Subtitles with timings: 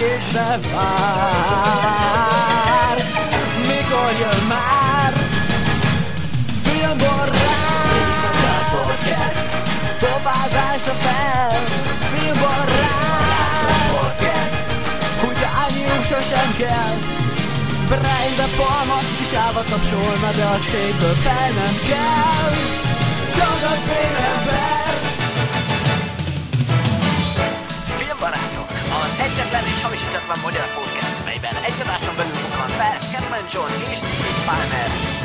[0.00, 1.76] Ne vár.
[3.56, 5.12] Mikor jön már?
[6.62, 7.90] Filmborrát
[8.70, 9.48] Podcast
[9.98, 11.64] Pofázása fel.
[12.14, 14.66] Filmborrát Podcast
[15.20, 16.96] Hogy állniuk sosem kell.
[17.88, 22.54] De Palma is állva tapsolna De a székből fel nem kell.
[23.34, 24.79] Dagat félember
[29.26, 34.38] egyetlen és hamisítatlan magyar podcast, melyben egy adáson belül bukkan fel Scatman John és David
[34.46, 35.19] Palmer.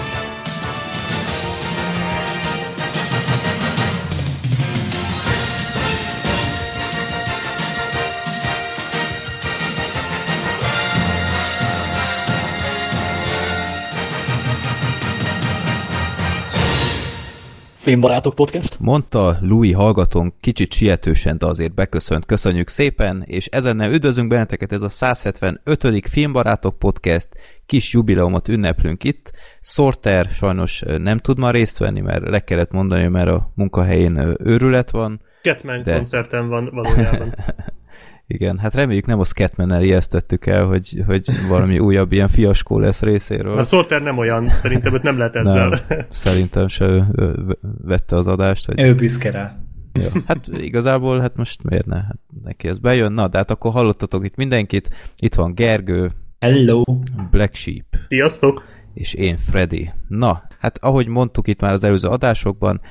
[17.85, 18.79] Filmbarátok Podcast.
[18.79, 22.25] Mondta Louis hallgatónk kicsit sietősen, de azért beköszönt.
[22.25, 26.07] Köszönjük szépen, és ezennel üdvözlünk benneteket, ez a 175.
[26.07, 27.29] Filmbarátok Podcast.
[27.65, 29.31] Kis jubileumot ünneplünk itt.
[29.61, 34.91] Sorter sajnos nem tud ma részt venni, mert le kellett mondani, mert a munkahelyén őrület
[34.91, 35.21] van.
[35.41, 35.95] Catman de...
[35.95, 37.35] koncerten van valójában.
[38.27, 43.01] Igen, hát reméljük nem a Scatman-nel ijesztettük el, hogy, hogy valami újabb ilyen fiaskó lesz
[43.01, 43.57] részéről.
[43.57, 45.69] A Sorter nem olyan, szerintem őt nem lehet ezzel.
[45.69, 47.07] Nem, szerintem se
[47.83, 48.65] vette az adást.
[48.65, 48.79] Hogy...
[48.79, 49.59] Ő büszke rá.
[49.93, 50.21] Jó.
[50.27, 51.95] Hát igazából, hát most miért ne?
[51.95, 53.11] Hát neki ez bejön.
[53.11, 54.89] Na, de hát akkor hallottatok itt mindenkit.
[55.17, 56.83] Itt van Gergő, Hello!
[57.31, 58.63] Black Sheep, Sziasztok!
[58.93, 59.89] és én Freddy.
[60.07, 62.81] Na, hát ahogy mondtuk itt már az előző adásokban,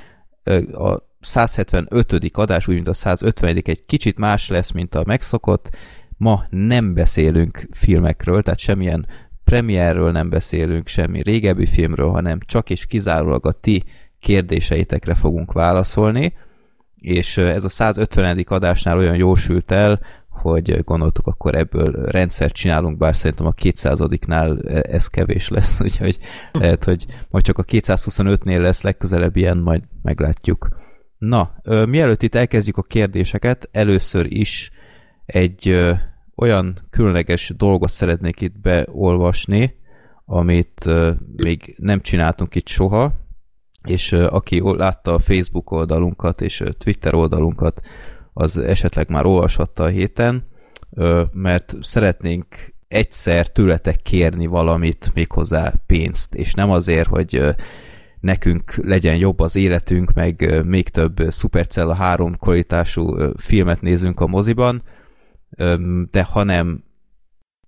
[0.73, 2.31] a 175.
[2.33, 3.57] adás, úgy mint a 150.
[3.65, 5.77] egy kicsit más lesz, mint a megszokott.
[6.17, 9.07] Ma nem beszélünk filmekről, tehát semmilyen
[9.45, 13.85] premierről nem beszélünk, semmi régebbi filmről, hanem csak és kizárólag a ti
[14.21, 16.35] kérdéseitekre fogunk válaszolni,
[17.01, 18.45] és ez a 150.
[18.49, 25.07] adásnál olyan jósült el, hogy gondoltuk, akkor ebből rendszert csinálunk, bár szerintem a 200-nál ez
[25.07, 26.19] kevés lesz, úgyhogy
[26.53, 30.69] lehet, hogy majd csak a 225-nél lesz legközelebb ilyen, majd meglátjuk.
[31.29, 34.71] Na, ö, mielőtt itt elkezdjük a kérdéseket, először is
[35.27, 35.93] egy ö,
[36.37, 39.75] olyan különleges dolgot szeretnék itt beolvasni,
[40.25, 43.13] amit ö, még nem csináltunk itt soha,
[43.85, 47.81] és ö, aki látta a Facebook oldalunkat és ö, Twitter oldalunkat,
[48.33, 50.47] az esetleg már olvashatta a héten,
[50.91, 57.55] ö, mert szeretnénk egyszer tőletek kérni valamit, méghozzá pénzt, és nem azért, hogy
[58.25, 64.83] nekünk legyen jobb az életünk, meg még több Supercella 3 kvalitású filmet nézünk a moziban,
[66.11, 66.85] de hanem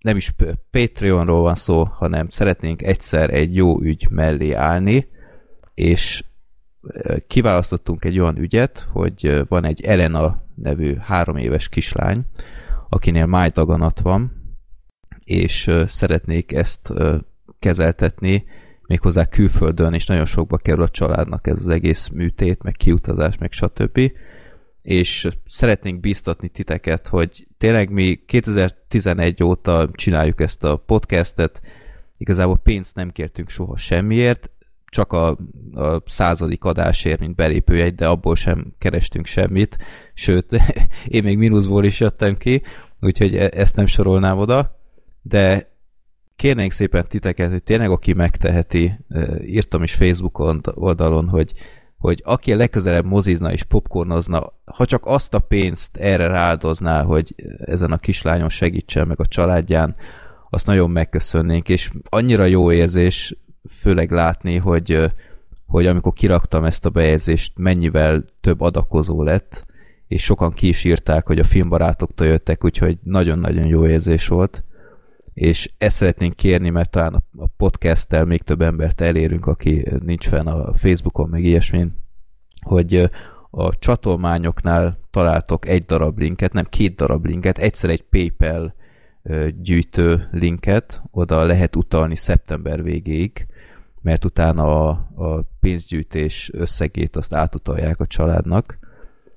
[0.00, 5.08] nem is P- Patreonról van szó, hanem szeretnénk egyszer egy jó ügy mellé állni,
[5.74, 6.24] és
[7.26, 12.24] kiválasztottunk egy olyan ügyet, hogy van egy Elena nevű három éves kislány,
[12.88, 14.32] akinél májdaganat van,
[15.24, 16.92] és szeretnék ezt
[17.58, 18.44] kezeltetni,
[18.86, 23.52] méghozzá külföldön, és nagyon sokba kerül a családnak ez az egész műtét, meg kiutazás, meg
[23.52, 24.12] stb.
[24.82, 31.60] És szeretnénk bíztatni titeket, hogy tényleg mi 2011 óta csináljuk ezt a podcastet,
[32.16, 34.50] igazából pénzt nem kértünk soha semmiért,
[34.84, 35.28] csak a,
[35.74, 39.76] a századik adásért, mint belépőjegy, de abból sem kerestünk semmit,
[40.14, 40.62] sőt,
[41.06, 42.62] én még mínuszból is jöttem ki,
[43.00, 44.78] úgyhogy e- ezt nem sorolnám oda,
[45.22, 45.74] de
[46.36, 48.98] kérnénk szépen titeket, hogy tényleg aki megteheti,
[49.44, 51.52] írtam is Facebookon oldalon, hogy,
[51.98, 57.34] hogy aki a legközelebb mozizna és popcornozna, ha csak azt a pénzt erre ráldozná, hogy
[57.58, 59.96] ezen a kislányon segítsen meg a családján,
[60.50, 63.36] azt nagyon megköszönnénk, és annyira jó érzés
[63.80, 65.12] főleg látni, hogy,
[65.66, 69.64] hogy amikor kiraktam ezt a bejegyzést, mennyivel több adakozó lett,
[70.08, 74.64] és sokan ki is írták, hogy a filmbarátoktól jöttek, úgyhogy nagyon-nagyon jó érzés volt
[75.36, 80.46] és ezt szeretnénk kérni, mert talán a podcasttel még több embert elérünk, aki nincs fenn
[80.46, 81.96] a Facebookon, meg ilyesmin,
[82.60, 83.10] hogy
[83.50, 88.74] a csatolmányoknál találtok egy darab linket, nem két darab linket, egyszer egy PayPal
[89.62, 93.46] gyűjtő linket, oda lehet utalni szeptember végéig,
[94.00, 98.78] mert utána a, a pénzgyűjtés összegét azt átutalják a családnak.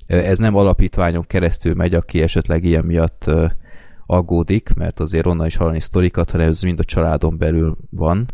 [0.06, 3.32] Ez nem alapítványon keresztül megy, aki esetleg ilyen miatt
[4.10, 8.26] aggódik, mert azért onnan is hallani sztorikat, hanem ez mind a családon belül van.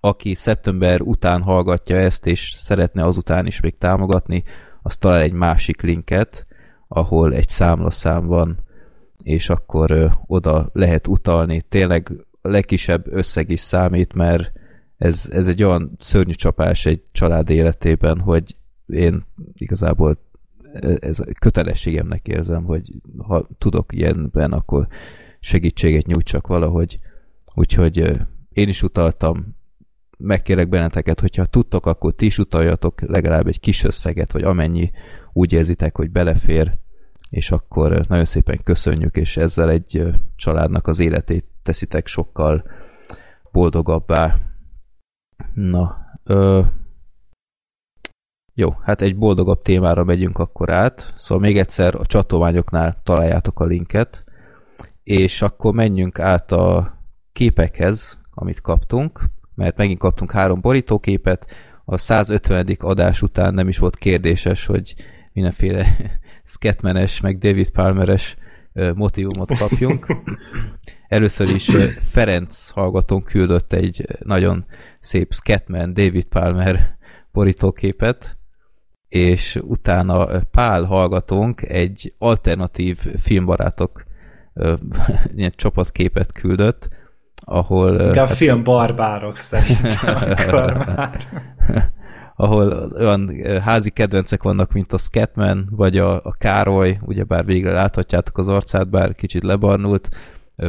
[0.00, 4.44] Aki szeptember után hallgatja ezt, és szeretne azután is még támogatni,
[4.82, 6.46] az talál egy másik linket,
[6.88, 8.58] ahol egy számlaszám van,
[9.22, 11.62] és akkor ö, oda lehet utalni.
[11.68, 12.12] Tényleg
[12.42, 14.52] legkisebb összeg is számít, mert
[14.96, 18.56] ez, ez egy olyan szörnyű csapás egy család életében, hogy
[18.86, 20.18] én igazából
[20.98, 24.86] ez kötelességemnek érzem, hogy ha tudok ilyenben, akkor
[25.40, 26.98] segítséget nyújtsak valahogy.
[27.54, 29.56] Úgyhogy én is utaltam,
[30.18, 34.90] megkérek benneteket, hogyha tudtok, akkor ti is utaljatok legalább egy kis összeget, vagy amennyi
[35.32, 36.76] úgy érzitek, hogy belefér,
[37.30, 40.04] és akkor nagyon szépen köszönjük, és ezzel egy
[40.36, 42.64] családnak az életét teszitek sokkal
[43.52, 44.38] boldogabbá.
[45.54, 45.96] Na,
[48.54, 51.14] jó, hát egy boldogabb témára megyünk akkor át.
[51.16, 54.24] Szóval még egyszer a csatományoknál találjátok a linket,
[55.02, 56.98] és akkor menjünk át a
[57.32, 59.20] képekhez, amit kaptunk,
[59.54, 61.46] mert megint kaptunk három borítóképet,
[61.84, 62.76] a 150.
[62.78, 64.94] adás után nem is volt kérdéses, hogy
[65.32, 65.86] mindenféle
[66.44, 68.36] Scatmanes, meg David Palmeres
[68.94, 70.06] motivumot kapjunk.
[71.08, 74.64] Először is Ferenc hallgatónk küldött egy nagyon
[75.00, 76.96] szép Scatman David Palmer
[77.32, 78.38] borítóképet,
[79.12, 84.04] és utána Pál hallgatónk egy alternatív filmbarátok
[85.36, 86.88] ilyen csapatképet küldött,
[87.34, 88.00] ahol...
[88.00, 91.28] Inkább hát, film barbárok szerintem akkor már.
[92.36, 93.30] ahol olyan
[93.60, 98.88] házi kedvencek vannak, mint a Scatman, vagy a, a Károly, ugyebár végre láthatjátok az arcát,
[98.88, 100.08] bár kicsit lebarnult,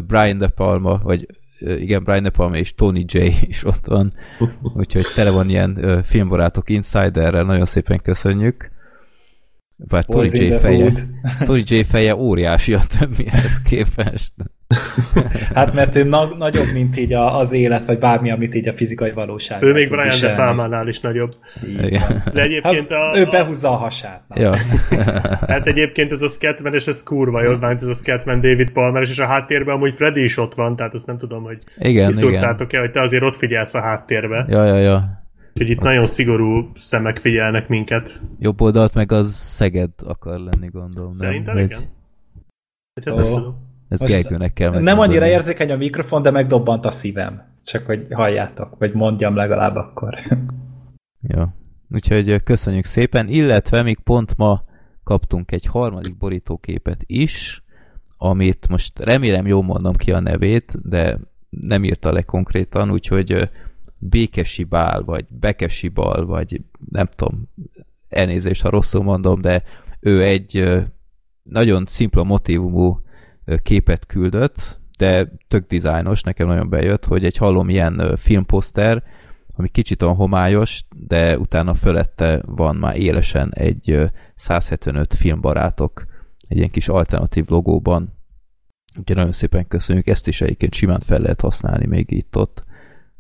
[0.07, 1.28] Brian De Palma, vagy
[1.65, 3.18] igen, Brian De Palma és Tony J
[3.48, 4.13] is ott van,
[4.75, 8.71] úgyhogy tele van ilyen filmbarátok insiderrel, nagyon szépen köszönjük.
[9.75, 10.92] Bár Tony J, feje,
[11.45, 14.33] Tony J feje óriási a többihez képest.
[15.56, 18.74] hát mert ő na- nagyobb, mint így a, az élet, vagy bármi, amit így a
[18.74, 19.63] fizikai valóság.
[19.63, 21.36] Ő még Brian De Palmánál is nagyobb.
[21.81, 22.24] Igen.
[22.33, 24.24] De egyébként hát, a, ő behúzza a hasát.
[24.36, 24.56] Ja.
[25.51, 29.01] hát egyébként ez a Scatman, és ez kurva jó, mert ez a Scatman David Palmer,
[29.01, 32.80] és a háttérben amúgy Freddy is ott van, tehát azt nem tudom, hogy igen, kiszúrtátok-e,
[32.80, 34.45] hogy te azért ott figyelsz a háttérbe.
[34.50, 35.21] Ja, ja, ja.
[35.50, 35.83] Úgyhogy itt ott.
[35.83, 38.19] nagyon szigorú szemek figyelnek minket.
[38.39, 41.12] Jobb oldalt meg az Szeged akar lenni, gondolom.
[41.12, 41.63] Szerintem nem?
[41.63, 41.80] igen.
[42.94, 43.06] Vagy...
[43.06, 43.54] Hát oh.
[43.94, 47.42] Ez Gergőnek kell Nem annyira érzékeny a mikrofon, de megdobbant a szívem.
[47.63, 50.19] Csak hogy halljátok, vagy mondjam legalább akkor.
[51.36, 51.44] Jó.
[51.90, 54.63] Úgyhogy köszönjük szépen, illetve még pont ma
[55.04, 57.63] kaptunk egy harmadik borítóképet is,
[58.18, 61.19] amit most remélem jól mondom ki a nevét, de
[61.50, 63.50] nem írta le konkrétan, úgyhogy
[63.98, 67.50] Békesi Bál, vagy Bekesi Bal, vagy nem tudom,
[68.10, 69.63] elnézést, ha rosszul mondom, de
[70.00, 70.81] ő egy
[71.44, 73.03] nagyon szimpla motivumú
[73.63, 79.04] képet küldött, de tök dizájnos, nekem nagyon bejött, hogy egy hallom ilyen filmposzter,
[79.56, 86.06] ami kicsit olyan homályos, de utána fölette van már élesen egy 175 filmbarátok
[86.48, 88.13] egy ilyen kis alternatív logóban.
[89.00, 92.63] Úgyhogy nagyon szépen köszönjük, ezt is egyébként simán fel lehet használni még itt-ott.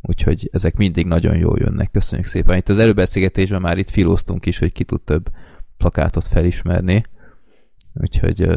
[0.01, 1.91] Úgyhogy ezek mindig nagyon jól jönnek.
[1.91, 2.57] Köszönjük szépen.
[2.57, 5.29] Itt az előbeszélgetésben már itt filóztunk is, hogy ki tud több
[5.77, 7.05] plakátot felismerni.
[7.93, 8.49] Úgyhogy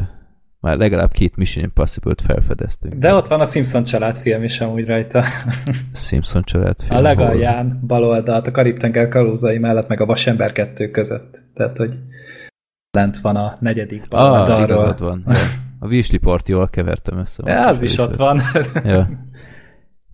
[0.66, 2.94] már legalább két Mission Impossible-t felfedeztünk.
[2.94, 5.24] De ott van a Simpson családfilm is amúgy rajta.
[6.06, 6.96] Simpson családfilm.
[6.96, 11.42] A legalján, bal oldalt, a Karib-tenger kalózai mellett, meg a Vasember kettő között.
[11.54, 11.98] Tehát, hogy
[12.90, 14.64] lent van a negyedik bal ah, oldalról.
[14.64, 15.24] igazad van.
[15.26, 15.34] Ja.
[15.78, 17.42] A Vízsli jól kevertem össze.
[17.46, 18.40] Ja, az is ott van.
[18.84, 19.08] ja.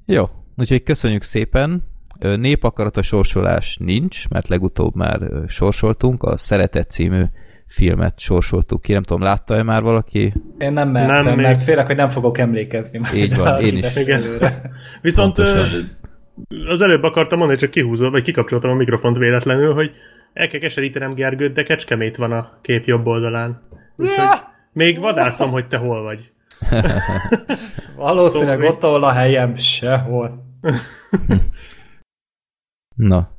[0.07, 0.25] Jó,
[0.57, 1.83] úgyhogy köszönjük szépen.
[2.37, 6.23] Népakarata sorsolás nincs, mert legutóbb már sorsoltunk.
[6.23, 7.23] A Szeretet című
[7.73, 8.93] filmet sorsoltuk ki.
[8.93, 10.33] Nem tudom, látta-e már valaki?
[10.59, 13.01] Én nem mertem, nem, mert félek, hogy nem fogok emlékezni.
[13.15, 13.97] Így van, én is.
[13.97, 14.23] Igen.
[15.03, 15.99] Viszont Pontosan.
[16.67, 19.91] az előbb akartam mondani, csak kihúzom, vagy kikapcsoltam a mikrofont véletlenül, hogy
[20.33, 23.63] el kell keserítenem Gergőt, de Kecskemét van a kép jobb oldalán.
[23.97, 24.39] Úgyhogy
[24.73, 26.31] még vadászom, hogy te hol vagy.
[27.97, 30.45] Valószínűleg szóval ott, ahol a helyem, sehol.
[32.95, 33.31] Na,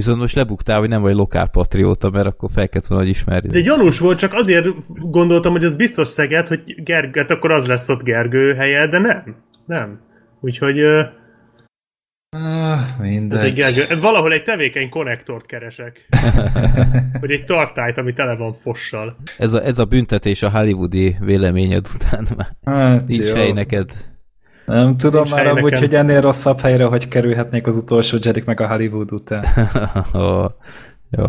[0.00, 3.46] Viszont most lebuktál, hogy nem vagy lokálpatrióta, mert akkor fel kellett volna, hogy ismerj.
[3.46, 7.66] De gyanús volt, csak azért gondoltam, hogy ez biztos Szeged, hogy Gergő, hát akkor az
[7.66, 9.36] lesz ott Gergő helye, de nem.
[9.66, 10.00] Nem.
[10.40, 10.80] Úgyhogy...
[12.30, 13.38] Ah, mindegy.
[13.38, 14.00] Ez egy Gergő.
[14.00, 16.08] Valahol egy tevékeny konnektort keresek.
[17.20, 19.16] hogy egy tartályt, ami tele van fossal.
[19.38, 22.56] Ez a, ez a büntetés a hollywoodi véleményed után már.
[22.64, 23.34] Hát, Nincs jó.
[23.34, 23.90] hely neked.
[24.70, 28.60] Nem tudom Nincs már amúgy, hogy ennél rosszabb helyre, hogy kerülhetnék az utolsó Jedi meg
[28.60, 29.44] a Hollywood után.
[30.12, 30.50] oh,
[31.10, 31.24] jó.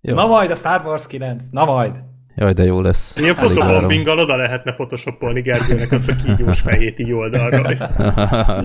[0.00, 0.14] jó.
[0.14, 2.02] Na majd a Star Wars 9, na majd.
[2.36, 3.20] Jaj, de jó lesz.
[3.20, 7.74] Ilyen fotobombinggal oda lehetne photoshopolni Gergőnek azt a kígyós fejét így oldalra.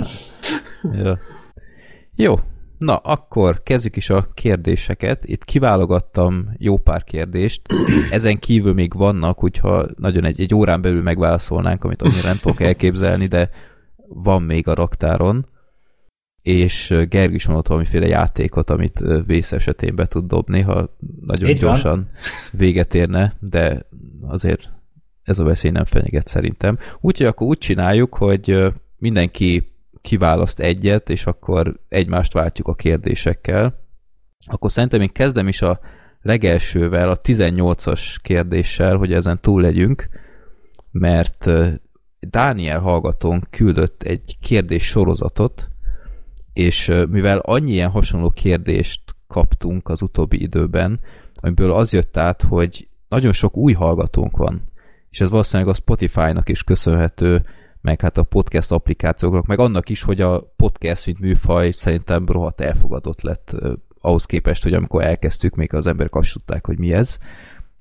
[1.04, 1.14] jó.
[2.16, 2.36] jó,
[2.84, 5.26] Na, akkor kezdjük is a kérdéseket.
[5.26, 7.62] Itt kiválogattam jó pár kérdést.
[8.10, 12.62] Ezen kívül még vannak, úgyha nagyon egy, egy órán belül megválaszolnánk, amit annyira nem tudok
[12.62, 13.50] elképzelni, de
[14.08, 15.48] van még a raktáron,
[16.42, 21.60] és Gergő is mondott valamiféle játékot, amit vész esetén be tud dobni, ha nagyon Így
[21.60, 22.10] gyorsan van.
[22.52, 23.88] véget érne, de
[24.28, 24.70] azért
[25.24, 26.78] ez a veszély nem fenyeget szerintem.
[27.02, 29.73] Úgyhogy akkor úgy csináljuk, hogy mindenki
[30.04, 33.82] kiválaszt egyet, és akkor egymást váltjuk a kérdésekkel.
[34.46, 35.80] Akkor szerintem én kezdem is a
[36.22, 40.10] legelsővel, a 18-as kérdéssel, hogy ezen túl legyünk,
[40.92, 41.50] mert
[42.20, 45.68] Dániel hallgatón küldött egy kérdés sorozatot,
[46.54, 51.00] és mivel annyi ilyen hasonló kérdést kaptunk az utóbbi időben,
[51.34, 54.72] amiből az jött át, hogy nagyon sok új hallgatónk van,
[55.10, 57.46] és ez valószínűleg a Spotify-nak is köszönhető,
[57.84, 62.62] meg hát a podcast applikációknak, meg annak is, hogy a podcast, mint műfaj szerintem rohadt
[62.62, 63.56] elfogadott lett
[64.00, 67.18] ahhoz képest, hogy amikor elkezdtük, még az emberek azt tudták, hogy mi ez.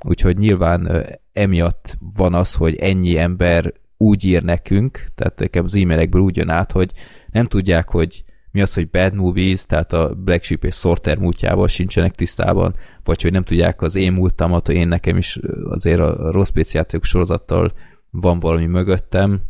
[0.04, 6.23] Úgyhogy nyilván emiatt van az, hogy ennyi ember úgy ír nekünk, tehát nekem az e-mailekből
[6.23, 6.92] úgy jön át, hogy
[7.30, 11.68] nem tudják, hogy mi az, hogy bad movies, tehát a Black Sheep és Sorter múltjával
[11.68, 16.30] sincsenek tisztában, vagy hogy nem tudják az én múltamat, hogy én nekem is azért a
[16.30, 17.73] rossz PC játékok sorozattal
[18.11, 19.42] van valami mögöttem,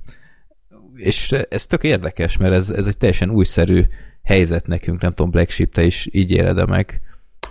[0.96, 3.82] és ez tök érdekes, mert ez, ez egy teljesen újszerű
[4.22, 7.00] helyzet nekünk, nem tudom, Black Sheep, te is így éred -e meg?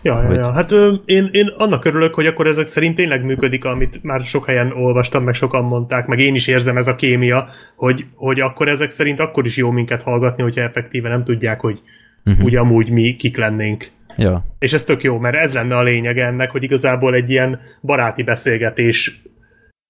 [0.03, 0.35] Ja, hogy...
[0.35, 0.51] ja, ja.
[0.51, 4.45] hát ö, én, én annak örülök, hogy akkor ezek szerint tényleg működik, amit már sok
[4.45, 8.67] helyen olvastam, meg sokan mondták, meg én is érzem ez a kémia, hogy, hogy akkor
[8.67, 11.81] ezek szerint akkor is jó minket hallgatni, hogyha effektíve nem tudják, hogy
[12.25, 12.45] uh-huh.
[12.45, 13.87] ugye amúgy mi kik lennénk.
[14.17, 14.45] Ja.
[14.59, 18.23] És ez tök jó, mert ez lenne a lényeg ennek, hogy igazából egy ilyen baráti
[18.23, 19.21] beszélgetés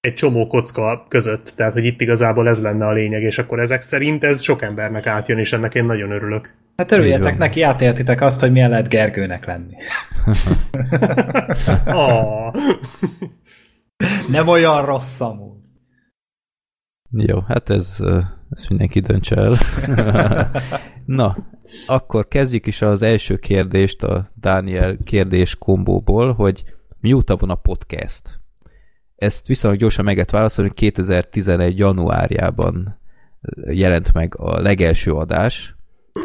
[0.02, 3.82] egy csomó kocka között, tehát hogy itt igazából ez lenne a lényeg, és akkor ezek
[3.82, 6.54] szerint ez sok embernek átjön, és ennek én nagyon örülök.
[6.76, 9.76] Hát örüljetek neki, átéltitek azt, hogy milyen lehet Gergőnek lenni.
[11.86, 12.54] oh.
[14.30, 15.60] Nem olyan rossz amúgy.
[17.10, 17.98] Jó, hát ez,
[18.50, 19.56] ez mindenki döntse el.
[21.04, 21.36] Na,
[21.86, 26.64] akkor kezdjük is az első kérdést a Daniel kérdés kombóból, hogy
[27.00, 28.41] mióta van a podcast?
[29.22, 31.78] Ezt viszonylag gyorsan meg lehet válaszolni, 2011.
[31.78, 33.00] januárjában
[33.66, 35.74] jelent meg a legelső adás,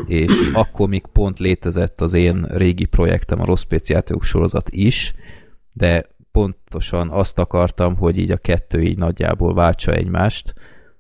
[0.06, 5.14] és akkor még pont létezett az én régi projektem, a Rossz játékok sorozat is,
[5.74, 10.54] de pontosan azt akartam, hogy így a kettő így nagyjából váltsa egymást,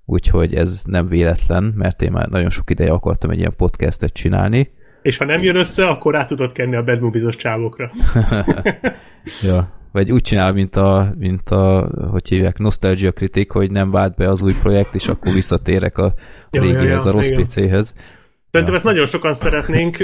[0.06, 4.72] úgyhogy ez nem véletlen, mert én már nagyon sok ideje akartam egy ilyen podcastet csinálni.
[5.01, 7.92] És ha nem jön össze, akkor rá tudod kenni a Bad Movies-os csávokra.
[9.48, 14.16] ja, vagy úgy csinál, mint a, mint a hogy hívják, Nostalgia Critic, hogy nem vált
[14.16, 16.13] be az új projekt, és akkor visszatérek a
[16.51, 17.94] ja, régihez, ja, ja, a rossz PC-hez.
[18.51, 19.98] Szerintem ezt nagyon sokan szeretnénk.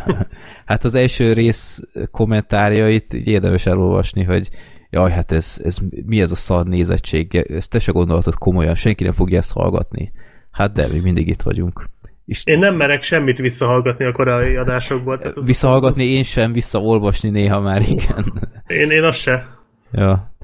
[0.70, 4.48] hát az első rész kommentárjait így érdemes elolvasni, hogy
[4.90, 9.04] jaj, hát ez, ez mi ez a szar nézettség, ezt te se gondoltad komolyan, senki
[9.04, 10.12] nem fogja ezt hallgatni.
[10.50, 11.88] Hát de, még mindig itt vagyunk.
[12.24, 15.18] És én nem merek semmit visszahallgatni a korai adásokból.
[15.18, 18.32] Tehát az, visszahallgatni az, én sem, visszaolvasni néha már igen.
[18.66, 19.58] Én, én azt se.
[19.92, 20.34] Ja.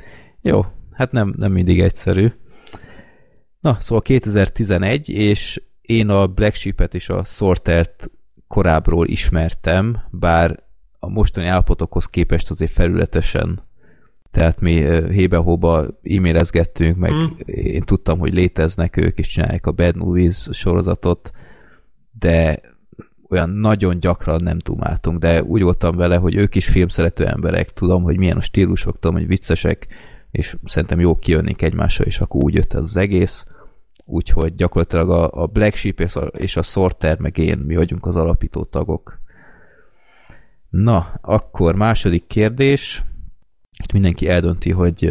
[0.42, 2.32] Jó, hát nem, nem mindig egyszerű.
[3.60, 8.10] Na, szóval 2011, és én a Black Sheep-et és a Sortert
[8.46, 10.62] korábbról ismertem, bár
[10.98, 13.66] a mostani állapotokhoz képest azért felületesen
[14.30, 14.72] tehát mi
[15.10, 17.24] hébe-hóba e-mailezgettünk, meg mm.
[17.46, 21.30] én tudtam, hogy léteznek ők, és csinálják a Bad Movies sorozatot,
[22.18, 22.58] de
[23.28, 28.02] olyan nagyon gyakran nem dumáltunk, de úgy voltam vele, hogy ők is filmszerető emberek, tudom,
[28.02, 29.86] hogy milyen a stílusok, tudom, hogy viccesek,
[30.30, 33.46] és szerintem jó kijönnénk egymással, és akkor úgy jött az egész
[34.08, 38.06] úgyhogy gyakorlatilag a, a Black Sheep és a, és a Sorter meg én, mi vagyunk
[38.06, 39.20] az alapító tagok.
[40.70, 43.02] Na, akkor második kérdés.
[43.82, 45.10] Itt mindenki eldönti, hogy,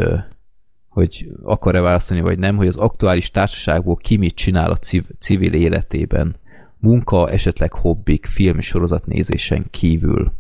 [0.88, 4.80] hogy akar-e választani, vagy nem, hogy az aktuális társaságból ki mit csinál a
[5.20, 6.36] civil életében.
[6.80, 10.32] Munka, esetleg hobbik, film sorozat nézésen kívül.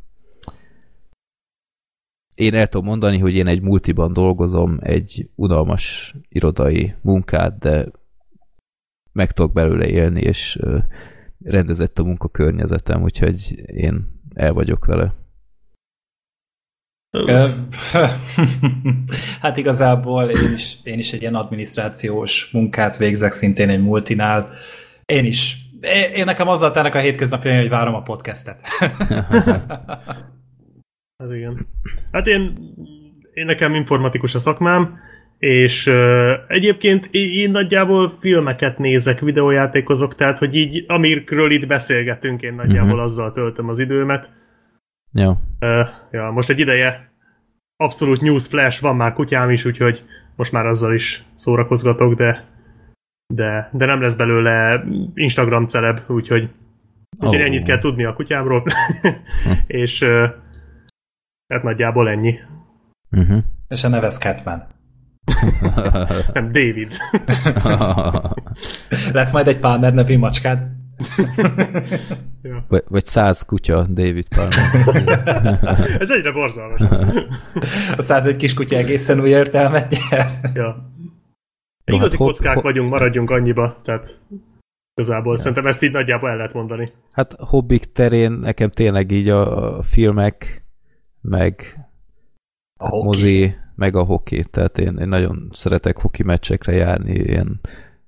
[2.35, 7.91] Én el tudom mondani, hogy én egy multiban dolgozom, egy unalmas irodai munkát, de
[9.11, 10.59] meg tudok belőle élni, és
[11.43, 15.13] rendezett a munkakörnyezetem, úgyhogy én el vagyok vele.
[19.41, 24.49] hát igazából én is, én is egy ilyen adminisztrációs munkát végzek, szintén egy multinál.
[25.05, 25.66] Én is.
[26.13, 28.67] Én, nekem azzal telnek a hétköznapjaim, hogy várom a podcastet.
[31.17, 31.67] hát igen.
[32.11, 32.57] Hát én,
[33.33, 34.99] én nekem informatikus a szakmám,
[35.37, 42.53] és uh, egyébként én nagyjából filmeket nézek, videójátékozok, tehát hogy így, amikről itt beszélgetünk, én
[42.53, 43.03] nagyjából uh-huh.
[43.03, 44.29] azzal töltöm az időmet.
[45.11, 45.29] Jó.
[45.29, 45.37] Uh,
[46.11, 47.11] ja, most egy ideje
[47.77, 50.03] abszolút news flash van már kutyám is, úgyhogy
[50.35, 52.45] most már azzal is szórakozgatok, de
[53.33, 56.49] de, de nem lesz belőle Instagram celeb, úgyhogy,
[57.19, 57.43] úgyhogy Ó.
[57.43, 58.63] ennyit kell tudni a kutyámról,
[59.67, 60.27] és ö,
[61.53, 62.39] hát nagyjából ennyi.
[63.11, 63.43] Uh-huh.
[63.67, 64.67] És a neve Scatman.
[66.33, 66.93] Nem, David.
[69.13, 70.75] Lesz majd egy Palmer nevű macskád?
[72.41, 72.65] ja.
[72.67, 75.59] vagy, vagy száz kutya David Palmer.
[75.99, 76.81] Ez egyre borzalmas.
[77.97, 80.39] Aztán egy kis kutya egészen új értelmet nyer.
[80.53, 80.95] Ja.
[81.87, 84.21] No, Igazi hát ho- kockák ho- vagyunk, maradjunk annyiba, tehát
[84.93, 85.39] igazából ja.
[85.39, 86.91] szerintem ezt így nagyjából el lehet mondani.
[87.11, 90.65] Hát hobbik terén nekem tényleg így a, filmek,
[91.21, 91.85] meg
[92.79, 93.05] A hát hoki.
[93.05, 94.43] mozi, meg a hoki.
[94.51, 97.59] Tehát én, én nagyon szeretek hoki meccsekre járni, ilyen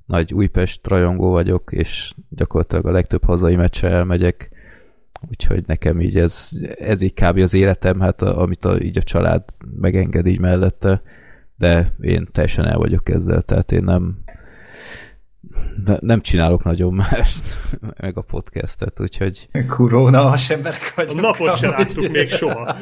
[0.06, 4.50] nagy Újpest rajongó vagyok, és gyakorlatilag a legtöbb hazai meccsre elmegyek,
[5.30, 7.38] úgyhogy nekem így ez, ez így kb.
[7.38, 9.44] az életem, hát a, amit a, így a család
[9.76, 11.02] megenged így mellette,
[11.60, 14.18] de én teljesen el vagyok ezzel, tehát én nem
[15.86, 17.58] ne- nem csinálok nagyon mást,
[18.02, 21.22] meg a podcastet, úgyhogy Kurva unalmas emberek A vagyunk.
[21.22, 22.76] napot sem láttuk még soha.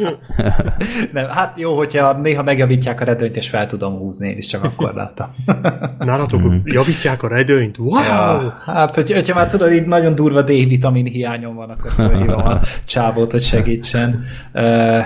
[1.13, 4.63] Nem, hát jó, hogyha néha megjavítják a redőnyt, és fel tudom húzni, én is csak
[4.63, 5.35] akkor láttam.
[5.99, 7.77] Nálatok javítják a redőnyt?
[7.77, 8.01] Wow!
[8.03, 12.59] Ja, hát, hogy, hogyha már tudod, így nagyon durva D-vitamin hiányom van, akkor felhívom a
[12.85, 14.23] csávót, hogy segítsen.
[14.53, 14.63] Uh,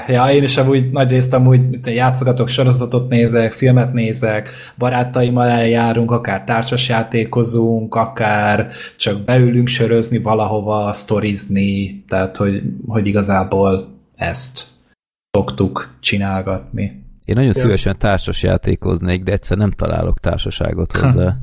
[0.07, 6.43] ja, én is amúgy nagy részt amúgy játszogatok, sorozatot nézek, filmet nézek, barátaimmal eljárunk, akár
[6.43, 7.29] társasjátékozunk,
[7.95, 14.67] akár csak beülünk sörözni valahova, sztorizni, tehát hogy, hogy igazából ezt
[15.31, 17.03] szoktuk csinálgatni.
[17.25, 17.61] én nagyon Ja.
[17.61, 21.37] szívesen társas játékoznék, de egyszer nem találok társaságot hozzá.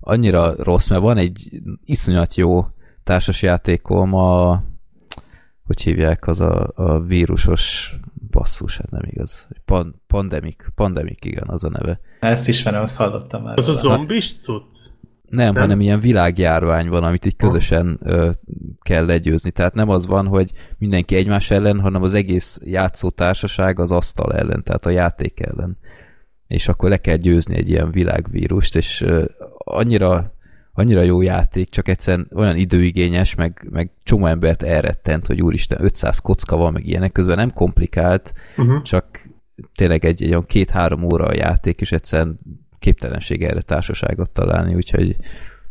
[0.00, 2.66] Annyira rossz, mert van egy iszonyat jó
[3.04, 4.62] társas játékom, a
[5.64, 7.94] hogy hívják, az a, a vírusos
[8.30, 9.46] basszus, hát nem igaz.
[9.64, 12.00] Pan, pandemic, pandemic, igen, az a neve.
[12.20, 13.58] Ezt ismerem, azt hallottam már.
[13.58, 14.76] Az a zombis cucc?
[15.28, 15.52] Nem, Nem?
[15.52, 18.30] nem, hanem ilyen világjárvány van, amit így közösen ö,
[18.80, 19.50] kell legyőzni.
[19.50, 24.34] Tehát nem az van, hogy mindenki egymás ellen, hanem az egész játszó társaság az asztal
[24.34, 25.78] ellen, tehát a játék ellen.
[26.46, 29.24] És akkor le kell győzni egy ilyen világvírust, és ö,
[29.58, 30.32] annyira,
[30.72, 36.18] annyira jó játék, csak egyszerűen olyan időigényes, meg, meg csomó embert elrettent, hogy úristen, 500
[36.18, 38.82] kocka van, meg ilyenek, közben nem komplikált, Uh-huh.
[38.82, 39.06] csak
[39.74, 42.38] tényleg egy, egy olyan két-három óra a játék, és egyszerűen
[42.78, 45.16] képtelenség erre társaságot találni, úgyhogy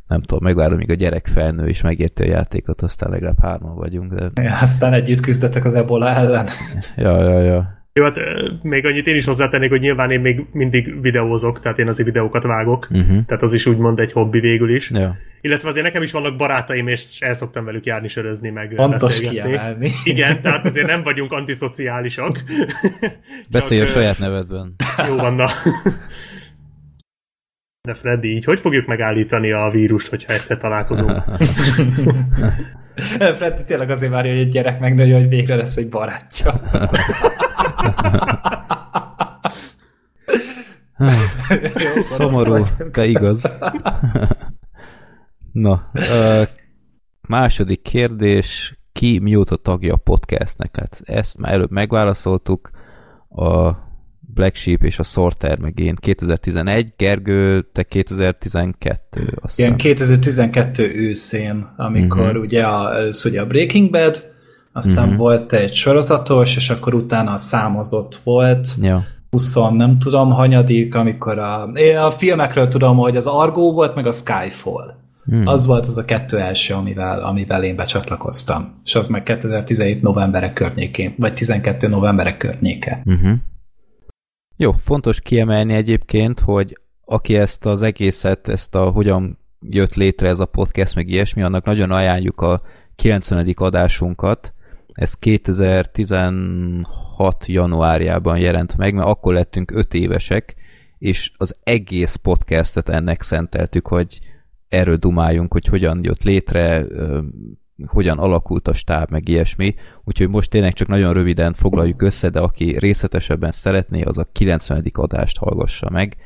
[0.07, 4.13] nem tudom, megvárom, míg a gyerek felnő és megérti a játékot, aztán legalább hárman vagyunk,
[4.13, 6.47] de Ja, aztán együtt küzdöttek az ebola ellen.
[6.97, 7.75] ja, ja, ja.
[7.93, 8.15] Jó, hát
[8.61, 12.43] még annyit én is hozzátennék, hogy nyilván én még mindig videózok, tehát én azért videókat
[12.43, 12.87] vágok.
[12.91, 13.25] Uh-huh.
[13.25, 14.91] Tehát az is úgymond egy hobbi végül is.
[14.91, 15.15] ja.
[15.41, 19.49] Illetve azért nekem is vannak barátaim, és el szoktam velük járni, sörözni, meg Fontos beszélgetni.
[19.49, 19.89] kiemelni.
[20.03, 22.43] Igen, tehát azért nem vagyunk antiszociálisak.
[23.49, 24.75] Beszélj a Csak, saját nevedben.
[25.07, 25.47] Jó van, na.
[27.87, 31.23] De Freddy, így hogy fogjuk megállítani a vírust, hogyha egyszer találkozunk?
[33.37, 36.61] Freddy tényleg azért várja, hogy egy gyerek megnőjön, hogy végre lesz egy barátja.
[40.97, 43.57] Jó, Szomorú, de igaz.
[45.51, 46.41] Na, ö,
[47.27, 50.75] második kérdés, ki mióta tagja a podcastnek?
[50.79, 52.69] Hát ezt már előbb megválaszoltuk,
[53.29, 53.71] a
[54.37, 59.95] Black Sheep és a Sorter meg én 2011, Gergő, te 2012, azt Igen, hiszem.
[59.95, 62.41] 2012 őszén, amikor uh-huh.
[62.41, 64.23] ugye a, először ugye a Breaking Bad,
[64.71, 65.17] aztán uh-huh.
[65.17, 69.03] volt egy sorozatos, és akkor utána a számozott volt, Ja.
[69.29, 74.05] 20 nem tudom hanyadik, amikor a, én a filmekről tudom, hogy az Argo volt, meg
[74.05, 74.95] a Skyfall.
[75.25, 75.47] Hmm.
[75.47, 78.81] Az volt az a kettő első, amivel, amivel én becsatlakoztam.
[78.83, 83.01] És az meg 2017 novemberek környékén, vagy 12 novemberek környéke.
[83.05, 83.31] Uh-huh.
[84.59, 90.39] Jó, fontos kiemelni egyébként, hogy aki ezt az egészet, ezt a hogyan jött létre ez
[90.39, 92.61] a podcast, meg ilyesmi, annak nagyon ajánljuk a
[92.95, 93.53] 90.
[93.55, 94.53] adásunkat.
[94.87, 100.55] Ez 2016 januárjában jelent meg, mert akkor lettünk 5 évesek,
[100.97, 104.19] és az egész podcastet ennek szenteltük, hogy
[104.67, 106.85] erről dumáljunk, hogy hogyan jött létre,
[107.85, 109.75] hogyan alakult a stáb, meg ilyesmi.
[110.03, 114.91] Úgyhogy most tényleg csak nagyon röviden foglaljuk össze, de aki részletesebben szeretné, az a 90.
[114.93, 116.17] adást hallgassa meg,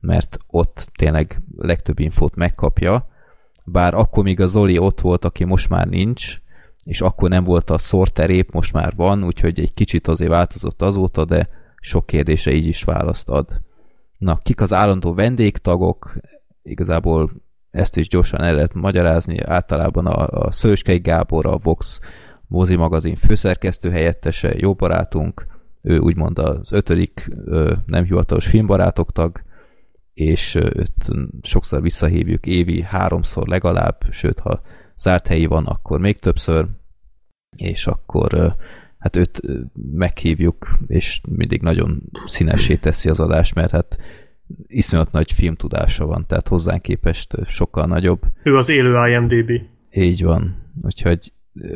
[0.00, 3.08] mert ott tényleg legtöbb infót megkapja.
[3.64, 6.40] Bár akkor még a Zoli ott volt, aki most már nincs,
[6.84, 11.24] és akkor nem volt a szorterép, most már van, úgyhogy egy kicsit azért változott azóta,
[11.24, 11.48] de
[11.80, 13.60] sok kérdése így is választ ad.
[14.18, 16.16] Na, kik az állandó vendégtagok?
[16.62, 17.30] Igazából
[17.72, 19.40] ezt is gyorsan el lehet magyarázni.
[19.40, 22.00] Általában a, a Szőskei Gábor, a Vox
[22.46, 25.46] mozi magazin főszerkesztő helyettese, jó barátunk,
[25.82, 27.30] ő úgymond az ötödik
[27.86, 29.42] nem hivatalos filmbarátok tag,
[30.14, 31.08] és őt
[31.42, 34.60] sokszor visszahívjuk évi háromszor legalább, sőt, ha
[34.96, 36.66] zárt helyi van, akkor még többször,
[37.56, 38.56] és akkor
[38.98, 39.40] hát őt
[39.92, 43.98] meghívjuk, és mindig nagyon színessé teszi az adást, mert hát
[44.66, 48.20] iszonyat nagy filmtudása van, tehát hozzánk képest sokkal nagyobb.
[48.42, 49.50] Ő az élő IMDB.
[49.90, 50.70] Így van.
[50.82, 51.32] Úgyhogy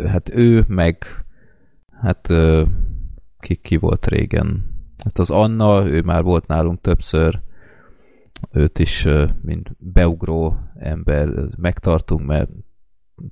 [0.06, 1.04] hát ő meg
[2.00, 2.32] hát
[3.38, 4.74] ki, ki volt régen?
[5.04, 7.40] Hát az Anna, ő már volt nálunk többször,
[8.52, 9.06] őt is,
[9.42, 12.50] mint beugró ember megtartunk, mert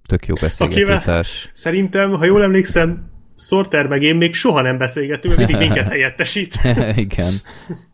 [0.06, 1.50] tök jó beszélgetőtárs.
[1.54, 6.58] Szerintem, ha jól emlékszem, Sorter meg én még soha nem beszélgettünk, mert mindig minket helyettesít.
[6.96, 7.32] Igen.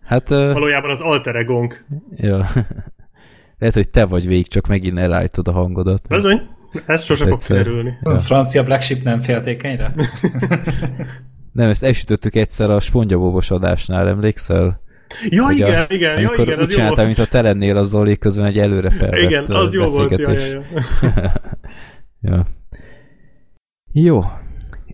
[0.04, 1.84] Hát, Valójában az alter egónk.
[2.16, 2.46] Ja.
[3.58, 6.08] Lehet, hogy te vagy végig, csak megint elállítod a hangodat.
[6.08, 6.48] Bizony.
[6.86, 7.98] Ez sose fog kiderülni.
[8.02, 9.94] A francia Black Sheep nem féltékenyre?
[11.52, 14.80] nem, ezt elsütöttük egyszer a spongyabobos adásnál, emlékszel?
[15.28, 17.84] Ja, hogy igen, a, igen, ja, igen, az úgy csináltam, mint a te lennél a
[17.84, 20.62] Zoli közben egy előre felvett Igen, az jó volt, ja, ja,
[21.02, 21.32] ja.
[22.20, 22.46] ja.
[23.92, 24.22] Jó.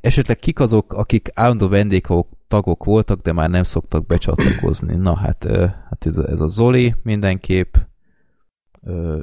[0.01, 4.95] Esetleg kik azok, akik állandó vendégok tagok voltak, de már nem szoktak becsatlakozni?
[4.95, 5.45] Na hát,
[5.89, 7.75] hát ez a Zoli mindenképp,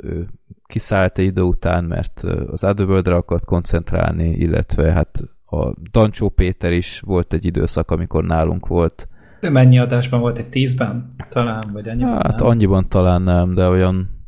[0.01, 0.29] ő
[0.65, 6.99] kiszállt egy idő után, mert az Otherworld-re akart koncentrálni, illetve hát a Dancsó Péter is
[6.99, 9.07] volt egy időszak, amikor nálunk volt.
[9.39, 10.37] De mennyi adásban volt?
[10.37, 11.15] Egy tízben?
[11.29, 12.47] Talán, vagy annyiban Hát nem?
[12.47, 14.25] annyiban talán nem, de olyan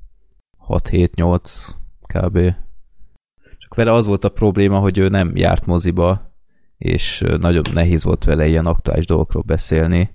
[0.68, 1.70] 6-7-8
[2.14, 2.40] kb.
[3.58, 6.35] Csak vele az volt a probléma, hogy ő nem járt moziba,
[6.86, 10.10] és nagyon nehéz volt vele ilyen aktuális dolgokról beszélni,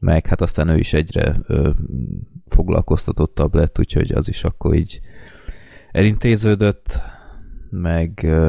[0.00, 1.70] meg hát aztán ő is egyre ö,
[2.48, 5.00] foglalkoztatottabb lett, úgyhogy az is akkor így
[5.90, 7.00] elintéződött,
[7.70, 8.48] meg ö,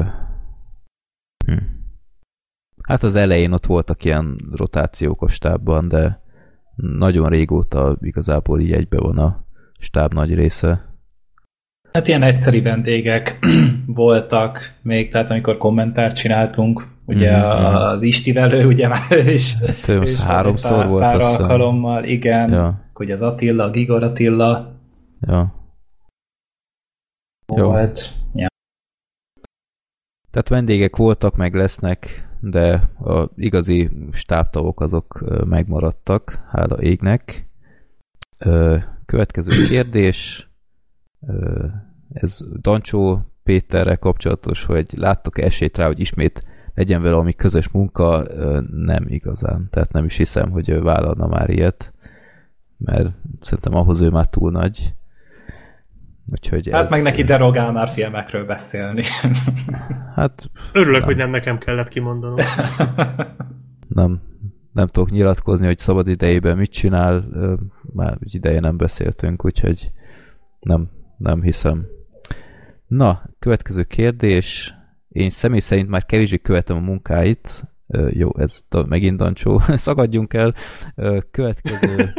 [1.46, 1.56] hm.
[2.82, 6.20] hát az elején ott voltak ilyen rotációk a stábban, de
[6.76, 9.44] nagyon régóta igazából így egybe van a
[9.78, 10.90] stáb nagy része.
[11.92, 13.38] Hát ilyen egyszeri vendégek
[13.86, 17.74] voltak még, tehát amikor kommentárt csináltunk, ugye mm-hmm.
[17.74, 22.04] az Istivel ő ugye már ő is, hát, ő is háromszor pár, volt pár alkalommal,
[22.04, 22.80] igen, ja.
[22.92, 24.72] hogy az Attila, Gigor Attila.
[25.20, 25.54] Ja.
[27.46, 28.10] Volt.
[28.34, 28.46] Ja.
[30.30, 32.72] Tehát vendégek voltak, meg lesznek, de
[33.04, 37.46] a igazi stábtagok azok megmaradtak, hála égnek.
[39.04, 40.48] Következő kérdés,
[42.12, 46.40] ez Dancsó Péterrel kapcsolatos, hogy láttok -e esélyt rá, hogy ismét
[46.74, 48.24] legyen vele valami közös munka,
[48.70, 49.68] nem igazán.
[49.70, 51.92] Tehát nem is hiszem, hogy ő vállalna már ilyet,
[52.78, 53.08] mert
[53.40, 54.94] szerintem ahhoz ő már túl nagy.
[56.30, 56.90] Úgyhogy hát ez...
[56.90, 59.02] meg neki derogál már filmekről beszélni.
[60.14, 60.50] Hát...
[60.72, 61.08] Örülök, nem.
[61.08, 62.36] hogy nem nekem kellett kimondanom.
[63.88, 64.20] nem,
[64.72, 67.24] nem tudok nyilatkozni, hogy szabad idejében mit csinál,
[67.92, 69.90] már egy ideje nem beszéltünk, úgyhogy
[70.60, 71.86] nem, nem hiszem.
[72.86, 74.74] Na, következő kérdés.
[75.12, 77.62] Én személy szerint már kevésbé követem a munkáit.
[78.10, 79.60] Jó, ez megint dancsó.
[79.76, 80.54] Szagadjunk el.
[81.30, 82.12] Következő.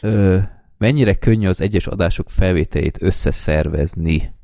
[0.78, 4.34] Mennyire könnyű az egyes adások felvételét összeszervezni?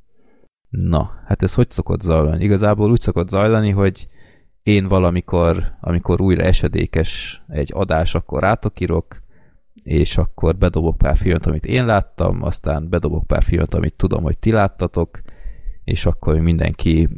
[0.68, 2.44] Na, hát ez hogy szokott zajlani?
[2.44, 4.08] Igazából úgy szokott zajlani, hogy
[4.62, 9.22] én valamikor, amikor újra esedékes egy adás, akkor rátokirok,
[9.82, 14.38] és akkor bedobok pár filmet, amit én láttam, aztán bedobok pár filmet, amit tudom, hogy
[14.38, 15.20] ti láttatok,
[15.84, 17.08] és akkor mindenki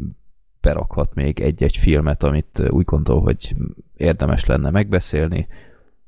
[0.60, 3.54] berakhat még egy-egy filmet, amit úgy gondol, hogy
[3.96, 5.46] érdemes lenne megbeszélni,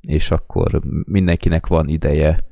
[0.01, 2.43] és akkor mindenkinek van ideje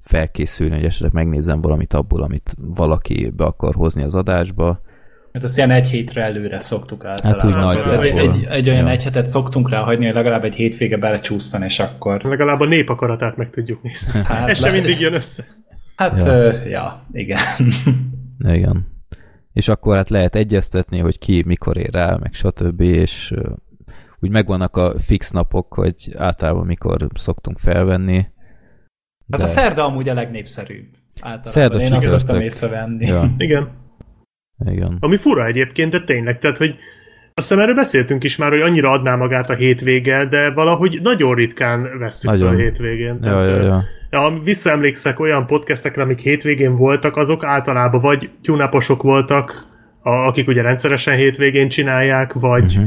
[0.00, 4.80] felkészülni, hogy esetleg megnézem valamit abból, amit valaki be akar hozni az adásba.
[5.32, 7.40] Hát azt ilyen egy hétre előre szoktuk általában.
[7.40, 8.04] Hát úgy nagyjából.
[8.04, 8.90] Egy, egy, egy olyan ja.
[8.90, 12.22] egy hetet szoktunk rá hagyni, hogy legalább egy hétvége belecsúszson, és akkor...
[12.22, 14.20] Legalább a nép akaratát meg tudjuk nézni.
[14.24, 14.66] Hát, Ez le...
[14.66, 15.44] sem mindig jön össze.
[15.96, 17.38] Hát, ja, uh, ja igen.
[18.58, 18.86] igen.
[19.52, 22.80] És akkor hát lehet egyeztetni, hogy ki mikor ér rá, meg stb.
[22.80, 23.34] És
[24.20, 28.26] úgy megvannak a fix napok, hogy általában mikor szoktunk felvenni,
[29.30, 30.86] Hát a szerda amúgy a legnépszerűbb.
[31.20, 31.52] Általában.
[31.52, 33.06] Szerda Én azt szoktam észrevenni.
[33.06, 33.34] Ja.
[33.38, 33.70] Igen.
[34.64, 34.96] Igen.
[35.00, 36.74] Ami fura egyébként, de tényleg, tehát, hogy
[37.40, 41.34] azt hiszem erről beszéltünk is már, hogy annyira adná magát a hétvége, de valahogy nagyon
[41.34, 42.54] ritkán veszük nagyon.
[42.54, 43.18] a hétvégén.
[43.20, 43.82] Ja, tehát, ja, ja.
[44.10, 49.66] Ja, visszaemlékszek olyan podcastekre, amik hétvégén voltak, azok általában vagy tyúnáposok voltak,
[50.02, 52.84] a, akik ugye rendszeresen hétvégén csinálják, vagy uh-huh.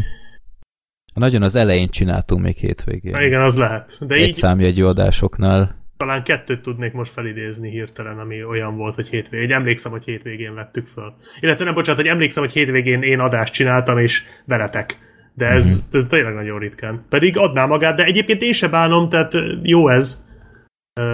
[1.13, 3.15] Nagyon az elején csináltunk még hétvégén.
[3.15, 3.97] Igen, az lehet.
[3.99, 4.33] De Egy így...
[4.33, 9.51] számjegyű adásoknál talán kettőt tudnék most felidézni hirtelen, ami olyan volt, hogy hétvégén.
[9.51, 11.13] Emlékszem, hogy hétvégén vettük föl.
[11.39, 14.97] Illetve nem, bocsánat, hogy emlékszem, hogy hétvégén én adást csináltam, és veletek.
[15.33, 15.97] De ez, mm-hmm.
[15.99, 17.05] ez tényleg nagyon ritkán.
[17.09, 20.25] Pedig adná magát, de egyébként én se bánom, tehát jó ez.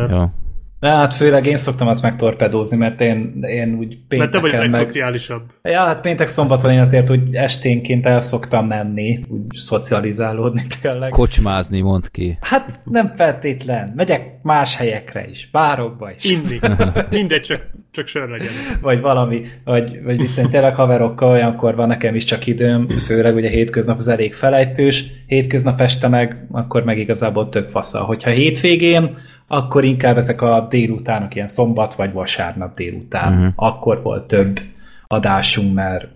[0.07, 0.33] Ja.
[0.79, 4.53] De hát főleg én szoktam azt megtorpedózni, mert én, én úgy pénteken Mert te vagy
[4.53, 4.71] a meg...
[4.71, 5.41] legszociálisabb.
[5.63, 11.09] Ja, hát péntek szombaton én azért úgy esténként el szoktam menni, úgy szocializálódni tényleg.
[11.09, 12.37] Kocsmázni, mond ki.
[12.41, 13.93] Hát nem feltétlen.
[13.95, 16.23] Megyek más helyekre is, bárokba is.
[16.23, 16.59] Inni.
[17.09, 17.61] Mindegy, csak,
[17.91, 18.51] csak sör legyen.
[18.81, 23.35] vagy valami, vagy, vagy mit tudom, tényleg haverokkal olyankor van nekem is csak időm, főleg
[23.35, 28.03] ugye hétköznap az elég felejtős, hétköznap este meg, akkor meg igazából tök fasza.
[28.03, 29.17] Hogyha hétvégén,
[29.51, 33.53] akkor inkább ezek a délutánok, ilyen szombat vagy vasárnap délután, uh-huh.
[33.55, 34.59] akkor volt több
[35.07, 36.07] adásunk, mert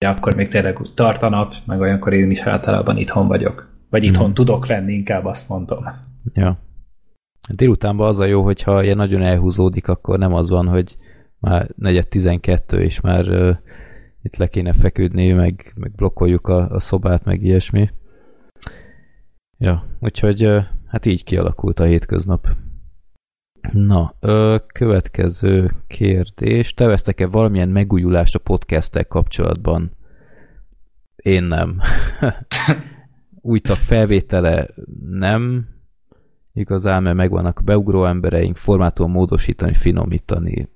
[0.00, 3.68] ugye akkor még tényleg úgy tart a nap, meg olyankor én is általában itthon vagyok.
[3.90, 4.34] Vagy itthon uh-huh.
[4.34, 5.84] tudok lenni, inkább azt mondom.
[6.34, 6.58] Ja.
[7.48, 10.96] Délutánban az a jó, hogyha ilyen nagyon elhúzódik, akkor nem az van, hogy
[11.38, 13.56] már negyed 12 és már uh,
[14.22, 17.90] itt le kéne feküdni, meg, meg blokkoljuk a, a szobát, meg ilyesmi.
[19.58, 22.48] Ja, úgyhogy uh, hát így kialakult a hétköznap.
[23.72, 26.74] Na, ö, következő kérdés.
[26.74, 29.96] Terveztek-e valamilyen megújulást a podcasttel kapcsolatban?
[31.16, 31.80] Én nem.
[33.40, 34.66] Új tag felvétele
[35.10, 35.68] nem.
[36.52, 40.68] Igazán, mert megvannak a beugró embereink, formátum módosítani, finomítani.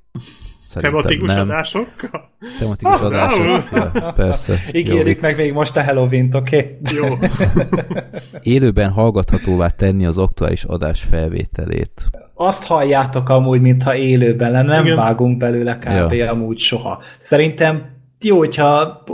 [0.75, 1.49] Szerintem Tematikus nem.
[1.49, 2.25] adásokkal?
[2.59, 3.69] Tematikus Ah, adások.
[3.95, 4.55] Ja, persze.
[4.73, 6.57] Ígérjük meg még most a Halloween-t, oké?
[6.57, 6.99] Okay?
[6.99, 7.19] Jó.
[8.55, 12.11] Élőben hallgathatóvá tenni az aktuális adás felvételét.
[12.35, 14.97] azt halljátok amúgy, mintha élőben lenne, nem Igen.
[14.97, 16.13] Vágunk belőle kb.
[16.13, 16.31] Ja.
[16.31, 17.03] amúgy soha.
[17.19, 19.05] Szerintem jó, hogyha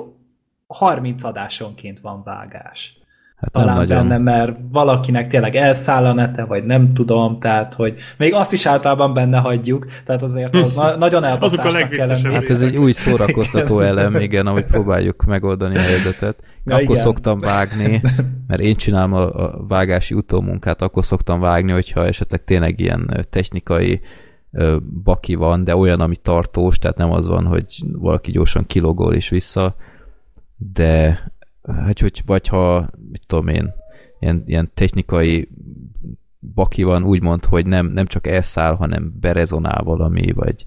[0.66, 2.99] 30 adásonként van vágás.
[3.40, 4.08] Hát Talán nem nagyon.
[4.08, 8.66] benne, mert valakinek tényleg elszáll a nete, vagy nem tudom, tehát, hogy még azt is
[8.66, 12.34] általában benne hagyjuk, tehát azért az na- nagyon Azok a elbaszásnak kell lenni.
[12.34, 16.42] Hát ez egy új szórakoztató elem, igen, ahogy próbáljuk megoldani a helyzetet.
[16.64, 17.02] Ja, akkor igen.
[17.02, 18.00] szoktam vágni,
[18.46, 24.00] mert én csinálom a, a vágási utómunkát, akkor szoktam vágni, hogyha esetleg tényleg ilyen technikai
[25.02, 29.28] baki van, de olyan, ami tartós, tehát nem az van, hogy valaki gyorsan kilogol és
[29.28, 29.74] vissza,
[30.56, 31.20] de
[31.62, 33.72] hát, hogy, vagy ha, mit tudom én,
[34.20, 35.48] ilyen, ilyen technikai
[36.54, 40.64] baki van, úgymond, hogy nem, nem csak elszáll, hanem berezonál valami, vagy,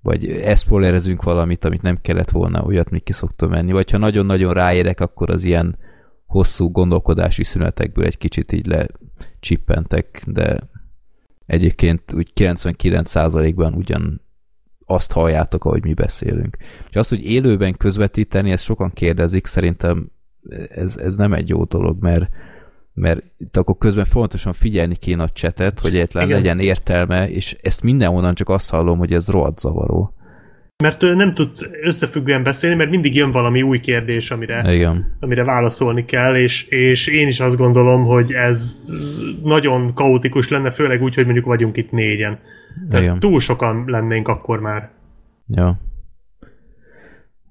[0.00, 3.72] vagy eszpolerezünk valamit, amit nem kellett volna, olyat még ki szoktam menni.
[3.72, 5.78] Vagy ha nagyon-nagyon ráérek, akkor az ilyen
[6.26, 10.70] hosszú gondolkodási szünetekből egy kicsit így lecsippentek, de
[11.46, 14.20] egyébként úgy 99%-ban ugyan
[14.86, 16.56] azt halljátok, ahogy mi beszélünk.
[16.90, 20.11] És az, hogy élőben közvetíteni, ezt sokan kérdezik, szerintem
[20.68, 22.28] ez, ez nem egy jó dolog, mert
[22.94, 26.36] mert itt akkor közben fontosan figyelni kéne a csetet, hogy egyetlen Igen.
[26.36, 30.14] legyen értelme, és ezt mindenhonnan csak azt hallom, hogy ez rohadt zavaró.
[30.82, 35.16] Mert nem tudsz összefüggően beszélni, mert mindig jön valami új kérdés, amire, Igen.
[35.20, 38.80] amire válaszolni kell, és, és én is azt gondolom, hogy ez
[39.42, 42.38] nagyon kaotikus lenne, főleg úgy, hogy mondjuk vagyunk itt négyen.
[42.86, 43.18] Tehát Igen.
[43.18, 44.90] túl sokan lennénk akkor már.
[45.48, 45.80] Ja.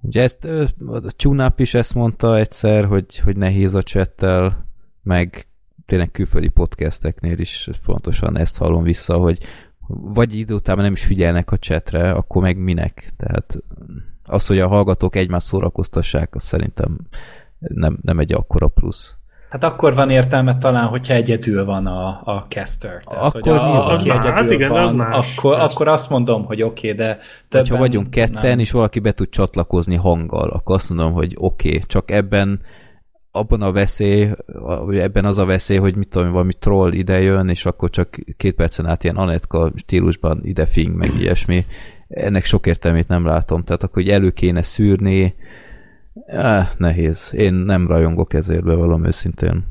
[0.01, 0.43] Ugye ezt,
[0.87, 4.67] a Csunap is ezt mondta egyszer, hogy, hogy nehéz a csettel,
[5.03, 5.47] meg
[5.85, 9.39] tényleg külföldi podcasteknél is fontosan ezt hallom vissza, hogy
[9.87, 13.13] vagy idő után nem is figyelnek a csetre, akkor meg minek?
[13.17, 13.57] Tehát
[14.23, 16.99] az, hogy a hallgatók egymást szórakoztassák, az szerintem
[17.59, 19.15] nem, nem egy akkora plusz.
[19.51, 23.03] Hát akkor van értelme talán, hogyha egyedül van a, a caster.
[23.03, 25.37] Tehát, Akkor hogy a, Az már, egyedül hát igen, van, az más.
[25.37, 25.73] Akkor, Persze.
[25.73, 28.59] akkor azt mondom, hogy oké, okay, de többen ha vagyunk ketten, nem.
[28.59, 32.61] és valaki be tud csatlakozni hanggal, akkor azt mondom, hogy oké, okay, csak ebben
[33.31, 34.29] abban a veszély,
[34.85, 38.17] vagy ebben az a veszély, hogy mit tudom, valami troll ide jön, és akkor csak
[38.37, 41.65] két percen át ilyen Anetka stílusban ide fing, meg ilyesmi.
[42.07, 45.35] Ennek sok értelmét nem látom, tehát akkor hogy elő kéne szűrni,
[46.25, 47.33] eh, nehéz.
[47.37, 49.63] Én nem rajongok ezért be valami őszintén.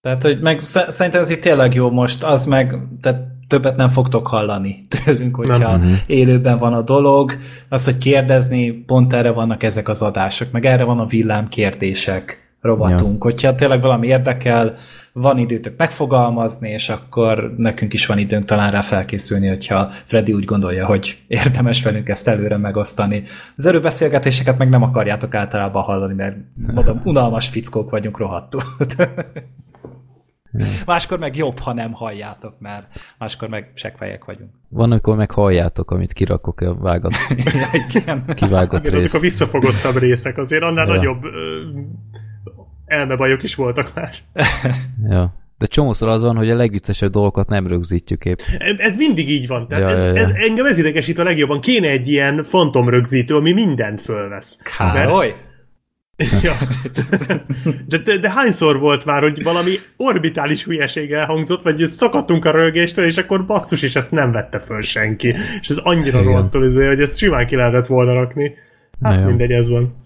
[0.00, 3.88] Tehát, hogy meg sz- szerintem ez itt tényleg jó most, az meg, tehát többet nem
[3.88, 5.80] fogtok hallani tőlünk, hogyha Nem.
[5.80, 5.98] nem.
[6.06, 7.32] élőben van a dolog.
[7.68, 12.41] Az, hogy kérdezni, pont erre vannak ezek az adások, meg erre van a villám kérdések
[12.62, 13.12] rovatunk.
[13.24, 13.30] Ja.
[13.30, 14.76] Hogyha tényleg valami érdekel,
[15.12, 20.44] van időtök megfogalmazni, és akkor nekünk is van időnk talán rá felkészülni, hogyha Freddy úgy
[20.44, 23.24] gondolja, hogy érdemes velünk ezt előre megosztani.
[23.56, 26.36] Az erőbeszélgetéseket meg nem akarjátok általában hallani, mert
[26.74, 28.62] mondom, unalmas fickók vagyunk rohadtul.
[30.86, 32.86] Máskor meg jobb, ha nem halljátok, mert
[33.18, 34.50] máskor meg seggfejek vagyunk.
[34.68, 37.12] Van, amikor meg halljátok, amit kirakok a vágat,
[37.44, 38.24] ja, igen.
[38.34, 39.20] kivágott Igen, azok a részt.
[39.20, 40.94] visszafogottabb részek, azért annál Ja.
[40.94, 41.28] nagyobb ö,
[42.92, 44.14] elmebajok is voltak már.
[45.08, 45.40] Ja.
[45.58, 48.38] De csomószor az van, hogy a legviccesebb dolgokat nem rögzítjük épp.
[48.78, 49.68] Ez mindig így van.
[49.68, 50.20] Tehát Ja, ez, ja, ja.
[50.20, 51.60] ez engem ez idegesít a legjobban.
[51.60, 54.58] Kéne egy ilyen fantomrögzítő, ami mindent fölvesz.
[54.76, 55.34] Károly?
[56.42, 56.52] ja.
[57.86, 63.06] de, de, de hányszor volt már, hogy valami orbitális hülyeség elhangzott, vagy szakadtunk a rögéstől,
[63.06, 65.34] és akkor basszus, és ezt nem vette föl senki.
[65.60, 68.54] És ez annyira rohadtul, izé, hogy ezt simán ki lehetett volna rakni.
[69.02, 70.01] Hát mindegy, ez van.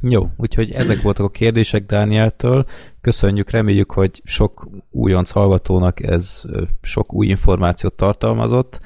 [0.00, 2.66] Jó, úgyhogy ezek voltak a kérdések Dánieltől.
[3.00, 6.42] Köszönjük, reméljük, hogy sok újonc hallgatónak ez
[6.82, 8.80] sok új információt tartalmazott.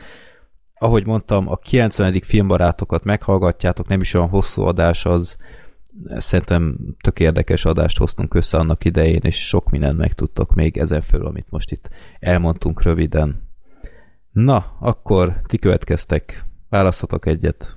[0.74, 2.20] Ahogy mondtam, a 90.
[2.20, 5.36] filmbarátokat meghallgatjátok, nem is olyan hosszú adás az,
[6.16, 11.26] szerintem tök érdekes adást hoztunk össze annak idején, és sok mindent megtudtok még ezen föl,
[11.26, 13.48] amit most itt elmondtunk röviden.
[14.30, 16.44] Na, akkor ti következtek.
[16.68, 17.76] Választatok egyet.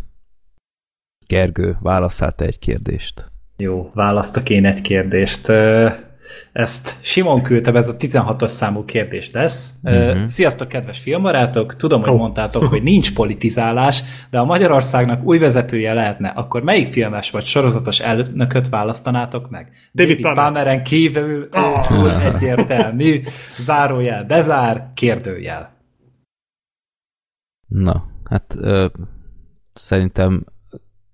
[1.27, 3.31] Gergő, válasszál te egy kérdést.
[3.57, 5.51] Jó, választok én egy kérdést.
[6.51, 9.73] Ezt Simon küldte, ez a 16-os számú kérdés lesz.
[9.83, 10.25] Uh-huh.
[10.25, 11.75] Sziasztok, kedves filmbarátok!
[11.75, 17.31] Tudom, hogy mondtátok, hogy nincs politizálás, de a Magyarországnak új vezetője lehetne, akkor melyik filmes
[17.31, 19.71] vagy sorozatos elnököt választanátok meg?
[19.93, 22.25] David, David Palmeren kívül oh.
[22.25, 23.21] egyértelmű,
[23.57, 25.73] zárójel, bezár, kérdőjel.
[27.67, 28.85] Na, hát ö,
[29.73, 30.45] szerintem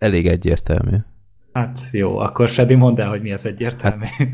[0.02, 0.98] elég egyértelmű.
[1.54, 4.06] Hát jó, akkor Freddy mondd el, hogy mi az egyértelmű.
[4.06, 4.28] Hát,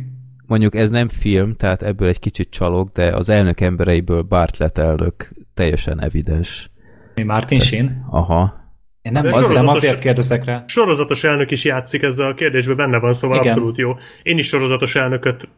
[0.46, 5.32] mondjuk ez nem film, tehát ebből egy kicsit csalok, de az elnök embereiből Bartlett elnök
[5.54, 6.72] teljesen evidens.
[7.16, 8.06] Mi Martin Sheen?
[8.10, 8.66] Aha.
[9.02, 10.64] Én nem, az, nem azért kérdezek rá.
[10.68, 13.52] Sorozatos elnök is játszik ezzel a kérdésben, benne van, szóval Igen.
[13.52, 13.96] abszolút jó.
[14.24, 15.50] Én is sorozatos elnököt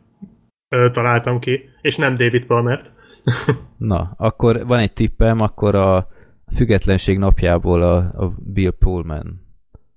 [0.69, 2.91] ö, találtam ki, és nem David Palmert.
[3.77, 6.07] Na, akkor van egy tippem, akkor a
[6.55, 9.47] függetlenség napjából a, a Bill Pullman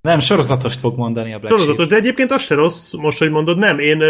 [0.02, 1.88] nem, sorozatost fog mondani a Black Sorozatos, Sheep.
[1.88, 3.78] de egyébként az se rossz, most, hogy mondod, nem.
[3.78, 4.00] Én,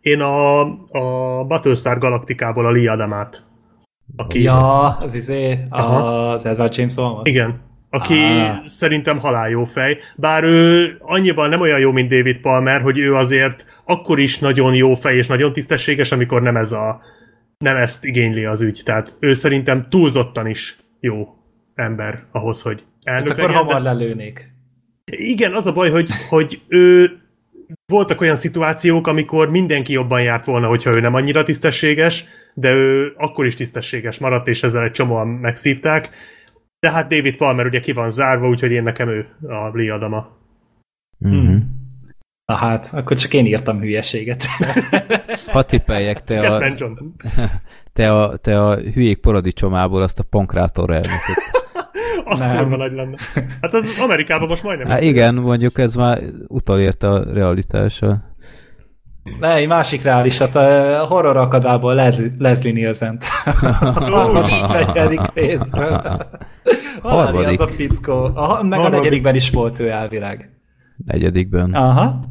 [0.00, 3.44] én a, a Battlestar Galaktikából a Lee Adamát.
[4.16, 4.42] Aki...
[4.42, 7.28] Ja, az izé, az Edward James Olmos.
[7.28, 7.60] Igen.
[7.90, 8.64] Aki ah.
[8.64, 9.98] szerintem halál jó fej.
[10.16, 14.74] Bár ő annyiban nem olyan jó, mint David Palmer, hogy ő azért akkor is nagyon
[14.74, 17.00] jó fej és nagyon tisztességes, amikor nem ez a
[17.58, 18.80] nem ezt igényli az ügy.
[18.84, 21.28] Tehát ő szerintem túlzottan is jó
[21.74, 23.92] ember ahhoz, hogy elnök hát akkor legyen, hamar de...
[23.92, 24.53] lelőnék.
[25.16, 27.18] Igen, az a baj, hogy, hogy ő
[27.86, 32.24] voltak olyan szituációk, amikor mindenki jobban járt volna, hogyha ő nem annyira tisztességes,
[32.54, 36.10] de ő akkor is tisztességes maradt, és ezzel egy csomóan megszívták.
[36.78, 40.38] De hát David Palmer ugye ki van zárva, úgyhogy én nekem ő a Lee Adama.
[41.28, 41.56] Mm-hmm.
[42.44, 44.44] Na hát, akkor csak én írtam hülyeséget.
[45.46, 46.74] Ha tippeljek, te a,
[47.92, 51.63] te a, te a hülyék paradicsomából azt a pankrátor elnököt.
[52.24, 53.16] Az kurva nagy lenne.
[53.60, 54.88] Hát az Amerikában most majdnem.
[54.88, 58.32] Hát igen, mondjuk ez már utolérte a realitásra.
[59.40, 61.94] Ne, egy másik reálisat, a horror akadából
[62.38, 63.24] Leslie Nielsen-t.
[63.94, 66.26] a negyedik részben.
[67.02, 67.60] Harmadik.
[67.60, 68.30] az a fickó.
[68.34, 70.50] A, meg a negyedikben is volt ő elvileg.
[71.06, 71.74] Negyedikben?
[71.74, 72.24] Aha.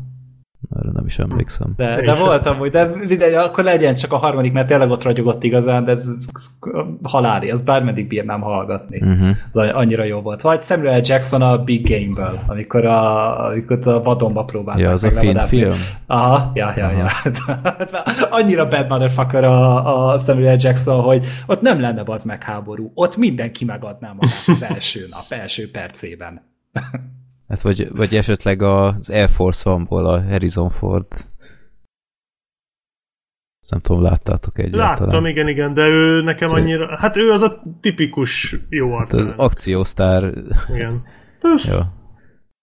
[0.69, 1.73] Erre nem is emlékszem.
[1.75, 5.43] De, de volt amúgy, de mindegy, akkor legyen csak a harmadik, mert tényleg ott ragyogott
[5.43, 6.47] igazán, de ez, ez
[7.01, 9.01] haláli, az bármeddig bírnám hallgatni.
[9.01, 9.29] Uh-huh.
[9.51, 10.41] Az annyira jó volt.
[10.41, 14.79] Vagy Samuel Jackson a Big Game-ből, amikor a, amikor a vadonba próbált.
[14.79, 15.77] Ja, az a film film?
[16.07, 16.97] Aha, ja, ja, Aha.
[16.97, 17.07] ja.
[18.37, 22.91] annyira bad motherfucker a, a Samuel Jackson, hogy ott nem lenne az meg háború.
[22.93, 26.41] Ott mindenki megadná magát az első nap, első percében.
[27.53, 31.07] Hát vagy, vagy esetleg az Air Force One-ból a Harrison Ford.
[33.59, 35.07] Ezt nem tudom, láttátok egyáltalán.
[35.07, 36.57] Láttam, igen, igen, de ő nekem Csak...
[36.57, 36.97] annyira...
[36.99, 39.17] Hát ő az a tipikus jó arc.
[39.17, 40.33] Hát az akciósztár.
[40.73, 41.03] Igen.
[41.71, 41.79] jó.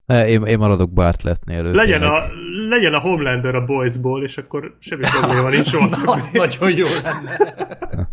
[0.07, 1.63] Ne, én, én maradok Bartlettnél.
[1.63, 2.23] Legyen a,
[2.69, 5.73] legyen a Homelander a Boysból, és akkor semmi probléma nincs.
[5.79, 7.37] Na, az nagyon jó lenne.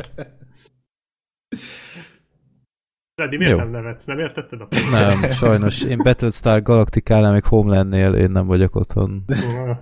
[3.17, 3.58] Freddy, miért Jó.
[3.58, 4.06] nem nevetsz?
[4.06, 5.84] Nem értetted a Nem, sajnos.
[5.84, 9.23] Én Battlestar Galacticánál, meg Homelandnél én nem vagyok otthon.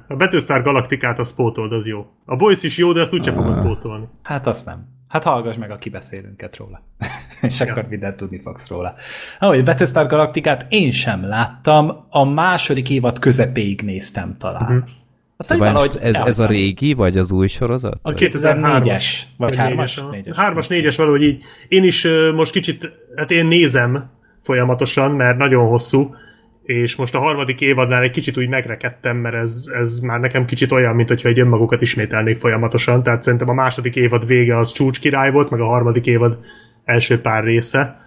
[0.08, 2.06] A Battlestar Galacticát az pótold, az jó.
[2.26, 4.08] A Boys is jó, de ezt úgyse fogod pótolni.
[4.24, 4.88] Hát azt nem.
[5.08, 6.82] Hát hallgass meg a kibeszélünket róla.
[7.42, 7.72] És ja.
[7.72, 8.96] akkor mindent tudni fogsz róla.
[9.40, 14.62] Ahogy Battlestar Galacticát én sem láttam, a második évad közepéig néztem talán.
[14.62, 14.90] Uh-huh.
[15.38, 18.00] Aztán valahogy ez, ez a régi, vagy az új sorozat?
[18.02, 19.06] A 2004-es,
[19.38, 20.00] vagy 3-as?
[20.26, 21.44] 3-as, 4-es valahogy így.
[21.68, 24.10] Én is most kicsit, hát én nézem
[24.42, 26.16] folyamatosan, mert nagyon hosszú,
[26.64, 30.72] és most a harmadik évadnál egy kicsit úgy megrekedtem, mert ez, ez már nekem kicsit
[30.72, 35.00] olyan, mint hogyha egy önmagukat ismételnék folyamatosan, tehát szerintem a második évad vége az csúcs
[35.00, 36.38] király volt, meg a harmadik évad
[36.86, 38.05] első pár része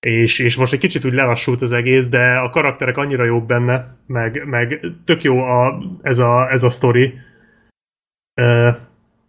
[0.00, 3.96] és, és most egy kicsit úgy lelassult az egész, de a karakterek annyira jók benne,
[4.06, 7.14] meg, meg tök jó a, ez, a, ez a sztori.
[8.40, 8.76] Uh,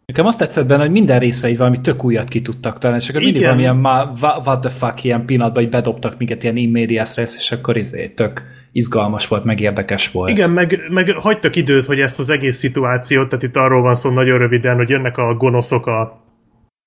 [0.06, 3.10] Nekem azt tetszett benne, hogy minden része így valami tök újat ki tudtak találni, és
[3.10, 3.50] akkor mindig Igen.
[3.50, 4.14] valamilyen ma,
[4.46, 8.42] what the fuck ilyen pillanatban, hogy bedobtak minket ilyen immediate rész, és akkor izé tök
[8.72, 10.30] izgalmas volt, meg érdekes volt.
[10.30, 14.10] Igen, meg, meg hagytak időt, hogy ezt az egész szituációt, tehát itt arról van szó
[14.10, 16.02] nagyon röviden, hogy jönnek a gonoszok, a,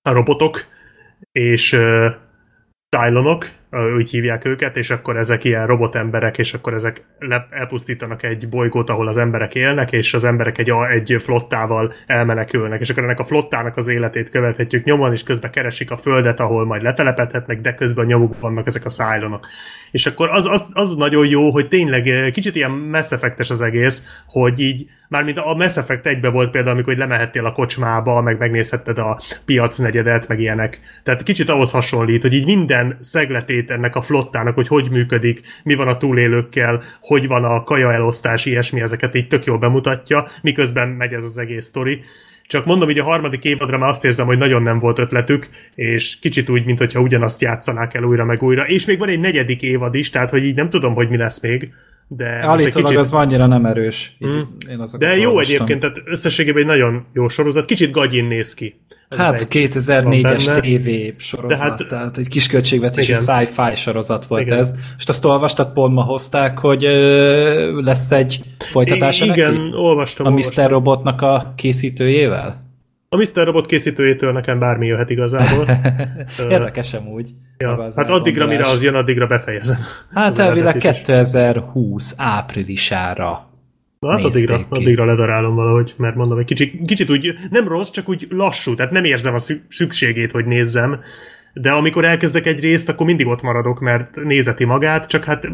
[0.03, 0.65] a robotok,
[1.33, 2.07] és uh,
[2.97, 3.51] Cylonok,
[3.97, 8.91] úgy hívják őket, és akkor ezek ilyen robotemberek, és akkor ezek le, elpusztítanak egy bolygót,
[8.91, 13.25] ahol az emberek élnek, és az emberek egy, egy flottával elmenekülnek, és akkor ennek a
[13.25, 18.07] flottának az életét követhetjük nyomon, és közben keresik a földet, ahol majd letelepedhetnek, de közben
[18.07, 19.47] nyomuk vannak ezek a Cylonok.
[19.91, 24.05] És akkor az, az, az nagyon jó, hogy tényleg kicsit ilyen Mass Effect-es az egész,
[24.27, 28.99] hogy így, mármint a Mass Effect egybe volt például, amikor lemehettél a kocsmába, meg megnézhetted
[28.99, 30.81] a piacnegyedet, meg ilyenek.
[31.03, 35.75] Tehát kicsit ahhoz hasonlít, hogy így minden szegletét ennek a flottának, hogy hogy működik, mi
[35.75, 40.89] van a túlélőkkel, hogy van a kaja elosztás, ilyesmi, ezeket így tök jól bemutatja, miközben
[40.89, 42.03] megy ez az egész sztori.
[42.47, 46.19] Csak mondom, hogy a harmadik évadra már azt érzem, hogy nagyon nem volt ötletük, és
[46.19, 48.67] kicsit úgy, mintha ugyanazt játszanák el újra meg újra.
[48.67, 51.41] És még van egy negyedik évad is, tehát hogy így nem tudom, hogy mi lesz
[51.41, 51.73] még.
[52.09, 52.97] De Állítólag kicsit...
[52.99, 54.17] az annyira nem erős.
[54.27, 54.41] Mm.
[54.71, 55.55] én De jó olvastam.
[55.55, 57.65] egyébként, tehát összességében egy nagyon jó sorozat.
[57.65, 58.81] Kicsit gagyin néz ki.
[59.09, 59.69] Ez Hát az egy.
[59.71, 60.61] 2004-es van benne.
[60.61, 64.53] TV sorozat, De hát- hát, tehát egy kis költségvetésű sci-fi sorozat volt Igen.
[64.53, 64.65] Igen.
[64.65, 64.79] ez.
[64.99, 69.75] És azt olvastad, pont ma hozták, hogy ö, lesz egy folytatása I- igen, neki?
[69.77, 70.65] olvastam, A olvastam.
[70.65, 70.71] Mr.
[70.71, 72.64] Robotnak a készítőjével?
[73.15, 73.45] A Mr.
[73.45, 75.67] Robot készítőjétől nekem bármi jöhet igazából.
[76.39, 77.31] Ö, Érdekesem úgy.
[77.59, 77.93] ja.
[77.97, 79.77] Hát addigra, mire az jön, addigra befejezem.
[80.15, 81.07] Hát elvileg eredetit is.
[81.07, 83.49] 2020 áprilisára.
[83.99, 84.65] Na, hát addigra, ki.
[84.69, 88.93] addigra ledarálom valahogy, mert mondom, egy kicsit, kicsit úgy, nem rossz, csak úgy lassú, tehát
[88.93, 91.01] nem érzem a szü- szükségét, hogy nézzem,
[91.53, 95.45] de amikor elkezdek egy részt, akkor mindig ott maradok, mert nézeti magát, csak hát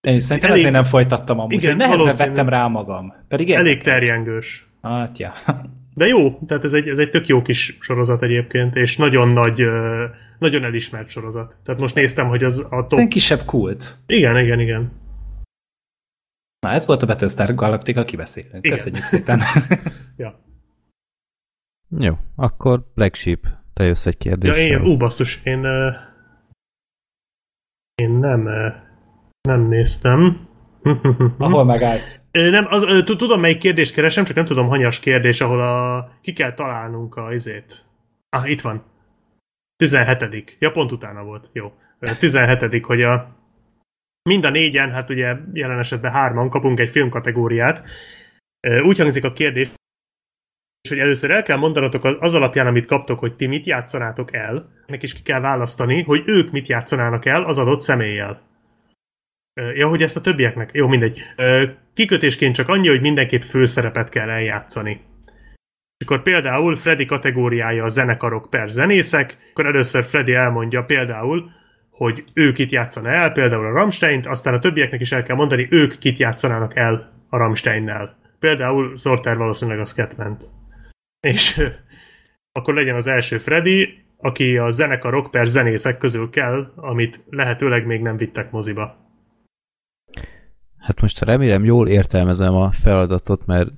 [0.00, 1.52] Én is szerintem Elég- ezért nem folytattam amúgy.
[1.52, 3.12] Igen, nehezen vettem rá magam.
[3.28, 4.66] Pedig elég terjengős.
[4.82, 5.32] Hát, ja.
[5.94, 9.66] De jó, tehát ez egy, ez egy tök jó kis sorozat egyébként, és nagyon nagy,
[10.38, 11.54] nagyon elismert sorozat.
[11.64, 12.98] Tehát most néztem, hogy az a top...
[12.98, 13.96] Egy kisebb kult.
[14.06, 14.92] Igen, igen, igen.
[16.60, 18.64] Na, ez volt a Battlestar Galactica, kibeszélünk.
[18.64, 18.70] Igen.
[18.76, 19.40] Köszönjük szépen.
[20.16, 20.40] Ja.
[21.98, 24.80] Jó, akkor Black Sheep, te jössz egy Ja, kérdéssel.
[24.80, 25.64] én, ú, basszus, én,
[27.94, 28.42] én nem,
[29.40, 30.48] nem néztem.
[31.38, 32.20] Ahol megállsz.
[32.32, 36.52] Nem, az, tudom, melyik kérdést keresem, csak nem tudom, hanyas kérdés, ahol a, ki kell
[36.52, 37.84] találnunk a izét.
[38.28, 38.84] Ah, itt van.
[39.76, 40.56] 17.
[40.58, 41.50] Ja, pont utána volt.
[41.52, 41.72] Jó.
[41.98, 42.84] Ö, 17.
[42.84, 43.36] hogy a
[44.22, 47.84] mind a négyen, hát ugye jelen esetben hárman kapunk egy filmkategóriát.
[48.84, 49.70] Úgy hangzik a kérdés,
[50.88, 55.02] hogy először el kell mondanatok az- alapján, amit kaptok, hogy ti mit játszanátok el, nek
[55.02, 58.40] is ki kell választani, hogy ők mit játszanának el az adott személlyel.
[59.54, 60.70] Ja, hogy ezt a többieknek.
[60.72, 61.22] Jó, mindegy.
[61.94, 65.00] Kikötésként csak annyi, hogy mindenképp főszerepet kell eljátszani.
[65.96, 71.50] És akkor például Freddy kategóriája a zenekarok per zenészek, akkor először Freddy elmondja például,
[71.90, 75.66] hogy ő kit játszana el, például a Rammsteint, aztán a többieknek is el kell mondani,
[75.70, 78.16] ők kit játszanának el a Rammsteinnel.
[78.38, 80.44] Például Sorter valószínűleg a Scatman-t.
[81.20, 81.60] És
[82.52, 88.00] akkor legyen az első Freddy, aki a zenekarok per zenészek közül kell, amit lehetőleg még
[88.00, 89.11] nem vittek moziba.
[90.82, 93.68] Hát most remélem jól értelmezem a feladatot, mert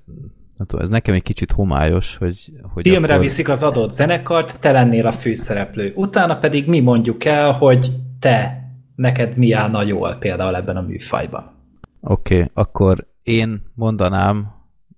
[0.56, 2.52] nem tudom, ez nekem egy kicsit homályos, hogy...
[2.72, 3.24] hogy Filmre akkor...
[3.24, 5.92] viszik az adott zenekart, te lennél a főszereplő.
[5.96, 8.64] Utána pedig mi mondjuk el, hogy te,
[8.96, 11.52] neked mi állna jól például ebben a műfajban.
[12.00, 14.52] Oké, okay, akkor én mondanám,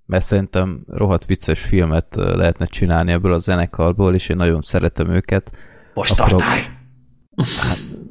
[0.06, 5.50] mert szerintem rohadt vicces filmet lehetne csinálni ebből a zenekarból, és én nagyon szeretem őket.
[5.94, 6.60] Most Akkor- tartály!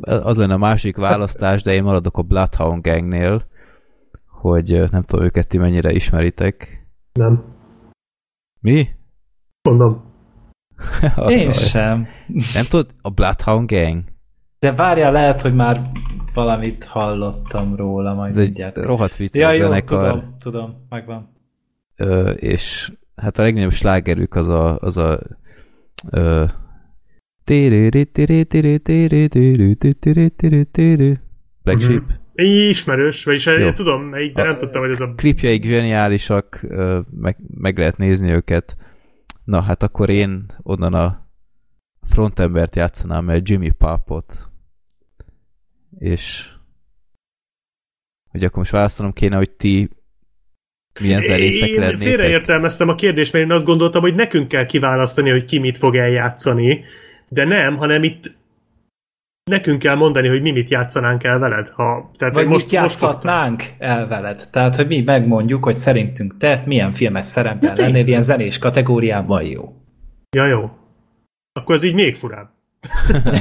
[0.02, 3.46] Az lenne a másik választás, de én maradok a Bloodhound Gangnél,
[4.52, 6.86] hogy nem tudom őket ti mennyire ismeritek.
[7.14, 7.44] Nem.
[8.60, 8.88] Mi?
[9.70, 10.04] Mondom.
[11.28, 12.08] Én sem.
[12.54, 14.04] Nem tudod, a Bloodhound Gang?
[14.60, 15.92] De várjál, lehet, hogy már
[16.34, 18.78] valamit hallottam róla, majd Ez egy mindjárt.
[18.78, 19.98] rohadt vicces Ja, jó, zenekar.
[20.00, 21.30] tudom, tudom, megvan.
[21.96, 25.20] Ö, és hát a legnagyobb slágerük az a, az a
[26.12, 26.46] ö,
[31.64, 32.04] Black Sheep.
[32.36, 33.54] Ismerős, vagyis Jó.
[33.54, 33.72] Jó.
[33.72, 35.14] tudom melyik, de nem tudtam, hogy ez a...
[35.16, 36.66] Klipjeik zseniálisak,
[37.12, 38.78] meg, meg lehet nézni őket.
[39.44, 41.30] Na, hát akkor én onnan a
[42.10, 44.34] frontembert játszanám el, Jimmy Papot.
[46.00, 46.50] És
[48.32, 49.90] hogy akkor most választanom kéne, hogy ti
[51.02, 52.08] milyen zenészek Én lennétek.
[52.08, 55.96] félreértelmeztem a kérdést, mert én azt gondoltam, hogy nekünk kell kiválasztani, hogy ki mit fog
[55.96, 56.84] eljátszani,
[57.30, 58.36] de nem, hanem itt
[59.52, 61.68] nekünk kell mondani, hogy mi mit játszanánk el veled.
[61.70, 64.50] Ha, tehát Vagy most, mit játszhatnánk most el veled.
[64.52, 69.44] Tehát, hogy mi megmondjuk, hogy szerintünk te milyen filmes szerepben ja, lennél ilyen zenés kategóriában
[69.44, 69.74] jó.
[70.36, 70.70] Ja, jó.
[71.54, 72.55] Akkor ez így még furább.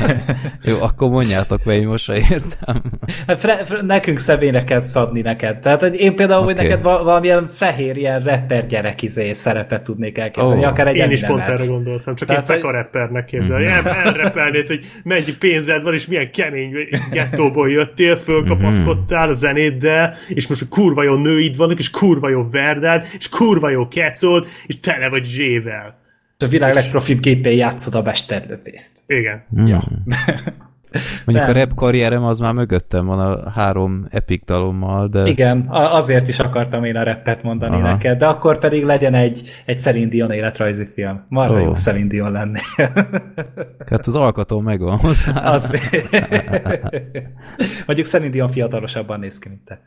[0.68, 2.82] Jó, akkor mondjátok, mert én most se értem.
[3.26, 5.58] Hát fre, fre, nekünk személyre kell szabni neked.
[5.58, 6.54] Tehát, hogy én például, okay.
[6.54, 10.68] hogy neked valamilyen fehér, ilyen rapper gyerek izé szerepet tudnék elképzelni, oh.
[10.68, 13.64] akár egy Én is pont erre gondoltam, csak Tehát, én feka rappernek képzelni.
[13.64, 13.86] Mm-hmm.
[13.86, 16.72] Elrepelnéd, hogy mennyi pénzed van, és milyen kemény
[17.12, 23.06] gettóból jöttél, fölkapaszkodtál a zenéddel, és most kurva jó nőid vannak, és kurva jó verdád,
[23.18, 26.02] és kurva jó kecód, és tele vagy zsével.
[26.38, 29.02] A világ legprofibb gépén játszod a mesterlöpészt.
[29.06, 29.44] Igen.
[29.60, 29.66] Mm.
[29.66, 29.84] Ja.
[31.24, 31.56] Mondjuk Nem.
[31.56, 35.26] a rap karrierem az már mögöttem van a három epic dalommal, de...
[35.26, 37.90] Igen, azért is akartam én a rappet mondani Aha.
[37.90, 41.24] neked, de akkor pedig legyen egy, egy Celine Dion életrajzi film.
[41.28, 41.62] Marra oh.
[41.62, 42.60] jó Celine Dion lenni.
[43.90, 45.32] hát az alkató megvan hozzá.
[45.32, 45.90] Az...
[47.86, 49.80] Mondjuk Celine Dion fiatalosabban néz ki, mint te.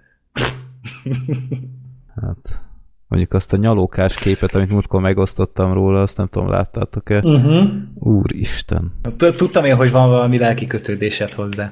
[2.22, 2.67] hát...
[3.08, 7.18] Mondjuk azt a nyalókás képet, amit múltkor megosztottam róla, azt nem tudom, láttátok-e?
[7.18, 7.70] Uh-huh.
[7.94, 8.92] Úristen.
[9.18, 11.72] Tudtam én, hogy van valami lelki kötődésed hozzá.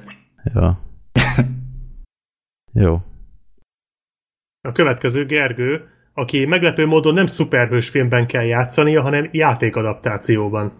[0.54, 0.80] Ja.
[2.72, 3.00] Jó.
[4.60, 10.72] A következő Gergő, aki meglepő módon nem szuperhős filmben kell játszania, hanem játékadaptációban.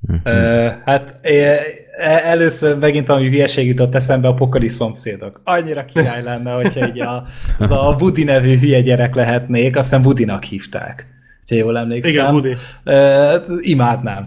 [0.00, 0.72] Uh-huh.
[0.84, 1.62] hát E,
[2.04, 5.40] először megint valami hülyeség jutott eszembe a pokoli szomszédok.
[5.44, 7.24] Annyira király lenne, hogyha így a,
[7.58, 11.15] az a Budi nevű hülye gyerek lehetnék, aztán Budinak hívták
[11.48, 12.12] ha jól emlékszem.
[12.12, 12.56] Igen, Woody.
[12.84, 14.26] Uh, imádnám,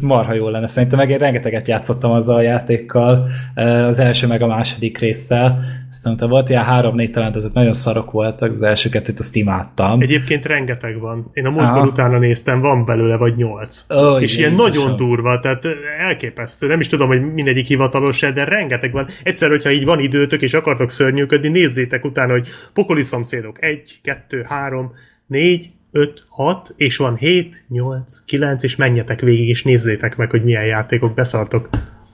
[0.00, 0.66] marha jó lenne.
[0.66, 5.64] Szerintem meg én rengeteget játszottam azzal a játékkal, uh, az első meg a második résszel.
[5.90, 10.00] Szerintem volt ilyen három-négy talán, azok nagyon szarok voltak, az első kettőt azt imádtam.
[10.00, 11.30] Egyébként rengeteg van.
[11.32, 13.84] Én a múltkor utána néztem, van belőle vagy nyolc.
[13.88, 15.62] Oh, és ilyen nagyon durva, tehát
[15.98, 16.66] elképesztő.
[16.66, 19.08] Nem is tudom, hogy mindegyik hivatalos de rengeteg van.
[19.22, 23.62] Egyszer, hogyha így van időtök, és akartok szörnyűködni, nézzétek utána, hogy pokoli szomszédok.
[23.62, 24.92] Egy, kettő, három,
[25.26, 30.44] négy, 5, 6, és van 7, 8, 9, és menjetek végig, és nézzétek meg, hogy
[30.44, 31.68] milyen játékok beszartok.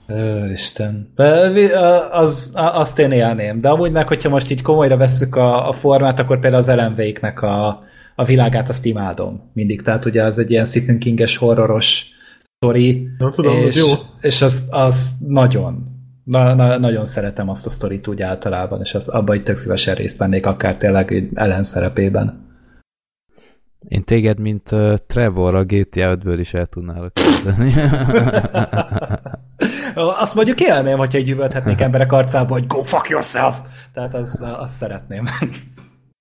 [0.07, 1.13] Ö, Isten.
[2.11, 3.61] Az, azt én élném.
[3.61, 6.95] De amúgy meg, hogyha most így komolyra vesszük a, a formát, akkor például az Ellen
[7.35, 7.83] a,
[8.15, 9.81] a világát azt imádom mindig.
[9.81, 12.05] Tehát ugye az egy ilyen Stephen King-es horroros
[12.57, 13.07] sztori.
[13.17, 13.87] Na, tudom, és, az jó.
[14.21, 15.87] És az, az nagyon,
[16.23, 19.95] na, na, nagyon szeretem azt a sztorit úgy általában, és az, abban hogy tök szívesen
[19.95, 22.51] részt vennék, akár tényleg ellen szerepében.
[23.87, 27.73] Én téged, mint uh, Trevor a GTA 5-ből is el tudnálok kezdeni.
[29.95, 33.57] Azt mondjuk élném, hogyha egy üvölthetnék emberek arcába, hogy go fuck yourself!
[33.93, 35.23] Tehát azt, azt szeretném.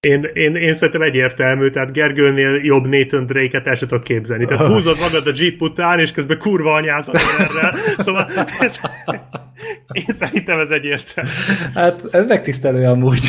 [0.09, 4.45] Én, én, én szerintem egyértelmű, tehát Gergőnél jobb Nathan Drake-et el sem tudok képzelni.
[4.45, 7.73] Tehát húzod magad a Jeep után, és közben kurva anyázod erre.
[7.97, 8.27] Szóval
[8.61, 8.81] ez,
[9.93, 11.31] én szerintem ez egyértelmű.
[11.75, 13.29] Hát ez megtisztelő amúgy.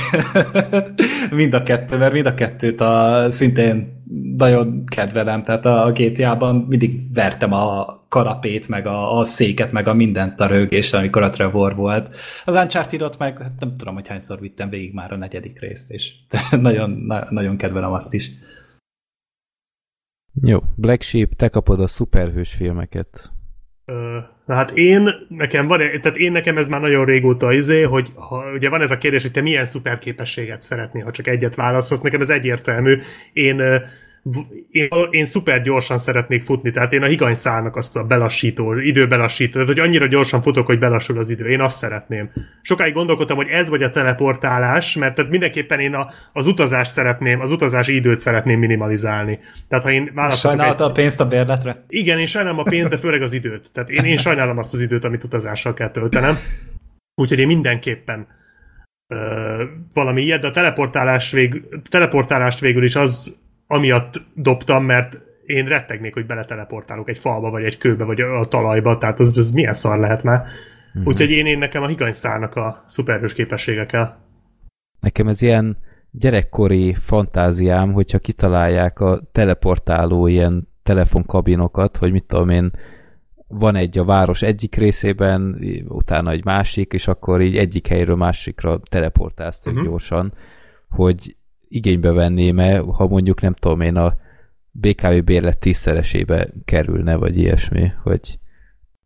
[1.31, 4.02] mind a kettő, mert mind a kettőt a, szintén
[4.35, 9.93] nagyon kedvelem, tehát a GTA-ban mindig vertem a karapét, meg a, a széket, meg a
[9.93, 12.15] mindent a rögés, amikor a Trevor volt.
[12.45, 16.13] Az uncharted meg hát nem tudom, hogy hányszor vittem végig már a negyedik részt, és
[16.51, 18.31] nagyon, na, nagyon kedvelem azt is.
[20.41, 23.31] Jó, Black Sheep, te kapod a szuperhős filmeket.
[24.45, 28.51] Na hát én, nekem van, tehát én nekem ez már nagyon régóta izé, hogy ha,
[28.53, 32.21] ugye van ez a kérdés, hogy te milyen szuperképességet szeretnél, ha csak egyet válaszolsz, nekem
[32.21, 32.97] ez egyértelmű.
[33.34, 33.61] Én
[34.69, 39.67] én, én szuper gyorsan szeretnék futni, tehát én a higanyszálnak azt a belassító, időbelassító, tehát
[39.67, 41.47] hogy annyira gyorsan futok, hogy belassul az idő.
[41.47, 42.30] Én azt szeretném.
[42.61, 47.39] Sokáig gondolkodtam, hogy ez vagy a teleportálás, mert tehát mindenképpen én a, az utazást szeretném,
[47.39, 49.39] az utazási időt szeretném minimalizálni.
[49.67, 50.89] Tehát ha én Sajnálta egy...
[50.89, 51.84] a pénzt a bérletre?
[51.88, 53.71] Igen, én sajnálom a pénzt, de főleg az időt.
[53.74, 56.38] Tehát én, én sajnálom azt az időt, amit utazással kell töltenem.
[57.15, 58.28] Úgyhogy én mindenképpen
[59.93, 66.14] valami ilyet, de a teleportálás vég, teleportálást végül is az amiatt dobtam, mert én rettegnék,
[66.14, 69.99] hogy beleteleportálok egy falba, vagy egy kőbe, vagy a talajba, tehát az, az milyen szar
[69.99, 70.39] lehet már.
[70.39, 71.07] Mm-hmm.
[71.07, 74.22] Úgyhogy én, én nekem a higanyszárnak a szuperhős képességekkel.
[74.99, 75.78] Nekem ez ilyen
[76.11, 82.72] gyerekkori fantáziám, hogyha kitalálják a teleportáló ilyen telefonkabinokat, hogy mit tudom én,
[83.47, 88.80] van egy a város egyik részében, utána egy másik, és akkor így egyik helyről másikra
[88.89, 89.84] teleportálsz uh-huh.
[89.84, 90.34] gyorsan,
[90.89, 91.36] hogy
[91.76, 94.13] igénybe venném-e, ha mondjuk nem tudom én a
[94.71, 98.39] BKV bérlet tízszeresébe kerülne, vagy ilyesmi, hogy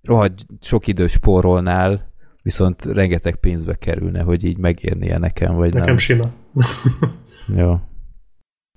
[0.01, 2.13] rohadt sok idő spórolnál,
[2.43, 5.97] viszont rengeteg pénzbe kerülne, hogy így megérnie nekem, vagy nekem nem.
[5.97, 6.31] sima.
[7.59, 7.79] Jó.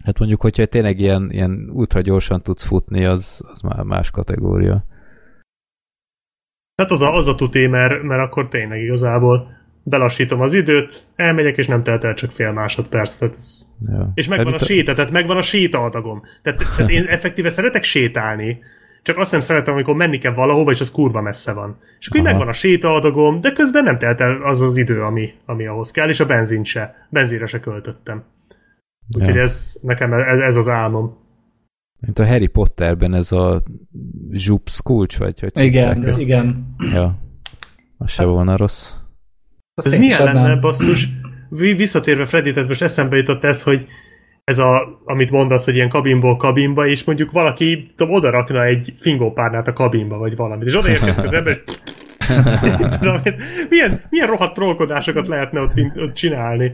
[0.04, 4.84] Hát mondjuk, hogyha tényleg ilyen, ilyen ultra gyorsan tudsz futni, az, az már más kategória.
[6.76, 11.56] Hát az a, az a tuti, mert, mert akkor tényleg igazából belassítom az időt, elmegyek,
[11.56, 13.14] és nem telt el csak fél másodperc.
[13.14, 13.68] Tehát ez...
[13.86, 14.10] Ja.
[14.14, 16.22] És megvan a Hát, séta, tehát megvan a séta adagom.
[16.42, 18.58] Tehát, tehát én effektíve szeretek sétálni,
[19.02, 21.78] csak azt nem szeretem, amikor menni kell valahova, és az kurva messze van.
[21.98, 25.32] És akkor megvan a séta adagom, de közben nem telt el az az idő, ami,
[25.46, 27.06] ami ahhoz kell, és a benzin se.
[27.10, 28.24] Benzinre se költöttem.
[29.16, 29.40] Úgyhogy Ja.
[29.40, 31.18] ez nekem ez, ez az álmom.
[32.00, 33.62] Mint a Harry Potterben ez a
[34.30, 36.74] zsupsz kulcs, vagy hogy Igen, igen.
[36.92, 37.18] Ja.
[37.98, 38.99] Az se volna rossz.
[39.86, 40.60] Azt Ez milyen lenne, adnám.
[40.60, 41.08] basszus?
[41.48, 43.86] Vi- Visszatérve Freddy, tehát most eszembe jutott ez, hogy
[44.44, 48.94] ez a, amit mondasz, hogy ilyen kabinból kabinba, és mondjuk valaki tudom, oda rakna egy
[48.98, 51.60] fingópárnát a kabinba, vagy valamit, és odaérkezik az ember,
[53.24, 56.72] és milyen, milyen rohadt trollkodásokat lehetne ott, ott csinálni.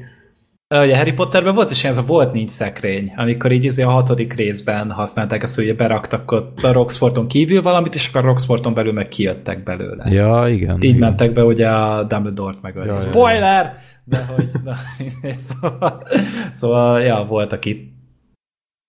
[0.74, 3.90] Ugye Harry Potterben volt is ilyen, ez a volt nincs szekrény, amikor így izé a
[3.90, 8.74] hatodik részben használták ezt, hogy beraktak ott a Roxforton kívül valamit, és akkor a Roxforton
[8.74, 10.10] belül meg kijöttek belőle.
[10.10, 10.76] Ja, igen.
[10.76, 10.98] Így igen.
[10.98, 12.74] mentek be ugye a Dumbledore-t meg.
[12.74, 13.78] Ja, Ja, ja, Spoiler!
[14.04, 14.74] De hogy, na,
[15.32, 16.06] szóval,
[16.54, 17.92] szóval, ja, voltak itt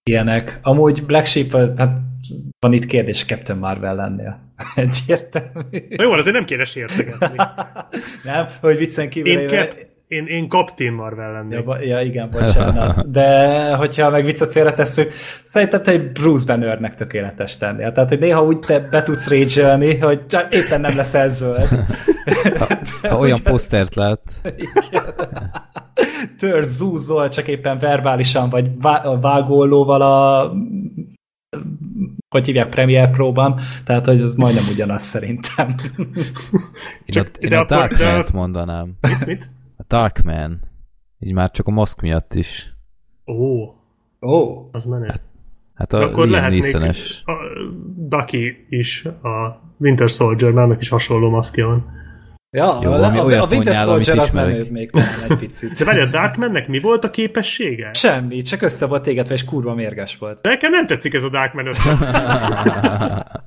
[0.03, 0.59] ilyenek.
[0.61, 1.97] Amúgy Black Sheep, hát
[2.59, 4.39] van itt kérdés Captain Marvel lennél.
[4.75, 5.84] Egyértelmű.
[5.89, 7.36] Na jó, azért nem kéne sértegetni.
[8.23, 11.51] Nem, hogy viccen kívül Én, éve- Cap, én, én Captain Marvel lennék.
[11.51, 13.11] Ja, ba- ja, igen, bocsánat.
[13.11, 15.11] De hogyha meg viccet félretesszük,
[15.43, 17.91] szerintem te egy Bruce Bannernek tökéletes tennél.
[17.91, 21.67] Tehát, hogy néha úgy te be tudsz rage hogy csak éppen nem leszel zöld.
[23.01, 24.21] Ha olyan posztert lát,
[26.37, 30.51] Tör, zúzol, csak éppen verbálisan, vagy vá- vágólóval a
[32.29, 35.75] hogy hívják, Premiere Pro-ban, tehát, hogy az majdnem ugyanaz szerintem.
[35.97, 36.15] én
[37.05, 38.93] Csak- a, én de a akkor- Darkman-t de- mondanám.
[39.01, 39.25] Mit?
[39.25, 39.49] mit?
[39.88, 40.59] Darkman.
[41.19, 42.73] Így már csak a maszk miatt is.
[43.25, 43.75] Ó,
[44.21, 45.13] Ó, az menő.
[45.75, 47.21] Hát a Akkor Liam Neeson-es.
[47.25, 47.31] a
[47.95, 51.85] Bucky is, a Winter Soldier, mert annak is hasonló maszkja van.
[52.49, 55.77] ja, Jó, a, a, a Winter Soldier az menőbb még talán egy picit.
[55.77, 57.93] De várj, a Darkmannek mi volt a képessége?
[57.93, 60.41] Semmi, csak össze volt égetve, és kurva mérges volt.
[60.43, 61.97] Nekem nem tetszik ez a Darkman ötlet.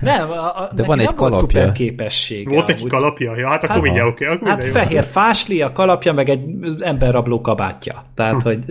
[0.00, 1.60] Nem, a, a, De van egy nem volt kalapja.
[1.60, 2.50] szuper képessége.
[2.54, 2.90] Volt egy amúgy.
[2.90, 3.36] kalapja?
[3.36, 4.24] Ja, hát akkor Hát- mindjárt oké.
[4.26, 4.84] akkor Hát minden jó.
[4.86, 6.42] fehér fásli, a kalapja, meg egy
[6.80, 8.04] emberrabló kabátja.
[8.14, 8.64] Tehát, hogy...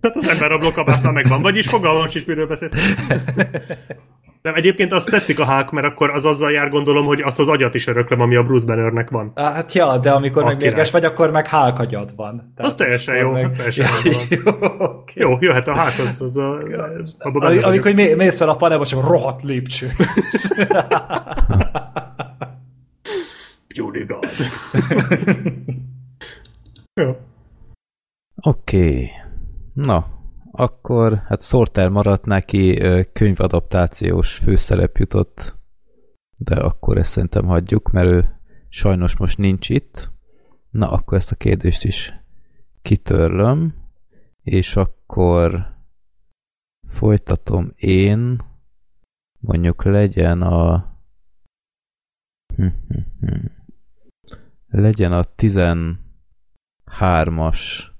[0.00, 2.74] Tehát az ember rabló kabátnál megvan, vagyis fogalmam is, miről beszélt.
[4.46, 7.48] De egyébként azt tetszik a Hulk, mert akkor az azzal jár gondolom, hogy azt az
[7.48, 9.32] agyat is öröklöm, ami a Bruce Bannernek van.
[9.34, 10.72] Hát ja, de amikor A meg király.
[10.72, 12.52] mérges vagy, akkor meg hálkagyad van.
[12.56, 14.12] Az teljesen jó, teljesen ja,
[14.44, 15.04] jó van.
[15.14, 16.58] jó, jöhet a Hulk, az, az a...
[17.18, 17.64] abba vagyok.
[17.64, 19.90] Amikor mé- mész fel a panelba, csak rohadt lépcső.
[23.74, 24.24] Beauty God.
[27.00, 27.16] jó.
[28.42, 28.78] Oké.
[28.78, 29.10] Okay.
[29.72, 30.06] Na,
[30.56, 32.82] akkor hát Sorter maradt neki,
[33.12, 35.56] könyvadaptációs főszerep jutott,
[36.38, 38.38] de akkor ezt szerintem hagyjuk, mert ő
[38.68, 40.10] sajnos most nincs itt.
[40.70, 42.12] Na, akkor ezt a kérdést is
[42.82, 43.74] kitörlöm,
[44.42, 45.74] és akkor
[46.88, 48.42] folytatom én,
[49.38, 50.94] mondjuk legyen a
[52.56, 53.46] Hm, hm, hm.
[54.68, 57.94] legyen a 13-as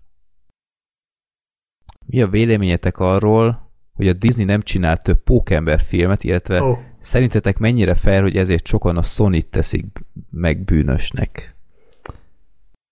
[2.07, 6.79] mi a véleményetek arról, hogy a Disney nem csinál több Pókember filmet, illetve oh.
[6.99, 9.85] szerintetek mennyire fel, hogy ezért sokan a sony teszik
[10.31, 11.57] meg bűnösnek?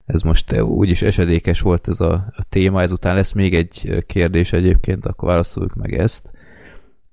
[0.06, 4.00] Ez most eh, úgyis esedékes volt ez a, a téma, ezután lesz még egy eh,
[4.00, 6.32] kérdés egyébként, akkor válaszoljuk meg ezt.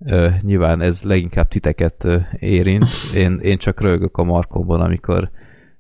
[0.04, 2.88] Uh, nyilván ez leginkább titeket uh, érint.
[3.16, 5.32] Én, én csak rögök a markomban, amikor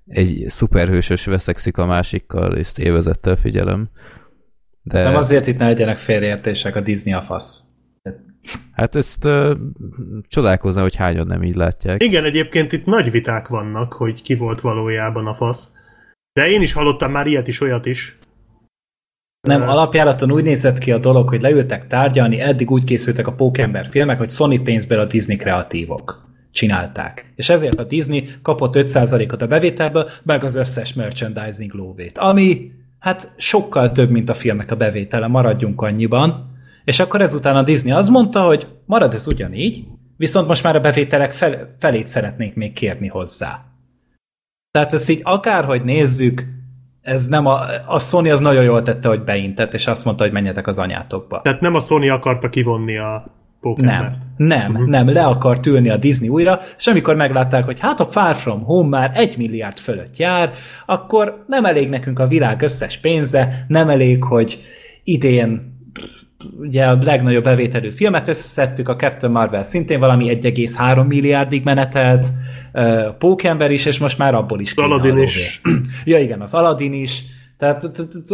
[0.07, 3.89] egy szuperhősös veszekszik a másikkal, és élvezettel figyelem.
[4.83, 5.03] De...
[5.03, 7.63] Nem azért itt ne legyenek félreértések, a Disney a fasz.
[8.71, 9.51] Hát ezt uh,
[10.27, 12.03] csodálkozna, hogy hányan nem így látják.
[12.03, 15.71] Igen, egyébként itt nagy viták vannak, hogy ki volt valójában a fasz.
[16.33, 18.17] De én is hallottam már ilyet is, olyat is.
[19.47, 23.87] Nem, alapjáraton úgy nézett ki a dolog, hogy leültek tárgyalni, eddig úgy készültek a Pókember
[23.87, 27.33] filmek, hogy Sony pénzből a Disney kreatívok csinálták.
[27.35, 32.17] És ezért a Disney kapott 5%-ot a bevételből, meg az összes merchandising lóvét.
[32.17, 32.71] Ami,
[33.01, 36.49] hát sokkal több, mint a filmnek a bevétele, maradjunk annyiban.
[36.83, 39.85] És akkor ezután a Disney azt mondta, hogy marad ez ugyanígy,
[40.17, 43.65] viszont most már a bevételek fel, felét szeretnék még kérni hozzá.
[44.71, 46.43] Tehát ezt így akárhogy nézzük,
[47.01, 50.31] ez nem a, a Sony az nagyon jól tette, hogy beintett, és azt mondta, hogy
[50.33, 51.41] menjetek az anyátokba.
[51.41, 53.93] Tehát nem a Sony akarta kivonni a Pokémon.
[53.93, 54.87] Nem, nem, uh-huh.
[54.87, 58.63] nem, le akart ülni a Disney újra, és amikor meglátták, hogy hát a Far From
[58.63, 60.53] Home már egy milliárd fölött jár,
[60.85, 64.59] akkor nem elég nekünk a világ összes pénze, nem elég, hogy
[65.03, 65.79] idén
[66.59, 72.27] ugye a legnagyobb bevételű filmet összeszedtük, a Captain Marvel szintén valami 1,3 milliárdig menetelt,
[73.17, 75.61] Pókember is, és most már abból is Aladdin is.
[76.05, 77.23] ja igen, az Aladdin is,
[77.61, 77.81] tehát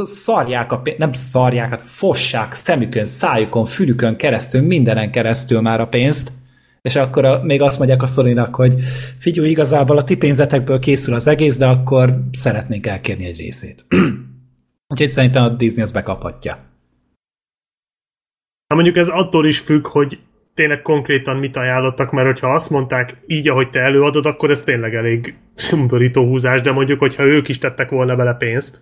[0.03, 5.87] szarják a pénzt, nem szarják, hát fossák szemükön, szájukon, fülükön keresztül, mindenen keresztül már a
[5.87, 6.31] pénzt,
[6.81, 8.73] és akkor a, még azt mondják a sony hogy
[9.19, 13.85] figyelj, igazából a ti pénzetekből készül az egész, de akkor szeretnénk elkérni egy részét.
[14.93, 16.57] Úgyhogy szerintem a Disney az bekaphatja.
[18.67, 20.19] Na mondjuk ez attól is függ, hogy
[20.53, 24.95] tényleg konkrétan mit ajánlottak, mert hogyha azt mondták így, ahogy te előadod, akkor ez tényleg
[24.95, 25.35] elég
[25.73, 28.81] undorító húzás, de mondjuk, hogyha ők is tettek volna bele pénzt,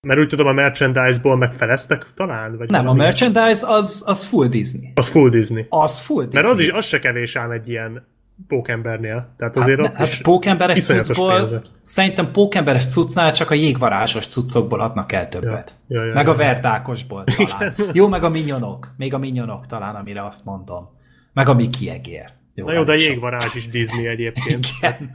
[0.00, 2.56] mert úgy tudom, a merchandise-ból megfeleztek talán?
[2.56, 4.92] Vagy nem, a merchandise az, az full Disney.
[4.94, 5.66] Az full Disney.
[5.68, 6.42] Az full Disney.
[6.42, 8.06] Mert az is, az se kevés ám egy ilyen
[8.48, 9.34] pókembernél.
[9.36, 15.28] Tehát azért hát, hát pókemberes cuccból, szerintem pókemberes cuccnál csak a jégvarázsos cuccokból adnak el
[15.28, 15.72] többet.
[15.88, 16.32] Ja, ja, ja, meg ja.
[16.32, 17.74] a verdákosból talán.
[17.92, 18.94] Jó, meg a minyonok.
[18.96, 20.88] Még a minyonok talán, amire azt mondom.
[21.32, 22.30] Meg a Mickey egér.
[22.54, 24.66] Jó, Na jó, de a jégvarázs is Disney egyébként.
[24.78, 25.10] Igen.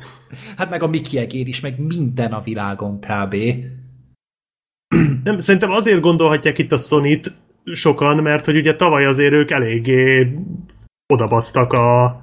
[0.57, 3.35] Hát meg a Mickey egér is, meg minden a világon kb.
[5.23, 7.19] Nem, szerintem azért gondolhatják itt a sony
[7.73, 10.37] sokan, mert hogy ugye tavaly azért ők eléggé
[11.13, 12.21] odabasztak a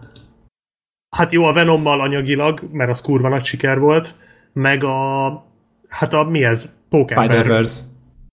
[1.16, 4.14] hát jó, a Venommal anyagilag, mert az kurva nagy siker volt,
[4.52, 5.28] meg a
[5.88, 6.74] hát a mi ez?
[6.90, 7.84] Spider-Verse.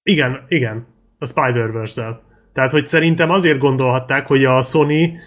[0.04, 0.86] Igen, igen,
[1.18, 2.22] a Spider-Verse-el.
[2.54, 5.20] Tehát, hogy szerintem azért gondolhatták, hogy a Sony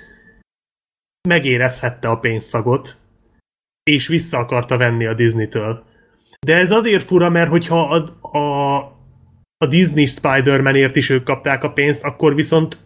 [1.28, 2.96] megérezhette a pénzszagot,
[3.82, 5.84] és vissza akarta venni a Disney-től.
[6.46, 8.78] De ez azért fura, mert hogyha a, a,
[9.62, 12.78] a Disney Spider-Manért is ők kapták a pénzt, akkor viszont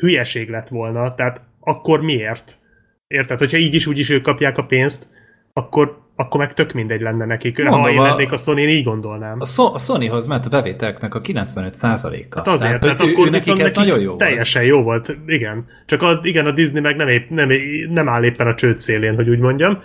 [0.00, 1.14] hülyeség lett volna.
[1.14, 2.58] Tehát akkor miért?
[3.06, 3.38] Érted?
[3.38, 5.06] Hogyha így is úgy is ők kapják a pénzt,
[5.52, 7.58] akkor, akkor meg tök mindegy lenne nekik.
[7.58, 9.40] Mondom, ha én lennék a sony így gondolnám.
[9.40, 12.36] A, so- a Sonyhoz ment a bevételeknek a 95%-a.
[12.36, 14.74] Hát azért, tehát, tehát akkor ő, viszont ez nagyon jó teljesen volt.
[14.74, 15.66] jó volt, igen.
[15.86, 17.48] Csak a, igen, a Disney meg nem, épp, nem,
[17.88, 19.78] nem áll éppen a csőd szélén, hogy úgy mondjam,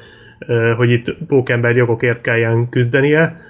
[0.78, 3.50] hogy itt pókember jogokért kelljen küzdenie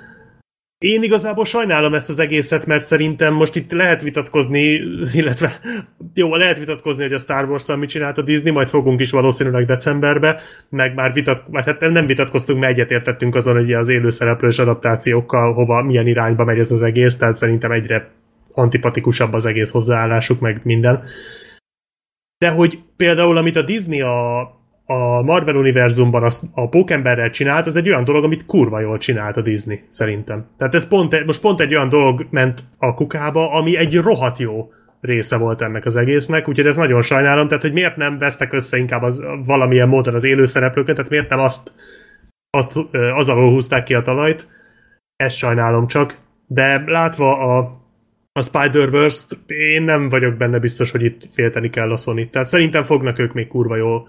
[0.82, 4.82] én igazából sajnálom ezt az egészet, mert szerintem most itt lehet vitatkozni,
[5.20, 5.60] illetve
[6.14, 9.66] jó, lehet vitatkozni, hogy a Star wars mit csinált a Disney, majd fogunk is valószínűleg
[9.66, 15.54] decemberbe, meg már vitat, már hát nem vitatkoztunk, mert egyetértettünk azon, hogy az élőszereplős adaptációkkal
[15.54, 18.10] hova, milyen irányba megy ez az egész, tehát szerintem egyre
[18.54, 21.04] antipatikusabb az egész hozzáállásuk, meg minden.
[22.38, 27.76] De hogy például, amit a Disney a a Marvel univerzumban az, a Pókemberrel csinált, az
[27.76, 30.46] egy olyan dolog, amit kurva jól csinált a Disney, szerintem.
[30.58, 34.72] Tehát ez pont, most pont egy olyan dolog ment a kukába, ami egy rohadt jó
[35.02, 38.78] része volt ennek az egésznek, úgyhogy ez nagyon sajnálom, tehát hogy miért nem vesztek össze
[38.78, 41.72] inkább az, valamilyen módon az élőszereplőket, tehát miért nem azt,
[42.50, 42.80] azt
[43.16, 44.48] az alól húzták ki a talajt,
[45.16, 46.18] ezt sajnálom csak,
[46.48, 47.80] de látva a
[48.34, 52.84] a Spider-Verse-t én nem vagyok benne biztos, hogy itt félteni kell a sony Tehát szerintem
[52.84, 54.08] fognak ők még kurva jó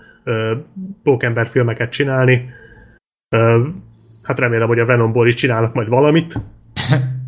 [1.03, 2.51] pókember filmeket csinálni.
[4.23, 6.35] Hát remélem, hogy a Venomból is csinálnak majd valamit.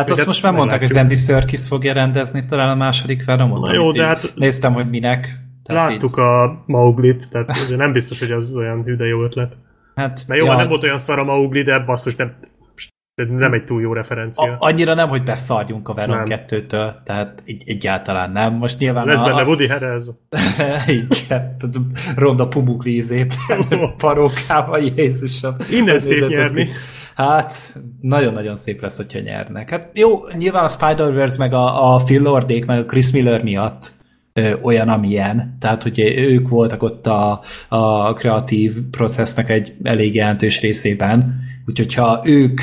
[0.00, 3.66] Hát azt most már mondták, hogy Andy Serkis fogja rendezni talán a második Venomot.
[3.66, 4.32] Na jó, de hát...
[4.34, 5.38] Néztem, hogy minek.
[5.62, 6.24] Tehát láttuk így...
[6.24, 9.56] a Mauglit, tehát azért nem biztos, hogy az olyan hű, de jó ötlet.
[9.94, 10.56] Hát, Mert jó, ja.
[10.56, 12.34] nem volt olyan szar a Maugli, de basszus, nem,
[13.14, 14.52] nem egy túl jó referencia.
[14.52, 18.54] A, annyira nem, hogy beszarjunk a Venom 2-től, tehát egy, egyáltalán nem.
[18.54, 19.06] Most nyilván...
[19.06, 20.10] Lesz a, benne Woody Harrez.
[21.10, 21.56] Igen,
[22.16, 23.64] ronda pumukli izében,
[23.96, 25.56] parókával, Jézusom.
[25.70, 26.68] Innen szép nyerni.
[27.14, 27.54] Hát,
[28.00, 29.70] nagyon-nagyon szép lesz, hogyha nyernek.
[29.70, 33.90] Hát jó, nyilván a Spider-Verse meg a, a Phil Lordék, meg a Chris Miller miatt
[34.32, 35.56] ö, olyan, amilyen.
[35.60, 41.40] Tehát, hogy ők voltak ott a, a kreatív processznek egy elég jelentős részében.
[41.66, 42.60] Úgyhogy ha ők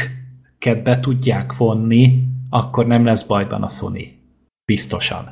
[0.83, 4.17] be tudják vonni, akkor nem lesz bajban a Sony.
[4.65, 5.23] Biztosan.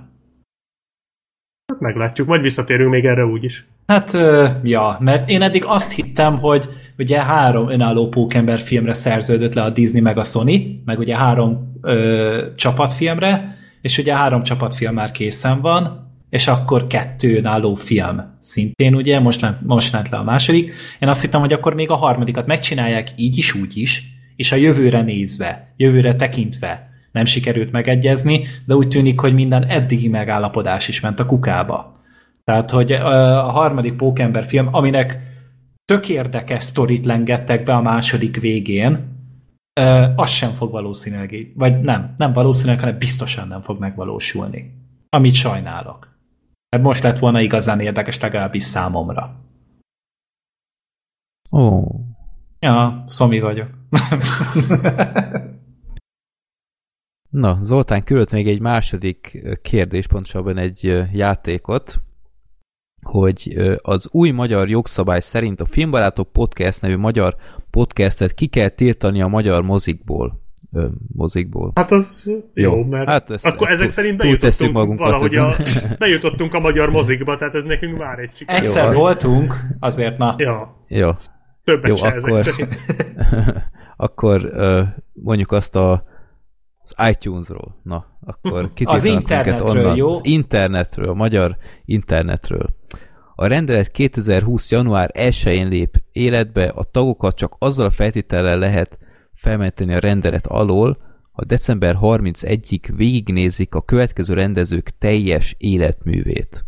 [1.72, 3.66] Hát meglátjuk, majd visszatérünk még erre úgyis.
[3.88, 4.18] Hát,
[4.64, 9.70] ja, mert én eddig azt hittem, hogy ugye három önálló pókember filmre szerződött le a
[9.70, 15.62] Disney meg a Sony, meg ugye három ö, csapatfilmre, és ugye három csapatfilm már készen
[15.62, 20.74] van, és akkor kettő önálló film szintén, ugye, most lent, most lent le a második.
[21.00, 24.04] Én azt hittem, hogy akkor még a harmadikat megcsinálják így is, úgy is,
[24.38, 30.08] és a jövőre nézve, jövőre tekintve nem sikerült megegyezni, de úgy tűnik, hogy minden eddigi
[30.08, 32.02] megállapodás is ment a kukába.
[32.44, 35.18] Tehát, hogy a harmadik Pókember film, aminek
[35.86, 39.16] tök érdekes sztorit lengettek be a második végén,
[40.16, 44.74] az sem fog valószínűleg, vagy nem, nem valószínűleg, hanem biztosan nem fog megvalósulni.
[45.10, 46.18] Amit sajnálok.
[46.70, 49.36] Mert most lett volna igazán érdekes, legalábbis számomra.
[51.52, 51.84] Ó.
[52.60, 53.68] Ja, szomi vagyok.
[57.30, 62.00] Na, Zoltán küldött még egy második kérdés, pontosabban egy játékot,
[63.02, 67.36] hogy az új magyar jogszabály szerint a Filmbarátok Podcast nevű magyar
[67.70, 70.46] podcastet ki kell tiltani a magyar mozikból.
[70.72, 71.72] Ö, mozikból.
[71.76, 75.56] Hát az jó, mert hát ezt, akkor ezek szerint bejutottunk magunkat valahogy a,
[76.00, 78.58] bejutottunk a magyar mozikba, tehát ez nekünk már egy siker.
[78.58, 80.36] Egyszer jó, voltunk, azért na.
[80.38, 80.86] Ja.
[80.88, 81.12] Jó.
[81.68, 82.68] Többet jó, se akkor, ezek
[83.96, 84.52] akkor
[85.14, 86.04] mondjuk azt a
[86.84, 87.76] az iTunes-ról.
[87.84, 89.96] Na, akkor az internetről, onnan.
[89.96, 90.10] jó?
[90.10, 92.76] Az internetről, a magyar internetről.
[93.36, 94.72] A rendelet 2020.
[94.72, 99.00] január 1-én lép életbe, a tagokat csak azzal a feltétellel lehet
[99.34, 100.98] felmenteni a rendelet alól,
[101.32, 106.66] ha december 31-ig végignézik a következő rendezők teljes életművét.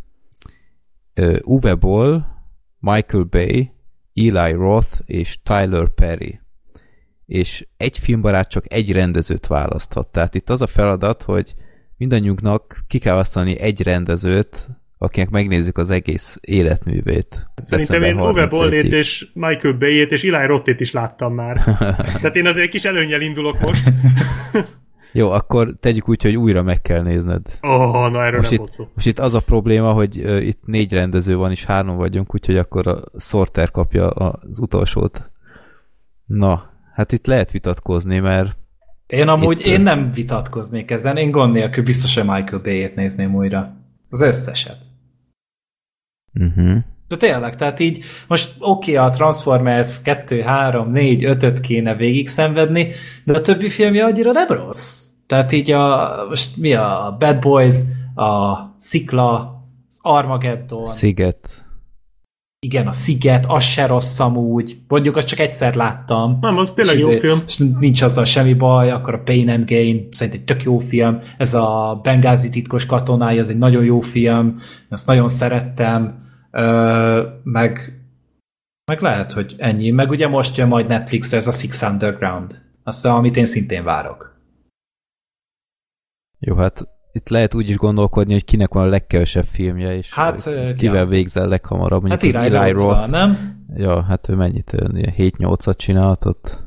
[1.44, 2.24] Uwe Boll,
[2.80, 3.72] Michael Bay,
[4.14, 6.40] Eli Roth és Tyler Perry
[7.30, 10.08] és egy filmbarát csak egy rendezőt választhat.
[10.08, 11.54] Tehát itt az a feladat, hogy
[11.98, 17.48] mindannyiunknak ki kell választani egy rendezőt, akinek megnézzük az egész életművét.
[17.62, 21.64] Szerintem én Uwe Bollét és Michael Bay-ét és Eli Roth-ét is láttam már.
[22.22, 23.84] Tehát én azért kis előnyel indulok most.
[25.12, 27.42] Jó, akkor tegyük úgy, hogy újra meg kell nézned.
[27.62, 28.88] Oh, na erről most nem itt, szó.
[28.94, 32.58] Most itt az a probléma, hogy uh, itt négy rendező van, és hárman vagyunk, úgyhogy
[32.58, 35.32] akkor a Sorter kapja az utolsót.
[36.26, 38.58] Na, Hát itt lehet vitatkozni, mert...
[39.08, 39.66] Én amúgy, itt...
[39.66, 43.76] én nem vitatkoznék ezen, én gond nélkül biztos, hogy Michael Bay-et nézném újra.
[44.10, 44.78] Az összeset.
[46.34, 46.78] Uh-huh.
[47.08, 52.28] De tényleg, tehát így most oké, okay, a Transformers 2, 3, 4, 5-öt kéne végig
[52.28, 52.92] szenvedni,
[53.32, 55.04] de a többi filmje annyira nem rossz.
[55.28, 57.76] Tehát így a, most mi a Bad Boys,
[58.16, 60.88] a Szikla, az Armageddon.
[60.88, 61.64] Sziget.
[62.66, 64.78] Igen, a Sziget, az se rossz amúgy.
[64.88, 66.38] Mondjuk azt csak egyszer láttam.
[66.42, 67.44] Nem, az tényleg jó izé- film.
[67.48, 71.20] És nincs azzal semmi baj, akkor a Pain and Gain szerintem egy tök jó film.
[71.38, 74.60] Ez a Bengázi titkos katonája, ez egy nagyon jó film.
[74.90, 76.28] Ezt nagyon szerettem.
[76.52, 78.00] Ö, meg,
[78.92, 79.90] meg lehet, hogy ennyi.
[79.90, 82.62] Meg ugye most jön majd Netflixre ez a Six Underground.
[82.90, 84.38] Azt, amit én szintén várok.
[86.40, 90.50] Jó, hát itt lehet úgy is gondolkodni, hogy kinek van a legkevesebb filmje, és hát,
[90.78, 91.06] kivel ja.
[91.06, 92.02] végzel leghamarabb.
[92.02, 93.59] Mondjuk hát Eli Roth, nem?
[93.76, 94.72] Ja, hát ő mennyit?
[95.18, 96.58] 7-8-at csinálhatott?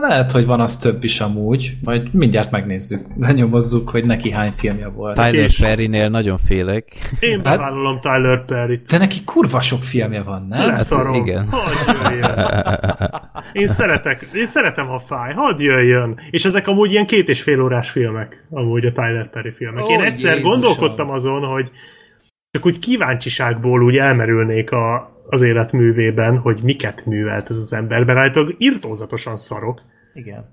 [0.00, 1.76] Lehet, hogy van az több is amúgy.
[1.84, 3.06] Majd mindjárt megnézzük.
[3.18, 5.14] Lenyomozzuk, hogy neki hány filmje volt.
[5.14, 6.84] Tyler Perry-nél nagyon félek.
[7.20, 8.86] Én hát- bevállalom hát, Tyler Perry-t.
[8.86, 10.70] De neki kurva sok filmje van, nem?
[10.70, 11.48] Hát, igen.
[13.52, 15.32] én szeretek, én szeretem, ha fáj.
[15.32, 16.18] Hadd jöjjön.
[16.30, 19.84] És ezek amúgy ilyen két és fél órás filmek, amúgy a Tyler Perry filmek.
[19.84, 20.50] Ó, én egyszer Jézusom.
[20.50, 21.70] gondolkodtam azon, hogy
[22.50, 28.18] csak úgy kíváncsiságból úgy elmerülnék a, az életművében, hogy miket művelt ez az ember, mert
[28.18, 29.82] állítólag irtózatosan szarok.
[30.14, 30.44] Igen.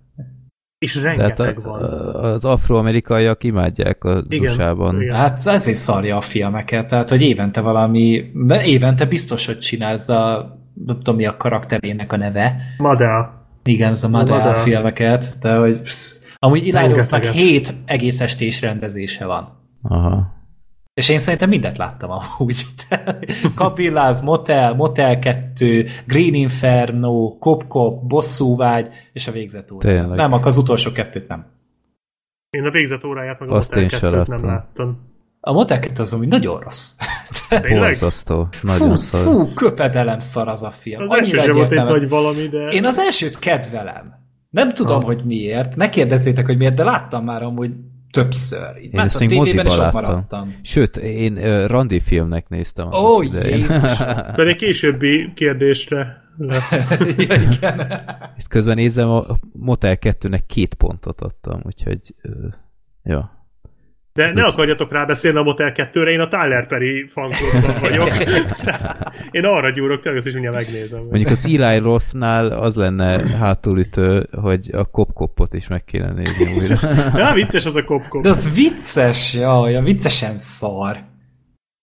[0.78, 1.84] És rengeteg a, van.
[2.24, 5.02] Az afroamerikaiak imádják az igen, USA-ban.
[5.02, 5.16] Igen.
[5.16, 8.32] Hát ezért szarja a filmeket, tehát hogy évente valami,
[8.64, 10.56] évente biztos, hogy csinálsz a,
[10.86, 12.56] nem tudom mi a karakterének a neve.
[12.78, 13.48] Madea.
[13.64, 14.54] Igen, ez a Madea, Madea.
[14.54, 19.58] filmeket, de hogy psz, amúgy Ilányosnak hét egész estés rendezése van.
[19.82, 20.37] Aha.
[20.98, 22.66] És én szerintem mindent láttam amúgy.
[23.56, 29.88] Kabilláz, Motel, Motel 2, Green Inferno, Kop Kop, Bosszúvágy, és a végzett óra.
[29.88, 30.18] Tényleg.
[30.18, 31.45] Nem, akkor az utolsó kettőt nem.
[32.50, 35.00] Én a végzett óráját meg a Azt Motel 2 nem láttam.
[35.39, 36.95] A Motel 2 az amúgy nagyon rossz.
[37.70, 38.48] Borzasztó.
[38.62, 39.22] Nagyon fú, szar.
[39.22, 41.02] Fú, köpedelem szar az a film.
[41.02, 42.68] Az első sem volt egy nagy valami, de...
[42.68, 44.14] Én az elsőt kedvelem.
[44.50, 45.06] Nem tudom, ha.
[45.06, 45.76] hogy miért.
[45.76, 47.72] Ne kérdezzétek, hogy miért, de láttam már amúgy
[48.12, 48.78] többször.
[48.82, 50.01] Így én ezt még moziba láttam.
[50.01, 50.60] Maradtam.
[50.62, 52.88] Sőt, én uh, randi filmnek néztem.
[52.88, 53.99] Ó, oh, Jézus!
[54.36, 56.72] egy későbbi kérdésre lesz.
[57.28, 58.03] ja, igen.
[58.38, 62.53] És közben nézem, a Motel 2-nek két pontot adtam, úgyhogy uh,
[63.03, 63.37] ja.
[64.18, 64.53] De ne Ez...
[64.53, 68.09] akarjatok rá beszélni a Motel 2-re, én a Tyler Perry fanklubban vagyok.
[69.32, 70.99] én arra gyúrok, tényleg azt is mindjárt megnézem.
[70.99, 76.76] Mondjuk az Eli Rothnál az lenne hátulütő, hogy a kopkopot is meg kéne nézni újra.
[77.20, 78.22] ja, vicces az a kopkop.
[78.24, 80.97] De az vicces, ja, viccesen szar.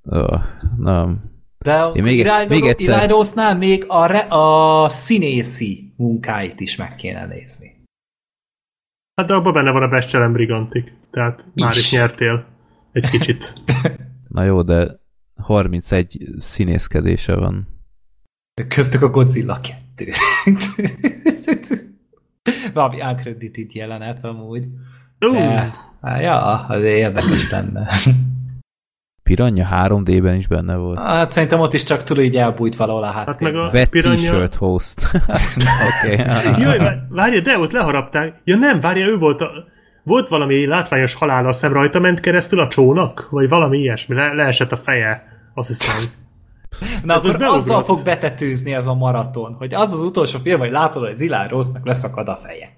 [0.02, 0.40] Oh,
[0.76, 1.32] nem.
[1.58, 2.98] De Én még, Eli, még egyszer...
[2.98, 7.73] Eli Rossnál még a, re, a színészi munkáit is meg kéne nézni.
[9.14, 11.62] Hát de abban benne van a Bestselem Brigantik, tehát is.
[11.62, 12.44] már is nyertél
[12.92, 13.52] egy kicsit.
[14.28, 15.00] Na jó, de
[15.36, 17.68] 31 színészkedése van.
[18.68, 19.60] Köztük a Godzilla
[19.96, 20.04] 2.
[22.74, 24.66] Valami uncredited jelenet amúgy.
[25.20, 25.32] Uh.
[25.32, 27.88] De, hát, ja, az érdekes lenne.
[29.24, 30.98] Piranya 3D-ben is benne volt.
[30.98, 33.34] Hát szerintem ott is csak tudod, így elbújt valahol a háttérben.
[33.34, 34.16] Hát meg a Wet piranya...
[34.16, 35.00] t-shirt host.
[35.88, 36.22] Oké.
[36.58, 38.40] Jaj, várja, de ott leharapták.
[38.44, 39.50] Ja nem, várja, ő volt a...
[40.02, 43.28] volt valami látványos halál, azt hiszem rajta ment keresztül a csónak?
[43.30, 45.22] Vagy valami ilyesmi, le, leesett a feje,
[45.54, 45.96] azt hiszem.
[47.04, 50.58] Na Ez akkor most azzal fog betetőzni ez a maraton, hogy az az utolsó film,
[50.58, 52.68] hogy látod, hogy Zilár Rossnak leszakad a feje.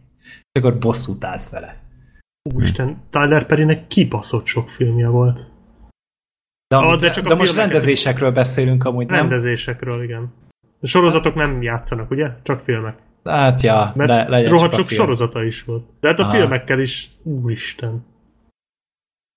[0.52, 1.76] És akkor bosszút állsz vele.
[2.54, 5.54] Úristen, Tyler Perrynek kibaszott sok filmje volt.
[6.68, 9.16] De, amit, Ah, de de, csak a de most rendezésekről beszélünk amúgy, nem?
[9.16, 10.32] Rendezésekről, igen.
[10.80, 12.28] A sorozatok nem játszanak, ugye?
[12.42, 12.96] Csak filmek.
[13.24, 15.00] Hát ja, Mert le, legyen rohadt csak a sok film.
[15.00, 15.84] sorozata is volt.
[16.00, 16.30] De hát a Aha.
[16.32, 18.04] filmekkel is, úristen.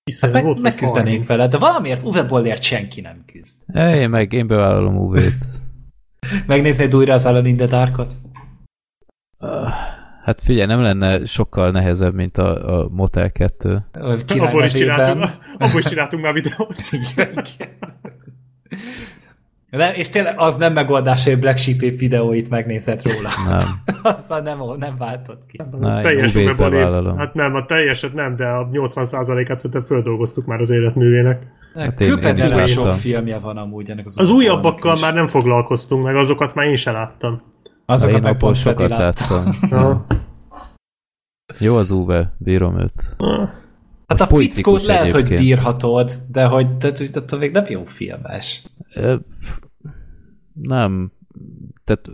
[0.03, 1.27] Hiszen Hát volt, meg, hogy megküzdenénk 30.
[1.27, 3.75] vele, de valamiért Uwe Bollért senki nem küzd.
[3.75, 5.45] Én meg, én bevállalom UV-t.
[6.47, 8.13] Megnéznéd újra az Alan in the Darkot?
[10.29, 13.85] Hát figyelj, nem lenne sokkal nehezebb, mint a, a Motel 2.
[13.99, 15.25] Vagy Király Abból is, csináltunk,
[15.59, 16.75] abból is csináltunk már videót.
[19.69, 23.29] De, és tényleg az nem megoldás, hogy Black Sheep videóit megnézed róla.
[23.47, 23.67] Nem.
[24.11, 25.61] Azt már nem, nem váltott ki.
[25.79, 27.17] Na, teljes bevállalom.
[27.17, 31.43] Hát nem, a teljeset nem, de a 80%-át szerintem földolgoztuk már az életművének.
[31.75, 32.99] Hát én- én is Köpedelen sok láttam.
[32.99, 36.91] filmje van amúgy ennek az Az újabbakkal már nem foglalkoztunk meg, azokat már én se
[36.91, 37.41] láttam.
[37.85, 39.43] Azokat Én meg abból sokat Freddy látta.
[39.69, 40.05] láttam.
[41.57, 43.15] Jó az UV, bírom őt.
[44.07, 45.39] Hát a Az fickót lehet, hogy egyébként.
[45.39, 48.63] bírhatod, de hogy de, de, de még nem jó filmes.
[50.53, 51.11] Nem.
[51.83, 52.09] Tehát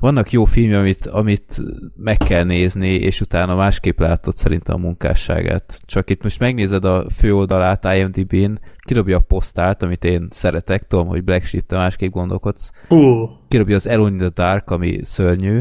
[0.00, 1.62] vannak jó filmje, amit, amit
[1.96, 5.80] meg kell nézni, és utána másképp látod szerintem a munkásságát.
[5.86, 11.24] Csak itt most megnézed a főoldalát IMDb-n, kidobja a posztált, amit én szeretek, tudom, hogy
[11.24, 15.60] Black Sheep, te másképp gondolkodsz, Hú, kidobja az Alone in the Dark, ami szörnyű,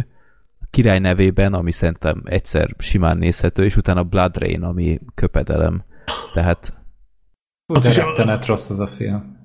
[0.78, 5.84] király nevében, ami szerintem egyszer simán nézhető, és utána Blood Rain, ami köpedelem.
[6.34, 6.73] Tehát,
[7.73, 9.38] Az de is- rettenet rossz az a film.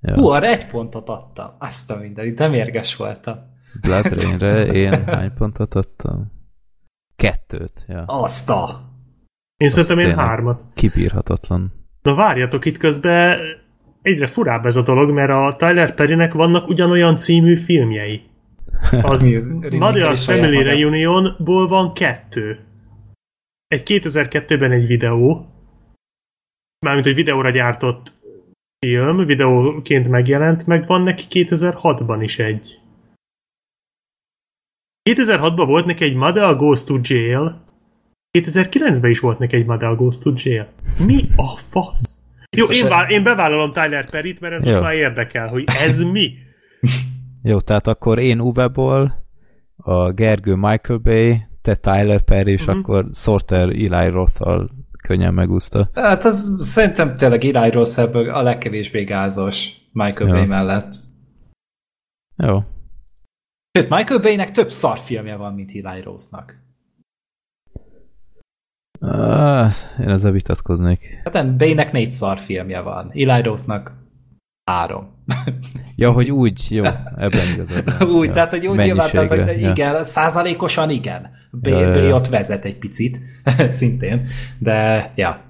[0.00, 1.50] ja, Hú, arra egy pontot adtam.
[1.58, 3.36] Azt a mindenit, de mérges voltam.
[3.80, 6.32] Blood Rainre én hány pontot adtam?
[7.16, 8.04] Kettőt, ja.
[8.06, 8.90] Azt a...
[9.56, 10.60] én Az szerintem én hármat.
[10.74, 11.72] Kibírhatatlan.
[12.02, 13.38] Na várjatok, itt közben
[14.02, 18.30] egyre furább ez a dolog, mert a Tyler Perrynek vannak ugyanolyan című filmjei.
[18.90, 20.62] Az saját Family.
[20.62, 22.64] Reunionból van kettő.
[23.66, 25.46] Egy 2002-ben egy videó,
[26.86, 28.12] mármint egy videóra gyártott
[28.86, 32.80] film, videóként megjelent, meg van neki 2006-ban is egy.
[35.10, 37.64] 2006-ban volt neki egy Mother Goes to Jail,
[38.38, 40.72] 2009-ben is volt neki egy Mother Goes to Jail.
[41.06, 42.18] Mi a fasz?
[42.56, 44.70] Jó, én, hogy- vá- én bevállalom Tyler Perryt, mert ez Jó.
[44.70, 46.34] most már érdekel, hogy ez mi?
[47.42, 49.26] Jó, tehát akkor én Uwe-ból,
[49.76, 52.78] a Gergő Michael Bay, te Tyler Perry, és Mhm.
[52.78, 54.70] akkor Sorter Eli Roth-al
[55.02, 55.90] könnyen megúszta.
[55.94, 60.34] Hát az szerintem tényleg Eli Ross ebből a legkevésbé gázos Michael Ja.
[60.34, 60.92] Bay mellett.
[62.36, 62.62] Jó.
[63.78, 66.60] Sőt, Michael Bay-nek több szarfilmje van, mint Eli Rossnak.
[69.00, 69.70] Ah,
[70.00, 71.20] én ezzel vitatkoznék.
[71.24, 73.10] Hát nem, Bay-nek négy szarfilmje van.
[73.14, 73.92] Eli Rossnak
[74.64, 75.10] három.
[75.96, 76.84] Ja, hogy úgy, jó,
[77.16, 78.02] ebben igazad.
[78.18, 78.32] úgy, ja.
[78.32, 79.70] tehát, hogy úgy nyilván, tehát, hogy ja.
[79.70, 81.30] igen, százalékosan igen.
[81.50, 82.14] Bay, Ja, Bay ja.
[82.14, 83.20] ott vezet egy picit,
[83.78, 85.42] szintén, de ja.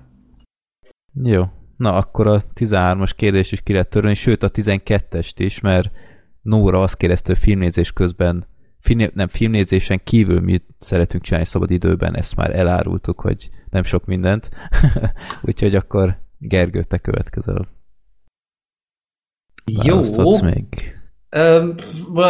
[1.23, 1.45] Jó.
[1.77, 5.91] Na, akkor a 13-as kérdés is ki lehet törölni, sőt a 12-est is, mert
[6.43, 8.47] Nóra azt kérdezte, hogy filmnézés közben,
[8.81, 14.05] film, nem, filmnézésen kívül mit szeretünk csinálni szabad időben, ezt már elárultuk, hogy nem sok
[14.05, 14.51] mindent.
[15.43, 17.67] Úgyhogy akkor Gergő, te következel.
[19.65, 20.01] Jó.
[20.45, 20.67] Még.
[21.31, 21.75] Öm,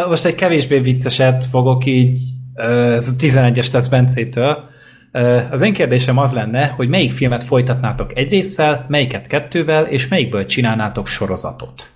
[0.09, 2.19] most egy kevésbé vicceset fogok így,
[2.55, 4.71] ö, ez a 11-es lesz Bencétől.
[5.13, 10.09] Ö, Az én kérdésem az lenne, hogy melyik filmet folytatnátok egy résszel, melyiket kettővel, és
[10.09, 11.91] melyikből csinálnátok sorozatot?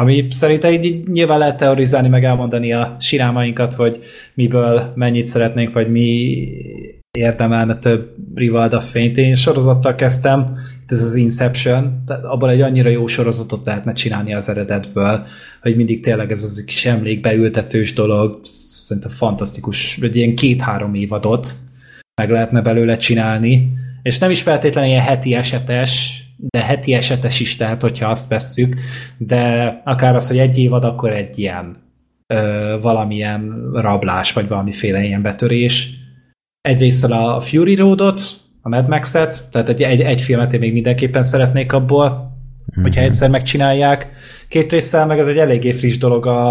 [0.00, 4.00] Ami szerintem így, nyilván lehet teorizálni, meg elmondani a sirámainkat, hogy
[4.34, 6.48] miből mennyit szeretnénk, vagy mi
[7.18, 9.16] érdemelne több Rivalda fényt.
[9.16, 10.56] Én sorozattal kezdtem,
[10.86, 15.26] ez az Inception, abból egy annyira jó sorozatot lehetne csinálni az eredetből,
[15.62, 21.54] hogy mindig tényleg ez az kis emlékbeültetős dolog, szerintem fantasztikus, egy ilyen két-három évadot
[22.20, 23.72] meg lehetne belőle csinálni,
[24.02, 28.74] és nem is feltétlenül ilyen heti esetes, de heti esetes is tehát, hogyha azt vesszük,
[29.16, 31.76] de akár az, hogy egy évad, akkor egy ilyen
[32.26, 35.90] ö, valamilyen rablás, vagy valamiféle ilyen betörés.
[36.60, 38.20] Egyrészt a Fury Roadot,
[38.66, 42.32] a Mad Max-et, tehát egy, egy, egy filmet én még mindenképpen szeretnék abból,
[42.82, 44.08] hogyha egyszer megcsinálják.
[44.48, 46.50] Két résszel meg ez egy eléggé friss dolog a,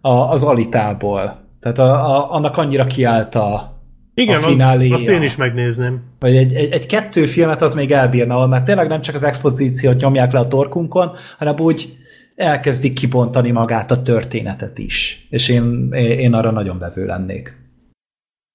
[0.00, 1.40] a, az Alitából.
[1.60, 3.80] Tehát a, a, annak annyira kiállt a,
[4.14, 4.94] Igen, a az, fináléja.
[4.94, 6.02] azt én is megnézném.
[6.18, 9.22] Vagy egy, egy, egy kettő filmet az még elbírna, ahol már tényleg nem csak az
[9.22, 11.96] expozíciót nyomják le a torkunkon, hanem úgy
[12.34, 15.26] elkezdik kibontani magát a történetet is.
[15.30, 17.56] És én, én arra nagyon vevő lennék.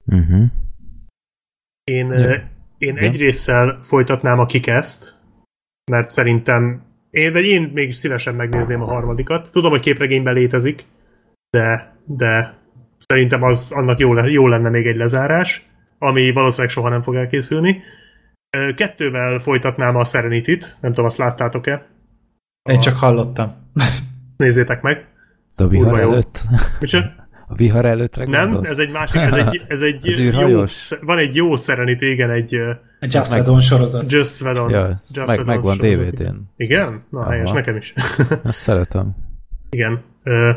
[0.05, 0.43] Uh-huh.
[1.83, 2.11] Én.
[2.83, 5.19] Én egy résszel folytatnám a kikeszt,
[5.91, 9.49] mert szerintem én, vagy én még szívesen megnézném a harmadikat.
[9.51, 10.85] Tudom, hogy képregényben létezik,
[11.49, 12.57] de, de
[12.97, 15.67] szerintem az annak jó, jó lenne még egy lezárás,
[15.97, 17.81] ami valószínűleg soha nem fog elkészülni.
[18.75, 21.87] Kettővel folytatnám a Serenity-t, nem tudom, azt láttátok-e?
[22.69, 23.55] Én csak hallottam.
[24.37, 25.07] Nézzétek meg.
[25.57, 26.41] De a vihar előtt?
[26.79, 27.22] Micsoda?
[27.47, 28.69] A vihar előttre Nem, gondolsz?
[28.69, 30.17] ez egy másik, ez egy, ez egy Az
[30.49, 30.63] jó,
[31.01, 34.11] van egy jó Serenity, igen, egy A Just Whedon sorozat.
[34.11, 34.69] Just Vedon.
[34.69, 35.77] Ja, Just meg, Vedon megvan.
[35.77, 36.35] DVD-n.
[36.57, 37.03] Igen?
[37.09, 37.29] Na, Aha.
[37.29, 37.93] helyes, nekem is.
[38.43, 39.15] Azt szeretem.
[39.69, 40.01] Igen.
[40.23, 40.51] Ö,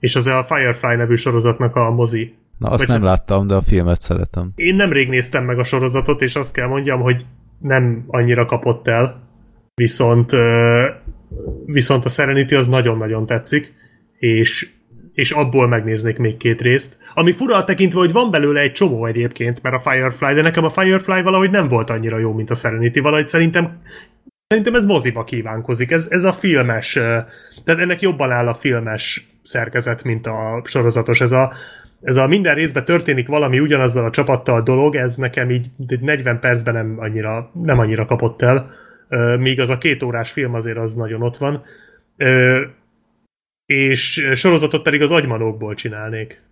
[0.00, 2.34] és az a Firefly nevű sorozatnak a mozi.
[2.58, 4.52] Na, azt Vagy nem láttam, de a filmet szeretem.
[4.54, 7.26] Én nemrég néztem meg a sorozatot, és azt kell mondjam, hogy
[7.58, 9.22] nem annyira kapott el,
[9.74, 10.86] viszont ö,
[11.66, 13.72] viszont a Serenity az nagyon-nagyon tetszik,
[14.18, 14.70] és,
[15.14, 16.96] és abból megnéznék még két részt.
[17.14, 20.70] Ami fura tekintve, hogy van belőle egy csomó egyébként, mert a Firefly, de nekem a
[20.70, 23.80] Firefly valahogy nem volt annyira jó, mint a Serenity, valahogy szerintem
[24.52, 25.90] Szerintem ez moziba kívánkozik.
[25.90, 26.92] Ez, ez a filmes,
[27.64, 31.20] tehát ennek jobban áll a filmes szerkezet, mint a sorozatos.
[31.20, 31.52] Ez a,
[32.02, 36.40] ez a minden részben történik valami ugyanazzal a csapattal dolog, ez nekem így egy 40
[36.40, 38.70] percben nem annyira, nem annyira kapott el,
[39.38, 41.62] míg az a két órás film azért az nagyon ott van.
[43.72, 46.42] És sorozatot pedig az agymanókból csinálnék.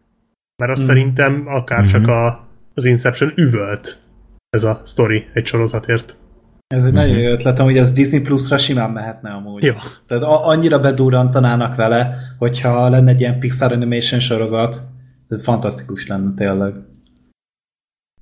[0.57, 0.87] Mert azt Mm.
[0.87, 3.99] szerintem akár csak a, az Inception üvölt
[4.51, 6.16] ez a story egy sorozatért.
[6.66, 9.62] Ez egy nagyon jó ötletem, hogy az Disney Plus-ra simán mehetne amúgy.
[9.64, 9.77] Ja.
[10.07, 14.77] Tehát a- annyira bedurrantanának vele, hogyha lenne egy ilyen Pixar Animation sorozat,
[15.43, 16.75] fantasztikus lenne tényleg.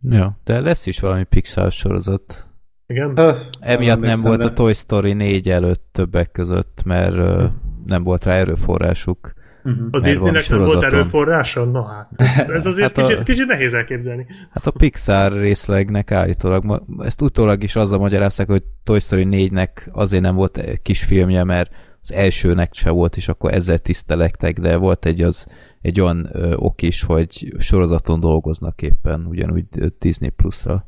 [0.08, 2.46] Ja, de lesz is valami Pixar sorozat.
[2.86, 3.12] Igen?
[3.18, 7.44] Öh, Emiatt nem emlékszem, volt a Toy Story 4 előtt többek között, mert ö,
[7.88, 9.32] nem volt rá erőforrásuk.
[9.62, 9.84] Mhm.
[9.90, 11.64] A Disneynek nem volt erőforrása?
[11.64, 14.26] Na hát, ez, ez azért Hát a- kicsit, kicsit nehéz elképzelni.
[14.50, 20.22] Hát a Pixar részlegnek állítólag, ezt utólag is azzal magyarázták, hogy Toy Story 4-nek azért
[20.22, 21.70] nem volt kis filmje, mert
[22.02, 25.46] az elsőnek se volt, és akkor ezzel tisztelektek, de volt egy az
[25.80, 29.64] egy olyan ö, ok is, hogy sorozaton dolgoznak éppen, ugyanúgy
[29.98, 30.86] Disney Plus-ra.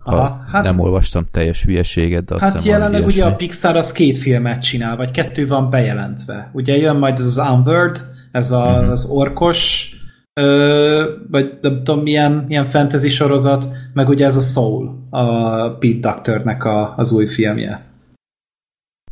[0.00, 3.92] Ha Aha, hát- nem olvastam teljes hülyeséget, de azt Hát jelenleg ugye a Pixar az
[3.92, 6.50] két filmet csinál, vagy kettő van bejelentve.
[6.52, 8.00] Ugye jön majd ez az Onward,
[8.32, 8.90] ez a, Mhm.
[8.90, 9.92] az orkos,
[10.40, 15.24] ö, vagy nem tudom milyen, milyen fantasy sorozat, meg ugye ez a Soul, a
[15.70, 17.84] Pete Doctornek a, az új filmje,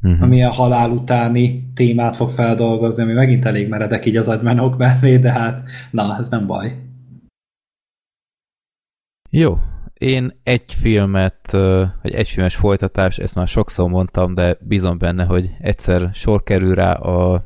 [0.01, 0.23] Mhm.
[0.23, 5.17] ami a halál utáni témát fog feldolgozni, ami megint elég meredek így az agymenok mellé,
[5.19, 6.77] de hát na, ez nem baj.
[9.31, 9.55] Jó.
[9.99, 11.51] Én egy filmet,
[12.03, 16.75] vagy egy filmes folytatás, ezt már sokszor mondtam, de bízom benne, hogy egyszer sor kerül
[16.75, 17.45] rá a,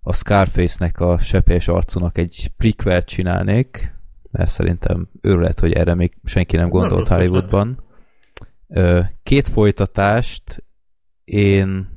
[0.00, 3.94] a Scarface-nek, a sepés arcúnak egy prequel csinálnék,
[4.30, 7.18] mert szerintem őrület, hogy erre még senki nem gondolt ötlet.
[7.18, 7.82] Hollywoodban.
[9.22, 10.64] Két folytatást
[11.24, 11.94] én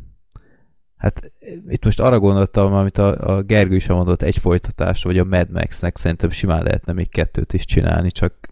[0.96, 1.32] Hát
[1.68, 5.50] itt most arra gondoltam, amit a, a Gergő is mondott, egy folytatást, vagy a Mad
[5.52, 8.50] Max-nek szerintem simán lehetne még kettőt is csinálni, csak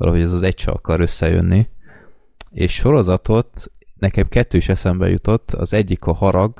[0.00, 1.68] valahogy ez az egy se akar összejönni.
[2.50, 6.52] És sorozatot nekem kettő is eszembe jutott, az egyik a harag,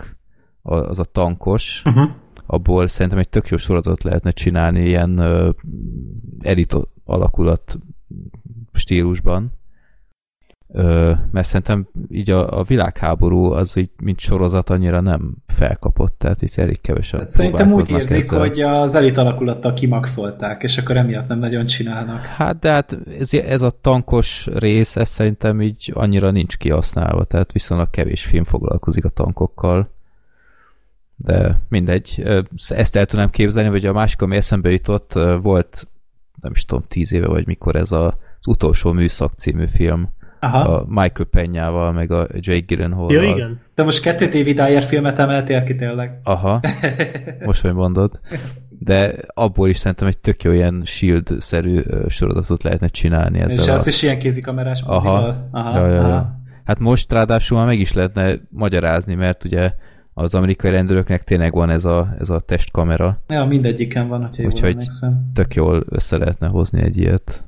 [0.63, 2.11] az a tankos, Uh-huh.
[2.47, 5.49] abból szerintem egy tök jó sorozatot lehetne csinálni ilyen uh,
[6.39, 7.79] elit alakulat
[8.73, 9.53] stílusban.
[10.73, 16.43] Ö, mert szerintem így a, a világháború az így, mint sorozat annyira nem felkapott, tehát
[16.43, 18.39] itt elég kevesen Hát szerintem úgy érzik, ezzel.
[18.39, 22.21] hogy az elit alakulattal kimaxolták, és akkor emiatt nem nagyon csinálnak.
[22.21, 27.53] Hát de hát ez, ez a tankos rész, ez szerintem így annyira nincs kihasználva, tehát
[27.53, 29.91] viszonylag kevés film foglalkozik a tankokkal.
[31.17, 32.25] De mindegy,
[32.69, 35.89] ezt el tudnám képzelni, vagy a másik, ami eszembe jutott, volt,
[36.41, 38.07] nem is tudom, tíz éve, vagy mikor ez a,
[38.41, 40.09] az utolsó műszak című film,
[40.41, 40.59] Aha.
[40.75, 43.13] a Michael Penyával, meg a Jake Gyllenhaal.
[43.13, 43.61] Ja, igen.
[43.75, 46.19] De most kettő David Ayer filmet emeltél ki tényleg.
[46.23, 46.61] Aha,
[47.45, 48.21] most, hogy mondod.
[48.79, 53.73] De abból is szerintem egy tök jó ilyen Shield-szerű sorozatot lehetne csinálni ezzel És a...
[53.73, 55.11] azt is ilyen kézikamerás Aha.
[55.51, 55.79] Aha.
[55.79, 56.09] ja, ja, aha.
[56.09, 56.39] ja.
[56.65, 59.73] Hát most ráadásul már meg is lehetne magyarázni, mert ugye
[60.15, 64.51] az amerikai rendőröknek tényleg van ez a, ez a testkamera, Ja, mindegyiken van, hogyha jól
[64.53, 65.31] Úgyhogy- emlékszem.
[65.35, 67.45] tök jól össze lehetne hozni egy ilyet.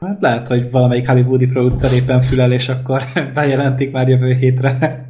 [0.00, 3.02] Hát lehet, hogy valamelyik hollywoodi producer éppen fülel, és akkor
[3.34, 5.08] bejelentik már jövő hétre.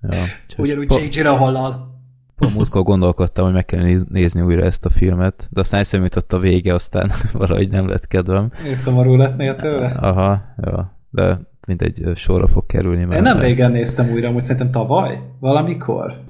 [0.00, 0.18] Ja,
[0.62, 1.92] Ugyanúgy Jake Gyllenhaal-lal.
[2.36, 6.04] pont múltkor gondolkodtam, hogy meg kell né- nézni újra ezt a filmet, de aztán eszembe
[6.06, 8.50] jutott a vége, aztán valahogy nem lett kedvem.
[8.66, 9.86] Én szomorú letnél tőle.
[9.86, 13.14] Aha, ja, de mindegy, sorra fog kerülni.
[13.14, 16.24] Én nem régen néztem újra, amúgy szerintem tavaly, valamikor.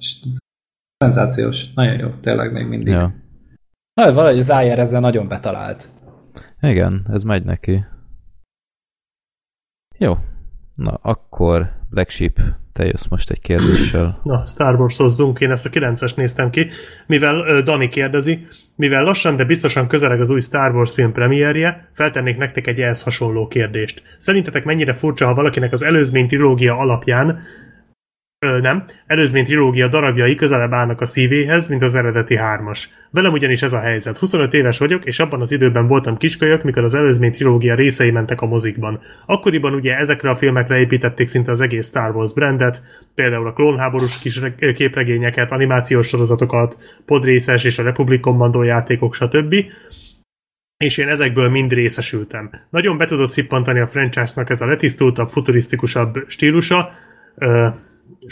[0.98, 1.72] Szenzációs.
[1.74, 2.92] Nagyon jó, tényleg még mindig.
[2.92, 3.14] Ja.
[3.94, 5.88] Na, valahogy az Ayer ezzel nagyon betalált.
[6.60, 7.84] Igen, ez megy neki.
[9.98, 10.16] Jó.
[10.74, 12.38] Na, akkor Black Sheep,
[12.72, 14.18] te jössz most egy kérdéssel.
[14.22, 16.68] Na, Star Wars-ozzunk, én ezt a 9-es néztem ki,
[17.06, 18.46] mivel Dani kérdezi,
[18.76, 23.02] mivel lassan, de biztosan közeleg az új Star Wars film premierje, feltennék nektek egy ehhez
[23.02, 24.02] hasonló kérdést.
[24.18, 27.42] Szerintetek mennyire furcsa, ha valakinek az előzmény trilógia alapján
[28.44, 28.84] Ö, nem.
[29.06, 32.90] Előzmény trilógia darabjai közelebb állnak a szívéhez, mint az eredeti hármas.
[33.10, 34.18] Velem ugyanis ez a helyzet.
[34.18, 38.40] 25 éves vagyok, és abban az időben voltam kiskölyök, mikor az előzmény trilógia részei mentek
[38.40, 39.00] a mozikban.
[39.26, 42.82] Akkoriban ugye ezekre a filmekre építették szinte az egész Star Wars brandet,
[43.14, 44.40] például a klónháborús kis
[44.74, 46.76] képregényeket, animációs sorozatokat,
[47.06, 49.54] podrészes és a Republic Commando játékok, stb
[50.76, 52.50] és én ezekből mind részesültem.
[52.70, 56.90] Nagyon be tudott szippantani a franchise-nak ez a letisztultabb, futurisztikusabb stílusa,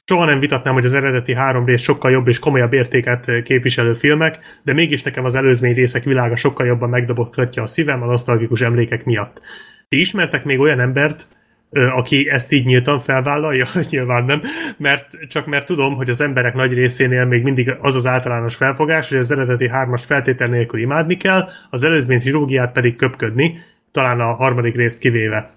[0.05, 4.39] soha nem vitatnám, hogy az eredeti három rész sokkal jobb és komolyabb értéket képviselő filmek,
[4.63, 9.05] de mégis nekem az előzmény részek világa sokkal jobban megdobogtatja a szívem a nosztalgikus emlékek
[9.05, 9.41] miatt.
[9.89, 11.27] Ti ismertek még olyan embert,
[11.71, 13.67] aki ezt így nyíltan felvállalja?
[13.91, 14.43] Nyilván nem,
[14.77, 19.09] mert, csak mert tudom, hogy az emberek nagy részénél még mindig az az általános felfogás,
[19.09, 23.59] hogy az eredeti hármast feltétel nélkül imádni kell, az előzmény trilógiát pedig köpködni,
[23.91, 25.51] talán a harmadik részt kivéve.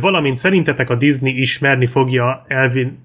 [0.00, 3.03] Valamint szerintetek a Disney ismerni fogja Elvin,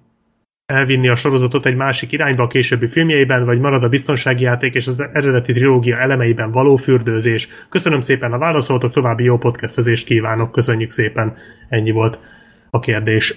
[0.70, 4.88] elvinni a sorozatot egy másik irányba a későbbi filmjeiben, vagy marad a biztonsági játék és
[4.88, 7.48] az eredeti trilógia elemeiben való fürdőzés.
[7.70, 11.38] Köszönöm szépen, a válaszoltok, további jó podcastezést kívánok, köszönjük szépen,
[11.70, 12.20] ennyi volt
[12.70, 13.36] a kérdés.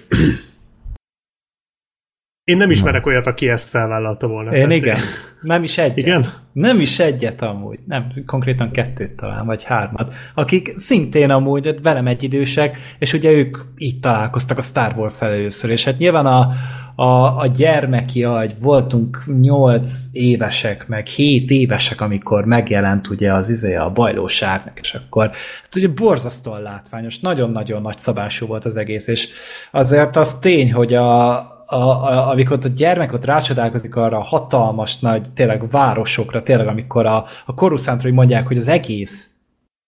[2.44, 4.54] Én nem ismerek olyat, aki ezt felvállalta volna.
[4.54, 4.98] Én igen.
[5.40, 5.96] Nem is egyet.
[5.96, 6.24] Igen?
[6.52, 7.78] Nem is egyet amúgy.
[7.86, 10.14] Nem, konkrétan kettőt talán, vagy hármat.
[10.34, 15.84] Akik szintén amúgy velem egyidősek, és ugye ők így találkoztak a Star Wars először, és
[15.84, 16.48] hát nyilván a,
[16.94, 23.74] a, a gyermeki agy, voltunk 8 évesek, meg 7 évesek, amikor megjelent ugye az izé
[23.74, 25.30] a bajlósárnak, és akkor
[25.62, 29.28] hát ugye borzasztóan látványos, nagyon-nagyon nagy szabású volt az egész, és
[29.70, 34.98] azért az tény, hogy a, a, a, amikor a gyermek ott rácsodálkozik arra a hatalmas
[34.98, 39.30] nagy, tényleg városokra, tényleg amikor a, a koruszántról mondják, hogy az egész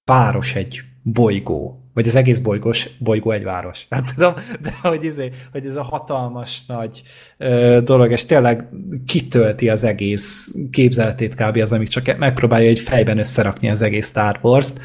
[0.04, 3.86] város egy bolygó, vagy az egész bolygós, bolygó egy város.
[3.90, 7.02] Hát tudom, de hogy, izé, hogy ez a hatalmas nagy
[7.38, 8.68] ö, dolog, és tényleg
[9.06, 11.56] kitölti az egész képzeletét kb.
[11.56, 14.80] az, amik csak megpróbálja egy fejben összerakni az egész Star Wars-t.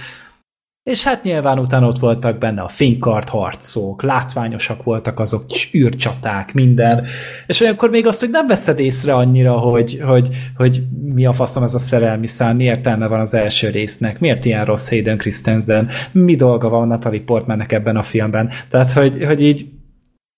[0.83, 6.53] És hát nyilván utána ott voltak benne a fénykart harcok, látványosak voltak azok kis űrcsaták,
[6.53, 7.05] minden.
[7.47, 11.63] És olyankor még azt, hogy nem veszed észre annyira, hogy, hogy, hogy mi a faszom
[11.63, 15.89] ez a szerelmi szám, mi értelme van az első résznek, miért ilyen rossz Hayden Christensen,
[16.11, 18.49] mi dolga van Natalie Portmannek ebben a filmben.
[18.69, 19.65] Tehát, hogy, hogy így,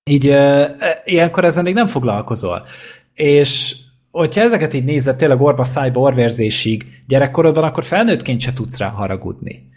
[0.09, 0.69] így uh,
[1.03, 2.65] ilyenkor ezzel még nem foglalkozol.
[3.13, 3.76] És
[4.11, 9.69] hogyha ezeket így nézed tényleg orba szájba orvérzésig gyerekkorodban, akkor felnőttként se tudsz rá haragudni.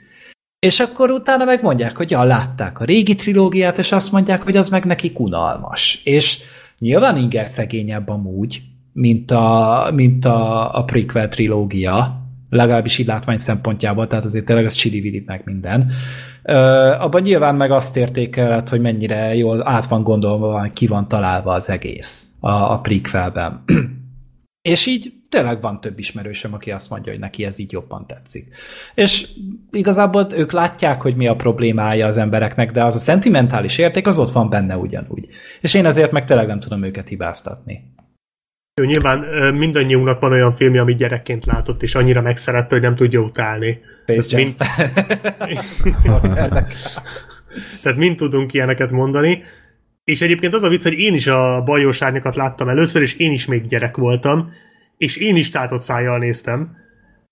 [0.65, 4.69] És akkor utána megmondják, hogy ja, látták a régi trilógiát, és azt mondják, hogy az
[4.69, 6.01] meg nekik unalmas.
[6.05, 6.39] És
[6.79, 8.63] nyilván inger szegényebb amúgy,
[8.93, 12.21] mint a, mint a, a prequel trilógia,
[12.51, 15.93] legalábbis így látvány szempontjából, tehát azért tényleg az csili meg minden.
[16.43, 16.55] Ö,
[16.99, 21.71] abban nyilván meg azt értékelhet, hogy mennyire jól át van gondolva, ki van találva az
[21.71, 23.63] egész a, a prequelben.
[24.69, 28.45] És így tényleg van több ismerősöm, aki azt mondja, hogy neki ez így jobban tetszik.
[28.95, 29.29] És
[29.71, 34.19] igazából ők látják, hogy mi a problémája az embereknek, de az a szentimentális érték az
[34.19, 35.29] ott van benne ugyanúgy.
[35.61, 37.93] És én ezért meg tényleg nem tudom őket hibáztatni.
[38.81, 39.19] Jó, nyilván
[39.55, 43.81] mindannyiunknak van olyan filmje, amit gyerekként látott, és annyira megszerette, hogy nem tudja utálni.
[44.35, 44.55] Mind...
[47.83, 49.43] Tehát mind tudunk ilyeneket mondani.
[50.05, 53.33] És egyébként az a vicc, hogy én is a bajós árnyakat láttam először, és én
[53.33, 54.53] is még gyerek voltam,
[54.97, 56.77] és én is tátott szájjal néztem,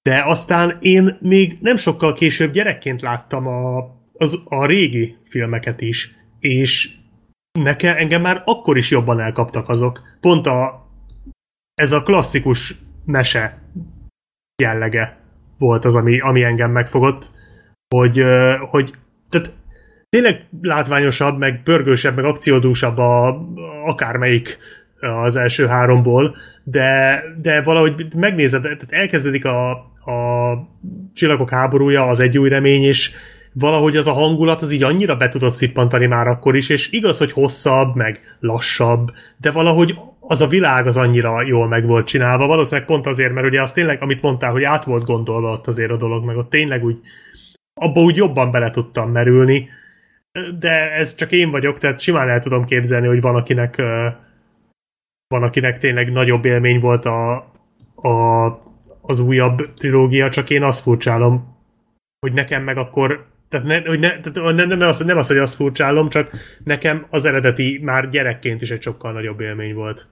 [0.02, 3.78] de aztán én még nem sokkal később gyerekként láttam a,
[4.12, 6.90] az, a régi filmeket is, és
[7.60, 10.00] nekem engem már akkor is jobban elkaptak azok.
[10.20, 10.86] Pont a,
[11.74, 12.74] ez a klasszikus
[13.04, 13.62] mese
[14.62, 15.20] jellege
[15.58, 17.30] volt az, ami, ami engem megfogott,
[17.94, 18.22] hogy,
[18.70, 18.94] hogy
[19.28, 19.52] tehát
[20.08, 23.28] tényleg látványosabb, meg pörgősebb, meg akciódúsabb a,
[23.84, 24.58] akármelyik
[25.02, 30.52] az első háromból, de, de valahogy megnézed, tehát elkezdődik a, a
[31.14, 33.10] csillagok háborúja, az egy új remény, és
[33.52, 37.18] valahogy az a hangulat az így annyira be tudott szippantani már akkor is, és igaz,
[37.18, 42.46] hogy hosszabb, meg lassabb, de valahogy az a világ az annyira jól meg volt csinálva,
[42.46, 45.90] valószínűleg pont azért, mert ugye az tényleg, amit mondtál, hogy át volt gondolva ott azért
[45.90, 46.98] a dolog, meg ott tényleg úgy,
[47.74, 49.68] abba úgy jobban bele tudtam merülni,
[50.58, 53.82] de ez csak én vagyok, tehát simán el tudom képzelni, hogy van akinek
[55.32, 57.32] van akinek tényleg nagyobb élmény volt a,
[57.94, 58.46] a,
[59.00, 61.56] az újabb trilógia, csak én azt furcsálom,
[62.20, 65.38] hogy nekem meg akkor Tehát, ne, hogy ne, tehát nem, nem, az, nem az, hogy
[65.38, 66.30] azt furcsálom, csak
[66.64, 70.06] nekem az eredeti már gyerekként is egy sokkal nagyobb élmény volt.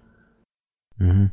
[0.98, 1.24] Uh-huh.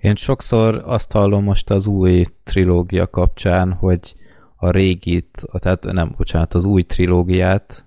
[0.00, 4.14] Én sokszor azt hallom most az új trilógia kapcsán, hogy
[4.56, 7.84] a régit, tehát nem, bocsánat, az új trilógiát,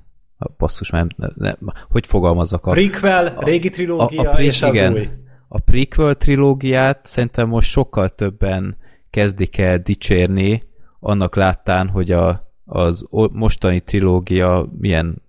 [0.57, 1.57] basszus, nem, nem,
[1.89, 2.65] hogy fogalmazzak?
[2.65, 5.09] A prequel, a, régi trilógia a, a, a, és az igen, új.
[5.47, 8.77] A prequel trilógiát szerintem most sokkal többen
[9.09, 10.63] kezdik el dicsérni,
[10.99, 15.21] annak láttán, hogy a, az mostani trilógia milyen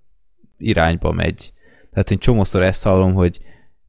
[0.59, 1.53] irányba megy.
[1.93, 3.41] Tehát én csomószor ezt hallom, hogy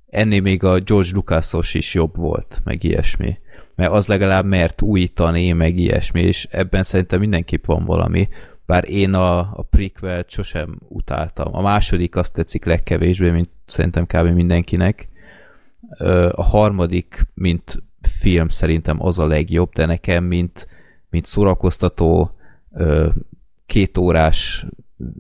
[0.10, 3.38] ennél még a George Lucasos is jobb volt, meg ilyesmi.
[3.76, 8.28] Mert az legalább mert újítani, meg ilyesmi, és ebben szerintem mindenképp van valami.
[8.68, 11.56] Bár én a, a prequel sosem utáltam.
[11.56, 14.28] A második azt tetszik legkevésbé, mint szerintem kb.
[14.28, 15.08] mindenkinek.
[16.32, 20.68] A harmadik, mint film szerintem az a legjobb, de nekem, mint,
[21.10, 22.32] mint szórakoztató
[23.66, 24.66] két órás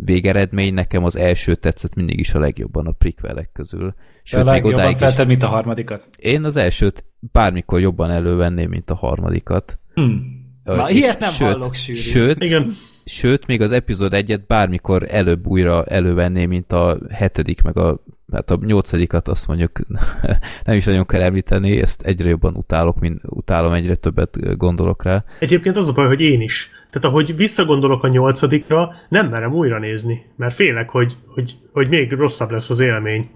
[0.05, 3.93] végeredmény, nekem az első tetszett mindig is a legjobban a prequelek közül.
[4.23, 5.25] Sőt, még odáig is.
[5.25, 6.09] mint a harmadikat?
[6.17, 9.79] Én az elsőt bármikor jobban elővenném, mint a harmadikat.
[9.93, 10.36] Hmm.
[10.75, 11.99] Na, ilyet nem sőt, hallok sűrű.
[11.99, 12.73] Sőt, Igen.
[13.05, 18.51] sőt, még az epizód egyet bármikor előbb újra elővenném, mint a hetedik, meg a, hát
[18.51, 19.71] a nyolcadikat azt mondjuk
[20.65, 25.23] nem is nagyon kell említeni, ezt egyre jobban utálok, mint utálom, egyre többet gondolok rá.
[25.39, 26.69] Egyébként az a baj, hogy én is.
[26.89, 32.11] Tehát ahogy visszagondolok a nyolcadikra, nem merem újra nézni, mert félek, hogy, hogy, hogy még
[32.11, 33.29] rosszabb lesz az élmény.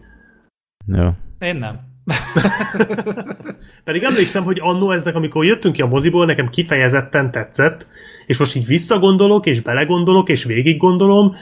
[0.87, 1.17] Ja.
[1.39, 1.90] Én nem.
[3.83, 7.87] Pedig emlékszem, hogy annó eznek, amikor jöttünk ki a moziból, nekem kifejezetten tetszett,
[8.25, 11.35] és most így visszagondolok, és belegondolok, és végig gondolom,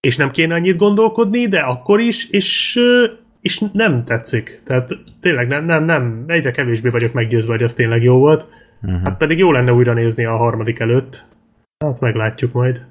[0.00, 2.80] és nem kéne annyit gondolkodni, de akkor is, és,
[3.40, 4.62] és nem tetszik.
[4.64, 8.46] Tehát tényleg nem, nem, nem, egyre kevésbé vagyok meggyőzve, hogy az tényleg jó volt.
[8.82, 9.00] Uh-huh.
[9.04, 11.24] Hát pedig jó lenne újra nézni a harmadik előtt.
[11.84, 12.84] Hát meglátjuk majd.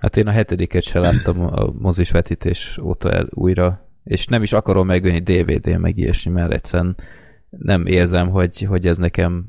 [0.00, 4.52] Hát én a hetediket se láttam a mozis vetítés óta el újra, és nem is
[4.52, 6.96] akarom megvenni DVD meg ilyesmi, mert egyszerűen
[7.50, 9.44] nem érzem, hogy, hogy ez nekem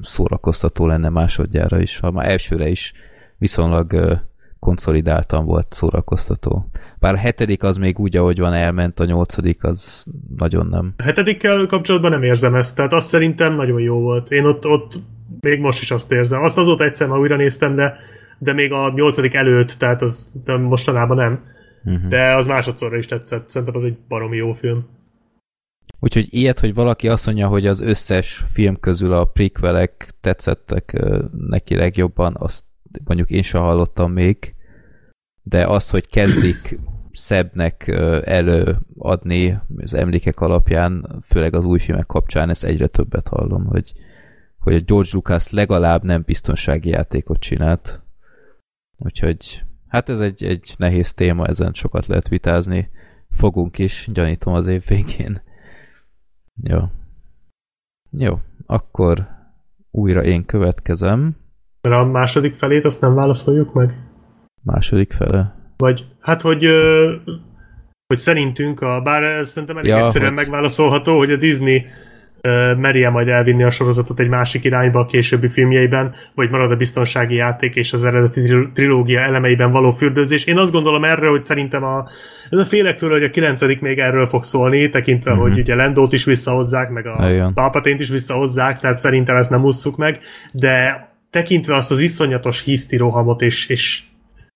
[0.00, 2.92] szórakoztató lenne másodjára is, ha már elsőre is
[3.38, 4.18] viszonylag
[4.58, 6.70] konszolidáltan volt szórakoztató.
[6.98, 10.04] Bár a hetedik az még úgy, ahogy van, elment, a nyolcadik az
[10.36, 10.94] nagyon nem.
[10.96, 14.30] A hetedikkel kapcsolatban nem érzem ezt, tehát azt szerintem nagyon jó volt.
[14.30, 14.92] Én ott, ott
[15.40, 16.42] még most is azt érzem.
[16.42, 17.96] Azt azóta egyszer már újra néztem, de,
[18.38, 22.08] de még a nyolcadik előtt, tehát az mostanában nem uh-huh.
[22.08, 23.46] de az másodszorra is tetszett.
[23.46, 24.86] Szerintem az egy baromi jó film.
[26.00, 31.02] Úgyhogy ilyet, hogy valaki azt mondja, hogy az összes film közül a prequelek tetszettek
[31.48, 32.64] neki legjobban, azt
[33.04, 34.54] mondjuk én sem hallottam még,
[35.42, 36.78] de az, hogy kezdik
[37.12, 37.88] szebbnek
[38.24, 43.92] előadni az emlékek alapján, főleg az új filmek kapcsán, ezt egyre többet hallom, hogy,
[44.58, 48.02] hogy a George Lucas legalább nem biztonsági játékot csinált.
[48.96, 52.90] Úgyhogy Hát ez egy, egy nehéz téma, ezen sokat lehet vitázni.
[53.30, 55.42] Fogunk is, gyanítom az év végén.
[56.62, 56.78] Jó.
[58.10, 59.28] Jó, akkor
[59.90, 61.36] újra én következem.
[61.80, 63.94] Mert a második felét azt nem válaszoljuk meg?
[64.62, 65.54] Második fele?
[65.76, 66.64] Vagy, hát hogy,
[68.06, 70.42] hogy szerintünk, a, bár ez szerintem elég ja, egyszerűen hogy...
[70.42, 71.86] megválaszolható, hogy a Disney
[72.78, 77.34] merje majd elvinni a sorozatot egy másik irányba a későbbi filmjeiben, vagy marad a biztonsági
[77.34, 78.40] játék és az eredeti
[78.74, 80.44] trilógia elemeiben való fürdőzés.
[80.44, 82.08] Én azt gondolom erre, hogy szerintem a,
[82.50, 85.48] a félek tőle, hogy a kilencedik még erről fog szólni, tekintve, uh-huh.
[85.48, 89.96] hogy ugye Lendót is visszahozzák, meg a Palpatént is visszahozzák, tehát szerintem ezt nem ússzuk
[89.96, 90.18] meg,
[90.52, 94.02] de tekintve azt az iszonyatos hisztirohamot és, és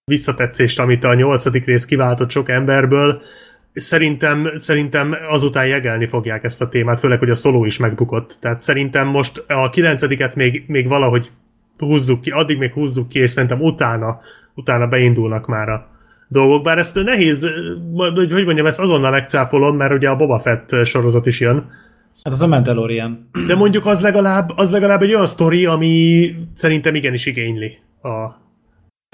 [0.05, 3.23] visszatetszést, amit a nyolcadik rész kiváltott sok emberből,
[3.75, 8.37] szerintem, szerintem azután jegelni fogják ezt a témát, főleg, hogy a szoló is megbukott.
[8.41, 11.31] Tehát szerintem most a kilencediket még, még valahogy
[11.79, 14.21] húzzuk ki, addig még húzzuk ki, és szerintem utána,
[14.55, 15.89] utána beindulnak már a
[16.29, 16.63] dolgok.
[16.63, 17.49] Bár ezt nehéz,
[18.15, 21.55] hogy, hogy mondjam, ezt azonnal megcáfolom, mert ugye a Boba Fett sorozat is jön.
[22.23, 23.29] Hát az a Mandalorian.
[23.47, 28.43] De mondjuk az legalább, az legalább egy olyan sztori, ami szerintem igenis igényli a,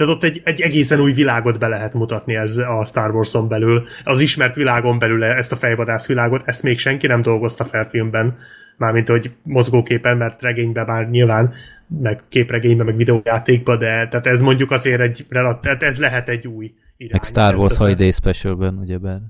[0.00, 3.86] tehát ott egy, egy egészen új világot be lehet mutatni ez a Star Wars-on belül.
[4.04, 8.38] Az ismert világon belül ezt a fejvadász világot, ezt még senki nem dolgozta fel filmben.
[8.76, 11.52] Mármint, hogy mozgóképen, mert regényben már nyilván,
[12.00, 16.72] meg képregényben, meg videójátékban, de tehát ez mondjuk azért egy, tehát ez lehet egy új
[16.96, 17.12] irány.
[17.12, 19.20] Meg Star Wars Holiday Specialben, ugyebár.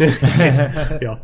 [0.99, 1.21] ja.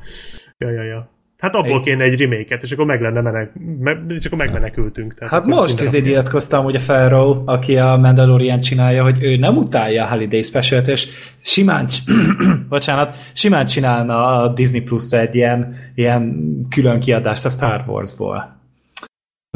[0.58, 1.15] ja, ja, ja.
[1.38, 5.14] Hát abból kéne egy remake és akkor meg lenne menek, me, és akkor megmenekültünk.
[5.14, 9.56] Tehát hát most ezért iratkoztam, hogy a Ferro, aki a Mandalorian csinálja, hogy ő nem
[9.56, 11.08] utálja a Holiday special és
[11.40, 11.88] simán,
[12.68, 18.54] bocsánat, simán csinálna a Disney Plus-ra egy ilyen, ilyen külön kiadást a Star Wars-ból.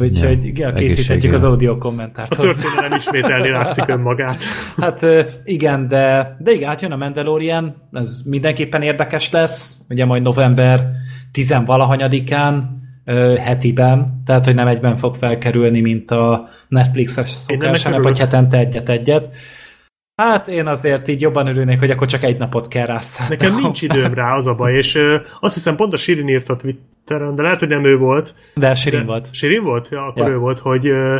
[0.01, 2.31] Úgyhogy ja, készíthetjük az audio kommentárt.
[2.31, 4.43] A történelem ismételni látszik önmagát.
[4.81, 5.05] Hát
[5.43, 10.91] igen, de, de igen, hát jön a Mandalorian, ez mindenképpen érdekes lesz, ugye majd november
[11.31, 12.79] tizenvalahanyadikán,
[13.37, 19.31] hetiben, tehát hogy nem egyben fog felkerülni, mint a Netflix-es szokás, hanem hogy hetente egyet-egyet.
[20.15, 23.35] Hát én azért így jobban örülnék, hogy akkor csak egy napot kell rászállni.
[23.35, 26.49] Nekem nincs időm rá, az a baj, és ö, azt hiszem pont a Sirin írt
[26.49, 28.35] a Twitteren, de lehet, hogy nem ő volt.
[28.55, 29.33] De Sirin de, volt.
[29.33, 29.87] Sirin volt?
[29.91, 30.33] Ja, akkor ja.
[30.33, 31.19] ő volt, hogy ö,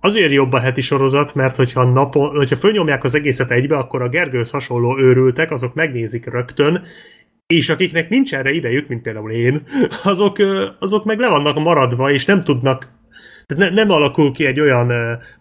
[0.00, 4.08] azért jobb a heti sorozat, mert hogyha, napon, hogyha fölnyomják az egészet egybe, akkor a
[4.08, 6.82] Gergőhöz hasonló őrültek, azok megnézik rögtön,
[7.46, 9.62] és akiknek nincs erre idejük, mint például én,
[10.04, 10.36] azok,
[10.78, 13.00] azok meg le vannak maradva, és nem tudnak
[13.46, 14.92] tehát ne, nem alakul ki egy olyan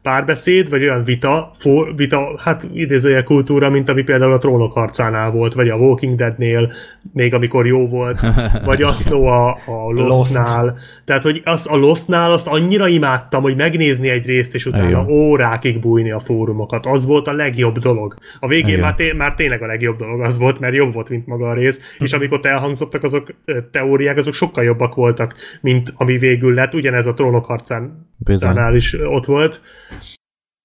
[0.01, 5.31] párbeszéd, vagy olyan vita, for, vita hát idézője kultúra, mint ami például a trónok harcánál
[5.31, 6.71] volt, vagy a Walking Deadnél,
[7.13, 8.19] még amikor jó volt,
[8.65, 10.65] vagy a, no, a, a Lostnál.
[10.65, 10.77] Lost.
[11.11, 15.07] Tehát, hogy az, a Lostnál azt annyira imádtam, hogy megnézni egy részt, és utána Igen.
[15.07, 16.85] órákig bújni a fórumokat.
[16.85, 18.13] Az volt a legjobb dolog.
[18.39, 21.27] A végén már, té- már tényleg a legjobb dolog az volt, mert jobb volt, mint
[21.27, 23.33] maga a rész, és amikor elhangzottak azok
[23.71, 26.73] teóriák, azok sokkal jobbak voltak, mint ami végül lett.
[26.73, 28.75] Ugyanez a trónok harcán Bizony.
[28.75, 29.61] is ott volt.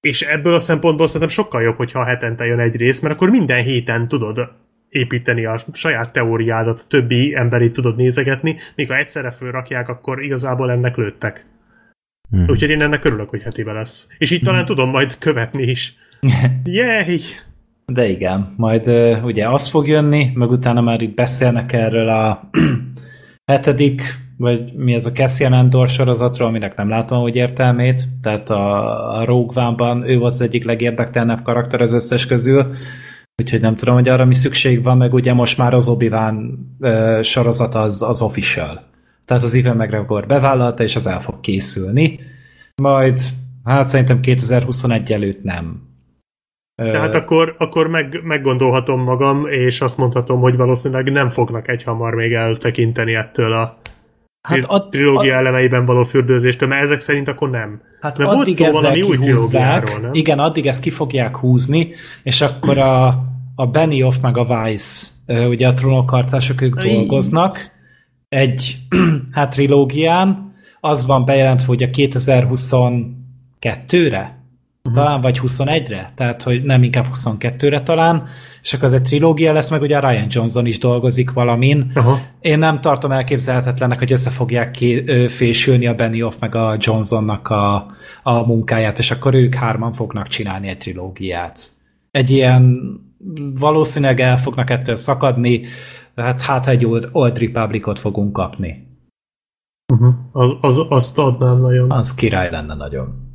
[0.01, 3.63] És ebből a szempontból szerintem sokkal jobb, hogyha hetente jön egy rész, mert akkor minden
[3.63, 4.49] héten tudod
[4.89, 10.71] építeni a saját teóriádat, a többi emberit tudod nézegetni, míg ha egyszerre fölrakják, akkor igazából
[10.71, 11.47] ennek lőttek.
[12.37, 12.45] Mm.
[12.49, 14.09] Úgyhogy én ennek örülök, hogy hetibe lesz.
[14.19, 14.67] És így talán mm.
[14.67, 15.95] tudom majd követni is.
[16.65, 17.21] Yay!
[17.87, 22.51] De igen, majd uh, ugye az fog jönni, meg utána már itt beszélnek erről a
[23.53, 24.03] hetedik,
[24.37, 29.25] vagy mi ez a Cassian Andor sorozatról, aminek nem látom, hogy értelmét, tehát a, a
[29.25, 32.75] Rogue One-ban ő volt az egyik legérdektelenebb karakter az összes közül,
[33.43, 37.23] úgyhogy nem tudom, hogy arra mi szükség van, meg ugye most már az Obi-Wan uh,
[37.23, 38.85] sorozat az, az official.
[39.25, 42.21] Tehát az Ivan McGregor bevállalta, és az el fog készülni.
[42.83, 43.21] Majd,
[43.65, 45.83] hát szerintem 2021 előtt nem.
[46.75, 52.33] Tehát akkor, akkor meg, meggondolhatom magam, és azt mondhatom, hogy valószínűleg nem fognak egyhamar még
[52.33, 53.79] eltekinteni ettől a
[54.47, 57.81] hát a trilógia ad, elemeiben való fürdőzéstől, mert ezek szerint akkor nem.
[58.01, 60.15] Hát mert addig volt szó valami új trilógiáról, nem?
[60.15, 63.07] Igen, addig ezt ki fogják húzni, és akkor a,
[63.55, 67.75] a Benioff meg a Weiss, ugye a trónokharcások ők dolgoznak
[68.29, 68.77] egy
[69.33, 74.36] hát trilógián, az van bejelentve, hogy a 2022-re
[74.87, 75.05] uh-huh.
[75.05, 78.27] talán, vagy 21-re, tehát hogy nem inkább 22-re talán,
[78.63, 81.93] és akkor az egy trilógia lesz, meg ugye Ryan Johnson is dolgozik valamin.
[81.95, 82.19] Uh-huh.
[82.41, 87.75] Én nem tartom elképzelhetetlennek, hogy össze fogják ö, fésülni a Benioff meg a Johnsonnak a,
[88.23, 91.69] a munkáját, és akkor ők hárman fognak csinálni egy trilógiát.
[92.11, 92.81] Egy ilyen
[93.59, 95.63] valószínűleg el fognak ettől szakadni,
[96.17, 98.87] hát hát egy Old, Old Republicot fogunk kapni.
[99.93, 100.15] Uh-huh.
[100.33, 101.91] Az, az, azt adnám nagyon.
[101.91, 103.26] Az király lenne nagyon.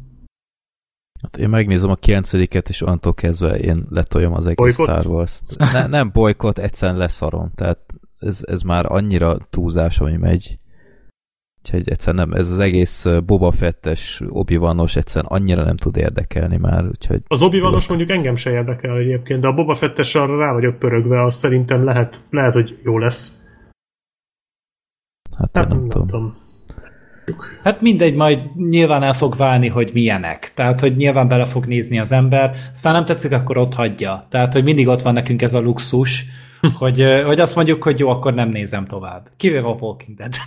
[1.21, 4.99] Hát én megnézem a 9 és onnantól kezdve én letoljam az egész boykott?
[4.99, 5.57] Star Wars-t.
[5.73, 7.51] Ne, nem bolykot, egyszerűen leszarom.
[7.55, 7.79] Tehát
[8.19, 10.59] ez, ez már annyira túlzás, ami megy.
[11.63, 14.55] Úgyhogy egyszerűen nem, ez az egész Boba Fettes, obi
[14.95, 17.21] egyszerűen annyira nem tud érdekelni már, úgyhogy...
[17.27, 21.23] Az obi mondjuk engem se érdekel egyébként, de a Boba Fettes arra rá vagyok pörögve,
[21.23, 23.31] azt szerintem lehet, lehet hogy jó lesz.
[25.37, 26.07] Hát, hát nem, nem tudom.
[26.07, 26.37] tudom.
[27.63, 28.39] Hát mindegy, majd
[28.69, 30.51] nyilván el fog válni, hogy milyenek.
[30.55, 34.25] Tehát, hogy nyilván bele fog nézni az ember, aztán nem tetszik, akkor ott hagyja.
[34.29, 36.25] Tehát, hogy mindig ott van nekünk ez a luxus,
[36.79, 39.29] hogy, hogy azt mondjuk, hogy jó, akkor nem nézem tovább.
[39.37, 40.33] Kivéve a Walking Dead.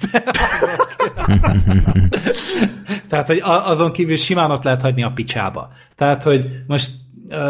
[3.09, 5.71] Tehát, hogy azon kívül simán ott lehet hagyni a picsába.
[5.95, 6.91] Tehát, hogy most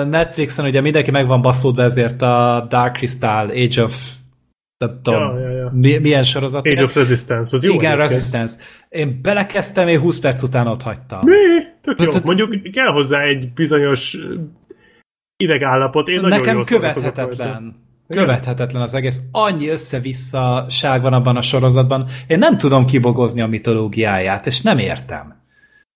[0.09, 4.15] Netflixen ugye mindenki meg van baszódva ezért a Dark Crystal Age of
[4.79, 6.01] nem tudom, ja, ja, ja.
[6.01, 6.67] milyen sorozat.
[6.67, 7.73] Age of Resistance, az jó.
[7.73, 8.55] Igen, Resistance.
[8.89, 11.21] Én belekezdtem, én 20 perc után ott hagytam.
[11.25, 11.63] Mi?
[11.81, 12.13] Tök jó.
[12.25, 14.17] Mondjuk kell hozzá egy bizonyos
[15.37, 16.09] idegállapot.
[16.09, 17.83] Én Nekem követhetetlen.
[18.09, 19.21] Követhetetlen az egész.
[19.33, 22.09] Annyi össze-visszaság van abban a sorozatban.
[22.27, 25.43] Én nem tudom kibogozni a mitológiáját, és nem értem.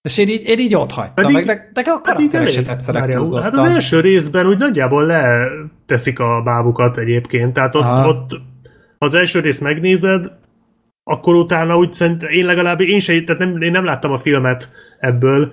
[0.02, 3.12] És én így, én így ott hagytam, pedig, meg de, de a karakterek se tetszenek
[3.42, 8.40] Hát az első részben úgy nagyjából leteszik a bábukat egyébként, tehát ott, ott
[8.98, 10.30] az első részt megnézed,
[11.04, 14.70] akkor utána úgy szerint, én legalább, én, se, tehát nem, én nem láttam a filmet
[14.98, 15.52] ebből,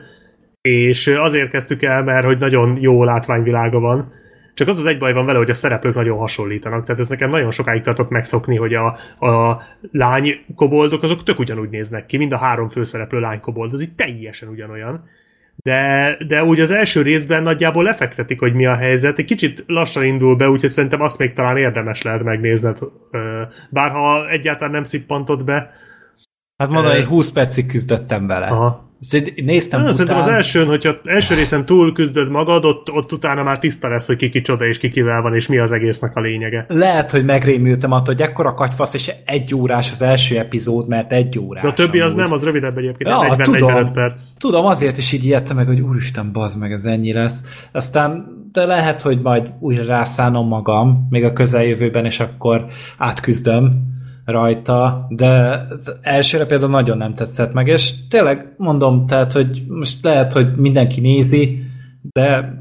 [0.61, 4.13] és azért kezdtük el, mert hogy nagyon jó látványvilága van.
[4.53, 6.85] Csak az az egy baj van vele, hogy a szereplők nagyon hasonlítanak.
[6.85, 8.85] Tehát ez nekem nagyon sokáig tartott megszokni, hogy a,
[9.27, 9.61] a
[9.91, 13.95] lány koboldok azok tök ugyanúgy néznek ki, mind a három főszereplő lány kobold, az így
[13.95, 15.09] teljesen ugyanolyan
[15.65, 19.19] de, de úgy az első részben nagyjából lefektetik, hogy mi a helyzet.
[19.19, 22.77] Egy kicsit lassan indul be, úgyhogy szerintem azt még talán érdemes lehet megnézned.
[23.69, 25.71] Bárha egyáltalán nem szippantod be.
[26.57, 28.45] Hát mondom, hogy 20 percig küzdöttem vele.
[28.45, 28.83] Aha.
[29.35, 30.05] Néztem Nem, után...
[30.05, 34.07] szerintem az elsőn, hogyha első részen túl küzdöd magad, ott, ott utána már tiszta lesz,
[34.07, 36.65] hogy ki kicsoda és ki kivel van, és mi az egésznek a lényege.
[36.67, 41.39] Lehet, hogy megrémültem attól, hogy ekkora kagyfasz, és egy órás az első epizód, mert egy
[41.39, 41.63] órás.
[41.63, 42.23] De a többi az amúgy.
[42.23, 43.91] nem, az rövidebb egyébként, Ja, 40-45 tudom.
[43.93, 44.23] perc.
[44.37, 47.45] Tudom, azért is így ijedtem meg, hogy úristen, bazd meg, ez ennyi lesz.
[47.71, 52.65] Aztán de lehet, hogy majd újra rászánom magam, még a közeljövőben, és akkor
[52.97, 53.93] átküzdöm
[54.25, 55.61] rajta, de
[56.01, 61.01] elsőre például nagyon nem tetszett meg, és tényleg mondom, tehát, hogy most lehet, hogy mindenki
[61.01, 61.63] nézi,
[62.01, 62.53] de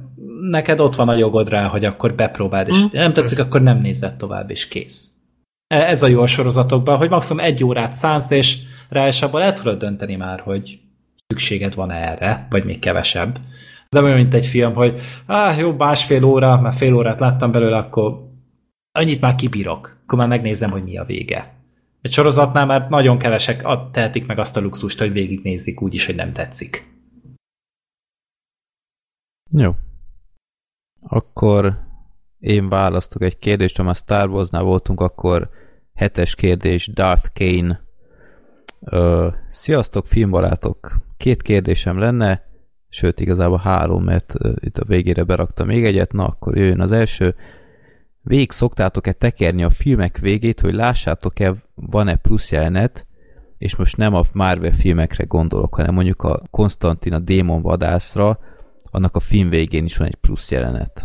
[0.51, 3.81] neked ott van a jogod rá, hogy akkor bepróbáld, és Mm, nem tetszik, akkor nem
[3.81, 5.11] nézed tovább, és kész.
[5.67, 8.59] E- Ez a jó a sorozatokban, hogy maximum egy órát szánsz, és
[8.89, 10.79] rá és abban el tudod dönteni már, hogy
[11.27, 13.35] szükséged van erre, vagy még kevesebb.
[13.89, 17.53] Ez nem olyan, mint egy film, hogy ah, jó, másfél óra, már fél órát láttam
[17.53, 18.33] belőle, akkor
[18.99, 21.55] annyit már kibírok, akkor már megnézem, hogy mi a vége.
[22.01, 26.15] Egy sorozatnál már nagyon kevesek tehetik meg azt a luxust, hogy végignézik úgy is, hogy
[26.15, 26.93] nem tetszik.
[29.51, 29.73] Jó.
[31.01, 31.79] Akkor
[32.39, 35.51] én választok egy kérdést, ha már Star Wars-nál voltunk, akkor
[35.95, 37.81] hetes kérdés, Darth Kane.
[38.81, 40.97] Ö, sziasztok, filmbarátok!
[41.17, 42.43] Két kérdésem lenne,
[42.89, 47.35] sőt, igazából három, mert itt a végére beraktam még egyet, na akkor jöjjön az első.
[48.27, 53.07] Végig szoktátok-e tekerni a filmek végét, hogy lássátok-e, van-e plusz jelenet,
[53.59, 58.39] és most nem a Marvel filmekre gondolok, hanem mondjuk a Konstantin a démon vadászra,
[58.91, 61.05] annak a film végén is van egy plusz jelenet.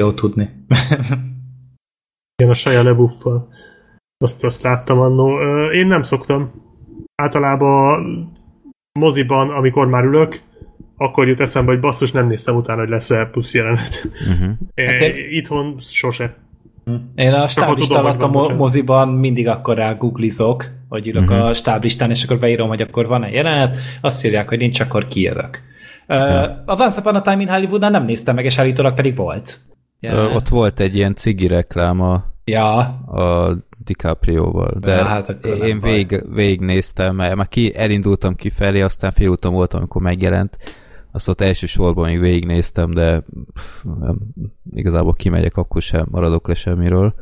[0.00, 0.50] Jó tudni.
[2.36, 3.48] Igen, a Shia LaBeouf-val.
[4.24, 5.40] Azt, azt láttam annó.
[5.70, 6.52] Én nem szoktam.
[7.14, 8.02] Általában
[8.98, 10.42] moziban, amikor már ülök,
[11.02, 14.08] akkor jut eszembe, hogy basszus, nem néztem utána, hogy lesz-e plusz jelenet.
[14.28, 14.50] Uh-huh.
[14.76, 16.34] Hát É, én- Itthon sose.
[17.14, 21.32] Én a stáblista alatt a mo- moziban mindig akkor rá googlizok, hogy írok Mhm.
[21.32, 25.60] a stáblistán, és akkor beírom, hogy akkor van-e jelenet, azt írják, hogy nincs, akkor kijövök.
[26.08, 26.16] Uh,
[26.66, 29.58] a Once Upon a Time in Hollywoodnál nem néztem meg, és állítólag pedig volt.
[30.00, 35.28] Ö, Ott volt egy ilyen cigi reklám a, Ja, a DiCaprio-val, de Ja, hát
[35.62, 40.56] én vég, végignéztem, mert már ki, elindultam kifelé, aztán félúton voltam, amikor megjelent,
[41.12, 43.20] azt ott elsősorban még végignéztem, de
[43.54, 44.18] pff, nem,
[44.74, 47.14] igazából kimegyek, akkor sem maradok le semmiről.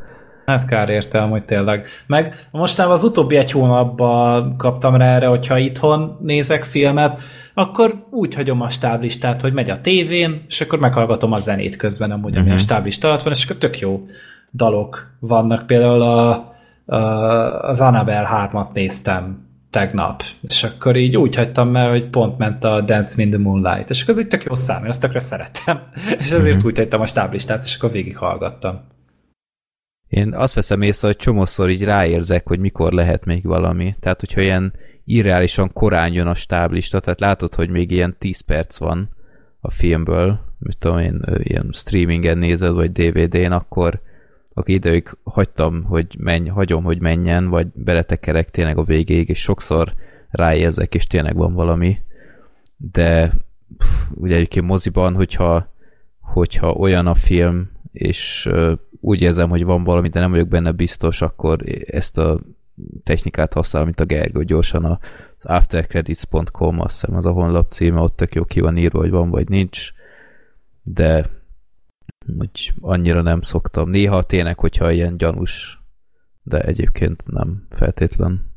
[0.45, 1.87] ez kár értelme, hogy tényleg.
[2.07, 7.21] Meg mostában az utóbbi egy hónapban kaptam rá erre, hogyha itthon nézek filmet,
[7.55, 12.11] akkor úgy hagyom a stáblistát, hogy megy a tévén, és akkor meghallgatom a zenét közben,
[12.11, 12.55] amúgy, ami Mhm.
[12.55, 14.07] a stáblista alatt van, és akkor tök jó
[14.53, 15.67] dalok vannak.
[15.67, 16.53] Például a,
[16.87, 16.97] a,
[17.69, 19.47] az Annabelle 3-at néztem
[19.79, 23.91] tegnap, és akkor így úgy hagytam el, hogy pont ment a Dancing in the Moonlight,
[23.91, 25.81] és akkor az így tök jó szám, én azt tökre szerettem,
[26.21, 26.67] és ezért Mhm.
[26.67, 28.81] úgy hagytam a stáblistát, és akkor végighallgattam.
[30.09, 33.95] Én azt veszem észre, hogy csomószor így ráérzek, hogy mikor lehet még valami.
[34.01, 34.73] Tehát, hogyha ilyen
[35.05, 39.09] irreálisan korán jön a stáblista, tehát látod, hogy még ilyen 10 perc van
[39.61, 44.01] a filmből, mit tudom én, ilyen streamingen nézed, vagy DVD-n, akkor,
[44.59, 49.95] akkor ideig hagytam, hogy menj, hagyom, hogy menjen, vagy beletekerek tényleg a végéig, és sokszor
[50.31, 51.99] ráérzek, és tényleg van valami.
[52.77, 53.33] De
[53.79, 55.73] pff, ugye egyébként moziban, hogyha,
[56.21, 60.73] hogyha olyan a film, és ö, úgy érzem, hogy van valami, de nem vagyok benne
[60.73, 62.41] biztos, akkor ezt a
[63.03, 64.99] technikát használom, mint a Gergő, gyorsan a
[65.43, 69.31] aftercredits.com, azt hiszem az a honlap címe, ott tök jó ki van írva, hogy van
[69.31, 69.93] vagy nincs,
[70.83, 71.38] de
[72.39, 73.91] úgy annyira nem szoktam.
[73.91, 75.83] Néha tényleg, hogyha ilyen gyanús,
[76.43, 78.53] de egyébként nem feltétlen.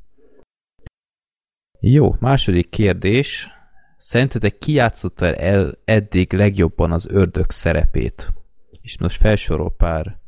[1.79, 3.49] Jó, második kérdés.
[3.97, 8.33] Szerintetek ki játszotta el eddig legjobban az ördög szerepét?
[8.81, 10.19] És most felsorol pár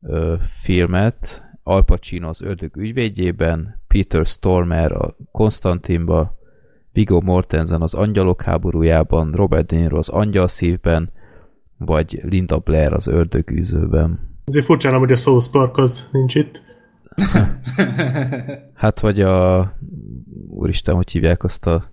[0.00, 1.44] ö, filmet.
[1.62, 6.38] Al Pacino az ördög ügyvédjében, Peter Stormer a Konstantinba,
[6.92, 11.12] Viggo Mortensen az Angyalok háborújában, Robert De Niro az Angyal szívben,
[11.78, 14.20] vagy Linda Blair az ördögűzőben.
[14.44, 16.62] Azért furcsálom, hogy a South Park az nincs itt.
[18.74, 19.72] Hát vagy a...
[20.48, 21.92] Úristen, hogy hívják azt a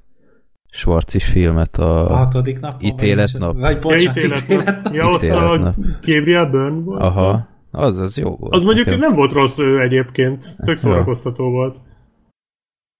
[0.72, 2.12] Schwarzis filmet, a...
[2.12, 2.82] A hatodik nap?
[2.82, 3.58] Ítéletnap.
[3.60, 4.90] Vagy Ja, bocsánat, ítélet, ítélet.
[4.94, 5.76] ja, ott a Ítéletnap.
[6.06, 7.02] Gabriel Byrne volt.
[7.02, 8.54] Aha, az, az jó volt.
[8.54, 9.00] Az mondjuk nekem.
[9.02, 10.56] nem volt rossz ő egyébként.
[10.66, 11.78] Tök szórakoztató volt.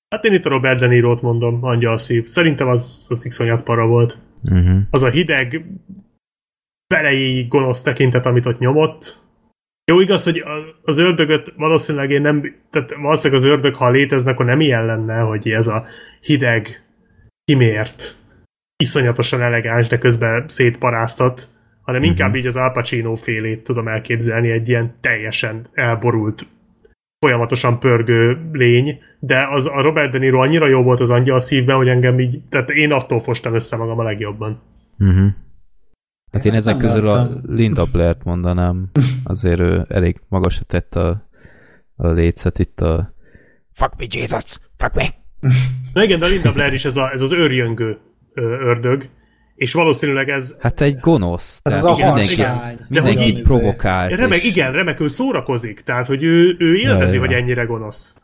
[0.10, 2.28] Hát én itt a Robert De Niro-t mondom, angyal szív.
[2.28, 4.18] Szerintem az, az iszonyat para volt.
[4.44, 4.80] Uh-huh.
[4.90, 5.66] Az a hideg,
[6.94, 9.22] belejéig gonosz tekintet, amit ott nyomott.
[9.92, 10.44] Jó, igaz, hogy
[10.84, 15.20] az ördögöt valószínűleg én nem, tehát valószínűleg az ördög, ha létezne, akkor nem ilyen lenne,
[15.20, 15.86] hogy ez a
[16.22, 16.84] hideg,
[17.46, 18.18] kimért,
[18.84, 21.50] iszonyatosan elegáns, de közben szétparáztat,
[21.82, 22.10] hanem Mhm.
[22.10, 26.48] inkább így az Al Pacino félét tudom elképzelni, egy ilyen teljesen elborult
[27.20, 31.76] folyamatosan pörgő lény, de az a Robert De Niro annyira jó volt az angyal szívben,
[31.76, 34.62] hogy engem így, tehát én attól fostam össze magam a legjobban.
[35.00, 35.28] Uh-huh.
[36.34, 37.42] Hát én, Én ezek közül a láttam.
[37.48, 38.90] Linda Blair-t mondanám.
[39.24, 41.28] Azért ő elég magasra tett a,
[41.96, 43.14] a lécet itt a
[43.74, 44.60] Fuck me, Jesus!
[44.78, 45.06] Fuck me!
[45.94, 47.98] Na igen, de a Linda Blair is ez, a, ez az őrjöngő
[48.36, 49.10] ördög,
[49.56, 51.60] és valószínűleg ez Hát egy gonosz.
[51.64, 52.80] Hát ez Tehát a mindenki, harsány.
[52.88, 54.12] mindenki hogy így provokált.
[54.16, 57.28] remek, és- igen, remekül szórakozik, tehát hogy ő, ő élvezi, Ja, ja.
[57.28, 58.16] hogy ennyire gonosz.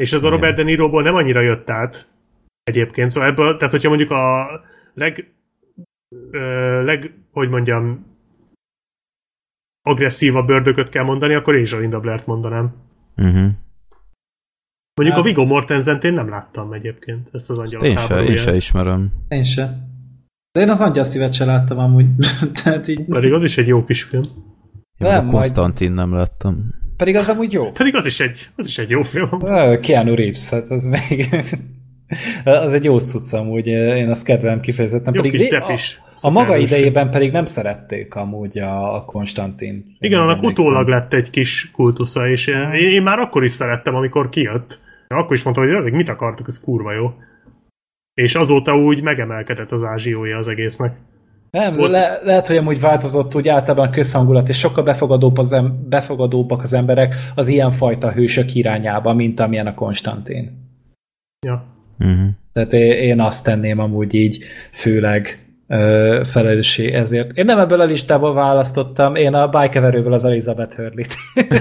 [0.00, 0.30] És ez a Igen.
[0.38, 2.08] Robert De Niroból nem annyira jött át
[2.62, 4.46] egyébként, szóval ebből, tehát hogyha mondjuk a
[4.94, 5.33] leg,
[6.30, 8.06] ö, leg hogy mondjam,
[9.86, 12.74] agresszívabb ördögöt kell mondani, akkor én is a Linda Blair-t mondanám.
[13.16, 13.50] Uh-huh.
[14.94, 18.36] Mondjuk Hát- a Viggo Mortensen én nem láttam egyébként, ezt az angyalok Én se, én
[18.36, 19.12] se ismerem.
[19.28, 19.78] Én se.
[20.52, 22.06] De én az angyal szívet se láttam amúgy.
[22.62, 24.22] Tehát így, Pedig az is egy jó kis film.
[24.22, 24.30] Én
[24.98, 26.74] Nem, a majd- Konstantin nem láttam.
[26.96, 27.72] pedig az amúgy jó.
[27.72, 29.38] Pedig az is egy, az is egy jó film.
[29.80, 31.26] Keanu Reeves, hát az még...
[32.44, 35.14] az egy jó cucc amúgy, én azt kedvelem kifejezetten.
[35.14, 36.00] Jó pedig kis depp is.
[36.20, 39.96] a, a maga idejében pedig nem szerették amúgy a, a Konstantin.
[39.98, 44.28] Igen, annak utólag lett egy kis kultusza, és én, én már akkor is szerettem, amikor
[44.28, 44.78] kijött.
[45.08, 47.12] Akkor is mondtam, hogy ezek mit akartak, ez kurva jó.
[48.14, 50.96] És azóta úgy megemelkedett az ázsiója az egésznek.
[51.50, 55.52] Nem, Volt- le, lehet, hogy amúgy változott úgy általában a közhangulat, és sokkal befogadóbb az
[55.52, 60.50] em, befogadóbbak az emberek az ilyenfajta hősök irányába, mint amilyen a Konstantin.
[61.46, 61.64] Ja.
[61.98, 62.28] Uh-huh.
[62.52, 67.32] Tehát én, azt tenném amúgy így, főleg ö, felelőssé ezért.
[67.32, 71.16] Én nem ebből a listából választottam, én a bájkeverőből az Elizabeth Hurley-t.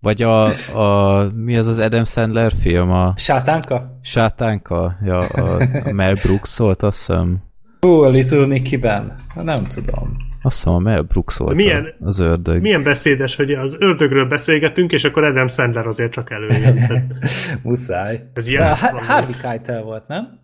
[0.00, 0.44] Vagy a,
[0.78, 3.98] a, mi az az Adam Sandler film, a Sátánka?
[4.02, 7.42] Sátánka, ja, a, a Mel Brooks szólt, azt hiszem.
[7.80, 9.14] Hú, a Little Nicky-ben?
[9.34, 10.29] Nem tudom.
[10.42, 12.60] Azt hiszem a Mel Brooks volt Milyen- az ördög.
[12.60, 16.78] Milyen beszédes, hogy az ördögről beszélgetünk, és akkor Adam Sandler azért csak előjön.
[17.62, 18.28] Muszáj.
[18.34, 19.04] Ez ilyen Ha-.
[19.04, 20.38] Harvey Keitel volt, nem?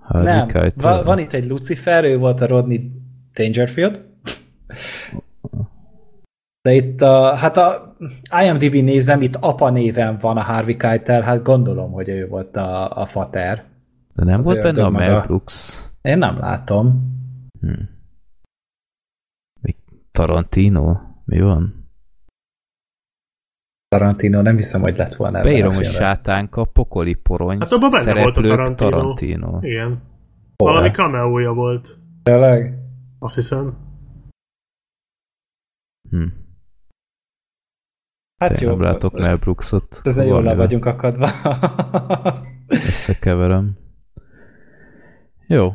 [0.00, 0.46] Harvey nem.
[0.46, 0.92] Keitel.
[0.96, 2.90] Va- van itt egy Lucifer, ő volt a Rodney
[3.34, 4.04] Dangerfield.
[6.62, 7.96] De itt a, hát a
[8.42, 12.96] IMDb nézem, itt apa néven van a Harvey Keitel, hát gondolom, hogy ő volt a,
[12.96, 13.64] a fater.
[14.14, 15.20] De nem az volt benne a Mel.
[15.20, 15.78] Brooks?
[16.02, 17.08] Én nem látom.
[17.60, 17.70] Mi
[20.12, 21.00] Tarantino?
[21.24, 21.88] Mi van?
[23.88, 27.90] Tarantino, nem hiszem, hogy lett volna ebben Beírom, a hogy sátánka, pokoli porony, Hát abban
[27.90, 28.90] benne volt a Tarantino.
[28.90, 29.58] Tarantino.
[29.62, 29.88] igen.
[30.56, 30.72] Hol?
[30.72, 32.74] Valami cameója volt, Tényleg?
[33.18, 33.78] azt hiszem.
[36.10, 36.26] Hm.
[38.36, 38.70] Hát Te jó.
[38.70, 40.00] nem látok Mel Brooksot.
[40.02, 41.30] Ezen jól le vagyunk akadva.
[42.68, 43.76] Összekeverem.
[45.46, 45.72] Jó.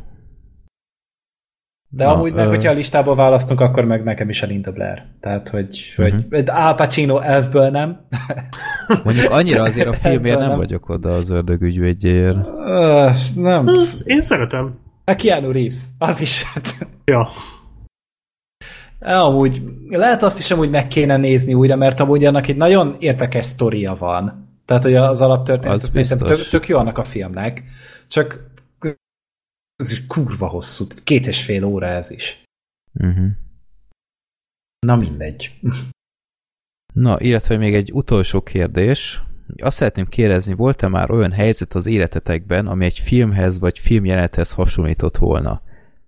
[1.95, 4.71] De Na, amúgy meg, ö- hogyha a listából választunk, akkor meg nekem is a Linda
[4.71, 5.03] Blair.
[5.19, 6.19] Tehát, hogy, uh-huh.
[6.29, 7.99] hogy Al Pacino elfből nem.
[9.03, 10.57] Mondjuk annyira azért a filmért nem Nem.
[10.57, 12.37] vagyok oda az ördög ügyvédjéért.
[12.65, 13.67] Ö, nem.
[14.03, 14.77] Én szeretem.
[15.05, 16.45] A Keanu Reeves, az is.
[17.05, 17.29] Ja.
[18.99, 23.45] amúgy, lehet azt is amúgy meg kéne nézni újra, mert amúgy annak egy nagyon érdekes
[23.45, 24.49] sztoria van.
[24.65, 27.63] Tehát, hogy az alaptörténet, Az szerintem tök, tök jó annak a filmnek,
[28.07, 28.53] csak
[29.75, 32.43] ez is kurva hosszú, két és fél óra ez is.
[32.93, 33.27] Uh-huh.
[34.79, 35.59] Na mindegy.
[36.93, 39.23] Na, illetve még egy utolsó kérdés.
[39.61, 45.17] Azt szeretném kérdezni, volt-e már olyan helyzet az életetekben, ami egy filmhez vagy filmjelenethez hasonlított
[45.17, 45.61] volna?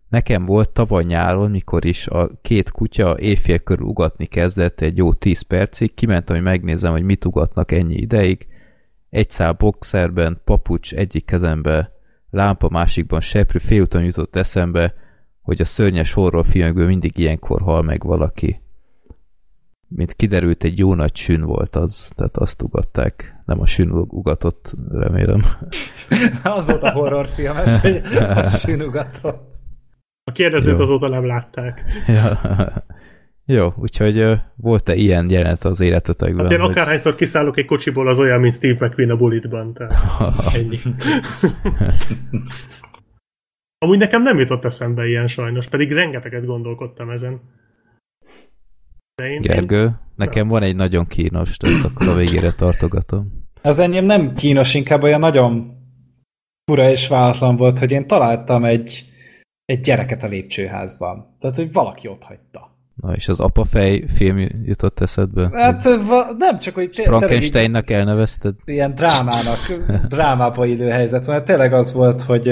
[0.09, 5.13] Nekem volt tavaly nyáron, mikor is a két kutya éjfél körül ugatni kezdett egy jó
[5.13, 8.47] 10 percig, kimentem, hogy megnézem, hogy mit ugatnak ennyi ideig.
[9.09, 11.96] Egy szál boxerben, papucs egyik kezembe,
[12.29, 14.93] lámpa másikban seprű, félúton jutott eszembe,
[15.41, 18.61] hogy a szörnyes horrorfilmekből mindig ilyenkor hal meg valaki.
[19.87, 23.41] Mint kiderült, egy jó nagy sün volt az, tehát azt ugatták.
[23.45, 25.41] Nem a sün ugatott, remélem.
[26.43, 29.53] Az volt a horrorfilmes, hogy a sünugatott.
[30.23, 30.81] A kérdezőt Jó.
[30.81, 31.83] azóta nem látták.
[32.07, 32.39] Ja.
[33.49, 36.43] Jó, úgyhogy volt-e ilyen jelenet az életetekben?
[36.45, 39.73] Hát én hogy- akárhányszor kiszállok egy kocsiból, az olyan, mint Steve McQueen a bulitban.
[39.73, 39.93] Tehát
[40.55, 40.79] ennyi.
[43.77, 47.41] Amúgy nekem nem jutott eszembe ilyen sajnos, pedig rengeteget gondolkodtam ezen.
[49.15, 53.45] De én, én Gergő, nekem van egy nagyon kínos, de ezt akkor a végére tartogatom.
[53.61, 55.75] Az enyém nem kínos, inkább olyan nagyon
[56.71, 59.05] fura és váratlan volt, hogy én találtam egy,
[59.65, 61.35] egy gyereket a lépcsőházban.
[61.39, 62.66] Tehát, hogy valaki ott hagyta.
[63.01, 65.49] Na, és az apafej film jutott eszedbe?
[65.51, 65.83] Hát
[66.37, 68.53] nem csak, hogy té- Frankensteinnak elnevezted?
[68.65, 69.59] ilyen drámának,
[70.07, 71.35] drámába illő helyzet van.
[71.35, 72.51] Hát tényleg az volt, hogy,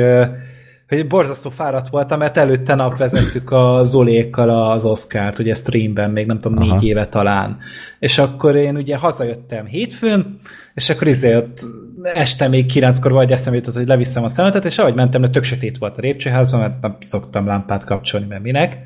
[0.88, 6.26] hogy borzasztó fáradt voltam, mert előtte nap vezettük a Zolékkal az Oscárt, ugye streamben, még
[6.26, 6.74] nem tudom, Aha.
[6.74, 7.58] négy éve talán.
[8.00, 10.40] És akkor én ugye hazajöttem hétfőn,
[10.74, 11.68] és akkor izé ott
[12.04, 15.44] este még kilenckor vagy eszembe jutott, hogy leviszem a szemetet, és ahogy mentem, mert tök
[15.44, 18.78] sötét volt a lépcsőházban, mert nem szoktam lámpát kapcsolni, mert minek.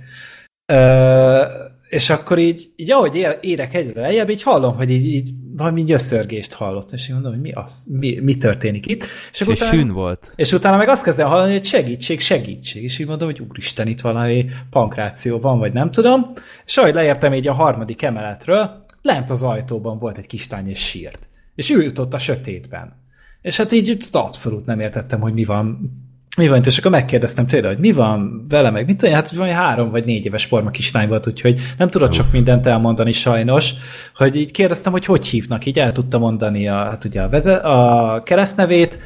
[0.69, 1.43] Ö,
[1.89, 6.53] és akkor így, így ahogy érek egyre lejjebb, így hallom, hogy így, így valami gyöszörgést
[6.53, 9.03] hallott, és én mondom, hogy mi, az, mi, mi történik itt.
[9.31, 10.31] És, és utána, sűn volt.
[10.35, 14.01] És utána meg azt kezdem hallani, hogy segítség, segítség, és így mondom, hogy úristen, itt
[14.01, 16.31] valami pankráció van, vagy nem tudom,
[16.65, 21.29] és ahogy leértem így a harmadik emeletről, lent az ajtóban volt egy kislány, és sírt.
[21.55, 22.93] És ő jutott a sötétben.
[23.41, 25.91] És hát így abszolút nem értettem, hogy mi van
[26.37, 28.85] mi van, és akkor megkérdeztem tőle, hogy mi van vele, meg?
[28.85, 32.31] Mit tudom, hát valami három vagy négy éves forma kislány volt, úgyhogy nem tudott sok
[32.31, 33.73] mindent elmondani sajnos,
[34.15, 37.55] hogy így kérdeztem, hogy hogy hívnak, így el tudta mondani a, hát ugye a, veze,
[37.55, 38.99] a keresztnevét,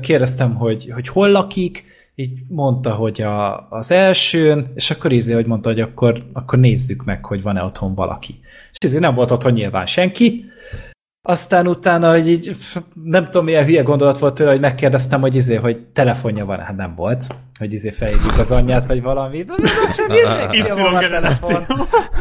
[0.00, 1.84] kérdeztem, hogy, hogy hol lakik,
[2.14, 7.04] így mondta, hogy a, az elsőn, és akkor ízé, hogy mondta, hogy akkor, akkor nézzük
[7.04, 8.40] meg, hogy van-e otthon valaki.
[8.72, 10.44] És ezért nem volt otthon nyilván senki,
[11.24, 12.56] aztán utána, hogy így
[13.04, 16.76] nem tudom, milyen hülye gondolat volt tőle, hogy megkérdeztem, hogy izé, hogy telefonja van, hát
[16.76, 17.26] nem volt,
[17.58, 19.42] hogy izé fejlődik az anyját, vagy valami.
[19.42, 19.52] De
[19.86, 21.66] az sem mindenkire van a telefon.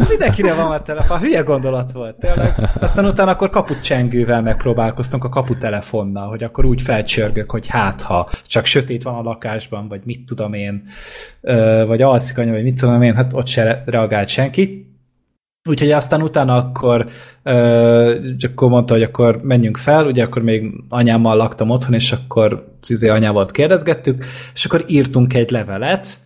[0.09, 1.19] Mindenkire van a telefon.
[1.19, 2.69] Hülye gondolat volt, tényleg.
[2.79, 8.65] Aztán utána akkor kapucsengővel megpróbálkoztunk a kaputelefonnal, hogy akkor úgy felcsörgök, hogy hát ha csak
[8.65, 10.83] sötét van a lakásban, vagy mit tudom én,
[11.87, 14.90] vagy alszik anya, vagy mit tudom én, hát ott se reagált senki.
[15.69, 17.07] Úgyhogy aztán utána akkor,
[17.43, 22.75] uh, akkor mondta, hogy akkor menjünk fel, ugye akkor még anyámmal laktam otthon, és akkor
[22.87, 26.17] izé anyával kérdezgettük, és akkor írtunk egy levelet,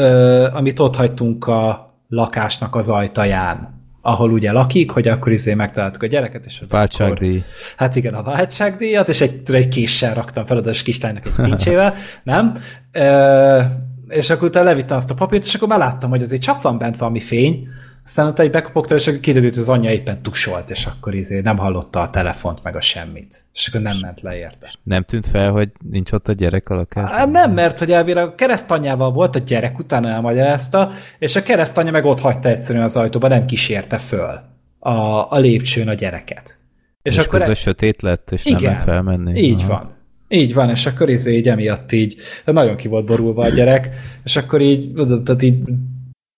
[0.00, 3.74] uh, amit ott hagytunk a lakásnak az ajtaján
[4.06, 7.36] ahol ugye lakik, hogy akkor izé megtaláltuk a gyereket, és váltságdíj.
[7.36, 7.44] Akkor,
[7.76, 11.94] hát igen, a váltságdíjat, és egy, egy késsel raktam fel oda a kislánynak egy pincsével,
[12.24, 12.56] nem?
[12.92, 16.62] E, és akkor utána levittem azt a papírt, és akkor már láttam, hogy azért csak
[16.62, 17.68] van bent valami fény,
[18.06, 21.40] aztán ott egy bekopogta, és akkor kiderült, hogy az anyja éppen tusolt, és akkor izé
[21.40, 23.44] nem hallotta a telefont, meg a semmit.
[23.54, 24.70] És akkor nem ment le érte.
[24.82, 27.18] Nem tűnt fel, hogy nincs ott a gyerek a lakásban?
[27.18, 31.92] Hát nem, mert hogy elvére a keresztanyjával volt a gyerek, utána elmagyarázta, és a keresztanyja
[31.92, 34.40] meg ott hagyta egyszerűen az ajtóba, nem kísérte föl
[34.78, 34.90] a,
[35.30, 36.58] a lépcsőn a gyereket.
[37.02, 37.54] És, és akkor e...
[37.54, 39.40] sötét lett, és igen, nem ment felmenni.
[39.40, 39.68] Így Aha.
[39.68, 39.94] van.
[40.28, 43.88] Így van, és akkor izé így emiatt így, nagyon ki volt borulva a gyerek,
[44.24, 44.92] és akkor így,
[45.24, 45.58] tehát így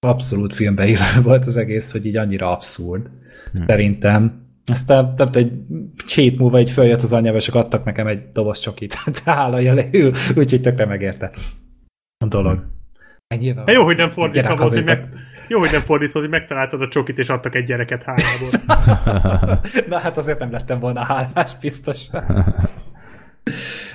[0.00, 3.06] abszolút filmbe volt az egész, hogy így annyira abszurd.
[3.06, 3.66] Hmm.
[3.66, 4.46] Szerintem.
[4.66, 5.52] Aztán nem egy
[6.14, 8.94] hét múlva egy följött az anyja, és adtak nekem egy doboz csokit.
[9.24, 11.30] Hála jeléül, úgyhogy tökre megérte
[12.24, 12.66] a dolog.
[13.38, 15.08] Nyilván, hát jó, hogy nem fordítva volt, hogy meg,
[15.48, 18.48] jó, hogy nem fordítva, hogy megtaláltad a csokit, és adtak egy gyereket hálából.
[19.88, 22.06] Na hát azért nem lettem volna hálás, biztos.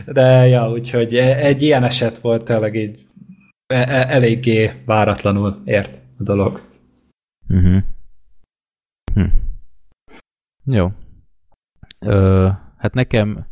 [0.05, 3.05] De ja, úgyhogy egy ilyen eset volt tényleg így
[3.67, 6.61] E, e, eléggé váratlanul ért a dolog.
[7.49, 7.83] Uh-huh.
[9.13, 9.25] Hm.
[10.65, 10.91] Jó.
[11.99, 13.45] Ö, hát nekem,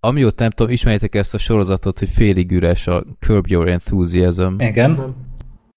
[0.00, 4.58] amióta nem tudom, ismerjétek ezt a sorozatot, hogy félig üres a Curb Your Enthusiasm.
[4.58, 5.14] Igen.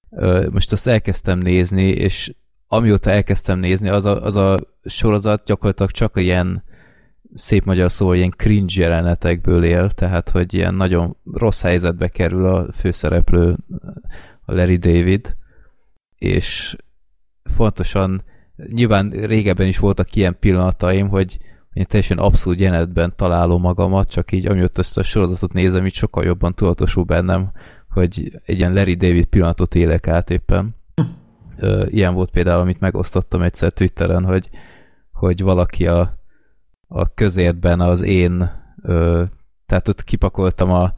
[0.09, 2.35] Ö, most azt elkezdtem nézni, és
[2.67, 6.63] amióta elkezdtem nézni, az a, az a sorozat gyakorlatilag csak ilyen
[7.38, 12.72] szép magyar szó, ilyen cringe jelenetekből él, tehát hogy ilyen nagyon rossz helyzetbe kerül a
[12.72, 13.57] főszereplő,
[14.45, 15.35] a Larry David,
[16.15, 16.76] és
[17.43, 18.23] fontosan
[18.55, 21.38] nyilván régebben is voltak ilyen pillanataim, hogy
[21.73, 26.23] én teljesen abszolút jelenetben találom magamat, csak így amióta ezt a sorozatot nézem, így sokkal
[26.23, 27.51] jobban tudatosul bennem,
[27.89, 30.76] hogy egy ilyen Larry David pillanatot élek át éppen.
[31.85, 34.49] Ilyen volt például, amit megosztottam egyszer Twitteren, hogy,
[35.11, 36.16] hogy valaki a
[36.88, 38.51] a közértben az én,
[38.81, 39.23] ö,
[39.65, 40.93] tehát ott kipakoltam a,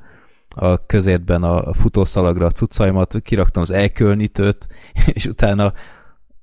[0.55, 4.67] a közértben a futószalagra a cuccaimat, kiraktam az elkülönítőt,
[5.13, 5.73] és utána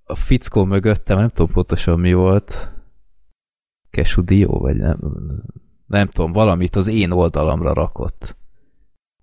[0.04, 2.74] a fickó mögöttem, nem tudom pontosan mi volt,
[3.90, 4.98] Kesudió, vagy nem,
[5.86, 8.36] nem tudom, valamit az én oldalamra rakott.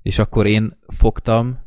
[0.01, 1.59] És akkor én fogtam,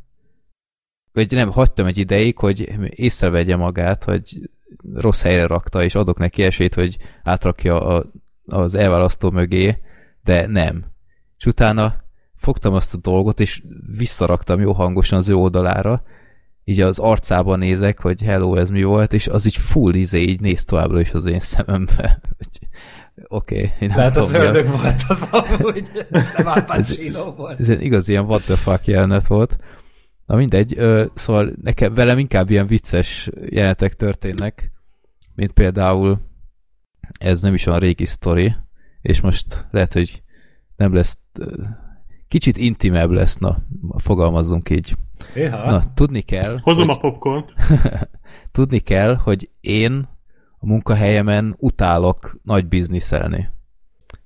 [1.13, 4.51] vagy nem, hagytam egy ideig, hogy észrevegye magát, hogy
[4.95, 8.11] rossz helyre rakta, és adok neki esélyt, hogy átrakja a
[8.47, 9.79] az elválasztó mögé,
[10.25, 10.85] de nem.
[11.39, 11.95] És utána
[12.35, 13.63] fogtam azt a dolgot, és
[13.99, 16.03] visszaraktam jó hangosan az ő oldalára,
[16.65, 20.41] így az arcába nézek, hogy hello, ez mi volt, és az így full izé, így
[20.41, 22.21] néz továbbra is az én szemembe.
[23.29, 23.73] Oké.
[23.75, 25.91] Okay, Tehát az ördög volt az amúgy,
[26.37, 27.61] nem Al Pacino volt.
[27.61, 29.57] Ez, ez igaz ilyen what the fuck jelenet volt.
[30.27, 34.73] Na mindegy, ö, szóval nekem velem inkább ilyen vicces jelenetek történnek,
[35.35, 36.21] mint például
[37.19, 38.55] ez nem is olyan régi sztori,
[39.01, 40.23] és most lehet, hogy
[40.77, 41.19] nem lesz
[42.29, 43.59] kicsit intimebb lesz, na,
[43.97, 44.97] fogalmazzunk így.
[45.35, 45.71] Éha.
[45.71, 46.59] Na, tudni kell...
[46.63, 47.55] Hozom hogy, a popcornt.
[48.53, 50.09] tudni kell, hogy én
[50.59, 53.49] a munkahelyemen utálok nagy bizniszelni.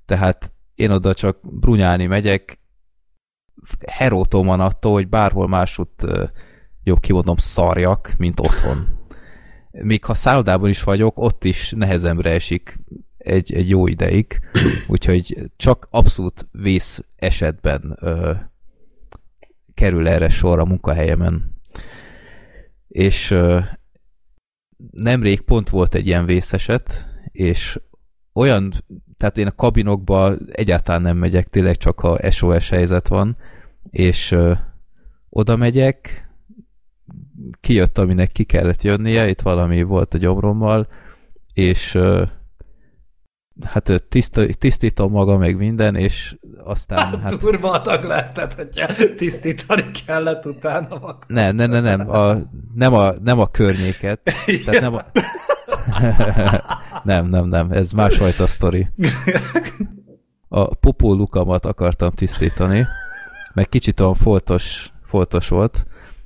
[0.06, 2.60] Tehát én oda csak brunyálni megyek,
[3.86, 6.06] herótom van attól, hogy bárhol másút
[6.82, 8.99] jobb kimondom szarjak, mint otthon.
[9.70, 12.78] Még ha szállodában is vagyok, ott is nehezemre esik
[13.18, 14.40] egy, egy jó ideig,
[14.86, 18.32] úgyhogy csak abszolút vész esetben ö,
[19.74, 21.55] kerül erre sor a munkahelyemen.
[22.88, 23.60] És ö,
[24.90, 27.80] nemrég pont volt egy ilyen vészeset, és
[28.32, 28.72] olyan,
[29.16, 33.36] tehát én a kabinokba egyáltalán nem megyek, tényleg csak ha SOS helyzet van,
[33.90, 34.52] és ö,
[35.28, 36.30] oda megyek,
[37.60, 40.88] kijött, aminek ki kellett jönnie, itt valami volt a gyomrommal,
[41.54, 41.98] és
[43.62, 46.98] hát tiszta, tisztítom maga meg minden, és aztán...
[47.22, 48.86] Hát, hát adag lehetett, hogyha
[49.16, 51.18] tisztítani kellett utána magam.
[51.26, 52.34] Nem, nem, nem, nem, a,
[52.74, 54.20] nem, a, nem a környéket.
[54.64, 55.04] Tehát nem, a...
[57.04, 58.88] nem, nem, nem, ez másfajta sztori.
[60.48, 62.86] A popólukamat akartam tisztítani,
[63.54, 65.84] meg kicsit olyan foltos, foltos volt,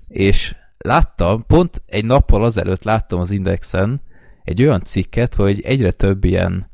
[0.09, 0.55] és
[0.85, 4.01] láttam, pont egy nappal azelőtt láttam az Indexen
[4.45, 6.73] egy olyan cikket, hogy egyre több ilyen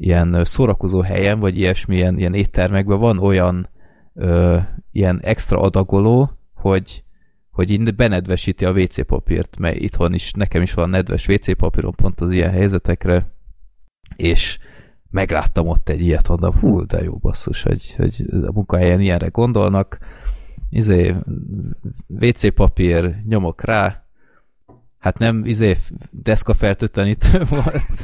[0.00, 3.68] ilyen szórakozó helyen, vagy ilyesmi ilyen, éttermekben van olyan
[4.14, 4.58] ö,
[4.92, 7.04] ilyen extra adagoló, hogy,
[7.50, 12.20] hogy benedvesíti a WC papírt, mert itthon is, nekem is van nedves WC papírom pont
[12.20, 13.32] az ilyen helyzetekre,
[14.16, 14.58] és
[15.10, 19.98] megláttam ott egy ilyet, mondom, hú, de jó basszus, hogy, hogy a munkahelyen ilyenre gondolnak,
[20.70, 21.14] izé,
[22.08, 24.08] WC papír, nyomok rá,
[24.98, 25.76] Hát nem izé
[26.10, 28.00] deszka fertőtlenítő volt.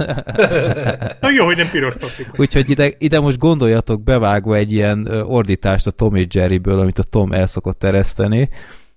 [1.21, 2.31] Na jó, hogy nem piros papír.
[2.37, 7.03] Úgyhogy ide, ide most gondoljatok bevágva egy ilyen ordítást a Tom és Jerryből, amit a
[7.03, 8.49] Tom el szokott tereszteni.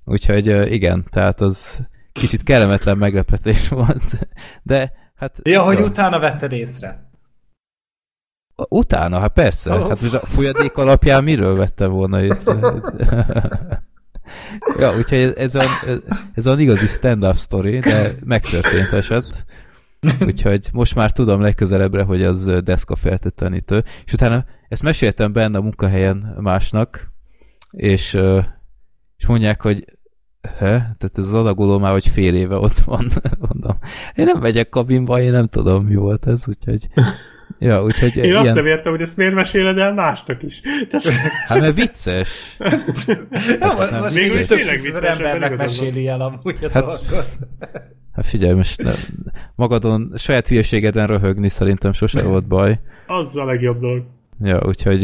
[0.05, 1.79] Úgyhogy igen, tehát az
[2.11, 4.27] kicsit kellemetlen meglepetés volt.
[4.63, 5.39] De hát...
[5.43, 7.06] Ja, hogy utána vetted észre.
[8.69, 9.73] Utána, hát persze.
[9.73, 9.89] Oh.
[9.89, 12.53] Hát most a folyadék alapján miről vette volna észre?
[14.79, 15.63] ja, úgyhogy ez, ez, a,
[16.33, 19.45] ez a igazi stand-up story, de megtörtént eset.
[20.25, 23.83] Úgyhogy most már tudom legközelebbre, hogy az deszka feltétlenítő.
[24.05, 27.11] És utána ezt meséltem benne a munkahelyen másnak,
[27.71, 28.13] és,
[29.17, 29.97] és mondják, hogy
[30.57, 33.09] he, tehát ez az adagoló már, hogy fél éve ott van.
[33.67, 36.87] Mondom, én nem megyek kabinba, én nem tudom, mi volt ez, úgyhogy
[37.59, 38.35] Ja, úgyhogy Én ilyen...
[38.35, 40.61] azt nem értem, hogy ezt miért meséled el másnak is.
[40.89, 41.07] Tehát...
[41.47, 42.55] Hát mert vicces.
[43.59, 45.01] hát, nem, most még is tényleg vicces.
[45.01, 47.37] embernek meséli el amúgy a hát, dolgot.
[48.13, 48.95] Hát figyelj, most nem.
[49.55, 52.79] magadon, saját hülyeségeden röhögni szerintem sose volt baj.
[53.07, 54.03] Az a legjobb dolog.
[54.43, 55.01] Ja, úgyhogy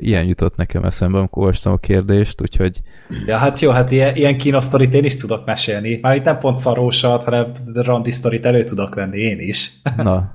[0.00, 2.80] ilyen jutott nekem eszembe, amikor olvastam a kérdést, úgyhogy...
[3.26, 5.98] Ja, hát jó, hát ilyen, ilyen kínosztorit én is tudok mesélni.
[6.02, 9.72] Már itt nem pont szarósat, hanem randi sztorit elő tudok venni én is.
[9.96, 10.32] Na,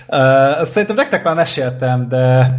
[0.62, 2.54] szerintem nektek már meséltem, de,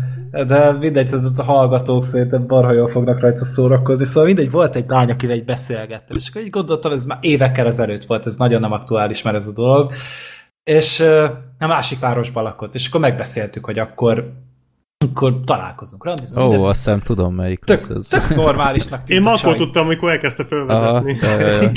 [0.48, 4.06] de mindegy, a hallgatók szerintem barha jól fognak rajta szórakozni.
[4.06, 7.66] Szóval mindegy, volt egy lány, akivel egy beszélgettem, és akkor így gondoltam, ez már évekkel
[7.66, 9.94] ezelőtt volt, ez nagyon nem aktuális már ez a dolog.
[10.64, 11.00] És
[11.60, 14.34] a másik városban lakott, és akkor megbeszéltük, hogy akkor
[15.06, 16.46] akkor találkozunk, randizunk.
[16.46, 18.08] Ó, oh, azt hiszem tudom, melyik tök, ez.
[18.08, 21.18] Tök normálisnak tűnt Én ma akkor tudtam, amikor elkezdte felvezetni.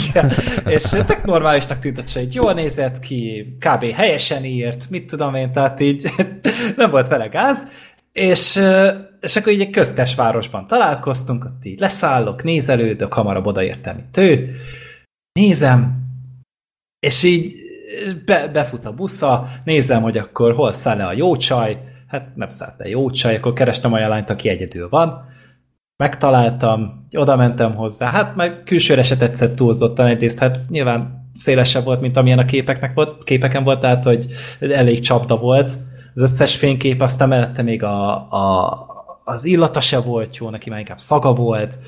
[0.08, 0.32] Igen.
[0.64, 3.84] És tök normálisnak tűnt a csaj, jól nézett ki, kb.
[3.84, 6.10] helyesen írt, mit tudom én, tehát így
[6.76, 7.66] nem volt vele gáz,
[8.12, 8.60] és,
[9.20, 14.56] és akkor így egy köztes városban találkoztunk, ott így leszállok, nézelődök, hamarabb odaértem, mint ő,
[15.32, 16.08] nézem,
[17.06, 17.52] és így
[18.24, 22.50] be, befut a busza, nézem, hogy akkor hol száll le a jó csaj, hát nem
[22.50, 25.24] szállt le jó csaj, akkor kerestem olyan lányt, aki egyedül van,
[25.96, 32.00] megtaláltam, oda mentem hozzá, hát meg külsőre se tetszett túlzottan egyrészt, hát nyilván szélesebb volt,
[32.00, 34.26] mint amilyen a képeknek volt, képeken volt, tehát hogy
[34.60, 35.76] elég csapda volt.
[36.14, 38.78] Az összes fénykép, aztán mellette még a, a,
[39.24, 41.78] az illata se volt jó, neki már inkább szaga volt,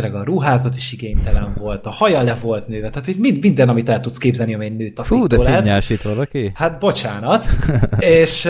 [0.00, 3.68] tényleg a ruházat is igénytelen volt, a haja le volt nőve, tehát itt mind, minden,
[3.68, 6.52] amit el tudsz képzelni, ami egy nőt a Hú, de finnyás itt valaki.
[6.54, 7.46] Hát bocsánat.
[7.98, 8.48] és,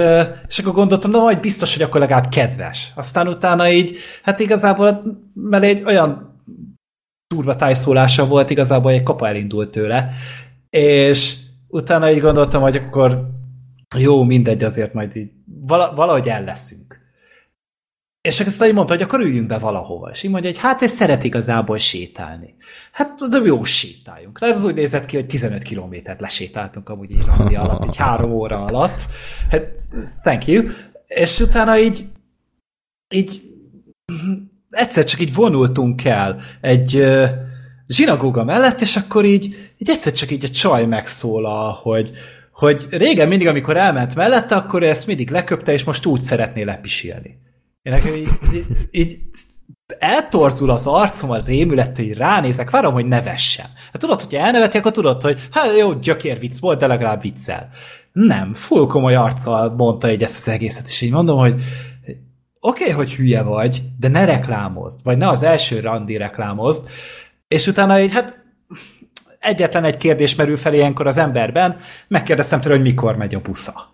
[0.48, 2.92] és akkor gondoltam, na majd biztos, hogy akkor legalább kedves.
[2.94, 5.02] Aztán utána így, hát igazából,
[5.34, 6.40] mert egy olyan
[7.34, 10.10] durva tájszólása volt, igazából egy kapa elindult tőle,
[10.70, 11.36] és
[11.68, 13.28] utána így gondoltam, hogy akkor
[13.96, 15.30] jó, mindegy, azért majd így
[15.94, 17.03] valahogy el leszünk.
[18.28, 20.10] És aztán így mondta, hogy akkor üljünk be valahova.
[20.10, 22.54] És így mondja, hogy hát ő szeret igazából sétálni.
[22.92, 24.38] Hát de jó sétáljunk.
[24.40, 28.32] Ez az úgy nézett ki, hogy 15 kilométert lesétáltunk amúgy így randi alatt, egy három
[28.32, 29.00] óra alatt.
[29.50, 29.70] Hát,
[30.22, 30.64] thank you.
[31.06, 32.04] És utána így
[33.14, 33.40] így
[34.70, 37.28] egyszer csak így vonultunk el egy uh,
[37.86, 39.44] zsinagóga mellett, és akkor így,
[39.78, 42.10] így egyszer csak így a csaj megszólal, hogy,
[42.52, 47.42] hogy régen mindig, amikor elment mellette, akkor ezt mindig leköpte, és most úgy szeretné lepisilni.
[47.84, 49.18] Én nekem így, így, így
[49.98, 53.66] eltorzul az arcom a rémülettől, hogy ránézek, várom, hogy nevessen.
[53.92, 55.92] Hát tudod, hogy elneveti, akkor tudod, hogy hát jó,
[56.38, 57.68] vicc volt, de legalább viccel.
[58.12, 61.54] Nem, full komoly arccal mondta így ezt az egészet, és így mondom, hogy
[62.60, 66.88] oké, okay, hogy hülye vagy, de ne reklámozd, vagy ne az első randi reklámozd,
[67.48, 68.44] és utána így, hát
[69.38, 73.93] egyetlen egy kérdés merül fel ilyenkor az emberben, megkérdeztem tőle, hogy mikor megy a busza.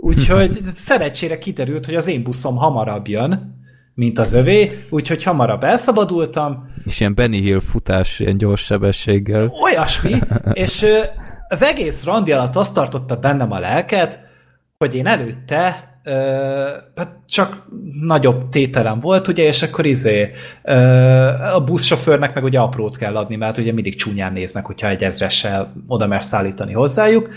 [0.00, 3.56] Úgyhogy szerencsére kiderült, hogy az én buszom hamarabb jön,
[3.94, 6.70] mint az övé, úgyhogy hamarabb elszabadultam.
[6.84, 9.52] És ilyen Benny Hill futás ilyen gyors sebességgel.
[9.62, 10.12] Olyasmi,
[10.52, 10.86] és
[11.48, 14.26] az egész randi alatt azt tartotta bennem a lelket,
[14.78, 15.86] hogy én előtte
[16.94, 17.66] hát csak
[18.00, 20.30] nagyobb tételem volt, ugye, és akkor izé
[21.54, 25.72] a buszsofőrnek meg ugye aprót kell adni, mert ugye mindig csúnyán néznek, hogyha egy ezressel
[25.86, 27.30] oda mer szállítani hozzájuk,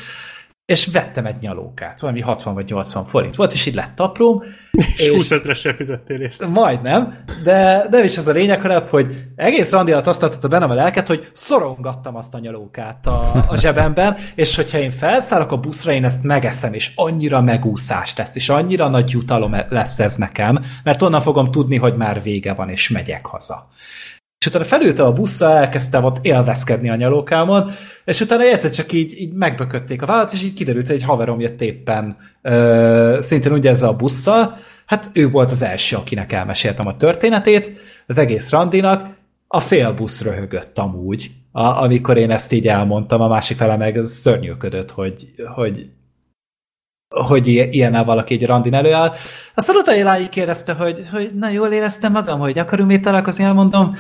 [0.72, 4.44] és vettem egy nyalókát, valami 60 vagy 80 forint volt, és így lett apróm.
[4.72, 6.38] És, és 20 ezresre fizettél és...
[6.50, 10.70] Majdnem, de nem is ez a lényeg, hanem, hogy egész randi alatt azt tartotta bennem
[10.70, 15.58] a lelket, hogy szorongattam azt a nyalókát a, a zsebemben, és hogyha én felszállok a
[15.58, 20.64] buszra, én ezt megeszem, és annyira megúszás lesz, és annyira nagy jutalom lesz ez nekem,
[20.84, 23.70] mert onnan fogom tudni, hogy már vége van, és megyek haza.
[24.42, 27.72] És utána felültem a buszra, elkezdtem ott élvezkedni a nyalókámon,
[28.06, 31.40] és utána egyszer csak így, így megbökötték a vállat, és így kiderült, hogy egy haverom
[31.40, 36.88] jött éppen ö, szintén ugye ezzel a busszal, hát ő volt az első, akinek elmeséltem
[36.88, 39.16] a történetét, az egész randinak,
[39.48, 44.02] a fél busz röhögött amúgy, a, amikor én ezt így elmondtam, a másik fele meg
[44.02, 45.90] szörnyűködött, hogy, hogy
[47.16, 49.14] hogy ilyen valaki egy randin előáll.
[49.56, 53.96] Aztán utána így kérdezte, hogy, hogy na jól éreztem magam, hogy akarunk még találkozni, elmondom,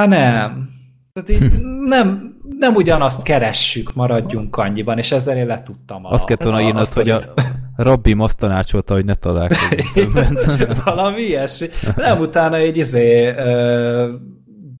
[0.00, 0.68] Hát nem.
[1.12, 6.04] Tehát így nem, nem ugyanazt keressük, maradjunk annyiban, és ezzel én letudtam.
[6.04, 7.20] Azt kellett volna írnod, hogy a
[7.76, 9.86] Rabbi azt tanácsolta, hogy ne találkozunk
[10.58, 10.82] többet.
[10.82, 11.68] Valami ilyesmi.
[11.96, 13.34] Nem utána egy izé,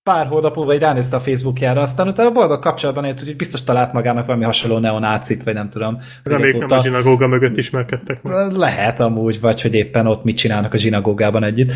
[0.02, 3.92] pár hónap múlva egy ránézte a Facebookjára, aztán utána boldog kapcsolatban élt, hogy biztos talált
[3.92, 5.98] magának valami hasonló neonácit, vagy nem tudom.
[6.24, 8.52] Reméljük nem a zsinagóga mögött ismerkedtek meg.
[8.52, 11.72] Lehet amúgy, vagy hogy éppen ott mit csinálnak a zsinagógában együtt,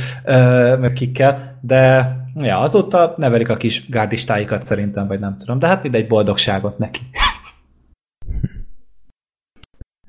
[0.80, 5.82] meg kikkel, de ja, azóta nevelik a kis gárdistáikat szerintem, vagy nem tudom, de hát
[5.82, 7.00] mindegy boldogságot neki.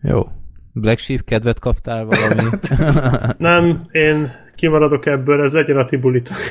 [0.01, 0.27] Jó.
[0.73, 2.49] Black Sheep kedvet kaptál valami?
[3.37, 6.37] nem, én kimaradok ebből, ez legyen a tibulitok.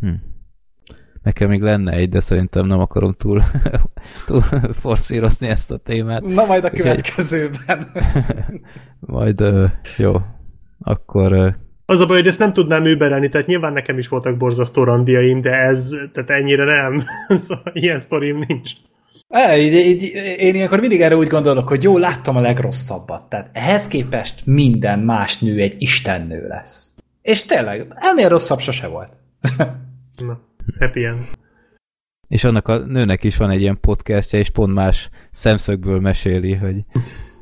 [0.00, 0.08] Hm.
[1.22, 3.42] Nekem még lenne egy, de szerintem nem akarom túl,
[4.26, 4.42] túl
[4.72, 6.22] forszírozni ezt a témát.
[6.22, 7.86] Na majd a következőben.
[9.00, 9.42] majd,
[9.96, 10.14] jó.
[10.78, 11.56] Akkor...
[11.86, 15.40] Az a baj, hogy ezt nem tudnám überelni, tehát nyilván nekem is voltak borzasztó randiaim,
[15.40, 17.02] de ez, tehát ennyire nem.
[17.46, 18.70] szóval ilyen sztorim nincs.
[19.28, 23.28] É, így, így, én ilyenkor mindig erre úgy gondolok, hogy jó, láttam a legrosszabbat.
[23.28, 26.98] Tehát ehhez képest minden más nő egy istennő lesz.
[27.22, 29.12] És tényleg, ennél rosszabb sose volt.
[30.16, 30.40] Na,
[30.78, 31.24] happy end.
[32.28, 36.84] És annak a nőnek is van egy ilyen podcastja, és pont más szemszögből meséli, hogy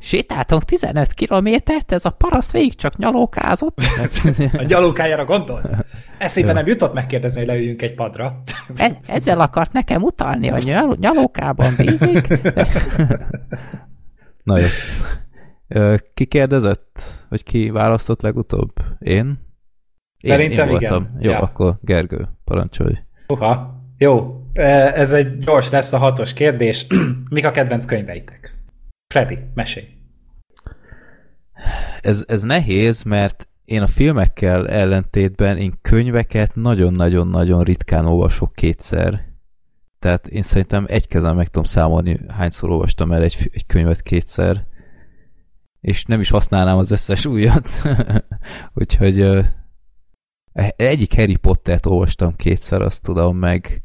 [0.01, 3.79] sétáltunk 15 kilométert, ez a paraszt végig csak nyalókázott.
[4.53, 5.77] a nyalókájára gondolt?
[6.19, 8.43] Eszébe nem jutott megkérdezni, hogy leüljünk egy padra.
[8.77, 12.29] E- ezzel akart nekem utalni, hogy nyal- nyalókában bízik.
[14.43, 14.67] Na jó.
[16.15, 17.03] Ki kérdezett?
[17.29, 18.73] Vagy ki választott legutóbb?
[18.99, 19.44] Én?
[20.25, 21.03] Én, Szerintem én voltam.
[21.03, 21.23] igen.
[21.23, 21.39] Jó, ja.
[21.39, 22.95] akkor Gergő, parancsolj.
[23.29, 24.41] Uha, jó.
[24.53, 26.87] Ez egy gyors lesz a hatos kérdés.
[27.31, 28.59] Mik a kedvenc könyveitek?
[29.07, 29.87] Freddy, mesélj.
[32.01, 39.25] Ez, ez nehéz, mert én a filmekkel ellentétben én könyveket nagyon-nagyon-nagyon ritkán olvasok kétszer.
[39.99, 44.67] Tehát én szerintem egy kezen meg tudom számolni, hányszor olvastam el egy, egy könyvet kétszer,
[45.81, 47.69] és nem is használnám az összes újat.
[48.75, 49.45] Úgyhogy
[50.76, 53.82] egyik Harry Pottert olvastam kétszer, azt tudom, meg,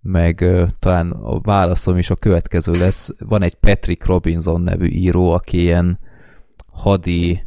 [0.00, 0.44] meg
[0.78, 3.10] talán a válaszom is a következő lesz.
[3.18, 5.98] Van egy Patrick Robinson nevű író, aki ilyen
[6.66, 7.46] hadi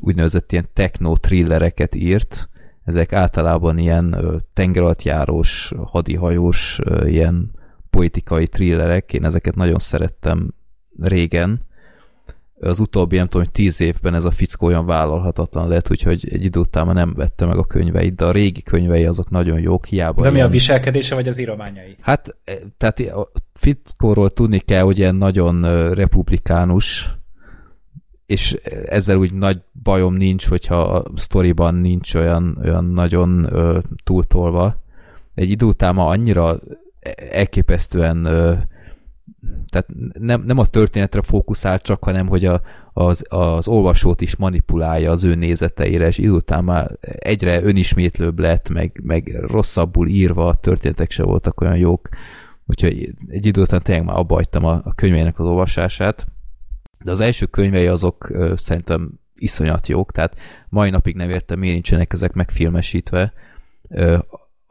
[0.00, 2.48] úgynevezett ilyen techno-thrillereket írt.
[2.84, 4.16] Ezek általában ilyen
[4.54, 7.50] tengeralattjárós, hadihajós, ilyen
[7.90, 9.12] politikai thrillerek.
[9.12, 10.54] Én ezeket nagyon szerettem
[11.00, 11.68] régen,
[12.60, 16.44] az utóbbi, nem tudom, hogy tíz évben ez a fickó olyan vállalhatatlan lett, úgyhogy egy
[16.44, 19.86] idő után már nem vette meg a könyveit, de a régi könyvei azok nagyon jók,
[19.86, 20.22] hiába.
[20.22, 21.96] De mi a viselkedése, vagy az írományai?
[22.00, 22.36] Hát,
[22.76, 25.62] tehát a fickóról tudni kell, hogy ilyen nagyon
[25.94, 27.18] republikánus,
[28.26, 28.52] és
[28.86, 34.82] ezzel úgy nagy bajom nincs, hogyha a sztoriban nincs olyan, olyan nagyon ö, túltolva.
[35.34, 36.58] Egy idő után ma annyira
[37.30, 38.52] elképesztően ö,
[39.70, 39.88] tehát
[40.18, 42.60] nem, nem a történetre fókuszál csak, hanem hogy a,
[42.92, 48.68] az, az olvasót is manipulálja az ő nézeteire, és idő után már egyre önismétlőbb lett,
[48.68, 52.08] meg, meg rosszabbul írva, a történetek se voltak olyan jók,
[52.66, 56.26] úgyhogy egy idő után tényleg már abba hagytam a, a könyvének az olvasását,
[57.04, 60.36] de az első könyvei azok szerintem iszonyat jók, tehát
[60.68, 63.32] mai napig nem értem, miért nincsenek ezek megfilmesítve.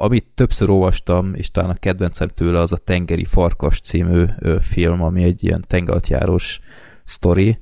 [0.02, 4.26] Amit többször olvastam, és talán a kedvencem tőle az a Tengeri Farkas című
[4.60, 6.60] film, ami egy ilyen tengeratjárós
[7.04, 7.60] sztori,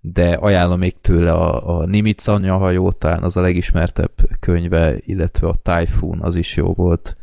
[0.00, 5.54] de ajánlom még tőle a, a Nimitz anyahajó, talán az a legismertebb könyve, illetve a
[5.62, 7.16] Typhoon az is jó volt.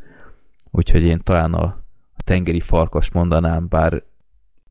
[0.72, 1.64] Úgyhogy én talán a,
[2.14, 4.04] a tengeri farkas mondanám, bár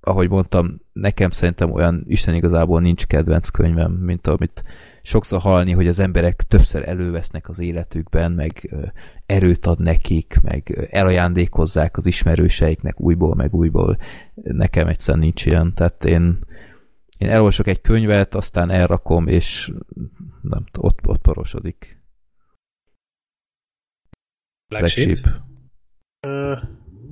[0.00, 4.64] ahogy mondtam, nekem szerintem olyan Isten igazából nincs kedvenc könyvem, mint amit
[5.02, 8.74] sokszor hallani, hogy az emberek többször elővesznek az életükben, meg
[9.26, 13.96] erőt ad nekik, meg elajándékozzák az ismerőseiknek újból, meg újból.
[14.34, 16.38] Nekem egyszerűen nincs ilyen, tehát én,
[17.18, 19.72] én elolvasok egy könyvet, aztán elrakom, és
[20.42, 22.00] nem ott, ott parosodik.
[24.68, 25.18] Black Sheep.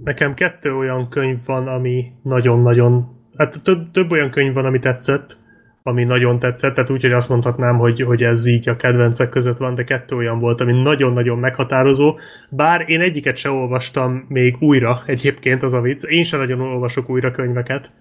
[0.05, 3.19] Nekem kettő olyan könyv van, ami nagyon-nagyon...
[3.37, 5.40] Hát több, több olyan könyv van, ami tetszett,
[5.83, 9.57] ami nagyon tetszett, tehát úgy, hogy azt mondhatnám, hogy, hogy ez így a kedvencek között
[9.57, 12.19] van, de kettő olyan volt, ami nagyon-nagyon meghatározó,
[12.51, 17.09] bár én egyiket se olvastam még újra, egyébként az a vicc, én sem nagyon olvasok
[17.09, 17.93] újra könyveket.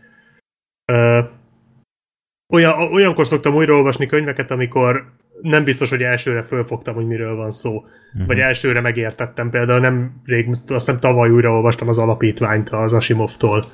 [0.85, 1.19] Ö,
[2.53, 7.75] olyan, olyankor szoktam újraolvasni könyveket, amikor nem biztos, hogy elsőre fölfogtam, hogy miről van szó.
[7.75, 8.27] Uh-huh.
[8.27, 9.49] Vagy elsőre megértettem.
[9.49, 13.65] Például nem rég, azt hiszem tavaly újraolvastam az alapítványt az Asimovtól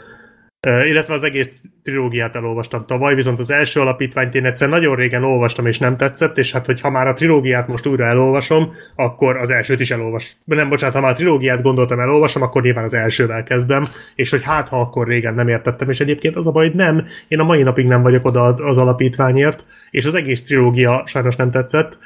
[0.65, 5.65] illetve az egész trilógiát elolvastam tavaly, viszont az első alapítványt én egyszer nagyon régen olvastam,
[5.65, 9.79] és nem tetszett, és hát, hogyha már a trilógiát most újra elolvasom, akkor az elsőt
[9.79, 10.35] is elolvas.
[10.45, 14.43] Nem, bocsánat, ha már a trilógiát gondoltam elolvasom, akkor nyilván az elsővel kezdem, és hogy
[14.43, 17.43] hát, ha akkor régen nem értettem, és egyébként az a baj, hogy nem, én a
[17.43, 21.97] mai napig nem vagyok oda az alapítványért, és az egész trilógia sajnos nem tetszett.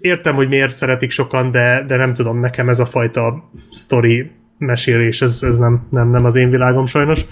[0.00, 5.22] Értem, hogy miért szeretik sokan, de, de nem tudom, nekem ez a fajta story mesélés,
[5.22, 7.24] ez, ez nem, nem, nem az én világom sajnos.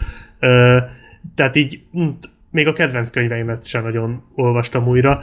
[1.35, 2.09] Tehát így hm,
[2.51, 5.23] még a kedvenc könyveimet sem nagyon olvastam újra.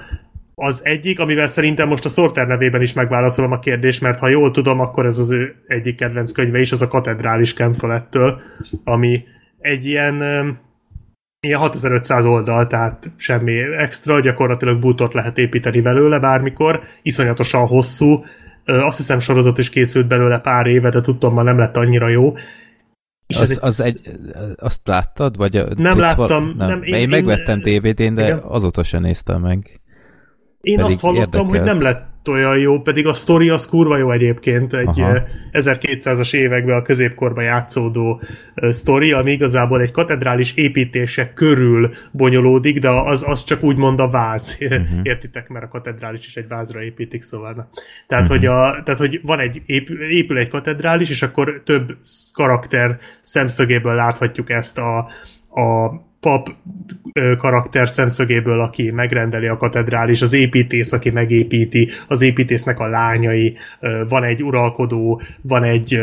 [0.56, 4.52] Az egyik, amivel szerintem most a Sorter nevében is megválaszolom a kérdést, mert ha jól
[4.52, 8.42] tudom, akkor ez az ő egyik kedvenc könyve is, az a katedrális Kemfelettől,
[8.84, 9.24] ami
[9.60, 10.16] egy ilyen,
[11.40, 18.24] ilyen 6500 oldal, tehát semmi extra, gyakorlatilag bútort lehet építeni belőle bármikor, iszonyatosan hosszú,
[18.66, 22.34] azt hiszem sorozat is készült belőle pár éve, de tudtam, már nem lett annyira jó.
[23.28, 23.58] És az, egy...
[23.62, 24.02] az egy,
[24.56, 25.38] azt láttad?
[25.38, 26.28] Vagy nem láttam.
[26.28, 26.54] Val...
[26.58, 26.68] Nem.
[26.68, 28.38] Nem, én, én megvettem DVD-n, de igen.
[28.38, 29.82] azóta sem néztem meg.
[30.62, 31.50] Én Pedig azt hallottam, érdekelt.
[31.50, 35.24] hogy nem lett olyan jó, pedig a sztori az kurva jó egyébként, egy Aha.
[35.52, 38.22] 1200-as években a középkorban játszódó
[38.56, 44.10] sztori, ami igazából egy katedrális építése körül bonyolódik, de az, az csak úgy mond a
[44.10, 44.58] váz.
[44.62, 45.00] Uh-huh.
[45.04, 47.54] Értitek, mert a katedrális is egy vázra építik, szóval.
[47.54, 47.68] Na.
[48.08, 48.40] Tehát, uh-huh.
[48.40, 51.98] hogy a, tehát, hogy van egy, épül, épül egy katedrális, és akkor több
[52.34, 54.98] karakter szemszögéből láthatjuk ezt a,
[55.62, 55.92] a
[56.24, 56.50] pap
[57.38, 63.58] karakter szemszögéből, aki megrendeli a katedrális, az építész, aki megépíti, az építésznek a lányai,
[64.10, 65.94] van egy uralkodó, van egy,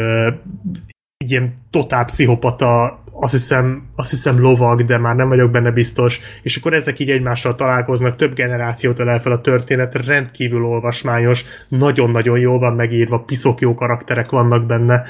[1.17, 6.21] egy ilyen totál pszichopata, azt hiszem, azt hiszem lovag, de már nem vagyok benne biztos,
[6.43, 12.39] és akkor ezek így egymással találkoznak, több generációt ölel fel a történet, rendkívül olvasmányos, nagyon-nagyon
[12.39, 15.03] jól van megírva, piszok jó karakterek vannak benne.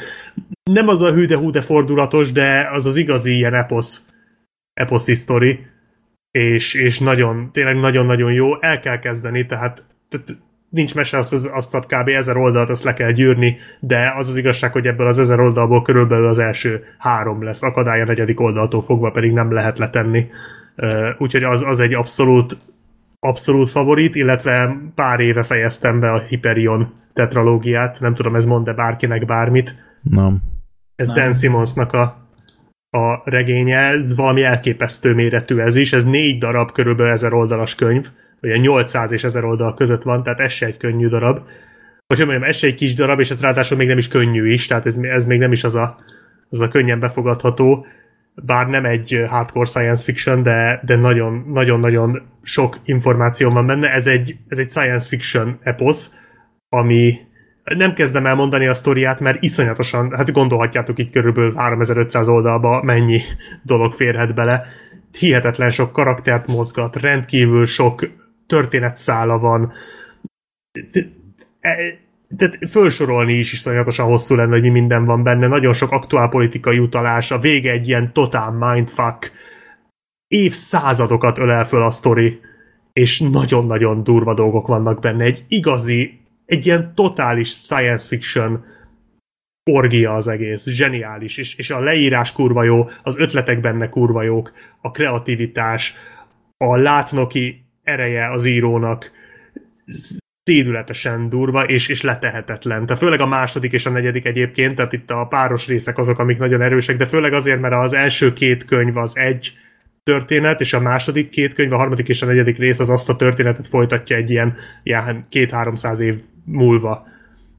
[0.71, 4.03] Nem az a hű de hú de fordulatos, de az az igazi ilyen eposz
[4.75, 5.59] eposzi sztori,
[6.31, 10.39] és, és nagyon, tényleg nagyon-nagyon jó, el kell kezdeni, tehát, tehát
[10.69, 12.09] nincs mese, azt, azt a kb.
[12.09, 15.83] ezer oldalt, azt le kell gyűrni, de az az igazság, hogy ebből az ezer oldalból
[15.83, 20.27] körülbelül az első három lesz, akadálya negyedik oldaltól fogva pedig nem lehet letenni.
[21.19, 22.57] Úgyhogy az, az egy abszolút
[23.21, 29.25] abszolút favorit, illetve pár éve fejeztem be a Hyperion tetralógiát, nem tudom, ez mond-e bárkinek
[29.25, 29.75] bármit.
[30.03, 30.43] Nem.
[30.97, 31.17] Ez nem.
[31.17, 32.29] Dan Simmonsnak a
[32.91, 38.07] a regénye, ez valami elképesztő méretű ez is, ez négy darab körülbelül ezer oldalas könyv,
[38.41, 41.41] vagy 800 és 1000 oldal között van, tehát ez se egy könnyű darab.
[42.07, 44.67] Vagy mondjam, ez se egy kis darab, és ez ráadásul még nem is könnyű is,
[44.67, 45.97] tehát ez, ez még nem is az a,
[46.49, 47.87] az a könnyen befogadható,
[48.35, 53.89] bár nem egy hardcore science fiction, de, de nagyon, nagyon-nagyon sok információ van benne.
[53.89, 56.15] Ez egy, ez egy science fiction eposz,
[56.69, 57.19] ami,
[57.65, 63.21] nem kezdem el mondani a sztoriát, mert iszonyatosan, hát gondolhatjátok így körülbelül 3500 oldalba mennyi
[63.63, 64.67] dolog férhet bele.
[65.19, 68.09] hihetetlen sok karaktert mozgat, rendkívül sok
[68.47, 69.73] történetszála van.
[72.37, 75.47] Tehát felsorolni is iszonyatosan hosszú lenne, hogy mi minden van benne.
[75.47, 79.33] Nagyon sok aktuálpolitikai utalás, a vége egy ilyen totál mindfuck.
[80.27, 82.41] Évszázadokat ölel föl a sztori,
[82.93, 85.25] és nagyon-nagyon durva dolgok vannak benne.
[85.25, 86.21] Egy igazi,
[86.51, 88.65] egy ilyen totális science fiction
[89.71, 94.53] orgia az egész, zseniális, és, és a leírás kurva jó, az ötletek benne kurva jók,
[94.81, 95.95] a kreativitás,
[96.57, 99.11] a látnoki ereje az írónak
[100.43, 102.87] szédületesen durva, és, és letehetetlen.
[102.87, 106.39] Tehát főleg a második és a negyedik egyébként, tehát itt a páros részek azok, amik
[106.39, 109.53] nagyon erősek, de főleg azért, mert az első két könyv az egy
[110.03, 113.17] történet, és a második két könyv, a harmadik és a negyedik rész az azt a
[113.17, 117.07] történetet folytatja egy ilyen, ilyen két-háromszáz év múlva.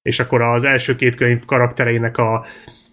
[0.01, 2.45] És akkor az első két könyv karaktereinek a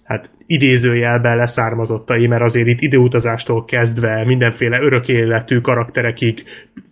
[0.09, 6.43] hát idézőjelben leszármazottai, mert azért itt időutazástól kezdve mindenféle örök életű karakterekig,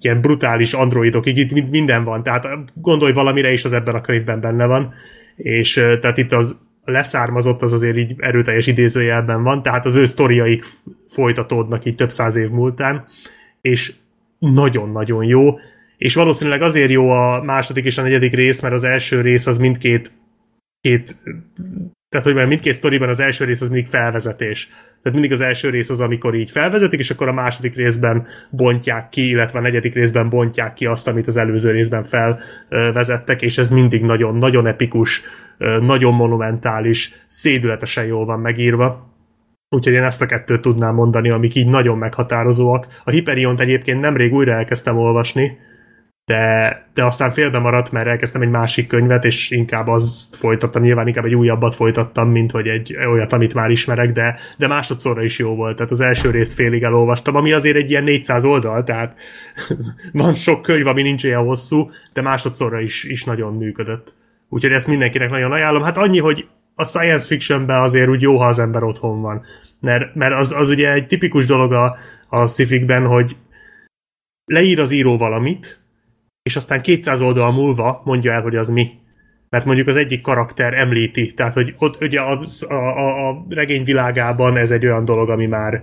[0.00, 4.66] ilyen brutális androidokig, itt minden van, tehát gondolj valamire is, az ebben a könyvben benne
[4.66, 4.94] van,
[5.36, 6.56] és tehát itt az
[6.86, 10.64] leszármazott az azért így erőteljes idézőjelben van, tehát az ő sztoriaik
[11.08, 13.06] folytatódnak így több száz év múltán,
[13.60, 13.92] és
[14.38, 15.58] nagyon-nagyon jó,
[15.96, 19.58] és valószínűleg azért jó a második és a negyedik rész, mert az első rész az
[19.58, 20.12] mindkét
[20.80, 21.16] két,
[22.08, 24.68] tehát hogy mindkét sztoriban az első rész az mindig felvezetés.
[25.02, 29.08] Tehát mindig az első rész az, amikor így felvezetik, és akkor a második részben bontják
[29.08, 33.70] ki, illetve a negyedik részben bontják ki azt, amit az előző részben felvezettek, és ez
[33.70, 35.22] mindig nagyon, nagyon epikus,
[35.58, 39.14] nagyon monumentális, szédületesen jól van megírva.
[39.68, 42.86] Úgyhogy én ezt a kettőt tudnám mondani, amik így nagyon meghatározóak.
[43.04, 45.58] A Hyperiont egyébként nemrég újra elkezdtem olvasni,
[46.26, 51.06] de, de aztán félbe maradt, mert elkezdtem egy másik könyvet, és inkább azt folytattam, nyilván
[51.06, 55.38] inkább egy újabbat folytattam, mint hogy egy olyat, amit már ismerek, de, de másodszorra is
[55.38, 59.18] jó volt, tehát az első részt félig elolvastam, ami azért egy ilyen 400 oldal, tehát
[60.12, 64.14] van sok könyv, ami nincs ilyen hosszú, de másodszorra is, is nagyon működött.
[64.48, 65.82] Úgyhogy ezt mindenkinek nagyon ajánlom.
[65.82, 69.44] Hát annyi, hogy a science fictionben azért úgy jó, ha az ember otthon van.
[69.80, 71.96] Mert, mert az, az ugye egy tipikus dolog a,
[72.28, 73.36] a sci hogy
[74.44, 75.80] leír az író valamit,
[76.42, 78.90] és aztán 200 oldal múlva mondja el, hogy az mi.
[79.48, 84.56] Mert mondjuk az egyik karakter említi, tehát hogy ott ugye a, a, a regény világában
[84.56, 85.82] ez egy olyan dolog, ami már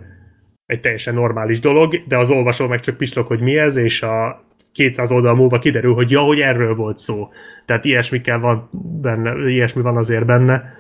[0.66, 4.46] egy teljesen normális dolog, de az olvasó meg csak pislog, hogy mi ez, és a
[4.74, 7.30] 200 oldal múlva kiderül, hogy ja, hogy erről volt szó.
[7.66, 8.70] Tehát ilyesmikkel van
[9.02, 10.76] benne, ilyesmi van azért benne.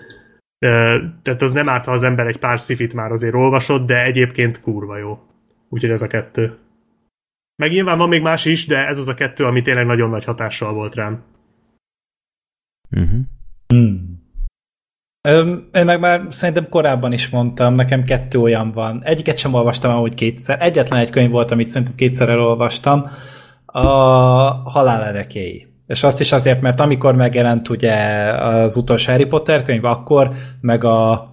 [1.21, 4.59] Tehát az nem árt, ha az ember egy pár szifit már azért olvasott, de egyébként
[4.59, 5.19] kurva jó.
[5.69, 6.57] Úgyhogy ez a kettő.
[7.55, 10.23] Meg nyilván van még más is, de ez az a kettő, ami tényleg nagyon nagy
[10.23, 11.23] hatással volt rám.
[12.91, 13.19] Uh-huh.
[13.67, 14.21] Hmm.
[15.71, 19.03] Én meg már szerintem korábban is mondtam, nekem kettő olyan van.
[19.03, 20.61] Egyiket sem olvastam ahogy kétszer.
[20.61, 23.05] Egyetlen egy könyv volt, amit szerintem kétszer elolvastam.
[23.73, 23.87] A
[24.69, 25.67] Halál erekéi.
[25.87, 27.93] És azt is azért, mert amikor megjelent ugye
[28.33, 30.31] az utolsó Harry Potter könyv, akkor
[30.61, 31.31] meg a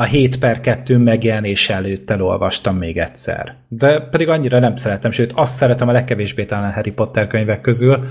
[0.00, 3.56] a 7 per 2 megjelenés előtt elolvastam még egyszer.
[3.68, 8.04] De pedig annyira nem szeretem, sőt azt szeretem a legkevésbé talán Harry Potter könyvek közül,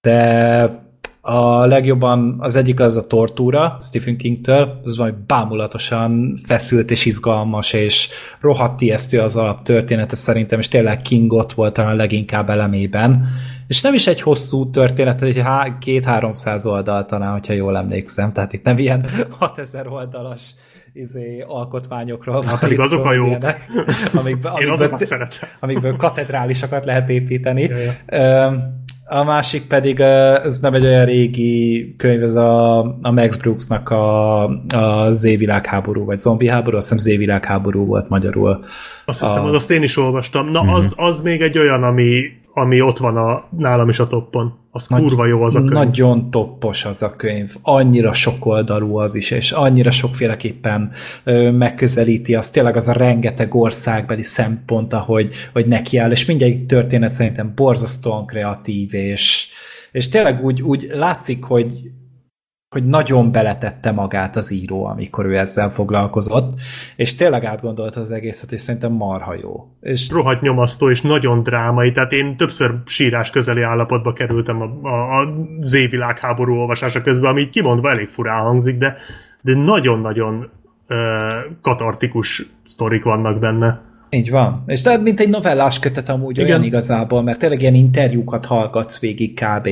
[0.00, 0.91] de
[1.24, 7.72] a legjobban az egyik az a Tortúra Stephen King-től, az majd bámulatosan feszült és izgalmas,
[7.72, 8.08] és
[8.40, 13.28] rohadt ijesztő az alaptörténete szerintem, és tényleg King ott volt talán leginkább elemében.
[13.66, 15.42] És nem is egy hosszú történet, egy
[15.80, 19.06] két-háromszáz oldal talán, hogyha jól emlékszem, tehát itt nem ilyen
[19.38, 20.54] 6000 oldalas
[20.92, 22.58] izé, alkotmányokról van.
[22.60, 23.26] Pedig azok a jók.
[23.26, 23.66] Ilyenek,
[24.20, 25.48] amikből, Én azokat szeretem.
[25.60, 27.62] Amikből katedrálisokat lehet építeni.
[27.62, 28.81] Ja, ja.
[29.14, 34.44] A másik pedig, ez nem egy olyan régi könyv, ez a, a Max Brooksnak a,
[34.68, 38.64] a Z-világháború, vagy zombi háború, azt hiszem Z-világháború volt magyarul.
[39.04, 39.50] Azt hiszem, a...
[39.50, 40.50] azt én is olvastam.
[40.50, 40.74] Na, uh-huh.
[40.74, 42.22] az, az még egy olyan, ami,
[42.54, 44.60] ami ott van a, nálam is a toppon.
[44.70, 45.72] Az Nagy, kurva jó az a könyv.
[45.72, 47.54] Nagyon toppos az a könyv.
[47.62, 50.90] Annyira sok oldalú az is, és annyira sokféleképpen
[51.24, 52.52] ö, megközelíti azt.
[52.52, 58.94] Tényleg az a rengeteg országbeli szempont, ahogy hogy nekiáll, és mindegyik történet szerintem borzasztóan kreatív,
[58.94, 59.48] és,
[59.92, 61.72] és tényleg úgy, úgy látszik, hogy
[62.72, 66.60] hogy nagyon beletette magát az író, amikor ő ezzel foglalkozott,
[66.96, 69.68] és tényleg átgondolta az egészet, és szerintem marha jó.
[69.80, 70.10] És...
[70.10, 75.34] Rohadt nyomasztó, és nagyon drámai, tehát én többször sírás közeli állapotba kerültem a, a, a
[75.60, 78.96] Z-világháború olvasása közben, ami így kimondva elég furán hangzik, de,
[79.40, 80.50] de nagyon-nagyon
[80.88, 80.96] uh,
[81.62, 83.80] katartikus sztorik vannak benne.
[84.16, 84.62] Így van.
[84.66, 86.48] És tehát mint egy novellás kötet amúgy Igen.
[86.48, 89.66] olyan igazából, mert tényleg ilyen interjúkat hallgatsz végig kb.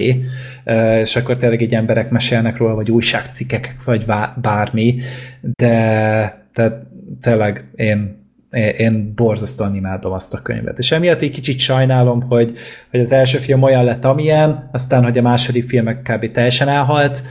[1.01, 4.05] És akkor tényleg egy emberek mesélnek róla, vagy újságcikkek, vagy
[4.41, 5.01] bármi,
[5.41, 5.69] de
[6.53, 6.83] tehát
[7.21, 8.19] tényleg én
[8.79, 10.79] én borzasztóan imádom azt a könyvet.
[10.79, 12.57] És emiatt egy kicsit sajnálom, hogy,
[12.91, 16.31] hogy az első film olyan lett, amilyen, aztán, hogy a második filmek kb.
[16.31, 17.23] teljesen elhalt,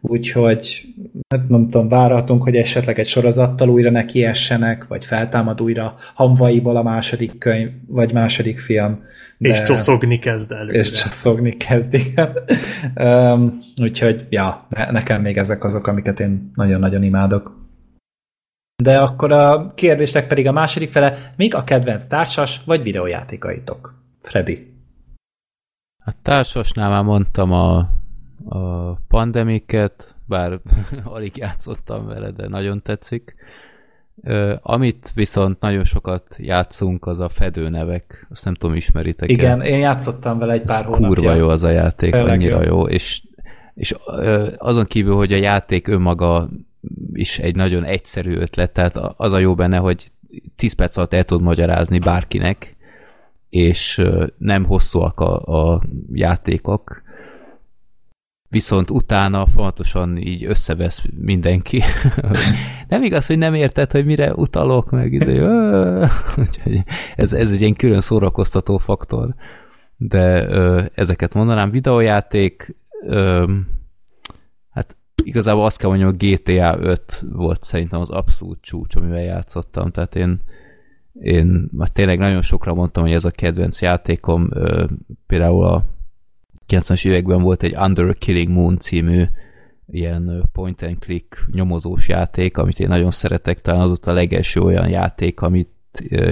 [0.00, 0.86] úgyhogy
[1.28, 6.82] hát nem tudom, várhatunk, hogy esetleg egy sorozattal újra nekiessenek, vagy feltámad újra hamvaiból a
[6.82, 9.04] második könyv, vagy második film.
[9.38, 9.48] De...
[9.48, 10.78] És csoszogni kezd előre.
[10.78, 12.38] És csoszogni kezd, igen.
[12.96, 17.56] um, úgyhogy, ja, nekem még ezek azok, amiket én nagyon-nagyon imádok.
[18.82, 23.94] De akkor a kérdésnek pedig a második fele, mik a kedvenc társas vagy videójátékaitok?
[24.20, 24.72] Freddy.
[26.04, 27.88] A társasnál már mondtam a,
[28.48, 30.60] a pandemiket, bár
[31.04, 33.34] alig játszottam vele, de nagyon tetszik.
[34.62, 38.26] Amit viszont nagyon sokat játszunk, az a fedőnevek.
[38.30, 41.06] Azt nem tudom, ismeritek Igen, én játszottam vele egy pár hónapja.
[41.06, 42.76] Kurva jó az a játék, Tényleg annyira jó.
[42.76, 42.88] jó.
[42.88, 43.22] És,
[43.74, 43.94] és
[44.56, 46.48] azon kívül, hogy a játék önmaga
[47.12, 50.10] is egy nagyon egyszerű ötlet, tehát az a jó benne, hogy
[50.56, 52.76] 10 perc alatt el tud magyarázni bárkinek,
[53.50, 54.02] és
[54.38, 55.40] nem hosszúak a,
[55.74, 55.82] a
[56.12, 57.02] játékok,
[58.48, 61.82] viszont utána fontosan így összevesz mindenki.
[62.88, 65.12] nem igaz, hogy nem érted, hogy mire utalok meg.
[65.12, 65.38] Izé,
[67.16, 69.34] ez, ez egy ilyen külön szórakoztató faktor.
[69.96, 71.70] De ö, ezeket mondanám.
[71.70, 73.44] Videójáték ö,
[75.24, 80.14] igazából azt kell mondjam, hogy GTA 5 volt szerintem az abszolút csúcs, amivel játszottam, tehát
[80.14, 80.40] én
[81.12, 84.48] én már tényleg nagyon sokra mondtam, hogy ez a kedvenc játékom,
[85.26, 85.84] például a
[86.68, 89.24] 90-es években volt egy Under a Killing Moon című
[89.86, 94.60] ilyen point and click nyomozós játék, amit én nagyon szeretek, talán az ott a legelső
[94.60, 95.70] olyan játék, amit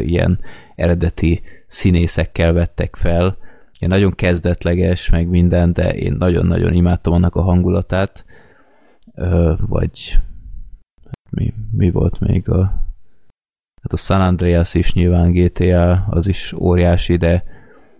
[0.00, 0.38] ilyen
[0.74, 3.36] eredeti színészekkel vettek fel.
[3.78, 8.24] Ilyen nagyon kezdetleges, meg minden, de én nagyon-nagyon imádtam annak a hangulatát
[9.56, 10.20] vagy
[11.30, 12.84] mi, mi volt még a
[13.82, 17.44] hát a San Andreas is nyilván GTA, az is óriási, de,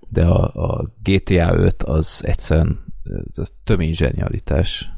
[0.09, 2.85] de a, a GTA 5 az egyszerűen
[3.37, 4.91] az tömény zsenialitás.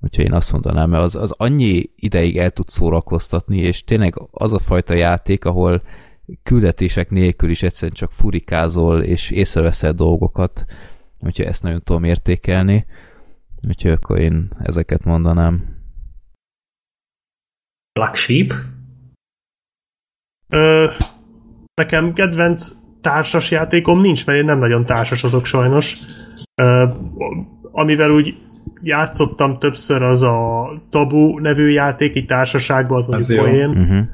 [0.00, 4.52] Úgyhogy én azt mondanám, mert az, az annyi ideig el tud szórakoztatni, és tényleg az
[4.52, 5.82] a fajta játék, ahol
[6.42, 10.64] küldetések nélkül is egyszerűen csak furikázol, és észreveszel dolgokat,
[11.20, 12.86] úgyhogy ezt nagyon tudom értékelni.
[13.68, 15.80] Úgyhogy akkor én ezeket mondanám.
[17.92, 18.52] Black Sheep?
[20.48, 20.90] Ö,
[21.74, 22.72] nekem kedvenc
[23.02, 25.98] társas játékom nincs, mert én nem nagyon társas azok sajnos.
[26.54, 26.88] Ö,
[27.72, 28.34] amivel úgy
[28.82, 33.68] játszottam többször az a Tabu nevű játék, egy társaságban, az, az mondjuk poén.
[33.68, 34.06] Uh-huh.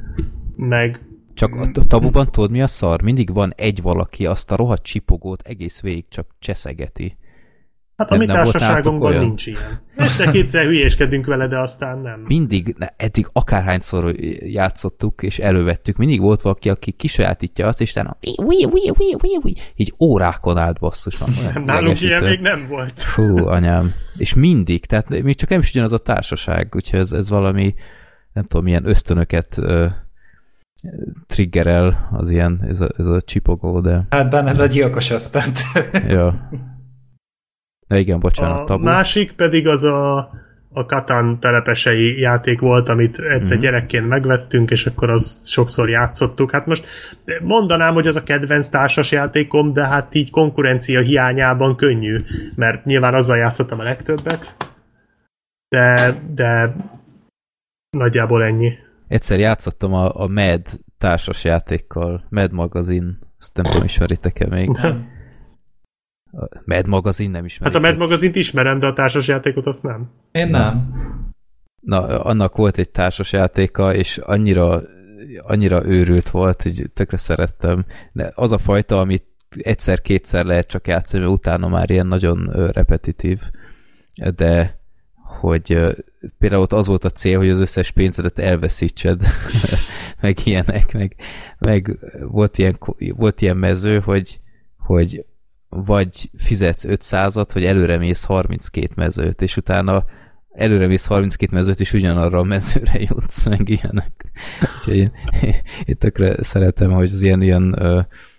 [0.56, 1.02] Meg
[1.34, 3.02] csak a tabuban tudod mi a szar?
[3.02, 7.16] Mindig van egy valaki, azt a rohadt csipogót egész végig csak cseszegeti.
[7.98, 9.80] Hát a mi társaságunkban nincs ilyen.
[9.96, 12.24] Egyszer-kétszer hülyéskedünk vele, de aztán nem.
[12.26, 18.16] Mindig, ne, eddig akárhányszor játszottuk, és elővettük, mindig volt valaki, aki kisajátítja azt, és utána
[19.74, 21.18] így órákon át basszus.
[21.18, 23.02] Nem, nálunk ilyen még nem volt.
[23.02, 23.94] Fú, anyám.
[24.16, 27.74] És mindig, tehát még csak nem is ugyanaz a társaság, úgyhogy ez, ez valami,
[28.32, 29.60] nem tudom, milyen ösztönöket
[31.26, 34.06] triggerel az ilyen, ez a, ez a csipogó, de...
[34.10, 35.48] Hát benne a gyilkos aztán.
[36.08, 36.48] ja.
[37.88, 38.80] Na igen, bocsánat, tabu.
[38.80, 40.16] A másik pedig az a,
[40.72, 43.60] a Katan telepesei játék volt, amit egyszer uh-huh.
[43.60, 46.50] gyerekként megvettünk, és akkor az sokszor játszottuk.
[46.50, 46.86] Hát most
[47.42, 52.18] mondanám, hogy az a kedvenc társas játékom, de hát így konkurencia hiányában könnyű,
[52.54, 54.56] mert nyilván azzal játszottam a legtöbbet,
[55.68, 56.76] de, de
[57.90, 58.72] nagyjából ennyi.
[59.08, 60.66] Egyszer játszottam a, a Med
[60.98, 64.68] társas játékkal, Med magazin, azt nem tudom, ismeritek-e még.
[64.68, 65.16] Nem.
[66.32, 67.72] A Mad magazin nem ismerem.
[67.74, 70.10] Hát a Mad magazint ismerem, de a társasjátékot azt nem.
[70.32, 70.92] Én nem.
[71.82, 74.82] Na, annak volt egy társasjátéka, és annyira,
[75.38, 77.84] annyira őrült volt, hogy tökre szerettem.
[78.12, 79.24] De az a fajta, amit
[79.56, 83.40] egyszer-kétszer lehet csak játszani, mert utána már ilyen nagyon repetitív.
[84.36, 84.78] De
[85.40, 85.96] hogy
[86.38, 89.22] például ott az volt a cél, hogy az összes pénzedet elveszítsed,
[90.20, 91.16] meg ilyenek, meg,
[91.58, 92.78] meg volt, ilyen,
[93.16, 94.40] volt ilyen mező, hogy,
[94.78, 95.24] hogy
[95.68, 100.04] vagy fizetsz 500-at, vagy előre mész 32 mezőt, és utána
[100.50, 104.30] előre mész 32 mezőt, és ugyanarra a mezőre jutsz, meg ilyenek.
[104.76, 105.12] Úgyhogy én,
[105.84, 107.78] én tökre szeretem, hogy az ilyen, ilyen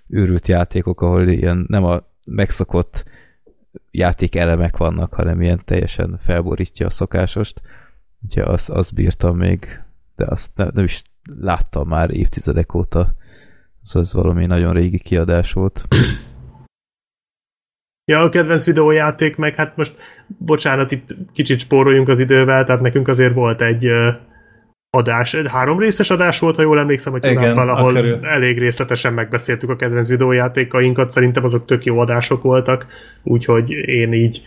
[0.08, 3.04] őrült játékok, ahol ilyen nem a megszokott
[3.92, 7.62] játékelemek vannak, hanem ilyen teljesen felborítja a szokásost.
[8.24, 9.82] Úgyhogy azt, azt bírtam még,
[10.16, 11.02] de azt nem, nem is
[11.40, 13.16] láttam már évtizedek óta.
[13.82, 15.88] Szóval ez valami nagyon régi kiadás volt.
[18.10, 19.95] Ja, a kedvenc videójáték, meg hát most,
[20.38, 23.88] bocsánat, itt kicsit spóroljunk az idővel, tehát nekünk azért volt egy
[24.90, 25.36] adás.
[25.36, 28.26] Három részes adás volt, ha jól emlékszem, hogy Tunáppal, ahol körül.
[28.26, 32.86] elég részletesen megbeszéltük a kedvenc videójátékainkat, szerintem azok tök jó adások voltak,
[33.23, 34.41] úgyhogy én így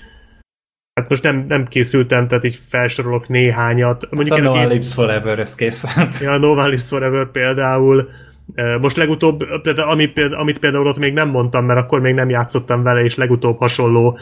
[1.00, 4.06] Hát most nem, nem készültem, tehát így felsorolok néhányat.
[4.10, 5.84] Mondjuk én a a No One Lives Forever, ez kész.
[6.20, 8.08] Ja, No One Lives Forever például.
[8.80, 9.44] Most legutóbb,
[9.76, 13.58] ami, amit például ott még nem mondtam, mert akkor még nem játszottam vele, és legutóbb
[13.58, 14.18] hasonló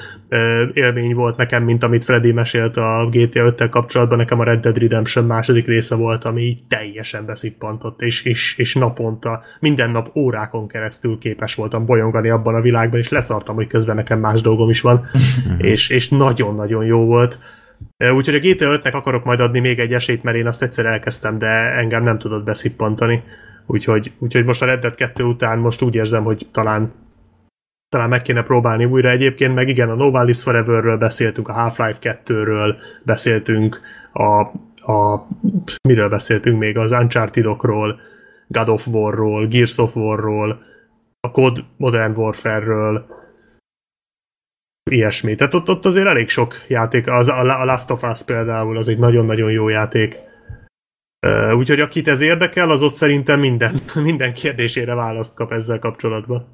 [0.73, 4.79] élmény volt nekem, mint amit Freddy mesélt a GTA 5-tel kapcsolatban, nekem a Red Dead
[4.79, 10.69] Redemption második része volt, ami így teljesen beszippantott, és, és, és naponta, minden nap órákon
[10.69, 14.81] keresztül képes voltam bolyongani abban a világban, és leszartam, hogy közben nekem más dolgom is
[14.81, 15.07] van,
[15.59, 17.39] és, és nagyon-nagyon jó volt.
[18.15, 21.39] Úgyhogy a GTA 5-nek akarok majd adni még egy esélyt, mert én azt egyszer elkezdtem,
[21.39, 21.47] de
[21.79, 23.23] engem nem tudott beszippantani.
[23.71, 26.93] Úgyhogy, úgyhogy most a Red Dead 2 után most úgy érzem, hogy talán
[27.89, 31.53] talán meg kéne próbálni újra egyébként, meg igen, a No One Lives Foreverről beszéltünk, a
[31.53, 32.75] Half-Life 2-ről
[33.05, 33.81] beszéltünk,
[34.13, 34.41] a,
[34.93, 35.27] a
[35.89, 38.01] miről beszéltünk még, az Uncharted-okról,
[38.47, 40.63] God of War-ról, Gears of War-ról,
[41.21, 43.07] a COD Modern Warfare-ről,
[44.91, 45.35] ilyesmi.
[45.35, 48.99] Tehát ott, ott azért elég sok játék, az, a Last of Us például, az egy
[48.99, 50.29] nagyon-nagyon jó játék.
[51.57, 56.47] Úgyhogy akit ez érdekel, az ott szerintem minden, minden kérdésére választ kap ezzel kapcsolatban.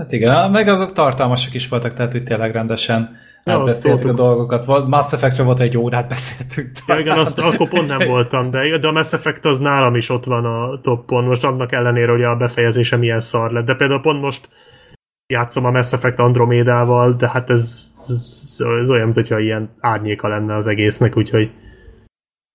[0.00, 4.66] Hát igen, meg azok tartalmasak is voltak, tehát hogy tényleg rendesen Ja, beszéltük a dolgokat.
[4.86, 6.70] Mass Effectről volt egy órát beszéltünk.
[6.86, 10.08] Ja, igen, azt akkor pont nem voltam, de, de a Mass Effect az nálam is
[10.08, 13.64] ott van a toppon, most annak ellenére, hogy a befejezése milyen szar lett.
[13.64, 14.48] De például pont most
[15.26, 20.54] játszom a Mass Effect Andromédával, de hát ez, ez, ez olyan, mintha ilyen árnyéka lenne
[20.54, 21.50] az egésznek, úgyhogy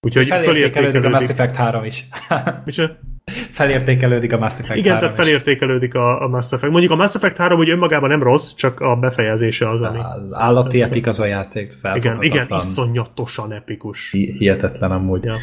[0.01, 1.29] úgyhogy Felértékelődik a Mass.
[1.29, 2.05] Effect 3 is.
[2.65, 2.97] Micsoda?
[3.31, 6.71] felértékelődik a Mass Effect Igen, 3 tehát felértékelődik a, a Mass Effect.
[6.71, 9.99] Mondjuk a Mass Effect 3 hogy önmagában nem rossz, csak a befejezése az, ami...
[9.99, 11.73] Az állati epik az a játék.
[11.93, 14.11] Igen, igen, iszonyatosan epikus.
[14.11, 15.23] Hi- Hihetetlen amúgy.
[15.23, 15.35] Ja.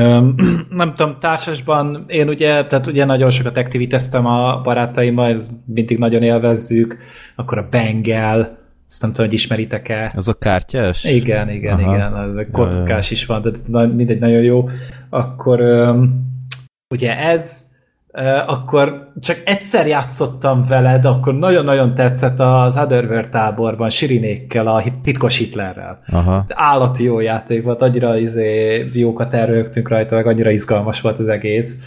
[0.00, 0.34] Öm,
[0.70, 6.96] nem tudom, társasban én ugye, tehát ugye nagyon sokat aktiviteztem a barátaimmal, mindig nagyon élvezzük,
[7.36, 8.58] akkor a Bengal,
[8.88, 10.12] ezt nem tudom, hogy ismeritek-e.
[10.16, 11.04] Az a kártyás?
[11.04, 11.94] Igen, igen, Aha.
[11.94, 14.68] igen, kockás is van, de mindegy, nagyon jó.
[15.10, 15.60] Akkor
[16.94, 17.72] ugye ez,
[18.46, 26.02] akkor csak egyszer játszottam veled, akkor nagyon-nagyon tetszett az Otherworld táborban Sirinékkel, a titkos Hitlerrel.
[26.06, 26.44] Aha.
[26.48, 31.84] Állati jó játék volt, annyira izé, jókat elrögtünk rajta, meg annyira izgalmas volt az egész.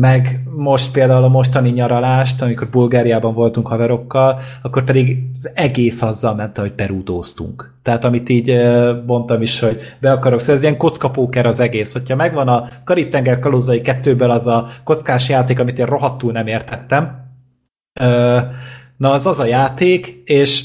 [0.00, 6.34] Meg most például a mostani nyaralást, amikor Bulgáriában voltunk haverokkal, akkor pedig az egész azzal
[6.34, 7.74] ment, hogy perúdóztunk.
[7.82, 8.52] Tehát amit így
[9.06, 11.92] mondtam is, hogy be akarok, szóval ez ilyen kockapóker az egész.
[11.92, 17.24] Hogyha megvan a Karib-tenger kalózai kettőből az a kockás játék, amit én rohadtul nem értettem,
[18.96, 20.64] na az az a játék, és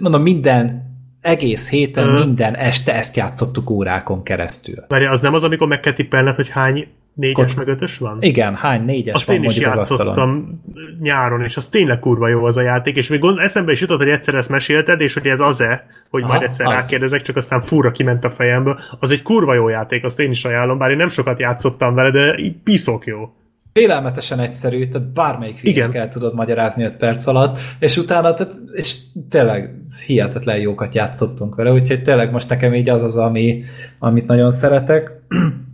[0.00, 0.88] mondom, minden
[1.20, 2.18] egész héten, Mhm.
[2.18, 4.84] minden este ezt játszottuk órákon keresztül.
[4.88, 6.86] Várj, az nem az, amikor meg kell tippelned, hogy hány
[7.20, 8.16] négyes meg ötös van?
[8.20, 10.62] Igen, hány négyes Azt van én is mondjuk az játszottam
[11.00, 13.98] nyáron, és az tényleg kurva jó az a játék, és még gond, eszembe is jutott,
[13.98, 16.72] hogy egyszer ezt mesélted, és hogy ez az-e, hogy Aha, majd egyszer az.
[16.72, 18.78] rákérdezek, csak aztán furra kiment a fejemből.
[19.00, 22.10] Az egy kurva jó játék, azt én is ajánlom, bár én nem sokat játszottam vele,
[22.10, 23.32] de így piszok jó.
[23.72, 25.94] Félelmetesen egyszerű, tehát bármelyik Igen.
[25.94, 28.96] el tudod magyarázni 5 perc alatt, és utána, tehát, és
[29.28, 29.74] tényleg
[30.06, 33.64] hihetetlen jókat játszottunk vele, úgyhogy tényleg most nekem így az az, ami,
[33.98, 35.10] amit nagyon szeretek.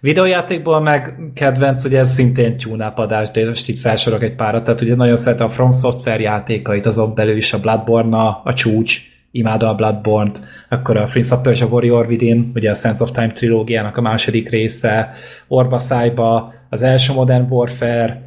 [0.00, 4.94] Videójátékból meg kedvenc, ugye szintén tune adás, de most itt felsorok egy párat, tehát ugye
[4.94, 9.00] nagyon szeretem a From Software játékait, azon belül is a Bloodborne a, a csúcs,
[9.30, 13.30] imádom a Bloodborne-t, akkor a Prince of Persia Warrior Within, ugye a Sense of Time
[13.30, 15.10] trilógiának a második része,
[15.48, 18.22] Orba Szájba, az első Modern Warfare,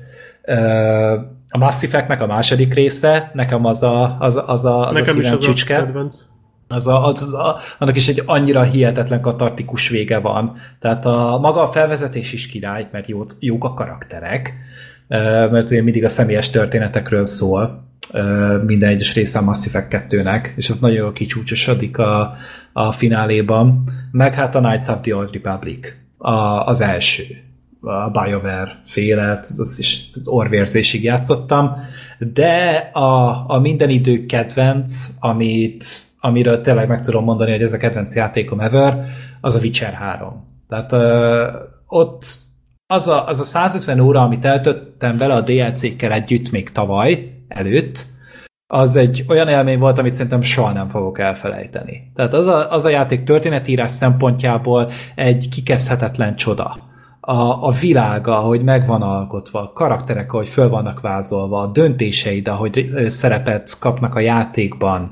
[1.49, 5.19] a Mass Effect-nek a második része, nekem az a, az, az a, az Nekem a
[5.19, 6.30] is az a csücske kedvenc.
[6.71, 10.57] Az a, az, a, annak is egy annyira hihetetlen katartikus vége van.
[10.79, 14.53] Tehát a maga a felvezetés is király, mert jó, jók a karakterek,
[15.51, 17.89] mert ugye mindig a személyes történetekről szól
[18.65, 22.35] minden egyes része a Mass Effect 2-nek, és az nagyon jól kicsúcsosodik a,
[22.73, 23.83] a fináléban.
[24.11, 25.87] Meg hát a Knights of the Old Republic,
[26.17, 27.23] a, az első
[27.81, 31.75] a BioWare félet, azt is orvérzésig játszottam,
[32.19, 35.85] de a, a minden idő kedvenc, amit,
[36.19, 39.05] amiről tényleg meg tudom mondani, hogy ez a kedvenc játékom ever,
[39.41, 40.49] az a Witcher 3.
[40.69, 41.47] Tehát ö,
[41.87, 42.23] ott
[42.87, 48.05] az a, az a 150 óra, amit eltöttem vele a DLC-kkel együtt még tavaly előtt,
[48.73, 52.11] az egy olyan élmény volt, amit szerintem soha nem fogok elfelejteni.
[52.15, 56.90] Tehát az a, az a játék történetírás szempontjából egy kikezdhetetlen csoda.
[57.21, 62.47] A, a világa, ahogy meg van alkotva, a karakterek, ahogy föl vannak vázolva, a döntéseid,
[62.47, 65.11] ahogy szerepet kapnak a játékban,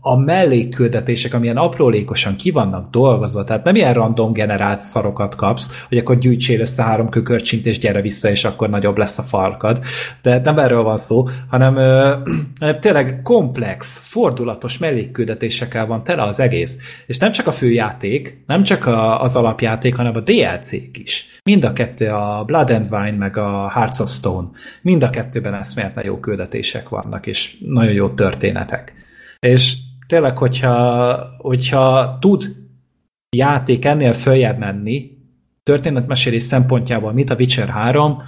[0.00, 5.98] a mellékküldetések, amilyen aprólékosan ki vannak dolgozva, tehát nem ilyen random generált szarokat kapsz, hogy
[5.98, 9.80] akkor gyűjtsél össze három kökörcsint, és gyere vissza, és akkor nagyobb lesz a farkad.
[10.22, 11.74] De nem erről van szó, hanem,
[12.60, 16.78] hanem tényleg komplex, fordulatos mellékküldetésekkel van tele az egész.
[17.06, 21.40] És nem csak a főjáték, nem csak a, az alapjáték, hanem a DLC-k is.
[21.44, 24.48] Mind a kettő, a Blood and Wine, meg a Hearts of Stone,
[24.82, 28.92] mind a kettőben eszméletlen jó küldetések vannak, és nagyon jó történetek.
[29.40, 29.76] És
[30.08, 32.44] tényleg, hogyha, hogyha tud
[33.36, 35.16] játék ennél följebb menni,
[35.62, 38.22] történetmesélés szempontjából, mint a Witcher 3,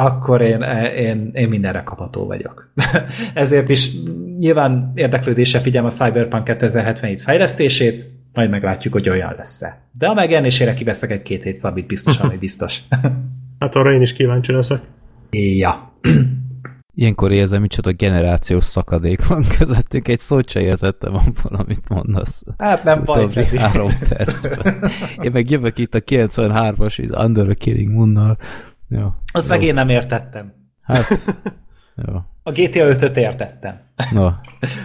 [0.00, 0.62] akkor én,
[0.96, 2.72] én, én mindenre kapható vagyok.
[3.34, 3.90] Ezért is
[4.38, 9.78] nyilván érdeklődése figyelem a Cyberpunk 2077 fejlesztését, majd meglátjuk, hogy olyan lesz-e.
[9.92, 12.80] De a megjelenésére kiveszek egy két hét szabít, biztosan, hogy biztos.
[13.58, 14.80] hát arra én is kíváncsi leszek.
[15.30, 15.92] Ja.
[16.98, 20.08] Ilyenkor érzem, micsoda generációs szakadék van közöttük.
[20.08, 22.44] Egy szót se értettem, valamit mondasz.
[22.58, 24.90] Hát nem baj, három percben.
[25.20, 28.38] Én meg jövök itt a 93-as Under the Killing Moon-nal.
[28.88, 29.12] Jó.
[29.32, 29.54] Azt jó.
[29.54, 30.52] meg én nem értettem.
[30.82, 31.08] Hát,
[32.06, 32.14] jó.
[32.42, 33.80] A GTA 5-öt értettem.
[34.12, 34.30] No.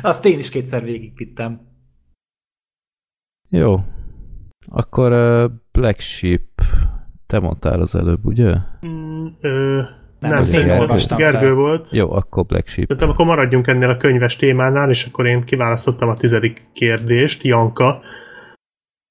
[0.02, 1.62] Azt én is kétszer végigvittem.
[3.50, 3.84] Jó.
[4.68, 6.62] Akkor uh, Black Sheep
[7.28, 8.56] te mondtál az előbb, ugye?
[8.86, 9.82] Mm, ö,
[10.22, 11.16] nem, nem én Gergő.
[11.16, 11.54] Gergő fel.
[11.54, 11.92] volt.
[11.92, 12.88] Jó, akkor Black Sheep.
[12.88, 18.02] Szerintem akkor maradjunk ennél a könyves témánál, és akkor én kiválasztottam a tizedik kérdést, Janka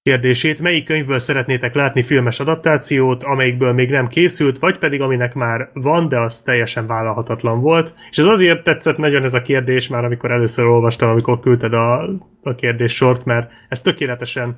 [0.02, 0.60] kérdését.
[0.60, 6.08] Melyik könyvből szeretnétek látni filmes adaptációt, amelyikből még nem készült, vagy pedig aminek már van,
[6.08, 7.94] de az teljesen vállalhatatlan volt.
[8.10, 12.02] És ez azért tetszett nagyon ez a kérdés, már amikor először olvastam, amikor küldted a,
[12.42, 14.56] a kérdés sort, mert ez tökéletesen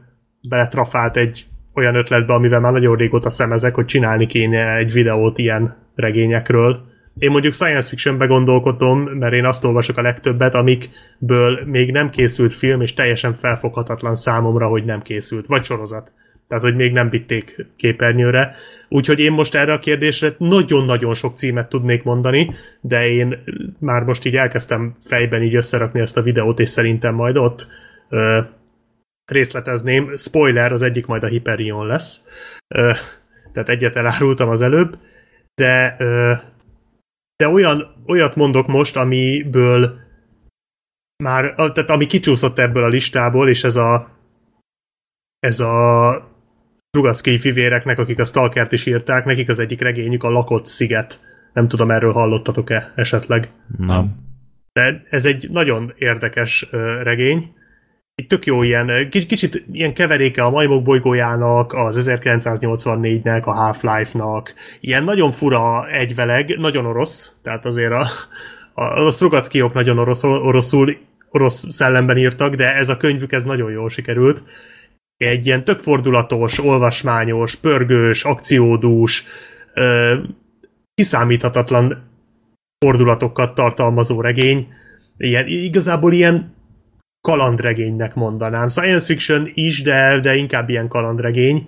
[0.49, 5.77] beletrafált egy olyan ötletbe, amivel már nagyon régóta szemezek, hogy csinálni kéne egy videót ilyen
[5.95, 6.91] regényekről.
[7.19, 12.53] Én mondjuk science fictionbe gondolkodom, mert én azt olvasok a legtöbbet, amikből még nem készült
[12.53, 15.47] film, és teljesen felfoghatatlan számomra, hogy nem készült.
[15.47, 16.11] Vagy sorozat.
[16.49, 18.55] Tehát, hogy még nem vitték képernyőre.
[18.89, 23.43] Úgyhogy én most erre a kérdésre nagyon-nagyon sok címet tudnék mondani, de én
[23.79, 27.67] már most így elkezdtem fejben így összerakni ezt a videót, és szerintem majd ott
[29.25, 30.17] részletezném.
[30.17, 32.21] Spoiler, az egyik majd a Hyperion lesz.
[32.75, 32.93] Ö,
[33.53, 34.99] tehát egyet elárultam az előbb
[35.55, 35.97] de,
[37.37, 40.01] de olyan, olyat mondok most, amiből
[41.25, 44.11] már, tehát ami kicsúszott ebből a listából, és ez a
[45.39, 46.31] ez a
[46.91, 51.21] Rugacki fivéreknek, akik a Stalkert is írták, nekik az egyik regényük a Lakott sziget.
[51.53, 53.51] Nem tudom, erről hallottatok-e esetleg?
[53.79, 54.15] Nem.
[54.73, 56.69] De ez egy nagyon érdekes
[57.03, 57.55] regény,
[58.15, 65.05] egy tök jó ilyen, kicsit ilyen keveréke a majmok bolygójának, az 1984-nek, a Half-Life-nak, ilyen
[65.05, 68.07] nagyon fura egyveleg, nagyon orosz, tehát azért a,
[68.75, 70.97] a, a Strugackiok nagyon orosz, oroszul,
[71.31, 74.43] orosz szellemben írtak, de ez a könyvük ez nagyon jól sikerült.
[75.17, 79.25] Egy ilyen tök fordulatos, olvasmányos, pörgős, akciódús,
[79.75, 80.19] ö,
[80.95, 82.11] kiszámíthatatlan
[82.79, 84.69] fordulatokat tartalmazó regény.
[85.17, 86.55] Ilyen, igazából ilyen
[87.23, 88.69] kalandregénynek mondanám.
[88.69, 91.67] Science fiction is, de, de inkább ilyen kalandregény.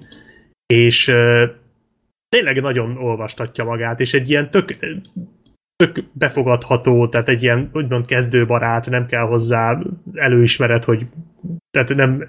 [0.67, 1.43] És uh,
[2.29, 4.77] tényleg nagyon olvastatja magát, és egy ilyen tök,
[5.77, 9.79] tök befogadható, tehát egy ilyen úgymond kezdőbarát, nem kell hozzá
[10.15, 11.07] előismeret, hogy
[11.71, 12.25] tehát nem,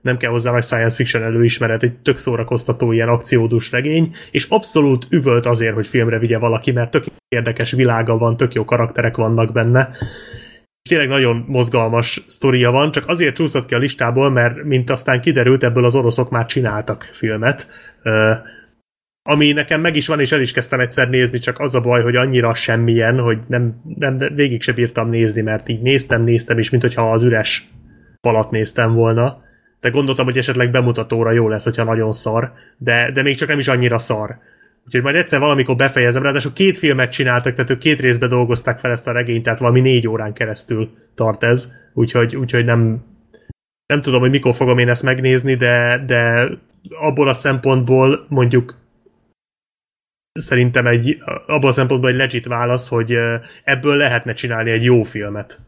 [0.00, 5.06] nem kell hozzá meg science fiction előismeret, egy tök szórakoztató ilyen akciódús regény, és abszolút
[5.10, 9.52] üvölt azért, hogy filmre vigye valaki, mert tök érdekes világa van, tök jó karakterek vannak
[9.52, 9.90] benne,
[10.86, 15.62] tényleg nagyon mozgalmas sztoria van, csak azért csúszott ki a listából, mert mint aztán kiderült,
[15.62, 17.68] ebből az oroszok már csináltak filmet,
[19.22, 22.02] ami nekem meg is van, és el is kezdtem egyszer nézni, csak az a baj,
[22.02, 26.70] hogy annyira semmilyen, hogy nem, nem végig se bírtam nézni, mert így néztem, néztem, és
[26.70, 27.70] mintha az üres
[28.20, 29.44] falat néztem volna.
[29.80, 33.58] De gondoltam, hogy esetleg bemutatóra jó lesz, hogyha nagyon szar, de, de még csak nem
[33.58, 34.38] is annyira szar.
[34.86, 38.90] Úgyhogy majd egyszer valamikor befejezem, ráadásul két filmet csináltak, tehát ők két részbe dolgozták fel
[38.90, 43.04] ezt a regényt, tehát valami négy órán keresztül tart ez, úgyhogy, úgyhogy nem,
[43.86, 46.48] nem tudom, hogy mikor fogom én ezt megnézni, de, de
[46.90, 48.76] abból a szempontból mondjuk
[50.32, 53.14] szerintem egy, abból a szempontból egy legit válasz, hogy
[53.64, 55.60] ebből lehetne csinálni egy jó filmet.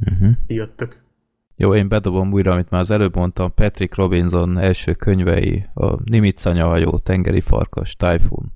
[0.00, 0.30] Uh-huh.
[0.46, 1.03] Jöttök.
[1.56, 6.46] Jó, én bedobom újra, amit már az előbb mondtam, Patrick Robinson első könyvei, a Nimitz
[6.46, 8.52] anyahajó, Tengeri farkas, Typhoon.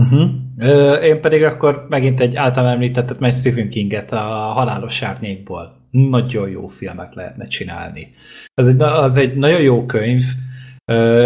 [0.00, 0.30] Uh-huh.
[0.58, 4.18] Ö, én pedig akkor megint egy általán említettet meg Stephen Kinget a
[4.52, 5.78] Halálos Sárnyékból.
[5.90, 8.14] nagyon jó filmet lehetne csinálni.
[8.54, 10.22] Az egy, az egy nagyon jó könyv,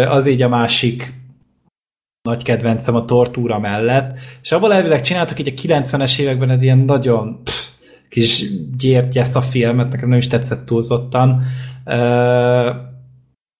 [0.07, 1.13] az így a másik
[2.21, 6.77] nagy kedvencem a tortúra mellett, és abból elvileg csináltak így a 90-es években egy ilyen
[6.77, 7.64] nagyon pff,
[8.15, 8.45] kis
[8.77, 11.43] gyértyesz a filmet, nekem nem is tetszett túlzottan,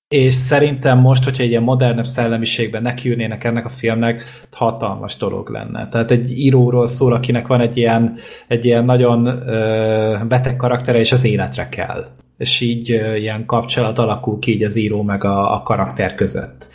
[0.08, 5.90] és szerintem most, hogyha egy ilyen modernebb szellemiségben nekiülnének ennek a filmnek, hatalmas dolog lenne.
[5.90, 8.18] Tehát egy íróról szól, akinek van egy ilyen,
[8.48, 12.08] egy ilyen nagyon ö, beteg karaktere, és az életre kell.
[12.38, 16.68] És így ilyen kapcsolat alakul ki így az író meg a, a karakter között.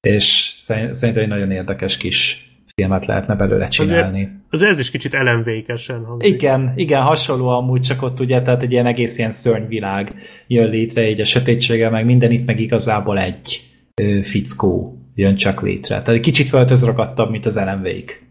[0.00, 0.54] És
[0.90, 2.45] szerintem egy nagyon érdekes kis
[2.80, 4.22] filmet lehetne belőle csinálni.
[4.22, 6.34] Azért, azért ez is kicsit elemvékesen hangzik.
[6.34, 10.14] Igen, igen, hasonló amúgy, csak ott ugye, tehát egy ilyen egész ilyen szörnyvilág
[10.46, 15.62] jön létre, így a sötétsége, meg minden itt meg igazából egy ö, fickó jön csak
[15.62, 15.88] létre.
[15.88, 18.30] Tehát egy kicsit feltözragadtabb, mint az elemvék.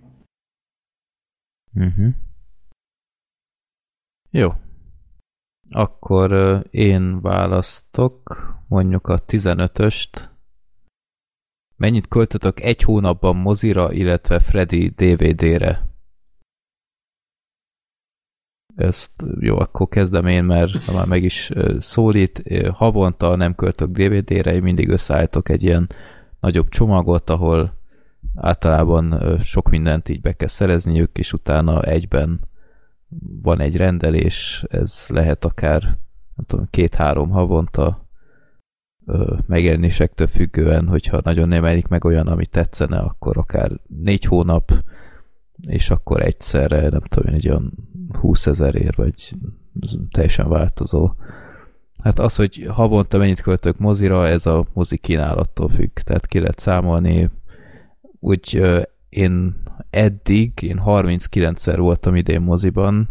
[1.73, 2.07] Uh-huh.
[4.31, 4.49] Jó.
[5.69, 10.34] Akkor én választok mondjuk a 15-öst,
[11.77, 15.89] Mennyit költötök egy hónapban mozira, illetve Freddy DVD-re?
[18.76, 22.43] Ezt jó, akkor kezdem én, mert már meg is szólít.
[22.72, 25.89] Havonta nem költök DVD-re, én mindig összeállítok egy ilyen
[26.39, 27.77] nagyobb csomagot, ahol
[28.35, 32.39] általában sok mindent így be kell szerezniük, és utána egyben
[33.41, 35.97] van egy rendelés, ez lehet akár
[36.69, 38.05] két-három havonta,
[39.48, 44.72] megjelenésektől függően, hogyha nagyon nem elik meg olyan, ami tetszene, akkor akár négy hónap,
[45.68, 47.73] és akkor egyszerre, nem tudom, egy olyan
[48.19, 49.34] 20 ér, vagy
[50.10, 51.11] teljesen változó.
[52.03, 56.60] Hát az, hogy havonta mennyit költök mozira, ez a mozi kínálattól függ, tehát ki lehet
[56.60, 57.30] számolni.
[58.19, 58.61] Úgy
[59.10, 63.10] én eddig, én 39-szer voltam idén moziban,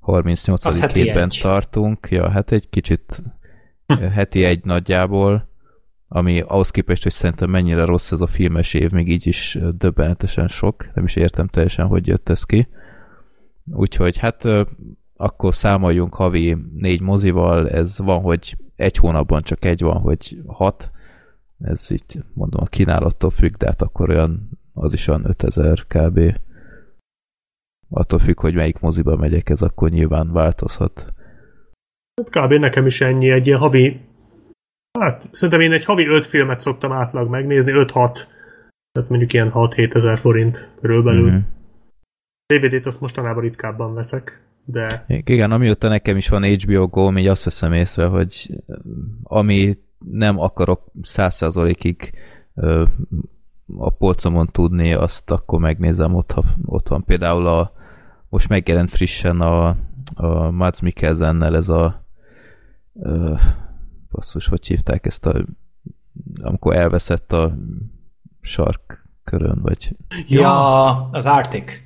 [0.00, 0.92] 38.
[0.92, 3.22] hétben tartunk, ja, hát egy kicsit
[4.16, 5.48] heti egy nagyjából,
[6.08, 10.48] ami ahhoz képest, hogy szerintem mennyire rossz ez a filmes év, még így is döbbenetesen
[10.48, 12.68] sok, nem is értem teljesen, hogy jött ez ki.
[13.72, 14.48] Úgyhogy hát
[15.16, 20.90] akkor számoljunk havi négy mozival, ez van, hogy egy hónapban csak egy van, hogy hat,
[21.58, 26.20] ez így mondom a kínálattól függ, de hát akkor olyan, az is olyan 5000 kb.
[27.88, 31.12] Attól függ, hogy melyik moziba megyek, ez akkor nyilván változhat.
[32.14, 32.52] Hát kb.
[32.52, 34.00] nekem is ennyi, egy ilyen havi,
[34.98, 37.86] hát szerintem én egy havi öt filmet szoktam átlag megnézni, 5-6,
[38.92, 41.30] tehát mondjuk ilyen 6-7 ezer forint körülbelül.
[41.30, 41.38] Mm-hmm.
[42.46, 45.04] DVD-t azt mostanában ritkábban veszek, de...
[45.06, 48.50] Igen, amióta nekem is van HBO Go, így azt veszem észre, hogy
[49.22, 52.12] ami nem akarok száz százalékig
[53.76, 57.72] a polcomon tudni, azt akkor megnézem, ott, ha, ott van például a
[58.28, 59.76] most megjelent frissen a,
[60.14, 62.03] a Mads Mikkelsennel ez a
[62.94, 63.40] uh,
[64.10, 65.44] basszus, hogy hívták ezt a
[66.42, 67.56] amikor elveszett a
[68.40, 69.96] sarkkörön, vagy...
[70.28, 71.82] Ja, az Arctic.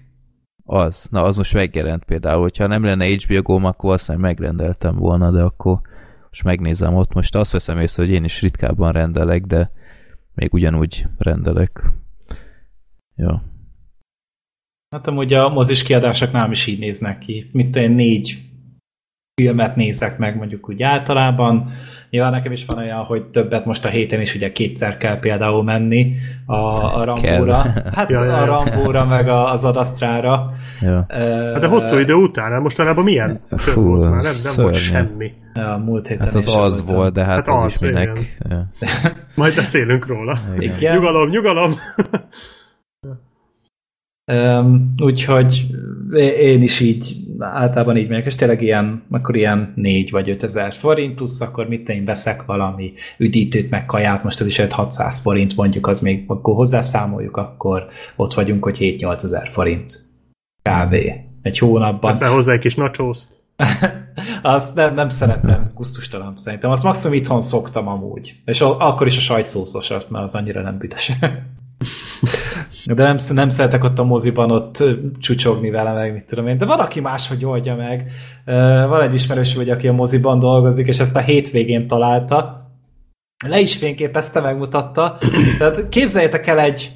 [0.64, 4.96] Az, na az most megjelent például, hogyha nem lenne HBO Go, akkor azt nem megrendeltem
[4.96, 5.80] volna, de akkor
[6.28, 7.12] most megnézem ott.
[7.12, 9.70] Most azt veszem észre, hogy én is ritkábban rendelek, de
[10.34, 11.90] még ugyanúgy rendelek.
[13.16, 13.42] Ja.
[14.90, 17.50] Hát amúgy a mozis kiadások nem is így néznek ki.
[17.52, 18.47] Mit én négy
[19.38, 21.70] filmet nézek meg mondjuk úgy általában.
[22.10, 25.62] Nyilván nekem is van olyan, hogy többet most a héten is ugye kétszer kell például
[25.62, 26.14] menni
[26.46, 26.54] a,
[27.00, 27.64] a Rambóra.
[27.94, 30.52] Hát ja, a Rambóra meg az Adasztrára.
[30.80, 31.06] Ja.
[31.52, 34.22] Hát de hosszú idő után, mostanában milyen Fú, volt már?
[34.22, 35.32] Nem, nem volt semmi.
[35.54, 38.36] Ja, múlt héten hát az az volt, volt, de hát, hát az, az is minek.
[38.48, 38.68] Ja.
[39.34, 40.38] Majd beszélünk róla.
[40.58, 40.94] Igen.
[40.94, 41.74] Nyugalom, nyugalom!
[44.32, 45.66] Um, úgyhogy
[46.40, 50.74] én is így általában így megyek, és tényleg ilyen, akkor ilyen 4 vagy 5 ezer
[50.74, 55.56] forint, plusz akkor mit én veszek valami üdítőt, meg kaját, most ez is 5-600 forint
[55.56, 60.06] mondjuk, az még akkor hozzászámoljuk, akkor ott vagyunk, hogy 7-8 ezer forint
[60.62, 60.94] kb.
[61.42, 62.10] egy hónapban.
[62.10, 63.28] Veszel hozzá egy kis nacsózt?
[64.42, 66.70] azt nem, nem szeretem, gusztustalan szerintem.
[66.70, 68.34] Azt maximum itthon szoktam amúgy.
[68.44, 71.12] És akkor is a sajtszószosat, mert az annyira nem büdös.
[72.94, 74.84] De nem, nem szeretek ott a moziban ott
[75.18, 76.58] csúcsogni vele, meg mit tudom én.
[76.58, 78.10] De van, aki máshogy oldja meg.
[78.88, 82.66] Van egy ismerős, vagy aki a moziban dolgozik, és ezt a hétvégén találta.
[83.46, 85.18] Le is fényképezte, megmutatta.
[85.58, 86.90] Tehát képzeljétek el egy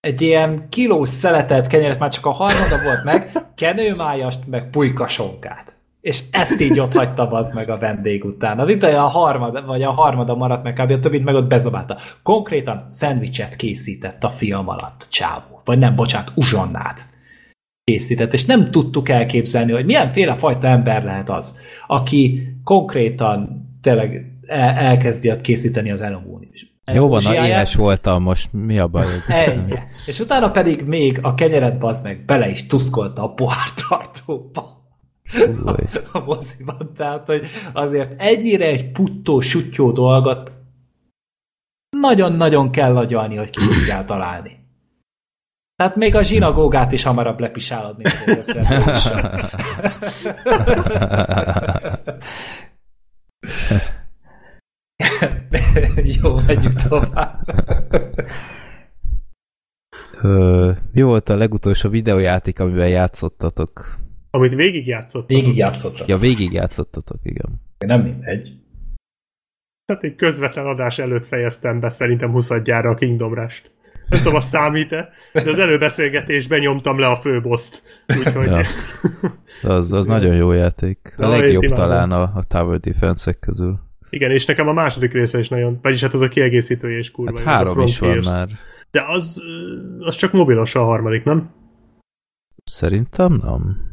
[0.00, 5.73] egy ilyen kilós szeletet kenyeret, már csak a harmada volt meg, kenőmájast, meg pulykasonkát
[6.04, 8.58] és ezt így ott hagyta az meg a vendég után.
[8.58, 10.90] A vita a harmada, vagy a harmada maradt meg, kb.
[10.90, 11.98] a többit meg ott bezabálta.
[12.22, 15.60] Konkrétan szendvicset készített a film alatt, csávó.
[15.64, 17.00] Vagy nem, bocsánat, uzsonnát.
[17.84, 24.74] készített, és nem tudtuk elképzelni, hogy milyenféle fajta ember lehet az, aki konkrétan tényleg el-
[24.76, 26.48] elkezdi ott készíteni az Enomóni.
[26.92, 29.04] Jó van, na éhes voltam most, mi a baj?
[29.28, 29.78] Ennyi.
[30.06, 34.73] És utána pedig még a kenyeret bazd meg bele is tuszkolta a pohártartóba
[36.12, 36.92] A moziban.
[36.96, 40.52] Tehát, hogy azért ennyire egy puttó, sutyó dolgot
[42.00, 44.62] nagyon-nagyon kell agyalni, hogy ki tudjál találni.
[45.76, 48.14] Tehát még a zsinagógát is hamarabb lepisálod, mint.
[56.22, 57.40] Jó, menjünk tovább.
[60.22, 64.03] Ö, mi volt a legutolsó videójáték, amivel játszottatok?
[64.34, 65.28] Amit végigjátszott.
[65.28, 66.06] Végig játszottam.
[66.08, 67.60] Ja, végig játszottatok, igen.
[67.78, 68.52] Nem mindegy.
[69.86, 73.72] Tehát egy közvetlen adás előtt fejeztem be szerintem 20 gyára a Kingdom Rush-t.
[74.08, 77.82] Nem tudom, azt számít-e, de az előbeszélgetésben nyomtam le a főboszt.
[78.18, 78.62] Úgyhogy Ja.
[79.62, 81.14] Az, az nagyon jó játék.
[81.16, 83.78] A legjobb talán a, a Tower Defense-ek közül.
[84.10, 87.38] igen, és nekem a második része is nagyon, vagyis hát az a kiegészítője is kurva.
[87.38, 88.48] Hát három is van már.
[88.90, 89.42] De az,
[89.98, 91.50] az csak mobilos a harmadik, nem?
[92.64, 93.92] Szerintem nem.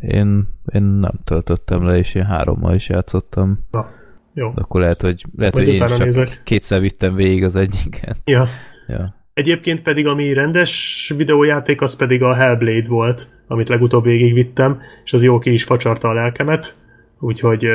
[0.00, 3.58] Én, én nem töltöttem le, és én hárommal is játszottam.
[3.70, 3.86] Na,
[4.34, 4.52] jó.
[4.54, 6.40] De akkor lehet, hogy, lehet, Majd hogy én csak nézek.
[6.44, 8.16] kétszer vittem végig az egyiket.
[8.24, 8.48] Ja.
[8.86, 9.14] Ja.
[9.34, 15.22] Egyébként pedig, ami rendes videójáték, az pedig a Hellblade volt, amit legutóbb végigvittem, és az
[15.22, 16.76] jó ki is facsarta a lelkemet,
[17.18, 17.66] úgyhogy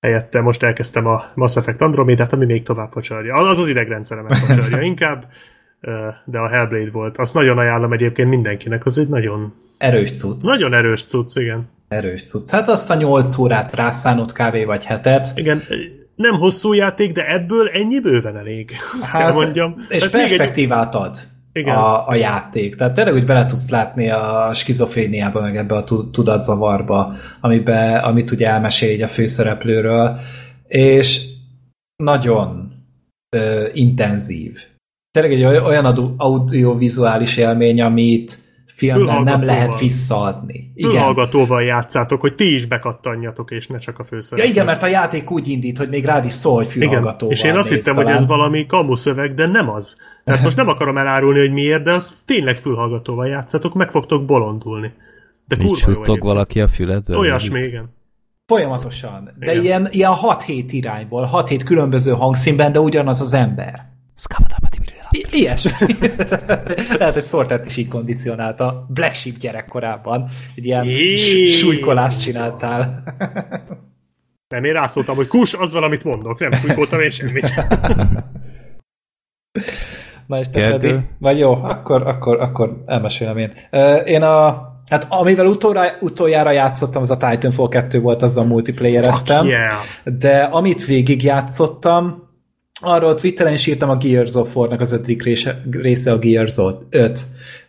[0.00, 3.34] helyette most elkezdtem a Mass Effect Andromedát, ami még tovább facsarja.
[3.34, 5.26] Az az idegrendszeremet facsarja inkább,
[6.24, 7.16] de a Hellblade volt.
[7.18, 10.42] Azt nagyon ajánlom egyébként mindenkinek, az egy nagyon, Erős cucc.
[10.42, 11.68] nagyon erős cucc, igen.
[11.88, 12.50] Erős cucc.
[12.50, 15.28] Hát azt a 8 órát rászánott kávé vagy hetet.
[15.34, 15.62] Igen,
[16.14, 18.70] nem hosszú játék, de ebből ennyi bőven elég.
[19.00, 19.76] Azt hát, kell mondjam.
[19.88, 21.16] És Ez még egy- perspektívát ad
[21.52, 21.76] Igen.
[21.76, 22.76] a, a játék.
[22.76, 28.30] Tehát tényleg úgy bele tudsz látni a skizofréniába, meg ebbe a tu- tudatzavarba, amibe, amit
[28.30, 30.18] ugye elmesél így a főszereplőről,
[30.68, 31.26] és
[32.02, 32.72] nagyon
[33.36, 34.58] ö, intenzív.
[35.10, 35.84] Tényleg egy oly- olyan
[36.16, 40.70] audiovizuális élmény, amit filmben nem lehet visszaadni.
[40.74, 40.90] Igen.
[40.90, 44.50] Fülhallgatóval játszátok, hogy ti is bekattanjatok, és ne csak a Ja főszereplő.
[44.50, 47.42] igen, mert a játék úgy indít, hogy még rád is szól, hogy Igen, fülhallgatóval és
[47.42, 48.18] én azt hittem, hogy talán.
[48.18, 49.96] ez valami kamuszöveg, de nem az.
[50.24, 54.92] Tehát most nem akarom elárulni, hogy miért, de az tényleg fülhallgatóval játszatok, meg fogtok bolondulni.
[55.46, 57.16] De Mit kurva suttog valaki a füledbe?
[57.16, 57.94] Olyasmi, igen.
[58.46, 59.30] Folyamatosan.
[59.38, 59.64] De Igen.
[59.64, 63.88] ilyen, ilyen 6-7 irányból, 6-7 különböző hangszínben, de ugyanaz az ember.
[64.16, 64.59] I-
[65.34, 65.70] ilyesmi.
[66.98, 68.86] Lehet, hogy Sortert is így kondicionálta.
[68.88, 70.28] Black Sheep gyerekkorában.
[70.54, 70.84] Egy ilyen
[71.46, 73.02] súlykolást csináltál.
[74.48, 77.54] Nem, én rászóltam, hogy kus, az van, amit mondok, nem fújkoltam én semmit.
[80.26, 80.66] Na és te?
[80.66, 80.94] Freddy?
[81.18, 83.52] Vagy jó, akkor, akkor, akkor elmesélem én.
[84.04, 89.46] Én a Hát amivel utoljára, utoljára játszottam, az a Titanfall 2 volt, azzal multiplayereztem.
[89.46, 89.72] yeah.
[90.04, 92.29] De amit végig játszottam,
[92.80, 96.74] arról Twitteren is írtam a Gears of War-nak az ötödik része, része a Gears of
[96.90, 97.20] 5.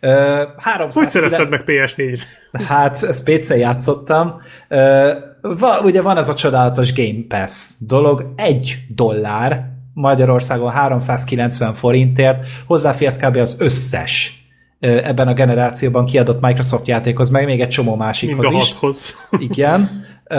[0.02, 0.12] Uh,
[0.56, 2.64] 300 Hogy szerezted meg PS4-re?
[2.64, 4.40] Hát, ezt PC játszottam.
[4.68, 4.78] Uh,
[5.40, 13.16] va, ugye van ez a csodálatos Game Pass dolog, egy dollár, Magyarországon 390 forintért, hozzáférsz
[13.16, 13.36] kb.
[13.36, 14.41] az összes
[14.86, 18.72] ebben a generációban kiadott Microsoft játékhoz, meg még egy csomó Mind másikhoz a is.
[18.72, 19.14] hathoz.
[19.48, 20.04] Igen.
[20.30, 20.38] Uh,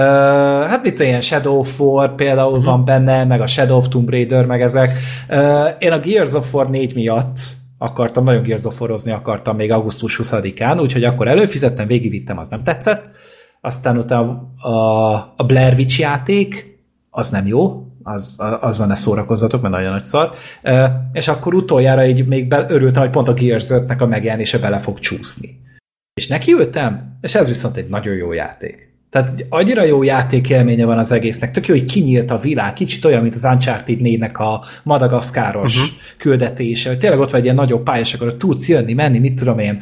[0.70, 2.58] hát mit ilyen Shadow of War például Mhm.
[2.60, 2.74] uh-huh.
[2.76, 4.92] van benne, meg a Shadow of Tomb Raider, meg ezek.
[5.30, 7.38] Uh, én a Gears of War 4 miatt
[7.78, 12.64] akartam, nagyon Gears of War-ozni akartam még augusztus 20-án, úgyhogy akkor előfizettem, végigvittem, az nem
[12.64, 13.12] tetszett.
[13.62, 16.78] Aztán utána a, a Blair Witch játék,
[17.10, 20.32] az nem jó, az, a- azzal ne szórakozzatok, mert nagyon nagy szar.
[21.14, 24.80] És akkor utoljára így még be, örültem, hogy pont a Gears 5-nek a megjelenése bele
[24.80, 25.62] fog csúszni.
[26.14, 28.93] És nekiültem, és ez viszont egy nagyon jó játék.
[29.14, 33.06] Tehát egy annyira jó játékélménye van az egésznek, tök jó, hogy kinyílt a világ, kicsit
[33.06, 35.92] olyan, mint az Uncharted 4-nek a madagaszkáros uh-huh.
[36.18, 39.60] küldetése, hogy tényleg ott vagy egy ilyen nagyobb pályás, akkor tudsz jönni, menni, mit tudom
[39.60, 39.82] én,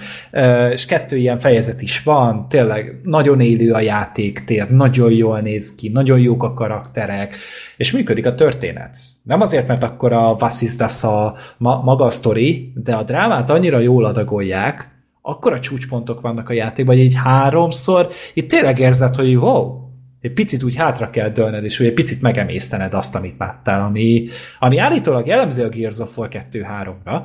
[0.72, 5.90] és kettő ilyen fejezet is van, tényleg nagyon élő a játéktér, nagyon jól néz ki,
[5.90, 7.36] nagyon jók a karakterek,
[7.78, 8.98] és működik a történet.
[9.24, 13.04] Nem azért, mert akkor a Was ist das a ma- maga a sztori, de a
[13.04, 14.90] drámát annyira jól adagolják,
[15.22, 19.82] akkora csúcspontok vannak a játékban, hogy így háromszor, itt tényleg érzed, hogy wow,
[20.22, 24.28] egy picit úgy hátra kell dőlned, és úgy egy picit megemésztened azt, amit láttál, ami,
[24.60, 27.22] ami állítólag jellemző a Gears of War 2-3-ra.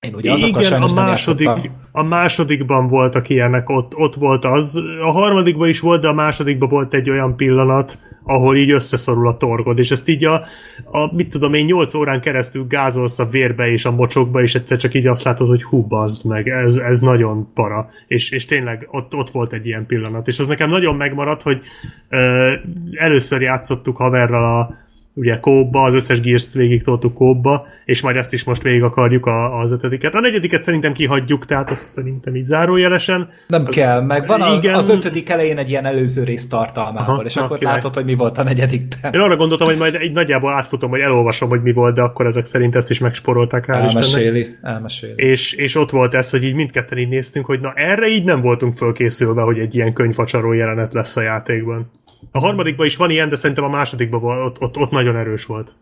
[0.00, 4.80] Én ugye Igen, a, nem második, a másodikban voltak ilyenek, ott, ott volt az.
[5.06, 9.36] A harmadikban is volt, de a másodikban volt egy olyan pillanat, ahol így összeszorul a
[9.36, 10.44] torgod, és ezt így a,
[10.84, 14.78] a mit tudom én, 8 órán keresztül gázolsz a vérbe és a mocsokba, és egyszer
[14.78, 17.88] csak így azt látod, hogy hú, bazd meg, ez, ez nagyon para.
[18.06, 20.26] És, és tényleg ott, ott volt egy ilyen pillanat.
[20.26, 21.60] És az nekem nagyon megmaradt, hogy
[22.08, 22.52] ö,
[22.94, 24.83] először játszottuk haverral a
[25.14, 29.26] ugye kóba, az összes Gears-t végig toltuk kóba, és majd ezt is most végig akarjuk
[29.26, 30.14] a, az ötödiket.
[30.14, 33.28] A negyediket szerintem kihagyjuk, tehát azt szerintem így zárójelesen.
[33.46, 34.74] Nem az, kell, meg van az, igen.
[34.74, 37.74] az ötödik elején egy ilyen előző rész tartalmával, Aha, és na, akkor király.
[37.74, 39.12] látod, hogy mi volt a negyedikben.
[39.12, 42.26] Én arra gondoltam, hogy majd egy nagyjából átfutom, hogy elolvasom, hogy mi volt, de akkor
[42.26, 43.90] ezek szerint ezt is megsporolták, hál' Istennek.
[43.90, 45.12] Elmeséli, elmeséli.
[45.16, 48.40] És, és ott volt ez, hogy így mindketten így néztünk, hogy na erre így nem
[48.40, 51.90] voltunk fölkészülve, hogy egy ilyen könyvfacsaró jelenet lesz a játékban.
[52.30, 55.74] A harmadikban is van ilyen, de szerintem a másodikban ott, ott, ott nagyon erős volt.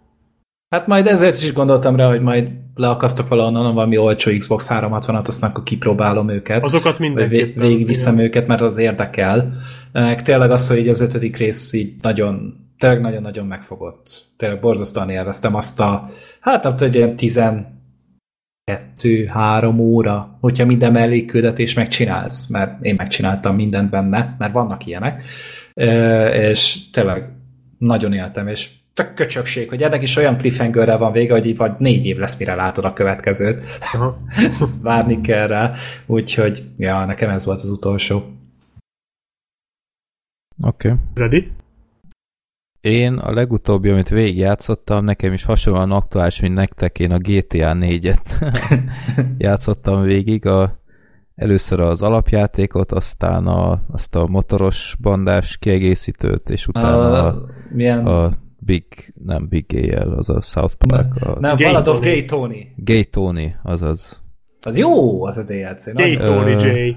[0.69, 5.51] Hát majd ezért is gondoltam rá, hogy majd leakasztok valahonnan valami olcsó Xbox 360-at, aztán
[5.51, 6.65] akkor kipróbálom őket.
[6.65, 7.47] Azokat mindenképpen.
[7.47, 9.53] vég- végigviszem őket, mert az érdekel.
[9.93, 14.25] Meg tényleg az, hogy így az ötödik rész így nagyon, tényleg nagyon-nagyon megfogott.
[14.37, 17.69] Tényleg borzasztóan élveztem azt a, hát nem tudom, egy ilyen
[18.97, 25.25] 12-3 óra, hogyha minden mellékküldetés megcsinálsz, mert én megcsináltam mindent benne, mert vannak ilyenek,
[26.33, 27.29] és tényleg
[27.79, 31.73] nagyon éltem, és tök köcsökség, hogy ennek is olyan cliffhangerrel van vége, hogy így vagy
[31.79, 33.63] négy év lesz, mire látod a következőt.
[33.93, 34.19] Aha.
[34.83, 35.75] Várni kell rá,
[36.07, 38.17] úgyhogy ja, nekem ez volt az utolsó.
[40.65, 40.89] Oké.
[40.89, 40.99] Okay.
[41.15, 41.53] Ready?
[42.81, 48.53] Én a legutóbbi, amit végigjátszottam, nekem is hasonlóan aktuális, mint nektek, én a GTA 4-et
[49.39, 50.82] játszottam végig, a,
[51.43, 58.07] először az alapjátékot, aztán a, azt a motoros bandás kiegészítőt, és utána a, milyen...
[58.07, 58.85] a Big,
[59.25, 62.01] nem Big GL, az a South Park, a nem, Gay Ballad of.
[62.01, 62.69] Gay Tony.
[62.77, 64.23] Gay Tony, azaz.
[64.61, 65.93] Az jó, az a DLC.
[65.95, 66.97] Gay Tony J.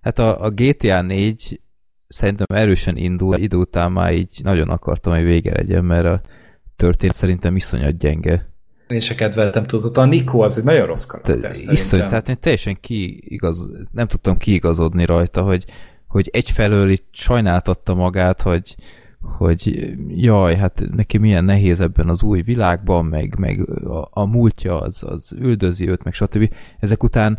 [0.00, 1.60] Hát a, a GTA 4
[2.08, 6.20] szerintem erősen indul, idő után már így nagyon akartam, hogy vége legyen, mert a
[6.76, 8.51] történet szerintem iszonyat gyenge.
[8.92, 10.04] Én se kedveltem túlzottan.
[10.04, 12.08] A Nico az egy nagyon rossz Te, karakter iszony, szerintem.
[12.08, 15.64] tehát én teljesen kiigaz, nem tudtam kiigazodni rajta, hogy,
[16.06, 18.74] hogy egyfelől itt sajnáltatta magát, hogy,
[19.20, 24.80] hogy jaj, hát neki milyen nehéz ebben az új világban, meg, meg a, a múltja
[24.80, 26.54] az, az üldözi őt, meg stb.
[26.78, 27.38] Ezek után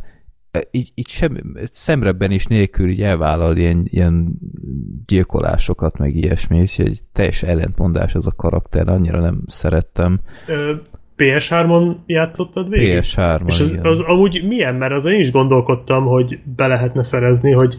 [0.52, 4.40] e, így, így sem, szemrebben is nélkül így elvállal ilyen, ilyen
[5.06, 10.20] gyilkolásokat, meg ilyesmi, és egy teljes ellentmondás az a karakter, annyira nem szerettem.
[10.48, 10.74] Ö,
[11.18, 13.00] PS3-on játszottad végig?
[13.00, 13.86] PS3 És az, igen.
[13.86, 14.76] az amúgy milyen?
[14.76, 17.78] Mert az én is gondolkodtam, hogy be lehetne szerezni, hogy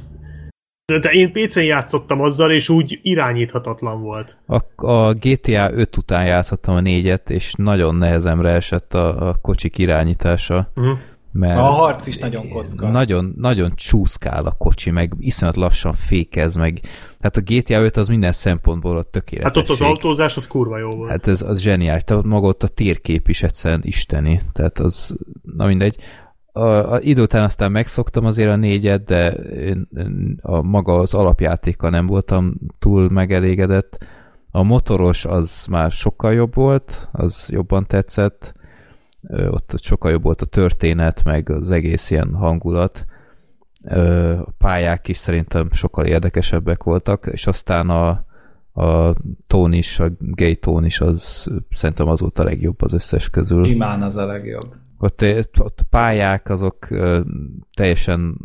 [0.86, 4.38] de én PC-n játszottam azzal, és úgy irányíthatatlan volt.
[4.46, 9.78] A, a GTA 5 után játszottam a négyet, és nagyon nehezemre esett a, a kocsik
[9.78, 10.70] irányítása.
[10.74, 10.98] Uh-huh.
[11.36, 12.88] Mert A harc is nagyon kocka.
[12.88, 16.80] Nagyon, nagyon csúszkál a kocsi, meg iszonyat lassan fékez, meg
[17.20, 19.62] hát a GTA 5 az minden szempontból a Hát tökéletesség.
[19.62, 21.10] ott az autózás, az kurva jó volt.
[21.10, 22.02] Hát ez az zseniális.
[22.02, 24.40] Tehát maga ott a térkép is egyszerűen isteni.
[24.52, 25.16] Tehát az,
[25.56, 25.96] na mindegy.
[26.52, 29.88] A, a idő után aztán megszoktam azért a négyet, de én,
[30.42, 34.04] a maga az alapjátékkal nem voltam túl megelégedett.
[34.50, 38.54] A motoros az már sokkal jobb volt, az jobban tetszett.
[39.28, 43.04] Ott sokkal jobb volt a történet, meg az egész ilyen hangulat.
[44.46, 48.08] A pályák is szerintem sokkal érdekesebbek voltak, és aztán a,
[48.82, 49.14] a
[49.46, 53.64] tón is, a gay tón is, az szerintem az volt a legjobb az összes közül.
[53.64, 54.74] Simán az a legjobb.
[54.98, 55.24] Ott,
[55.58, 56.88] ott a pályák azok
[57.74, 58.36] teljesen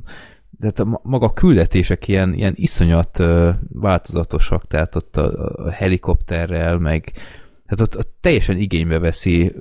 [0.59, 3.23] tehát a ma- maga a küldetések ilyen, ilyen iszonyat
[3.73, 7.11] változatosak, tehát ott a, a helikopterrel, meg
[7.65, 9.55] hát ott, ott teljesen igénybe veszi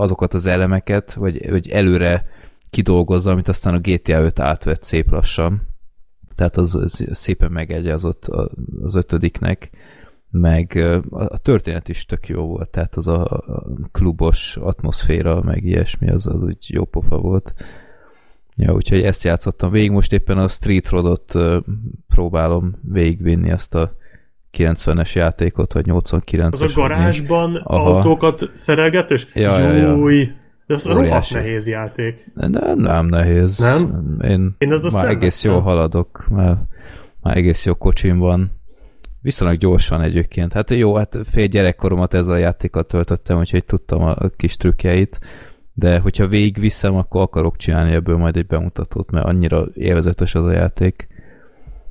[0.00, 2.24] azokat az elemeket, vagy, vagy előre
[2.70, 5.68] kidolgozza, amit aztán a GTA 5 átvett szép lassan.
[6.34, 8.26] Tehát az, az szépen megegyezott
[8.82, 9.70] az ötödiknek,
[10.30, 10.76] meg
[11.10, 13.44] a történet is tök jó volt, tehát az a,
[13.92, 17.54] klubos atmoszféra, meg ilyesmi, az, az úgy jó pofa volt.
[18.56, 21.34] Ja, úgyhogy ezt játszottam végig, most éppen a Street Rodot
[22.08, 23.96] próbálom végigvinni ezt a
[24.56, 26.52] 90-es játékot, vagy 89-es.
[26.52, 27.96] Az a garázsban Aha.
[27.96, 29.26] autókat szerelgetős?
[29.34, 29.90] Ja, ja, ja.
[29.90, 30.28] Júj!
[30.66, 32.30] De az rohadt nehéz játék.
[32.34, 33.58] Nem, nem nehéz.
[33.58, 34.16] Nem?
[34.22, 36.58] Én, Én azzal már egész jól haladok, mert
[37.22, 38.50] már egész jó kocsim van.
[39.22, 40.52] Viszonylag gyorsan egyébként.
[40.52, 45.18] Hát jó, hát fél gyerekkoromat ezzel a játékkal töltöttem, úgyhogy tudtam a kis trükkjeit,
[45.72, 50.52] de hogyha végigviszem, akkor akarok csinálni ebből majd egy bemutatót, mert annyira élvezetes az a
[50.52, 51.08] játék.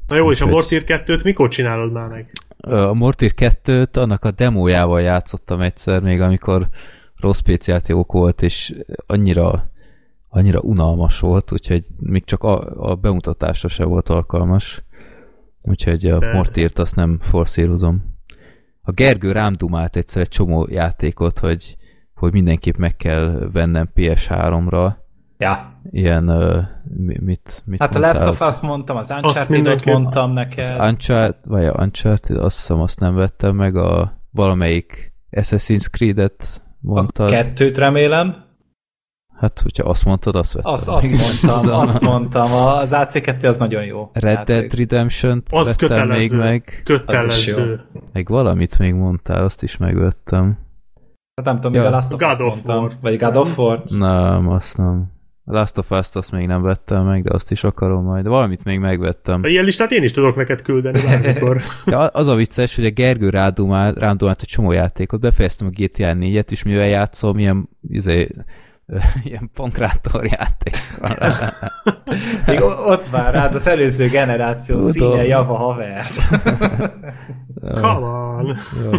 [0.07, 2.31] Na jó, és a Mortir 2-t mikor csinálod már meg?
[2.57, 6.69] A Mortir 2-t annak a demójával játszottam egyszer, még amikor
[7.15, 8.73] rossz PC játékok volt, és
[9.05, 9.73] annyira
[10.35, 14.83] annyira unalmas volt, úgyhogy még csak a, a bemutatásra se volt alkalmas.
[15.61, 18.15] Úgyhogy a Mortírt azt nem forszírozom.
[18.81, 21.77] A Gergő rám dumált egyszer egy csomó játékot, hogy,
[22.13, 24.93] hogy mindenképp meg kell vennem PS3-ra.
[25.37, 25.79] Ja.
[25.91, 26.57] Ilyen, uh,
[27.19, 28.23] mit, mit Hát a mondtál?
[28.25, 30.79] Last of Us mondtam, az Uncharted-ot mondtam neked.
[30.79, 36.61] Az Uncharted, vagy a Uncharted, azt hiszem azt nem vettem meg, a valamelyik Assassin's Creed-et
[36.61, 37.29] a mondtad.
[37.29, 38.43] kettőt remélem.
[39.39, 40.71] Hát, hogyha azt mondtad, azt vettem.
[40.73, 42.51] Azt, azt mondtam, azt mondtam.
[42.53, 44.09] Az AC2 az nagyon jó.
[44.13, 44.45] Red játék.
[44.45, 46.17] Dead redemption Az vettem kötelező.
[46.37, 46.81] még meg.
[46.83, 47.81] Kötelező.
[48.13, 50.57] Meg valamit még mondtál, azt is megvettem.
[51.35, 51.81] Hát nem tudom, Ja.
[51.81, 51.87] ja.
[51.87, 52.77] a Last of God Us of mondtam.
[52.83, 52.91] War.
[53.01, 53.83] Vagy God of War.
[53.89, 55.13] Nem, azt nem.
[55.47, 58.23] A Last of Us-t azt még nem vettem meg, de azt is akarom majd.
[58.23, 59.43] De valamit még megvettem.
[59.43, 61.61] Ilyen listát én is tudok neked küldeni bármikor.
[61.85, 65.69] Ja, az a vicces, hogy a Gergő rádumált, rám dumált egy csomó játékot, befejeztem a
[65.73, 68.27] GTA 4-et, és mivel játszom, ilyen, izé,
[69.23, 70.75] ilyen pankrátor játék.
[72.47, 74.91] Még ott vár rád az előző generáció Tudom.
[74.91, 76.21] színe java havert.
[77.61, 78.57] Come on.
[78.83, 78.89] Jó.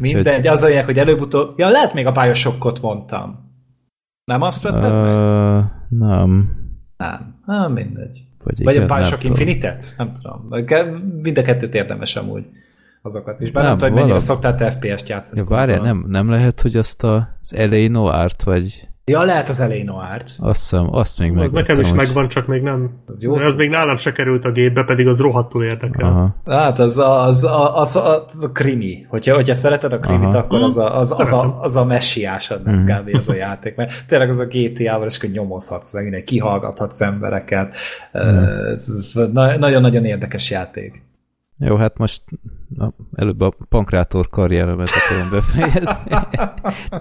[0.00, 1.58] Mindegy, az a lényeg, hogy előbb-utóbb...
[1.58, 3.47] Ja, lehet még a Bioshokot mondtam.
[4.28, 4.92] Nem azt vetted meg?
[4.92, 6.56] Ö, nem.
[6.96, 7.34] Nem.
[7.46, 8.22] Hát mindegy.
[8.44, 9.30] Vagy, Vagy igen, a Bioshock nem.
[9.30, 9.94] Infinite-et?
[9.98, 10.48] Nem tudom.
[11.22, 12.46] Mind a kettőt érdemes amúgy
[13.02, 13.50] azokat is.
[13.50, 15.40] Bár nem, Nem, tudom, hogy mennyire valami- szoktál te FPS-t játszani.
[15.40, 19.60] Ja, várjál, nem, nem lehet, hogy azt a, az LA Noir-t, vagy Ja, lehet az
[19.60, 20.34] elején Noir-t.
[20.38, 21.60] azt hiszem, azt még Az megvettem.
[21.60, 22.90] nekem is hogy- megvan, csak még nem.
[23.06, 26.08] Az jó az még nálam se került a gépbe, pedig az rohadtul érdekel.
[26.08, 26.34] Aha.
[26.46, 29.06] Hát az a, az, a, az, a, az a krimi.
[29.08, 30.38] Hogyha, hogyha szereted a krimit, Aha.
[30.38, 32.92] akkor az a, az, az, a, az a messiásod lesz Mhm.
[33.00, 33.14] kb.
[33.16, 33.74] az a játék.
[33.76, 37.74] Mert tényleg az a GTA-val, és akkor nyomozhatsz meg, kihallgathatsz embereket.
[38.74, 41.02] Ez na- nagyon-nagyon érdekes játék.
[41.58, 42.22] Jó, hát most
[42.68, 46.10] na, előbb a pankrátor karrieremet akarom befejezni.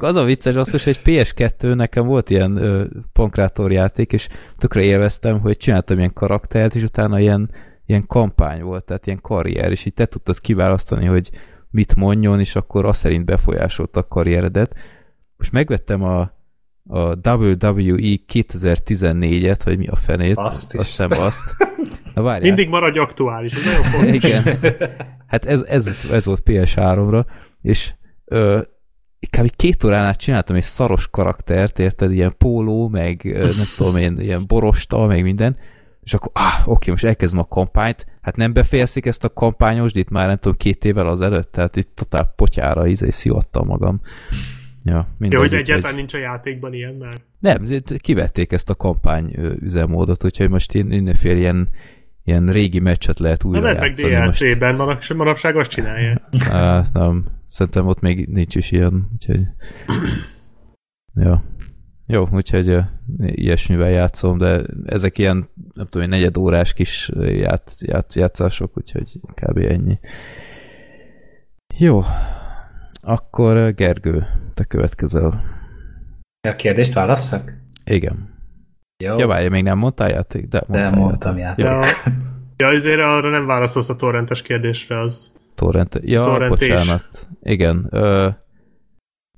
[0.10, 4.28] az a vicces az, hogy egy PS2 nekem volt ilyen ö, pankrátor játék, és
[4.58, 7.50] tökre élveztem, hogy csináltam ilyen karaktert, és utána ilyen,
[7.86, 11.30] ilyen kampány volt, tehát ilyen karrier, és így te tudtad kiválasztani, hogy
[11.70, 14.76] mit mondjon, és akkor azt szerint befolyásolta a karrieredet.
[15.38, 16.32] Most megvettem a,
[16.88, 20.38] a WWE 2014-et, vagy mi a fenét.
[20.38, 20.80] Azt is.
[20.80, 21.56] Azt hiszem azt.
[22.14, 22.48] Na várjál.
[22.48, 24.14] Mindig maradj aktuális, ez nagyon fontos.
[24.14, 24.44] Igen.
[25.28, 27.26] Hát ez, ez, ez volt PS3-ra,
[27.62, 27.94] és
[28.26, 28.62] ö,
[29.38, 29.56] kb.
[29.56, 34.48] két órán át csináltam egy szaros karaktert, érted, ilyen póló, meg nem tudom én, ilyen
[34.48, 35.58] borosta, meg minden,
[36.02, 40.10] és akkor, ah, oké, most elkezdem a kampányt, hát nem befejezik ezt a kampányos, itt
[40.10, 44.02] már nem tudom, két évvel azelőtt, tehát itt totál potyára izé szivattam magam.
[44.88, 47.18] Ja, mindegy, Ja, hogy egyáltalán nincs a játékban ilyen már.
[47.40, 47.66] nem,
[47.98, 51.70] kivették ezt a kampány üzemmódot, úgyhogy most én mindenféle ilyen,
[52.24, 54.16] ilyen régi meccset lehet Na, újra meg játszani.
[54.16, 56.22] Most, DLC-ben, manapság, manapság azt csinálja.
[56.50, 59.42] á, nem, szerintem ott még nincs is ilyen, úgyhogy...
[61.14, 61.44] Ja.
[62.10, 62.80] Jó, úgyhogy ö,
[63.18, 69.20] ilyesmivel játszom, de ezek ilyen, nem tudom, egy negyed órás kis ját, ját, játszások, úgyhogy
[69.34, 69.58] kb.
[69.58, 70.00] ennyi.
[71.78, 72.02] Jó.
[73.08, 75.44] Akkor ö, Gergő, te következel.
[76.50, 77.54] A kérdést válasszak?
[77.86, 78.36] Igen.
[79.04, 79.18] Jó.
[79.18, 80.48] Ja, várj, még nem mondtál játék?
[80.48, 81.66] De, De mondtál mondtam játék.
[81.66, 81.72] Jó.
[81.72, 81.84] Ja,
[82.58, 85.32] ja azért arra nem válaszolsz a torrentes kérdésre, az.
[85.56, 86.00] Torrent.
[86.02, 86.70] Ja, Torrentés.
[86.70, 87.28] bocsánat.
[87.42, 87.88] Igen.
[87.92, 88.28] Ö,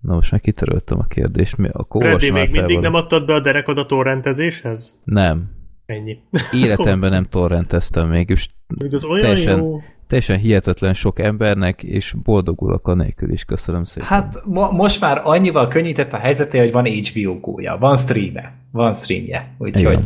[0.02, 1.58] na most meg kitöröltem a kérdést.
[1.58, 2.98] Mi, Freddy, olvasom még már mindig nem valami.
[3.04, 5.00] adtad be a derekod a torrentezéshez?
[5.04, 5.52] Nem.
[5.86, 6.18] Ennyi.
[6.54, 9.82] Életemben nem torrenteztem még, és Még az olyan Teljesen- jó.
[10.10, 13.44] Teljesen hihetetlen sok embernek, és boldogulok a nélkül is.
[13.46, 14.08] Köszönöm szépen.
[14.10, 18.94] Hát mo- most már annyival könnyített a helyzeté, hogy van HBO gólya, van streame, van
[18.94, 19.56] streamje.
[19.58, 20.00] Úgyhogy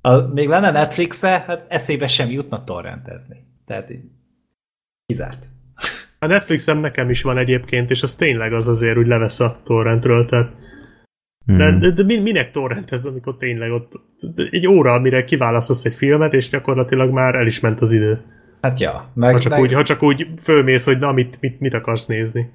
[0.00, 3.36] a, még lenne Netflixe, hát eszébe sem jutna torrentezni.
[3.66, 4.04] Tehát így
[5.06, 5.46] kizárt.
[6.18, 10.26] A Netflixem nekem is van egyébként, és az tényleg az azért, hogy levesz a torrentről,
[10.26, 10.52] tehát
[11.44, 11.80] de, Mhm.
[11.80, 13.92] de, de mi- minek torrentez, amikor tényleg ott
[14.50, 18.20] egy óra, amire kiválasztasz egy filmet, és gyakorlatilag már el is ment az idő.
[18.60, 21.60] Hát ja, meg, Ha csak, meg úgy, ha csak úgy fölmész, hogy na, mit, mit,
[21.60, 22.50] mit akarsz nézni.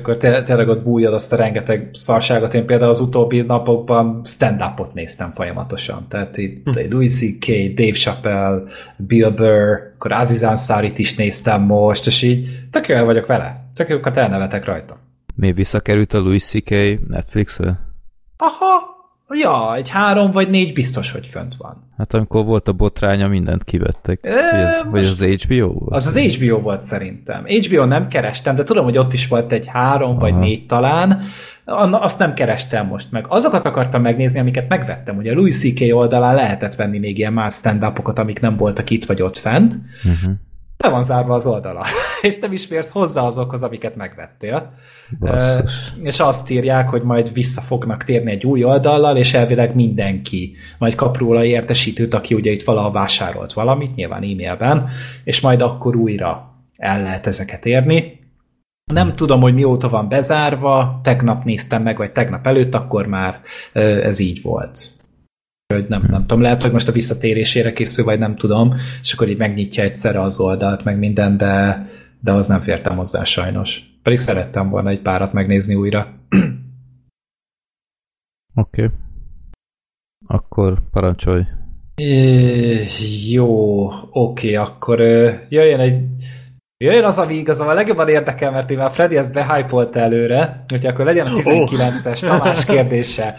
[0.00, 2.54] akkor tényleg ott bújod azt a rengeteg szarságot.
[2.54, 6.06] Én például az utóbbi napokban stand-upot néztem folyamatosan.
[6.08, 6.90] Tehát itt hm.
[6.90, 8.62] Louis C.K., Dave Chappelle,
[8.96, 13.64] Bill Burr, akkor Aziz Ansari-t is néztem most, és így tök jó el vagyok vele.
[13.74, 14.98] Tök jókat elnevetek rajta.
[15.34, 16.70] Mi visszakerült a Louis C.K.
[17.08, 17.80] Netflixre?
[18.36, 18.93] Aha,
[19.36, 21.90] ja, egy három vagy négy biztos, hogy fönt van.
[21.96, 24.18] Hát amikor volt a botránya, mindent kivettek.
[24.22, 25.94] Ö, Vagy ez, vagy az HBO volt?
[25.94, 27.44] Az az HBO volt szerintem.
[27.46, 30.40] HBO nem kerestem, de tudom, hogy ott is volt egy három vagy Aha.
[30.40, 31.22] négy talán.
[31.90, 33.24] Azt nem kerestem most meg.
[33.28, 35.16] Azokat akartam megnézni, amiket megvettem.
[35.16, 35.94] Ugye a Louis C.K.
[35.94, 39.74] oldalán lehetett venni még ilyen más stand amik amik nem voltak itt vagy ott fent.
[40.04, 40.32] Uh-huh.
[40.84, 41.84] Le van zárva az oldala,
[42.22, 44.72] és nem is férsz hozzá azokhoz, amiket megvettél.
[45.18, 45.92] Basszus.
[45.98, 50.56] Uh, és azt írják, hogy majd vissza fognak térni egy új oldallal, és elvileg mindenki
[50.78, 54.88] majd kap róla értesítőt, aki ugye itt valahol vásárolt valamit, nyilván e-mailben,
[55.24, 58.22] és majd akkor újra el lehet ezeket érni.
[58.92, 63.40] Nem tudom, hogy mióta van bezárva, tegnap néztem meg, vagy tegnap előtt, akkor már
[63.72, 64.93] ez így volt.
[65.74, 69.28] Hogy nem, nem tudom, lehet, hogy most a visszatérésére készül, vagy nem tudom, és akkor
[69.28, 71.86] így megnyitja egyszerre az oldalt, meg minden, de,
[72.20, 73.82] de az nem fértem hozzá sajnos.
[74.02, 76.14] Pedig szerettem volna egy párat megnézni újra.
[78.54, 78.84] Oké.
[78.84, 78.96] Okay.
[80.26, 81.42] Akkor parancsolj.
[81.94, 82.84] É,
[83.30, 85.00] jó, oké, okay, akkor
[85.48, 86.02] jöjjön egy
[86.76, 91.04] Jöjjön az, ami igazából legjobban érdekel, mert én már Freddy ezt behypolt előre, úgyhogy akkor
[91.04, 92.30] legyen a 19-es oh.
[92.30, 93.36] Tamás kérdése.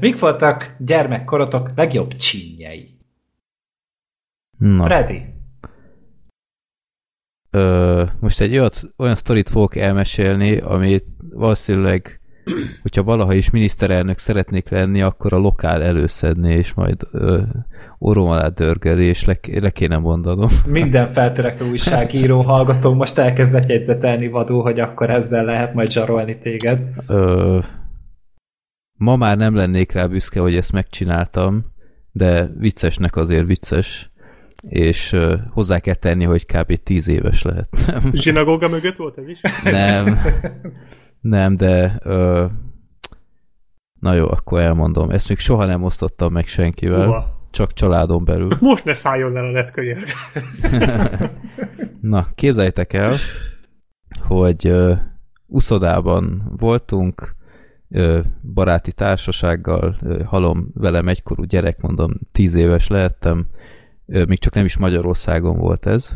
[0.00, 2.98] Mik voltak gyermekkorotok legjobb csínyei?
[4.58, 4.84] Na.
[4.84, 5.24] Freddy.
[7.50, 12.19] Ö, most egy olyat, olyan sztorit fogok elmesélni, amit valószínűleg,
[12.82, 17.40] hogyha valaha is miniszterelnök szeretnék lenni, akkor a lokál előszedni, és majd ö,
[17.98, 20.48] orrom alá dörgeli, és le, le kéne mondanom.
[20.66, 26.80] Minden feltörekvő újságíró hallgató most elkezdett jegyzetelni vadul, hogy akkor ezzel lehet majd zsarolni téged.
[27.06, 27.58] Ö,
[28.92, 31.64] ma már nem lennék rá büszke, hogy ezt megcsináltam,
[32.12, 34.10] de viccesnek azért vicces,
[34.68, 35.16] és
[35.50, 36.74] hozzá kell tenni, hogy kb.
[36.74, 37.68] tíz éves lehet.
[38.12, 39.40] Zsinagóga mögött volt ez is?
[39.64, 40.18] Nem,
[41.20, 42.46] nem, de ö,
[44.00, 45.10] na jó, akkor elmondom.
[45.10, 47.08] Ezt még soha nem osztottam meg senkivel.
[47.08, 48.48] Uha csak családon belül.
[48.60, 50.04] Most ne szálljon el a netkönyök.
[52.00, 53.16] Na, képzeljétek el,
[54.20, 54.98] hogy uh,
[55.46, 57.36] uszodában voltunk,
[57.88, 58.18] uh,
[58.54, 63.46] baráti társasággal, uh, halom velem egykorú gyerek, mondom, tíz éves lehettem,
[64.06, 66.10] uh, még csak nem is Magyarországon volt ez,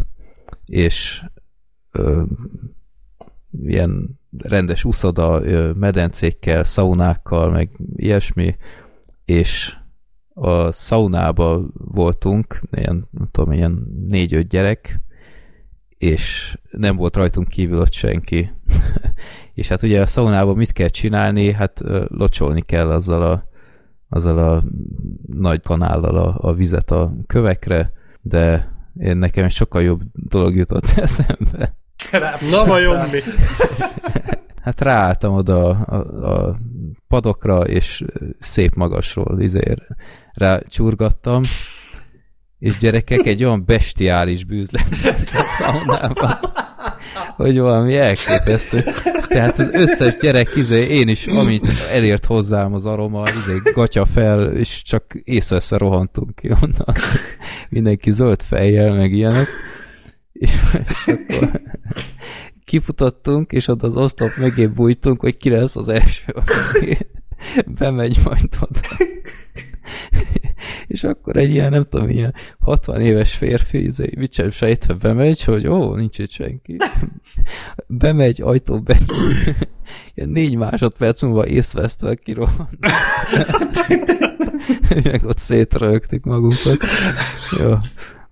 [0.67, 1.25] és
[3.63, 5.41] ilyen rendes uszoda,
[5.75, 8.57] medencékkel, szaunákkal, meg ilyesmi,
[9.25, 9.77] és
[10.35, 15.01] a szaunába voltunk, ilyen, nem tudom, ilyen négy-öt gyerek,
[15.99, 18.51] és nem volt rajtunk kívül ott senki.
[19.55, 21.53] és hát ugye a szaunában mit kell csinálni?
[21.53, 23.49] Hát locsolni kell azzal a,
[24.09, 24.65] azzal a
[25.27, 31.77] nagy kanállal a, a vizet a kövekre, de én nekem sokkal jobb dolog jutott eszembe.
[32.51, 33.21] Na vajon mi?
[34.65, 36.59] hát ráálltam oda a, a, a
[37.09, 38.05] padokra, és
[38.41, 39.79] szép magasról izér
[40.33, 41.43] rá csurgattam,
[42.59, 46.39] és gyerekek egy olyan bestiális bűz lett a szaunában,
[47.37, 48.85] hogy valami elképesztő.
[49.29, 54.57] Tehát az összes gyerek, izé, én is, amit elért hozzám az aroma, izé, gatya fel,
[54.57, 56.95] és csak észre rohantunk ki onnan.
[57.69, 59.47] Mindenki zöld fejjel, meg ilyenek.
[60.35, 60.51] És,
[60.89, 61.61] és akkor
[62.65, 66.99] kifutottunk, és ott az osztop mögé bújtunk, hogy ki lesz az első, aki
[67.79, 68.81] bemegy majd oda.
[70.87, 75.43] és akkor egy ilyen, nem tudom, ilyen 60 éves férfi, izé, mit sem sejtve bemegy,
[75.43, 76.77] hogy ó, nincs itt senki.
[77.87, 78.99] bemegy, ajtó be,
[80.15, 82.69] ilyen négy másodperc múlva észvesztve kirohan.
[85.05, 86.79] Meg ott szétrögtük magunkat.
[87.59, 87.75] Jó.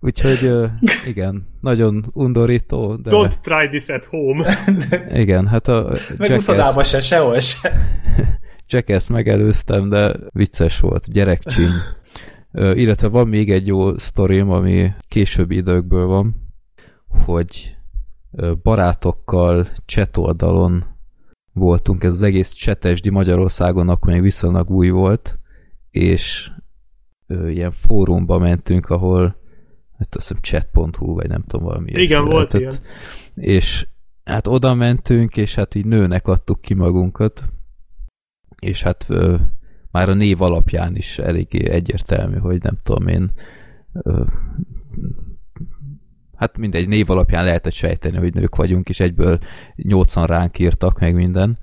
[0.04, 0.70] Úgyhogy
[1.12, 2.96] igen, nagyon undorító.
[2.96, 3.10] De...
[3.10, 4.54] Don't try this at home.
[5.22, 6.88] Igen, hát a Meg Jackass...
[6.88, 7.72] se, sehol se.
[8.68, 11.70] Jackass megelőztem, de vicces volt, gyerekcsíny.
[12.52, 16.34] illetve van még egy jó sztorim, ami későbbi időkből van,
[17.24, 17.76] hogy
[18.62, 20.84] barátokkal chat oldalon
[21.52, 25.38] voltunk, ez az egész csetesdi Magyarországon akkor még viszonylag új volt,
[25.90, 26.50] és
[27.26, 29.41] ilyen fórumba mentünk, ahol
[30.02, 32.82] hát azt hiszem chat.hu, vagy nem tudom, valami Igen, volt lehetett.
[33.34, 33.54] ilyen.
[33.56, 33.86] És
[34.24, 37.42] hát oda mentünk, és hát így nőnek adtuk ki magunkat,
[38.58, 39.34] és hát ö,
[39.90, 43.32] már a név alapján is eléggé egyértelmű, hogy nem tudom én
[43.92, 44.24] ö,
[46.36, 49.38] hát mindegy, név alapján lehetett sejteni, hogy nők vagyunk, és egyből
[49.76, 51.58] nyolcan ránk írtak meg minden,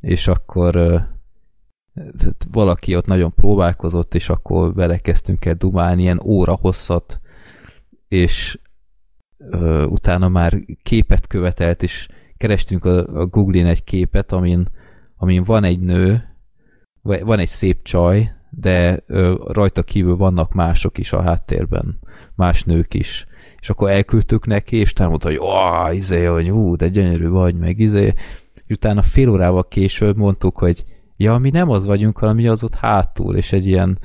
[0.00, 0.96] és akkor ö,
[2.50, 7.20] valaki ott nagyon próbálkozott, és akkor vele kezdtünk el dumálni ilyen óra hosszat,
[8.12, 8.58] és
[9.38, 14.68] ö, utána már képet követelt, és kerestünk a, a Google-in egy képet, amin,
[15.16, 16.22] amin van egy nő,
[17.02, 21.98] van egy szép csaj, de ö, rajta kívül vannak mások is a háttérben,
[22.34, 23.26] más nők is.
[23.60, 27.58] És akkor elküldtük neki, és utána mondta, hogy ó, izé, hogy ú, de gyönyörű vagy,
[27.58, 28.12] meg izé.
[28.54, 30.84] És utána fél órával később mondtuk, hogy
[31.16, 33.98] ja, mi nem az vagyunk, hanem mi az ott hátul, és egy ilyen,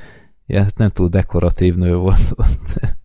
[0.46, 2.96] ilyen nem túl dekoratív nő volt ott.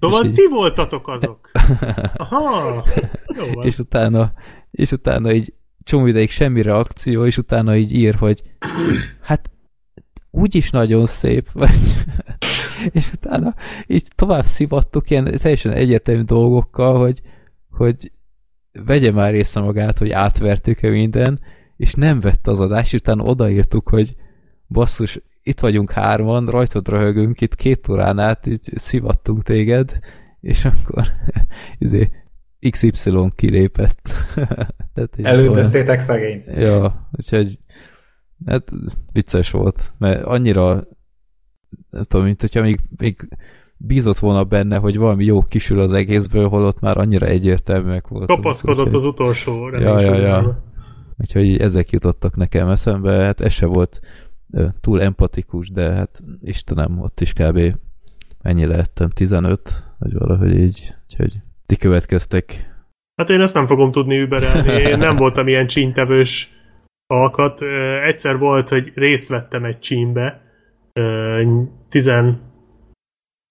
[0.00, 0.32] Szóval így...
[0.32, 1.50] ti voltatok azok.
[2.16, 2.84] Aha,
[3.36, 3.66] jó van.
[3.66, 4.32] És utána,
[4.70, 8.42] és utána így csomó ideig semmi reakció, és utána így ír, hogy
[9.20, 9.50] hát
[10.30, 11.78] úgyis nagyon szép vagy.
[12.98, 13.54] és utána
[13.86, 17.20] így tovább szivattuk ilyen teljesen egyértelmű dolgokkal, hogy,
[17.70, 18.10] hogy
[18.84, 21.40] vegye már észre magát, hogy átvertük-e minden,
[21.76, 24.16] és nem vett az adás, és utána odaírtuk, hogy
[24.68, 29.98] basszus, itt vagyunk hárman, rajtad röhögünk, itt két órán át így szivattunk téged,
[30.40, 31.04] és akkor
[31.78, 32.10] izé,
[32.70, 34.00] XY kilépett.
[35.22, 36.42] Elüldöztétek szegény.
[36.46, 37.58] Ja, úgyhogy
[38.46, 38.70] hát
[39.12, 40.86] vicces volt, mert annyira
[41.90, 43.28] nem tudom, mint hogyha még, még
[43.76, 48.26] bízott volna benne, hogy valami jó kisül az egészből, holott már annyira egyértelműek volt.
[48.26, 48.94] Kapaszkodott úgyhogy...
[48.94, 50.62] az utolsó ja, ja, ja.
[51.16, 54.00] Úgyhogy ezek jutottak nekem eszembe, hát ez se volt
[54.80, 57.60] túl empatikus, de hát Istenem, ott is kb.
[58.42, 61.32] ennyi lehettem, 15, vagy valahogy így, úgyhogy
[61.66, 62.76] ti következtek.
[63.14, 66.50] Hát én ezt nem fogom tudni überelni, én nem voltam ilyen csíntevős
[67.06, 67.62] alkat.
[68.02, 70.42] Egyszer volt, hogy részt vettem egy csímbe,
[71.88, 72.40] 13,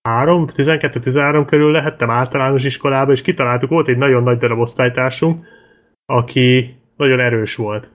[0.07, 5.45] 12-13 körül lehettem általános iskolába, és kitaláltuk, volt egy nagyon nagy darab osztálytársunk,
[6.05, 7.91] aki nagyon erős volt.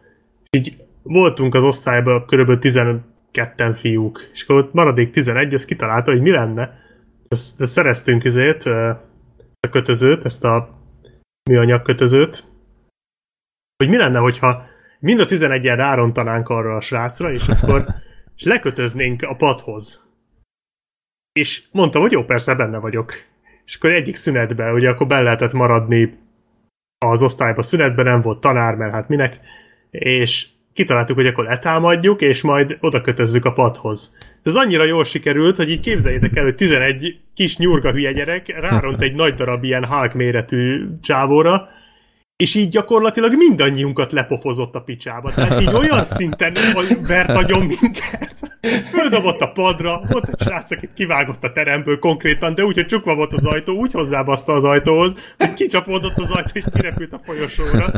[0.50, 2.58] így voltunk az osztályban kb.
[2.58, 6.80] 12 fiúk, és akkor ott maradék 11, azt kitalálta, hogy mi lenne.
[7.28, 8.66] Ezt, ezt szereztünk ezért,
[9.66, 10.80] a kötözőt, ezt a
[11.50, 12.44] műanyag kötözőt,
[13.76, 14.64] hogy mi lenne, hogyha
[15.00, 17.84] mind a 11-en rárontanánk arra a srácra, és akkor
[18.36, 20.00] és lekötöznénk a padhoz.
[21.32, 23.12] És mondtam, hogy jó, persze, benne vagyok.
[23.64, 26.18] És akkor egyik szünetben, ugye akkor be lehetett maradni
[26.98, 29.40] az osztályba szünetben, nem volt tanár, mert hát minek,
[29.90, 34.14] és kitaláltuk, hogy akkor letámadjuk, és majd oda kötözzük a padhoz.
[34.42, 39.02] Ez annyira jól sikerült, hogy így képzeljétek el, hogy 11 kis nyurga hülye gyerek ráront
[39.02, 41.68] egy nagy darab ilyen Hulk méretű csávóra,
[42.36, 45.32] és így gyakorlatilag mindannyiunkat lepofozott a picsába.
[45.32, 46.52] Tehát így olyan szinten
[47.06, 48.34] vert agyon minket.
[48.84, 53.14] Földobott a padra, volt egy srác, akit kivágott a teremből konkrétan, de úgy, hogy csukva
[53.14, 57.92] volt az ajtó, úgy hozzábaszta az ajtóhoz, hogy kicsapódott az ajtó, és kirepült a folyosóra.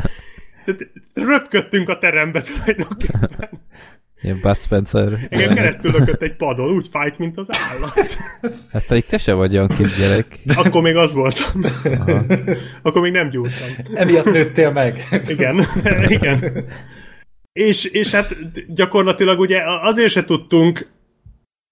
[1.15, 3.63] Röpködtünk a terembe tulajdonképpen.
[4.23, 5.13] Ilyen Bud Spencer.
[5.29, 8.17] Igen, keresztül lökött egy padon, úgy fájt, mint az állat.
[8.73, 10.39] Hát pedig te se vagy olyan kisgyerek.
[10.57, 11.63] Akkor még az voltam.
[11.85, 12.25] Aha.
[12.83, 13.69] Akkor még nem gyúrtam.
[13.95, 15.05] Emiatt nőttél meg.
[15.27, 15.67] Igen,
[16.09, 16.65] igen.
[17.53, 18.37] És, és hát
[18.75, 20.89] gyakorlatilag ugye azért se tudtunk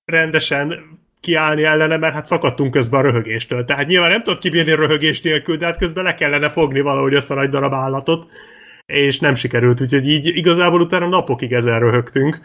[0.05, 0.75] rendesen
[1.21, 3.65] kiállni ellene, mert hát szakadtunk közben a röhögéstől.
[3.65, 7.15] Tehát nyilván nem tudod kibírni a röhögés nélkül, de hát közben le kellene fogni valahogy
[7.15, 8.31] ezt a nagy darab állatot
[8.93, 12.41] és nem sikerült, úgyhogy így igazából utána napokig ezen röhögtünk,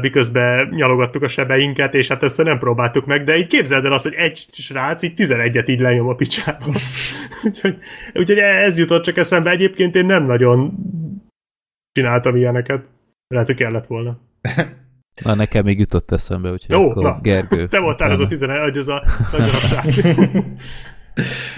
[0.00, 4.02] miközben nyalogattuk a sebeinket, és hát össze nem próbáltuk meg, de így képzeld el azt,
[4.02, 6.64] hogy egy srác így 11-et így lenyom a picsába.
[7.44, 7.78] úgyhogy,
[8.14, 9.50] úgyhogy ez jutott csak eszembe.
[9.50, 10.74] Egyébként én nem nagyon
[11.92, 12.84] csináltam ilyeneket.
[13.28, 14.18] Lehet, hogy kellett volna.
[15.24, 17.20] Na, nekem még jutott eszembe, úgyhogy Jó, akkor na.
[17.20, 17.66] Gergő.
[17.66, 19.96] Te voltál az a 11, az a nagyon srác.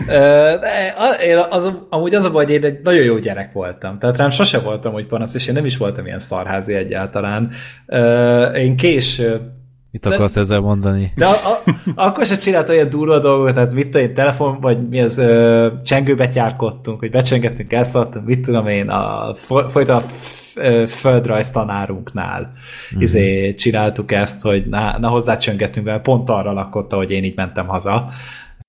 [0.07, 3.99] De én az, amúgy az a baj, hogy én egy nagyon jó gyerek voltam.
[3.99, 7.51] Tehát rám sose voltam, hogy panasz, és én nem is voltam ilyen szarházi egyáltalán.
[8.55, 9.41] Én később
[9.91, 11.13] Mit akarsz de, ezzel mondani?
[11.17, 11.63] De a, a,
[11.95, 15.69] akkor se csinált olyan durva dolgokat, tehát mit tudom én, telefon, vagy mi az, ö,
[15.85, 19.35] csengőbe tyárkodtunk, hogy becsengettünk, elszaladtunk, mit tudom én, a,
[19.69, 20.03] folyton a
[20.87, 22.53] földrajz tanárunknál
[22.87, 23.03] uh-huh.
[23.03, 27.67] izé, csináltuk ezt, hogy na, na hozzácsöngettünk, mert pont arra lakott, hogy én így mentem
[27.67, 28.09] haza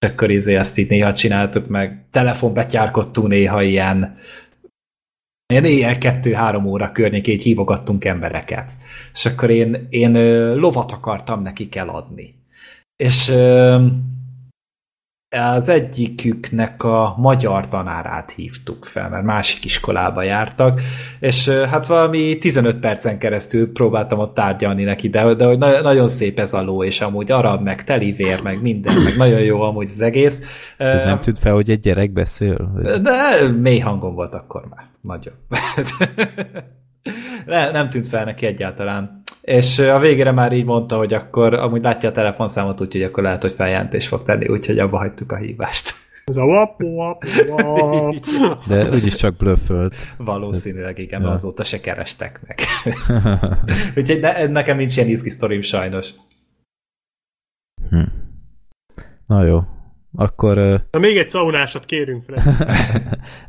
[0.03, 4.17] és akkor izé ezt így néha csináltuk meg, telefonbetyárkodtunk néha ilyen
[5.53, 8.71] ilyen éjjel kettő-három óra környékét hívogattunk embereket.
[9.13, 10.13] És akkor én, én
[10.55, 12.35] lovat akartam nekik eladni.
[12.95, 13.33] És
[15.33, 20.81] az egyiküknek a magyar tanárát hívtuk fel, mert másik iskolába jártak,
[21.19, 26.07] és hát valami 15 percen keresztül próbáltam ott tárgyalni neki, de, de hogy na- nagyon
[26.07, 29.89] szép ez a ló, és amúgy arab, meg telivér, meg minden, meg nagyon jó amúgy
[29.89, 30.39] az egész.
[30.77, 32.71] És ez nem tűnt fel, hogy egy gyerek beszél?
[32.73, 33.01] Vagy?
[33.01, 34.85] De mély hangon volt akkor már.
[35.01, 35.33] Nagyon.
[37.45, 39.22] ne, nem tűnt fel neki egyáltalán.
[39.43, 43.41] És a végére már így mondta, hogy akkor amúgy látja a telefonszámot, úgyhogy akkor lehet,
[43.41, 45.93] hogy feljelentés fog tenni, úgyhogy abba hagytuk a hívást.
[46.25, 48.25] Ez a wap, wap, wap.
[48.67, 49.95] De úgyis csak blöffölt.
[50.17, 51.31] Valószínűleg igen, ja.
[51.31, 52.59] azóta se kerestek meg.
[53.97, 56.09] úgyhogy ne, nekem nincs ilyen izgi sztorim sajnos.
[57.89, 58.03] Hm.
[59.27, 59.61] Na jó.
[60.15, 60.57] Akkor...
[60.91, 62.43] Na még egy szaunásat kérünk, Fred.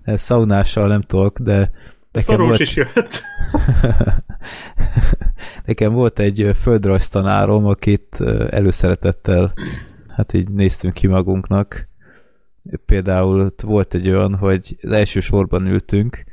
[0.26, 1.70] Szaunással nem tudok, de
[2.14, 2.60] Nekem Szarós volt...
[2.60, 3.23] is jött.
[5.66, 9.55] Nekem volt egy földrajztanárom, akit előszeretettel
[10.08, 11.89] hát így néztünk ki magunknak.
[12.86, 16.24] Például ott volt egy olyan, hogy az első sorban ültünk,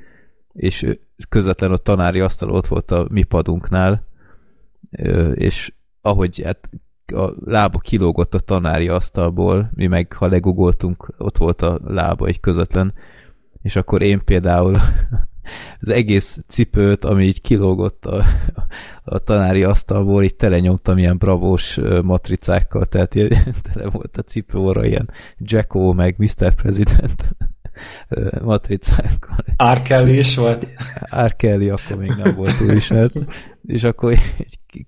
[0.53, 0.97] és
[1.29, 4.07] közvetlen a tanári asztal ott volt a mi padunknál,
[5.33, 6.69] és ahogy hát
[7.13, 12.39] a lába kilógott a tanári asztalból, mi meg ha legugoltunk, ott volt a lába egy
[12.39, 12.93] közvetlen,
[13.61, 14.75] és akkor én például
[15.79, 18.23] az egész cipőt, ami így kilógott a,
[19.03, 23.29] a tanári asztalból, így telenyomtam ilyen bravós matricákkal, tehát ilyen,
[23.73, 26.53] tele volt a cipő orra ilyen Jacko, meg Mr.
[26.53, 27.35] President
[28.41, 29.45] matricákkal.
[29.73, 29.81] R.
[29.81, 30.67] Kelly is volt.
[31.25, 31.35] R.
[31.35, 33.13] Kelly akkor még nem volt túl ismert.
[33.65, 34.17] És akkor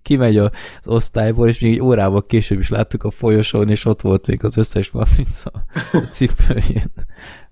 [0.02, 0.52] kimegy az
[0.86, 4.58] osztályból, és még egy órával később is láttuk a folyosón, és ott volt még az
[4.58, 5.52] összes matrica
[5.92, 6.92] a cipőjén.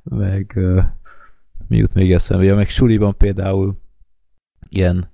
[0.04, 0.60] Meg
[1.72, 2.44] mi jut még eszembe?
[2.44, 3.78] Ja, meg suliban például
[4.70, 5.12] ilyen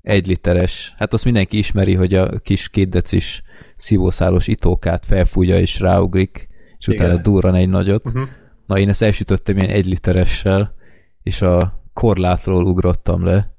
[0.00, 3.42] egy literes, hát azt mindenki ismeri, hogy a kis két decis
[3.76, 6.48] szívószálos itókát felfújja és ráugrik,
[6.78, 7.04] és Igen.
[7.04, 8.06] utána durran egy nagyot.
[8.06, 8.28] Uh-huh.
[8.66, 10.74] Na, én ezt elsütöttem ilyen egy literessel,
[11.22, 13.56] és a korlátról ugrottam le,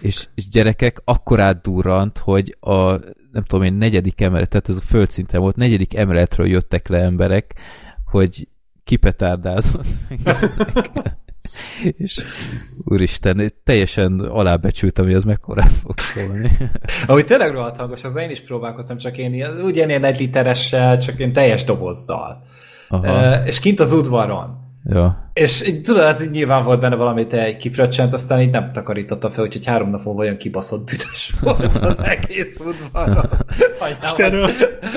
[0.00, 2.90] és, és gyerekek akkor átdurrant, hogy a
[3.32, 7.54] nem tudom én, negyedik emelet, tehát ez a földszinten volt, negyedik emeletről jöttek le emberek,
[8.04, 8.48] hogy
[8.84, 9.86] kipetárdázott.
[12.04, 12.20] és
[12.84, 16.50] úristen, teljesen alábecsültem, hogy az mekkorát fog szólni.
[17.06, 21.32] Ahogy tényleg rohadt hangos, az én is próbálkoztam, csak én ugyanilyen egy literessel, csak én
[21.32, 22.44] teljes dobozzal.
[22.88, 23.44] Aha.
[23.44, 24.64] és kint az udvaron.
[24.88, 25.30] Ja.
[25.32, 29.66] És tudod, hát nyilván volt benne valami te kifröccsent, aztán így nem takarította fel, úgyhogy
[29.66, 33.28] három napon olyan kibaszott büdös volt az egész udvaron.
[33.78, 34.50] Anyám,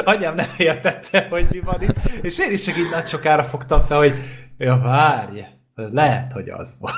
[0.03, 1.95] anyám nem értette, hogy mi van itt.
[2.21, 4.13] És én is csak így nagy sokára fogtam fel, hogy
[4.57, 5.39] ja, várj,
[5.91, 6.93] lehet, hogy az volt.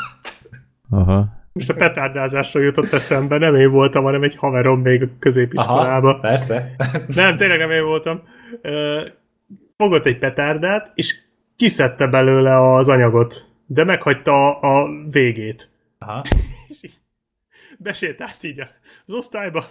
[0.90, 1.40] Aha.
[1.54, 6.10] Most a petárdázásra jutott eszembe, nem én voltam, hanem egy haverom még a középiskolába.
[6.10, 6.76] Aha, persze.
[7.08, 8.22] Nem, tényleg nem én voltam.
[9.78, 11.16] Fogott egy petárdát, és
[11.56, 15.70] kiszedte belőle az anyagot, de meghagyta a, a végét.
[16.00, 16.22] Aha.
[17.80, 18.60] Besétált így
[19.06, 19.66] az osztályba,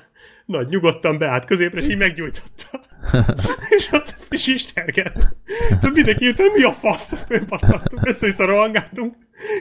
[0.51, 2.81] nagy nyugodtan beállt középre, és így meggyújtotta.
[3.77, 5.37] és ott is istergett.
[5.81, 9.15] De mindenki írta, hogy mi a fasz, fölpattantunk, össze-vissza rohangáltunk,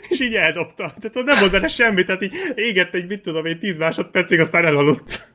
[0.09, 0.93] és így eldobta.
[0.99, 4.65] Tehát nem volt benne semmit, tehát így égett egy, mit tudom egy tíz másodpercig, aztán
[4.65, 5.33] elaludt.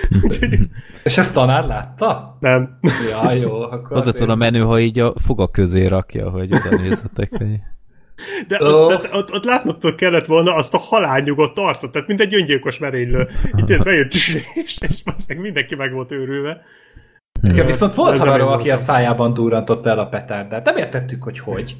[1.04, 2.36] És ezt tanár látta?
[2.40, 2.78] Nem.
[3.08, 3.60] Ja, jó.
[3.60, 7.30] Akkor az lett volna menő, ha így a foga közé rakja, hogy oda nézzetek.
[8.48, 8.86] De oh.
[8.86, 13.28] ott, ott, ott látnotok kellett volna azt a halálnyugodt arcot, tehát mint egy öngyilkos merénylő.
[13.56, 15.02] Itt bejött, és, és, és
[15.36, 16.62] mindenki meg volt őrülve.
[17.40, 20.64] Nekem viszont volt haveró, aki a szájában durrantotta el a petárdát.
[20.64, 21.76] Nem értettük, hogy hogy.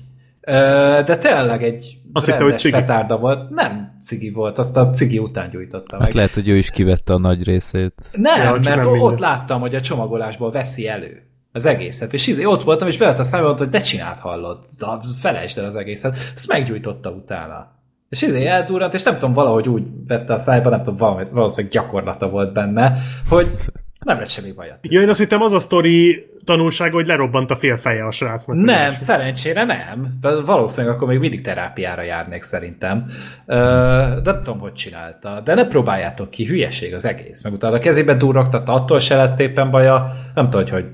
[1.04, 2.74] De tényleg egy Azt hitte, hogy cigi.
[2.74, 3.50] petárda volt.
[3.50, 6.00] Nem cigi volt, azt a cigi után gyújtotta meg.
[6.00, 7.94] Hát lehet, hogy ő is kivette a nagy részét.
[8.12, 9.18] Nem, ja, mert nem ott minden.
[9.18, 12.12] láttam, hogy a csomagolásból veszi elő az egészet.
[12.12, 14.64] És izé, ott voltam, és beadta a számba, hogy de csinált hallott,
[15.20, 16.16] felejtsd el az egészet.
[16.34, 17.78] Ezt meggyújtotta utána.
[18.08, 21.72] És izé eldurrant, és nem tudom, valahogy úgy vette a szájba, nem tudom, valami, valószínűleg
[21.72, 22.98] gyakorlata volt benne,
[23.28, 23.46] hogy
[24.04, 24.72] nem lett semmi baj.
[24.82, 28.56] Ja, én azt hittem az a sztori tanulsága, hogy lerobbant a fél feje a srácnak.
[28.56, 30.18] Nem, szerencsére nem.
[30.44, 33.06] Valószínűleg akkor még mindig terápiára járnék szerintem.
[33.46, 35.40] De nem tudom, hogy csinálta.
[35.44, 37.42] De ne próbáljátok ki, hülyeség az egész.
[37.42, 40.16] Meg utána a kezébe durrogtatta, attól se lett éppen baja.
[40.34, 40.86] Nem tudom, hogy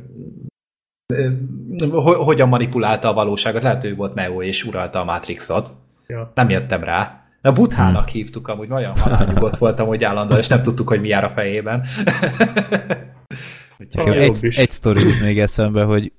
[2.00, 3.62] hogyan manipulálta a valóságot.
[3.62, 5.70] Lehet, hogy volt Neo és uralta a Matrixot.
[6.06, 6.32] Ja.
[6.34, 7.20] Nem jöttem rá.
[7.42, 8.12] A Buthának hmm.
[8.12, 11.86] hívtuk amúgy, olyan halányugot voltam, hogy állandóan, és nem tudtuk, hogy mi jár a fejében.
[13.92, 16.12] Nekem egy, egy sztori jut még eszembe, hogy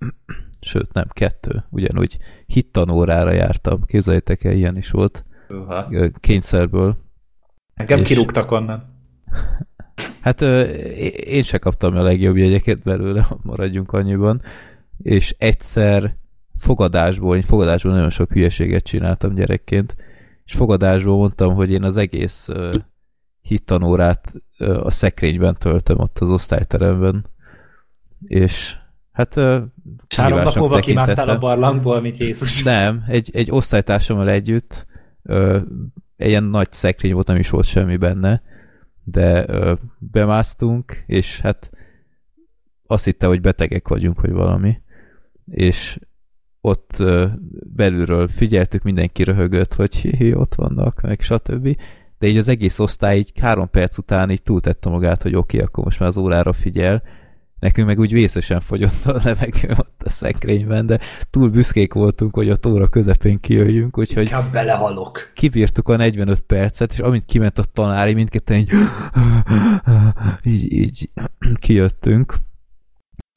[0.59, 5.25] sőt nem, kettő, ugyanúgy hittanórára jártam, képzeljétek el, ilyen is volt.
[5.49, 6.07] Uh-huh.
[6.19, 6.97] Kényszerből.
[7.73, 8.07] Engem és...
[8.07, 8.95] kirúgtak onnan.
[10.21, 10.41] Hát
[11.25, 14.41] én se kaptam a legjobb jegyeket belőle, maradjunk annyiban,
[14.97, 16.15] és egyszer
[16.57, 19.95] fogadásból, én fogadásból nagyon sok hülyeséget csináltam gyerekként,
[20.45, 22.69] és fogadásból mondtam, hogy én az egész uh,
[23.41, 27.25] hittanórát uh, a szekrényben töltöm ott az osztályteremben,
[28.25, 28.75] és
[29.11, 29.61] hát uh,
[30.15, 32.63] Három nap múlva kimásztál a barlangból, mint Jézus.
[32.63, 34.85] Nem, egy, egy osztálytársammal együtt
[35.23, 35.61] uh,
[36.15, 38.41] egy ilyen nagy szekrény volt, nem is volt semmi benne,
[39.03, 41.71] de uh, bemásztunk, és hát
[42.87, 44.81] azt hitte, hogy betegek vagyunk, hogy valami,
[45.51, 45.99] és
[46.61, 47.03] ott
[47.75, 51.77] belülről figyeltük, mindenki röhögött, hogy hi, ott vannak, meg stb.
[52.19, 55.67] De így az egész osztály így három perc után így túltette magát, hogy oké, okay,
[55.67, 57.03] akkor most már az órára figyel.
[57.59, 62.49] Nekünk meg úgy vészesen fogyott a levegő ott a szekrényben, de túl büszkék voltunk, hogy
[62.49, 65.31] a óra közepén kijöjjünk, úgyhogy Inkább belehalok.
[65.33, 68.71] Kibírtuk a 45 percet, és amint kiment a tanári, mindketten így,
[70.43, 71.09] így, így
[71.59, 72.35] kijöttünk.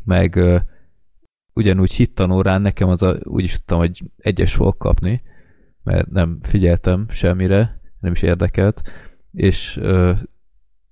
[0.05, 0.40] Meg
[1.60, 5.22] ugyanúgy hittanórán nekem az a, úgy is tudtam, hogy egyes fogok kapni,
[5.82, 8.82] mert nem figyeltem semmire, nem is érdekelt,
[9.32, 10.12] és ö,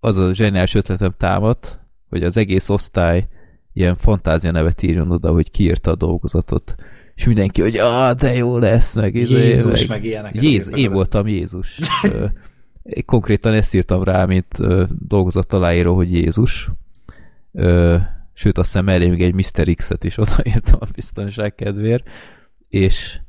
[0.01, 3.29] az a zseniális ötletem támadt, hogy az egész osztály
[3.73, 6.75] ilyen fantázia nevet írjon oda, hogy kiírta a dolgozatot.
[7.15, 10.43] És mindenki, hogy ah, de jó lesz, meg izé, Jézus, meg, meg ilyeneket.
[10.43, 11.79] Jéz, én voltam Jézus.
[13.07, 14.59] Konkrétan ezt írtam rá, mint
[15.07, 16.71] dolgozat aláíró, hogy Jézus.
[18.39, 19.75] Sőt, azt hiszem elé még egy Mr.
[19.75, 22.09] X-et is odaírtam a biztonság kedvéért.
[22.69, 23.21] És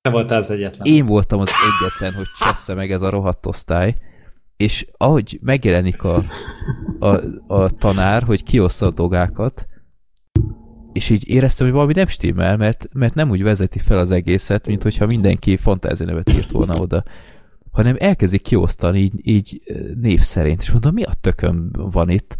[0.00, 0.86] Te voltál az egyetlen.
[0.86, 3.94] én voltam az egyetlen, hogy csessze meg ez a rohadt osztály,
[4.56, 6.20] és ahogy megjelenik a,
[6.98, 7.08] a,
[7.46, 9.66] a tanár, hogy kioszta a dogákat,
[10.92, 14.66] és így éreztem, hogy valami nem stimmel, mert, mert nem úgy vezeti fel az egészet,
[14.66, 17.04] mint hogyha mindenki fantázianevet írt volna oda,
[17.70, 19.62] hanem elkezdik kiosztani így, így
[20.00, 22.36] név szerint, és mondom, mi a tököm van itt?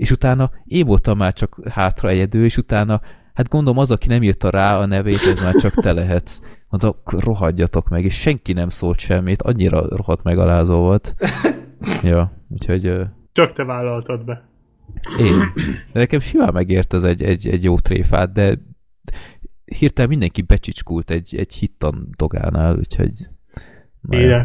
[0.00, 3.00] És utána én voltam már csak hátra egyedül, és utána,
[3.34, 6.40] hát gondolom az, aki nem írta rá a nevét, ez már csak te lehetsz.
[6.68, 11.14] Akkor rohadjatok meg, és senki nem szólt semmit, annyira rohadt megalázó volt.
[12.02, 12.92] Ja, úgyhogy
[13.32, 14.48] Csak te vállaltad be.
[15.18, 15.38] én.
[15.92, 18.58] De nekem simán megért ez egy, egy, egy jó tréfát, de
[19.64, 23.12] hirtelen mindenki becsicskult egy, egy hittan dogánál, úgyhogy...
[24.00, 24.38] Na jó.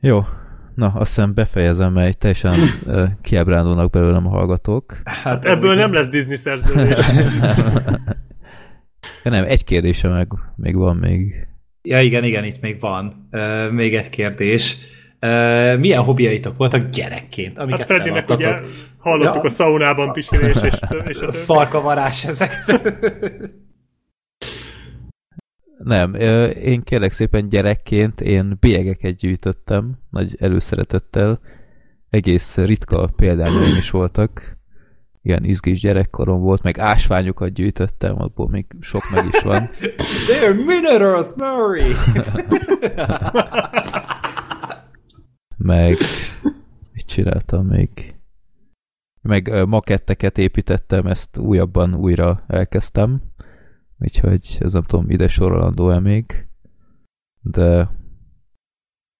[0.00, 0.24] Jó,
[0.80, 5.00] na azt hiszem befejezem, mert teljesen uh, kiábrándulnak belőlem a hallgatók.
[5.04, 7.06] Hát Ebből nem lesz Disney szerződés.
[9.24, 11.46] Ja, nem, egy kérdése meg még van még.
[11.82, 13.28] Ja, igen, igen, itt még van.
[13.30, 14.76] Uh, még egy kérdés.
[15.20, 18.56] Uh, milyen hobbiaitok voltak gyerekként, amiket Hát Freddynek ugye
[18.98, 19.42] hallottuk Ja.
[19.42, 20.74] a szaunában pisilés és,
[21.06, 21.30] és a.
[21.46, 22.56] Szarkavarás ezek.
[25.84, 26.14] Nem,
[26.54, 31.40] én kérlek szépen gyerekként én bélyegeket gyűjtöttem, nagy előszeretettel.
[32.10, 34.58] Egész ritka példányaim is voltak.
[35.22, 39.68] Igen, izgis gyerekkorom volt, meg ásványokat gyűjtöttem, abból még sok meg is van.
[40.28, 41.92] They're minerals, Murray!
[45.56, 45.96] meg
[46.92, 48.14] mit csináltam még?
[49.22, 53.22] Meg maketteket építettem, ezt újabban újra elkezdtem,
[54.00, 56.48] úgyhogy ez nem tudom, ide sorolandó-e még,
[57.40, 57.76] de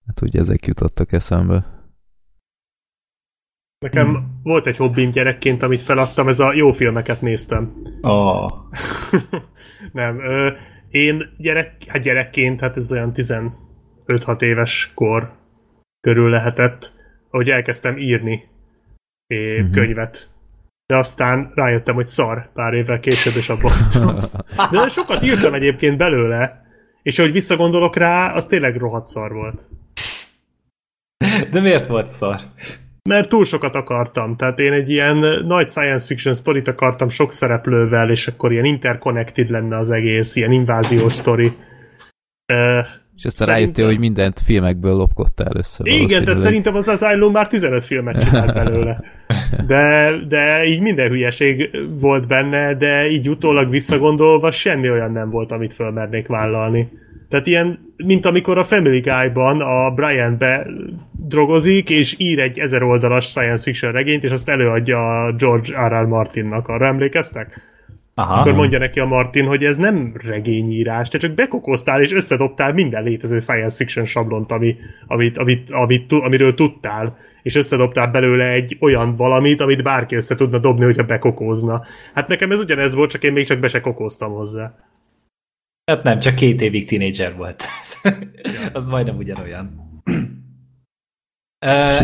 [0.07, 1.79] hát ugye ezek jutottak eszembe.
[3.79, 7.83] Nekem volt egy hobbim gyerekként, amit feladtam, ez a jó filmeket néztem.
[8.01, 8.49] Oh.
[9.93, 10.53] Nem, ö,
[10.89, 15.37] én gyerek, hát gyerekként, hát ez olyan 15-6 éves kor
[16.01, 16.93] körül lehetett,
[17.29, 18.49] hogy elkezdtem írni
[19.27, 19.61] é, Mhm.
[19.61, 19.75] uh-huh.
[19.75, 20.31] könyvet.
[20.91, 24.17] De aztán rájöttem, hogy szar pár évvel később, és abba hagytam.
[24.71, 26.63] De sokat írtam egyébként belőle,
[27.03, 29.69] és ahogy visszagondolok rá, az tényleg rohadt szar volt.
[31.51, 32.41] De miért volt szar?
[33.09, 34.37] Mert túl sokat akartam.
[34.37, 39.51] Tehát én egy ilyen nagy science fiction sztorit akartam sok szereplővel, és akkor ilyen interconnected
[39.51, 41.47] lenne az egész, ilyen inváziós sztori.
[41.47, 41.57] Uh,
[43.17, 45.83] És aztán Szerintem- rájöttél, hogy mindent filmekből lopkodtál össze.
[45.85, 49.19] igen, tehát szerintem az Asylum már 15 filmet csinált belőle.
[49.67, 55.53] De, de így minden hülyeség volt benne, de így utólag visszagondolva semmi olyan nem volt,
[55.53, 56.89] amit fölmernék vállalni.
[57.29, 60.67] Tehát ilyen, mint amikor a Family Guy-ban a Brian be
[61.27, 66.03] drogozik, és ír egy ezer oldalas science fiction regényt, és azt előadja a George R.
[66.03, 66.07] R.
[66.07, 66.69] Martinnak.
[66.69, 67.69] Arra emlékeztek?
[68.15, 68.41] Aha.
[68.41, 73.03] Akkor mondja neki a Martin, hogy ez nem regényírás, te csak bekokoztál és összedobtál minden
[73.03, 74.77] létező science fiction sablont, ami,
[75.07, 80.59] amit, amit, amit, amiről tudtál, és összedobtál belőle egy olyan valamit, amit bárki össze tudna
[80.59, 81.85] dobni, hogyha bekokózna.
[82.15, 84.75] Hát nekem ez ugyanez volt, csak én még csak be se kokóztam hozzá.
[85.85, 87.65] Hát nem, csak két évig tínédzser volt.
[88.73, 89.89] az majdnem ugyanolyan.
[91.67, 92.03] Ö,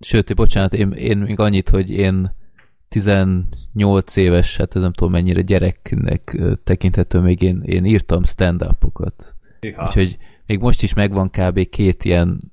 [0.00, 2.36] Sőt, bocsánat, én, én még annyit, hogy én
[2.88, 9.34] 18 éves, hát ez nem tudom mennyire gyereknek tekinthető, még én, én írtam stand-upokat.
[9.84, 10.16] Úgyhogy
[10.46, 11.68] még most is megvan kb.
[11.68, 12.52] két ilyen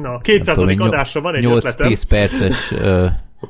[0.00, 0.56] Na, 200.
[0.56, 1.90] tudom, adásra van egy ötletem.
[1.90, 3.06] 8-10 perces ö,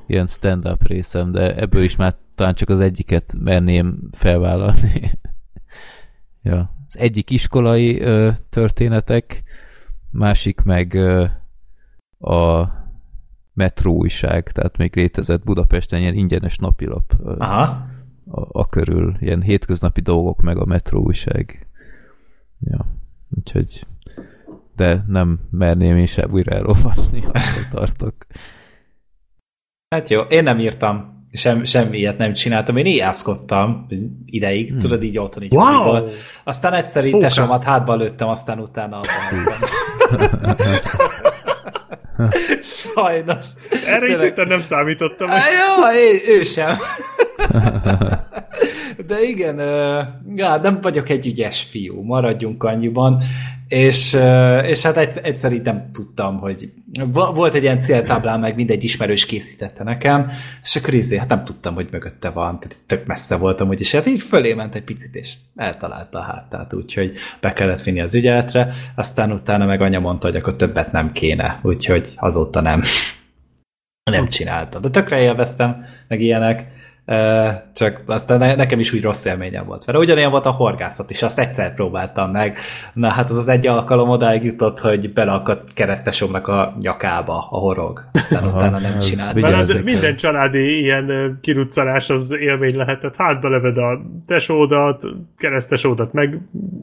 [0.06, 5.18] ilyen stand-up részem, de ebből is már talán csak az egyiket merném felvállalni.
[6.42, 6.74] ja.
[6.88, 9.42] Az egyik iskolai ö, történetek,
[10.10, 11.24] másik meg ö,
[12.18, 12.68] a
[13.52, 17.86] metró újság, tehát még létezett Budapesten ilyen ingyenes napilap ö, Aha.
[18.30, 21.66] a, a körül, ilyen hétköznapi dolgok, meg a metró újság.
[22.58, 22.86] Ja,
[23.30, 23.86] úgyhogy
[24.80, 28.14] de nem merném én sem újra elolvasni, attól tartok.
[29.88, 31.18] Hát jó, én nem írtam.
[31.32, 32.76] Sem, semmi ilyet nem csináltam.
[32.76, 33.86] Én éjjászkodtam
[34.24, 34.78] ideig, hmm.
[34.78, 35.64] tudod, így otthon így Wow!
[35.64, 36.10] holiból.
[36.44, 37.24] Aztán egyszer így Póka.
[37.24, 39.68] tesómat hátba lőttem, aztán utána abba hagytam.
[42.62, 43.46] Sajnos.
[43.86, 45.30] Erre is nem számítottam.
[45.30, 46.76] Á, Jó, ő, ő sem.
[49.08, 49.58] de igen,
[50.36, 53.22] já, nem vagyok egy ügyes fiú, maradjunk annyiban,
[53.70, 54.16] és,
[54.62, 56.72] és hát egyszer így nem tudtam, hogy
[57.10, 60.30] volt egy ilyen céltáblám, meg mindegy ismerős készítette nekem,
[60.62, 63.92] és akkor izé, hát nem tudtam, hogy mögötte van, tehát tök messze voltam, hogy is,
[63.92, 68.14] hát így fölé ment egy picit, és eltalálta a hátát, úgyhogy be kellett vinni az
[68.14, 72.82] ügyeletre, aztán utána meg anya mondta, hogy akkor többet nem kéne, úgyhogy azóta nem.
[74.10, 74.80] Nem csináltam.
[74.80, 76.66] De tökre élveztem, meg ilyenek,
[77.74, 79.98] csak aztán nekem is úgy rossz élményem volt vele.
[79.98, 82.58] Ugyanilyen volt a horgászat is, azt egyszer próbáltam meg.
[82.92, 88.04] Na hát az az egy alkalom odáig jutott, hogy beleakadt keresztesomnak a nyakába a horog.
[88.12, 89.52] Aztán Aha, utána nem csináltam.
[89.52, 93.16] Hát minden családi ilyen kiruccanás az élmény lehetett.
[93.16, 95.02] Hát beleved a tesódat,
[95.38, 96.38] keresztesódat meg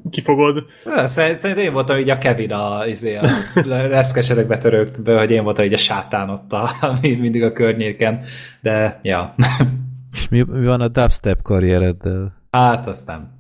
[0.10, 0.66] kifogod.
[1.06, 3.28] Szerintem én voltam így a Kevin a, izé, a
[3.90, 6.70] reszkeserekbe töröktből, hogy én voltam így a sátán ott a,
[7.02, 8.22] mindig a környéken.
[8.62, 9.36] De, ja.
[10.18, 12.36] És mi, mi van a dubstep karriereddel?
[12.52, 13.40] Hát azt nem.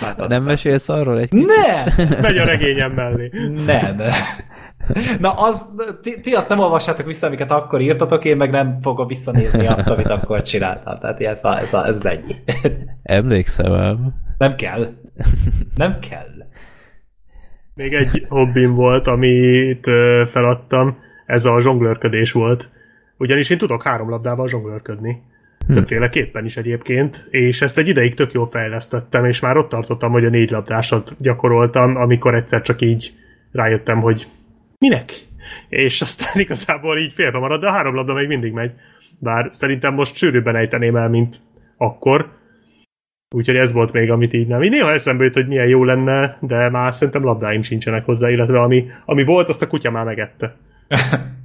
[0.00, 1.46] Hát azt nem mesélsz arról egy kicsit?
[1.46, 2.08] Nem!
[2.10, 3.30] Ez megy a regényem mellé.
[3.66, 4.00] Nem.
[5.20, 9.06] Na, az, ti, ti azt nem olvassátok vissza, amiket akkor írtatok, én meg nem fogom
[9.06, 10.98] visszanézni azt, amit akkor csináltam.
[10.98, 12.36] Tehát ez, a, ez, a, ez ennyi.
[13.02, 14.14] Emlékszem ám.
[14.38, 14.92] Nem kell.
[15.76, 16.30] Nem kell.
[17.74, 19.86] Még egy hobbim volt, amit
[20.30, 22.68] feladtam, ez a zsonglőrködés volt.
[23.18, 25.22] Ugyanis én tudok három labdával zsonglőrködni.
[25.66, 25.72] Hm.
[25.72, 30.24] Többféleképpen is egyébként, és ezt egy ideig tök jól fejlesztettem, és már ott tartottam, hogy
[30.24, 33.12] a négy labdásat gyakoroltam, amikor egyszer csak így
[33.52, 34.26] rájöttem, hogy
[34.78, 35.12] minek?
[35.68, 38.72] És aztán igazából így félbe marad, de a három labda még mindig megy.
[39.18, 41.40] Bár szerintem most sűrűbben ejteném el, mint
[41.76, 42.40] akkor.
[43.34, 44.62] Úgyhogy ez volt még, amit így nem.
[44.62, 48.60] Így néha eszembe jut, hogy milyen jó lenne, de már szerintem labdáim sincsenek hozzá, illetve
[48.60, 50.56] ami, ami volt, azt a kutya már megette.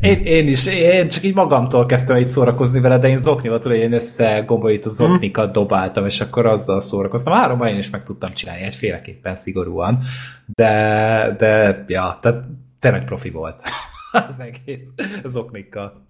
[0.00, 3.76] Én, én is, én csak így magamtól kezdtem így szórakozni vele, de én zoknival tudod,
[3.76, 7.32] én összegombolító zoknikat dobáltam, és akkor azzal szórakoztam.
[7.32, 10.02] Három én is meg tudtam csinálni, egyféleképpen szigorúan,
[10.46, 12.44] de, de ja, tehát
[12.78, 13.62] te nagy profi volt
[14.28, 14.94] az egész
[15.24, 16.06] zoknikkal.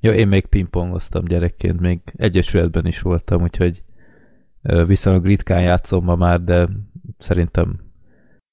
[0.00, 3.82] Jó, én még pingpongoztam gyerekként, még egyesületben is voltam, úgyhogy
[4.86, 6.68] viszonylag ritkán játszom ma már, de
[7.18, 7.80] szerintem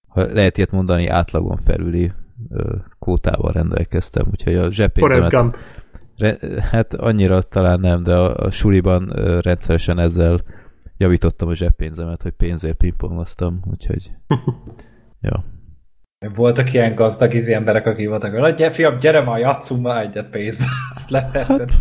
[0.07, 2.11] ha lehet ilyet mondani, átlagon felüli
[2.99, 5.57] kótával rendelkeztem, úgyhogy a zseppénzemet...
[6.17, 6.37] Re,
[6.71, 9.05] hát annyira talán nem, de a, a suliban
[9.41, 10.43] rendszeresen ezzel
[10.97, 14.11] javítottam a zseppénzemet, hogy pénzért pingpongoztam, úgyhogy...
[15.21, 15.45] ja.
[16.35, 20.29] Voltak ilyen gazdag izi emberek, akik voltak, hogy gyere, fiam, gyere már, játszunk már egyet
[20.29, 21.71] pénzbe, azt hát,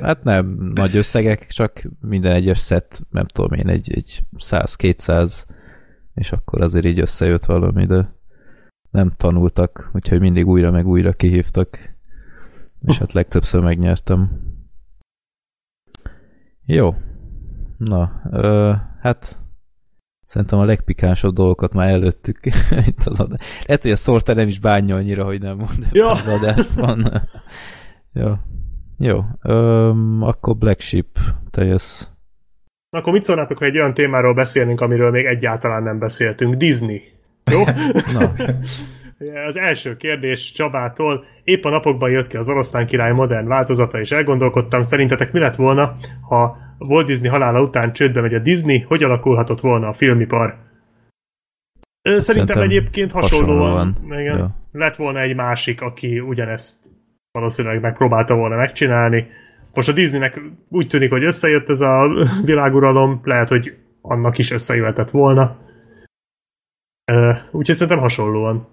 [0.00, 5.44] hát nem nagy összegek, csak minden egyes szett, nem tudom én, egy, egy 100-200,
[6.14, 8.19] és akkor azért így összejött valami, de
[8.90, 11.78] nem tanultak, úgyhogy mindig újra meg újra kihívtak,
[12.86, 14.30] és hát legtöbbször megnyertem.
[16.66, 16.94] Jó.
[17.76, 19.38] Na, ö, hát
[20.24, 22.40] szerintem a legpikánsabb dolgokat már előttük
[22.86, 23.62] itt az adás.
[23.66, 26.10] Lehet, hogy a Sorter nem is bánja annyira, hogy nem mond ja.
[26.10, 27.28] az adásban.
[28.12, 28.32] Jó.
[28.98, 29.24] Jó.
[29.42, 31.18] Ö, akkor Black Sheep,
[31.50, 32.06] te jössz.
[32.96, 36.54] Akkor mit szólnátok, ha egy olyan témáról beszélnénk, amiről még egyáltalán nem beszéltünk?
[36.54, 37.19] Disney.
[37.44, 37.64] Jó?
[38.12, 38.30] Na.
[39.46, 41.24] Az első kérdés Csabától.
[41.44, 45.54] Épp a napokban jött ki az Oroszlán király modern változata, és elgondolkodtam, szerintetek mi lett
[45.54, 45.96] volna,
[46.28, 50.56] ha Walt Disney halála után csődbe megy a Disney, hogy alakulhatott volna a filmipar?
[52.02, 54.20] Szerintem, Szerintem egyébként hasonlóan, hasonlóan.
[54.20, 54.56] Igen, ja.
[54.72, 56.76] lett volna egy másik, aki ugyanezt
[57.32, 59.26] valószínűleg megpróbálta volna megcsinálni.
[59.74, 62.08] Most a Disneynek úgy tűnik, hogy összejött ez a
[62.44, 65.56] világuralom, lehet, hogy annak is összejöhetett volna.
[67.50, 68.68] Úgyhogy szerintem hasonlóan.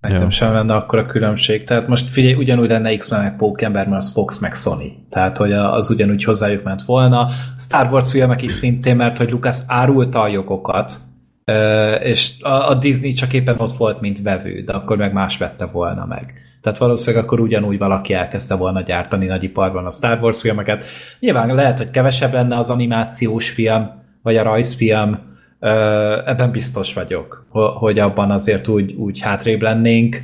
[0.00, 0.32] Szerintem ja.
[0.34, 1.64] sem lenne akkor a különbség.
[1.64, 5.06] Tehát most figyelj, ugyanúgy lenne X-Men meg Pókember, mert az Fox meg Sony.
[5.10, 7.28] Tehát, hogy az ugyanúgy hozzájuk ment volna.
[7.58, 10.92] Star Wars filmek is szintén, mert hogy Lucas árulta a jogokat,
[12.02, 16.04] és a Disney csak éppen ott volt, mint vevő, de akkor meg más vette volna
[16.04, 16.32] meg.
[16.60, 20.84] Tehát valószínűleg akkor ugyanúgy valaki elkezdte volna gyártani nagyiparban a Star Wars filmeket.
[21.20, 23.90] Nyilván lehet, hogy kevesebb lenne az animációs film,
[24.22, 25.27] vagy a rajzfilm,
[25.60, 30.22] Ebben biztos vagyok, hogy abban azért úgy, úgy hátrébb lennénk.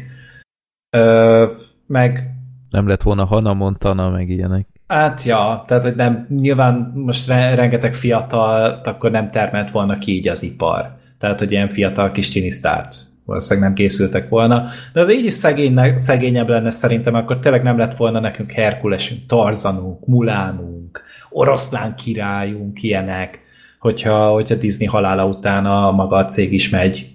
[1.87, 2.31] Meg...
[2.71, 4.67] Nem lett volna Hana Montana, meg ilyenek.
[4.87, 10.29] Hát ja, tehát hogy nem, nyilván most rengeteg fiatal, akkor nem termelt volna ki így
[10.29, 10.97] az ipar.
[11.19, 14.67] Tehát, hogy ilyen fiatal kis tinisztárt valószínűleg nem készültek volna.
[14.93, 19.27] De az így is szegény, szegényebb lenne szerintem, akkor tényleg nem lett volna nekünk Herkulesünk,
[19.27, 23.43] Tarzanunk, Mulánunk, Oroszlán királyunk, ilyenek
[23.85, 27.07] hogyha, hogyha Disney halála után a maga a cég is megy.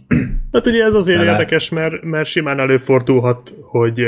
[0.52, 1.32] Hát ugye ez azért Vele.
[1.32, 4.02] érdekes, mert, mert simán előfordulhat, hogy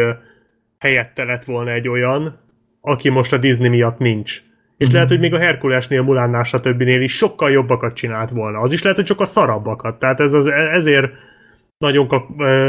[0.79, 2.39] helyette lett volna egy olyan,
[2.81, 4.41] aki most a Disney miatt nincs.
[4.77, 4.93] És mm.
[4.93, 6.81] lehet, hogy még a Herkulesnél, Mulánnál, stb.
[6.81, 8.59] is sokkal jobbakat csinált volna.
[8.59, 9.99] Az is lehet, hogy sokkal szarabbakat.
[9.99, 11.11] Tehát ez az, ezért
[11.77, 12.07] nagyon,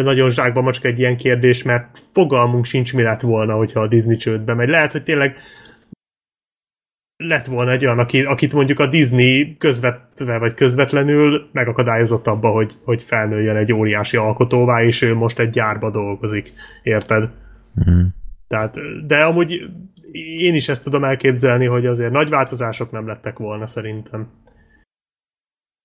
[0.04, 4.16] nagyon zsákba macska egy ilyen kérdés, mert fogalmunk sincs, mi lett volna, hogyha a Disney
[4.16, 4.68] csődbe megy.
[4.68, 5.36] Lehet, hogy tényleg
[7.28, 12.72] lett volna egy olyan, aki, akit mondjuk a Disney közvetve vagy közvetlenül megakadályozott abba, hogy,
[12.84, 16.52] hogy felnőjön egy óriási alkotóvá, és ő most egy gyárba dolgozik.
[16.82, 17.28] Érted?
[17.90, 18.04] Mm.
[18.48, 19.60] Tehát, de amúgy
[20.38, 24.28] én is ezt tudom elképzelni, hogy azért nagy változások nem lettek volna szerintem.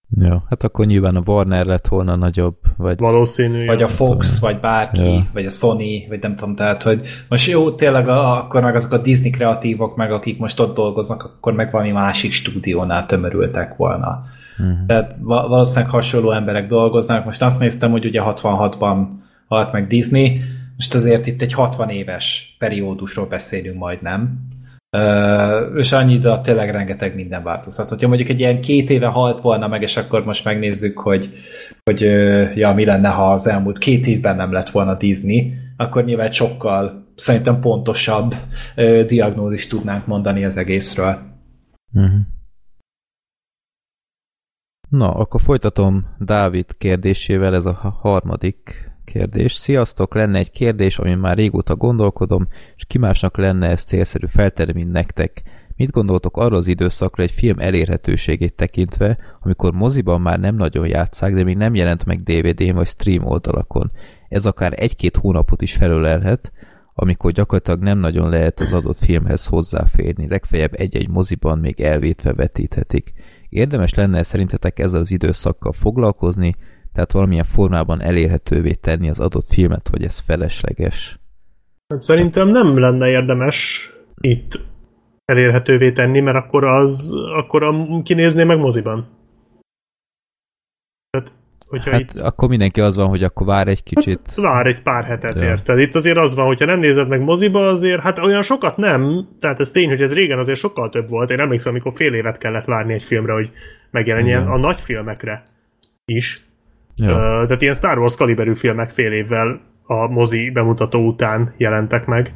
[0.10, 3.00] Ja, hát akkor nyilván a Warner lett volna nagyobb, vagy...
[3.00, 3.66] Valószínű.
[3.66, 4.52] Vagy a Fox, tudom.
[4.52, 5.28] vagy bárki, ja.
[5.34, 8.92] vagy a Sony, vagy nem tudom, tehát, hogy most jó, tényleg a, akkor meg azok
[8.92, 14.24] a Disney kreatívok, meg akik most ott dolgoznak, akkor meg valami másik stúdiónál tömörültek volna.
[14.58, 14.86] Uh-huh.
[14.86, 17.26] Tehát valószínűleg hasonló emberek dolgoznak.
[17.26, 19.06] Most azt néztem, hogy ugye 66-ban
[19.48, 20.42] halt meg Disney,
[20.76, 24.22] most azért itt egy 60 éves periódusról beszélünk majd, nem?
[24.22, 24.57] Uh,
[25.76, 27.90] és annyi, de tényleg rengeteg minden változhat.
[27.90, 31.30] Hogyha mondjuk egy ilyen két éve halt volna meg, és akkor most megnézzük, hogy,
[31.84, 32.02] hogy
[32.58, 37.06] ja, mi lenne, ha az elmúlt két évben nem lett volna Disney, akkor nyilván sokkal
[37.16, 38.36] szerintem pontosabb
[38.76, 41.18] uh, diagnózist tudnánk mondani az egészről.
[41.94, 42.20] Uh-huh.
[44.90, 49.54] Na, akkor folytatom Dávid kérdésével, ez a harmadik Kérdés.
[49.54, 54.72] Sziasztok, lenne egy kérdés, amin már régóta gondolkodom, és ki másnak lenne ez célszerű feltenni,
[54.74, 55.42] mint nektek.
[55.76, 61.34] Mit gondoltok arról az időszakra egy film elérhetőségét tekintve, amikor moziban már nem nagyon játszák,
[61.34, 63.92] de még nem jelent meg DVD-n vagy stream oldalakon?
[64.30, 66.52] Ez akár egy-két hónapot is felölelhet,
[66.94, 73.14] amikor gyakorlatilag nem nagyon lehet az adott filmhez hozzáférni, legfeljebb egy-egy moziban még elvétve vetíthetik.
[73.50, 76.56] Érdemes lenne szerintetek ezzel az időszakkal foglalkozni,
[76.98, 81.20] tehát valamilyen formában elérhetővé tenni az adott filmet, hogy ez felesleges?
[81.88, 83.90] Hát szerintem nem lenne érdemes
[84.22, 84.60] itt
[85.26, 89.08] elérhetővé tenni, mert akkor az, akkor a, kinézné meg moziban.
[91.10, 91.32] Tehát,
[91.68, 92.20] hogyha hát itt...
[92.20, 94.20] akkor mindenki az van, hogy akkor vár egy kicsit.
[94.26, 95.44] Hát, vár egy pár hetet, ja.
[95.44, 95.80] érted?
[95.80, 99.60] Itt azért az van, hogyha nem nézed meg moziba, azért hát olyan sokat nem, tehát
[99.60, 101.30] ez tény, hogy ez régen azért sokkal több volt.
[101.30, 103.52] Én emlékszem, amikor fél évet kellett várni egy filmre, hogy
[103.92, 104.50] megjelenjen mm.
[104.50, 105.46] a nagy filmekre
[106.06, 106.47] is.
[107.02, 107.08] Uh,
[107.46, 112.34] tehát ilyen Star Wars kaliberű filmek fél évvel a mozi bemutató után jelentek meg.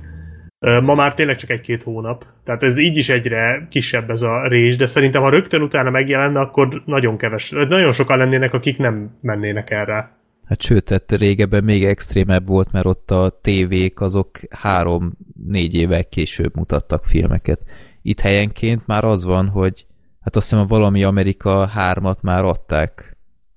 [0.60, 2.26] Ma már tényleg csak egy-két hónap.
[2.44, 6.40] Tehát ez így is egyre kisebb ez a rés, de szerintem ha rögtön utána megjelenne,
[6.40, 10.20] akkor nagyon keves, nagyon sokan lennének, akik nem mennének erre.
[10.46, 16.56] Hát sőt, tehát régebben még extrémebb volt, mert ott a tévék azok három-négy évvel később
[16.56, 17.60] mutattak filmeket.
[18.02, 19.86] Itt helyenként már az van, hogy
[20.22, 23.11] hát azt hiszem a valami Amerika hármat már adták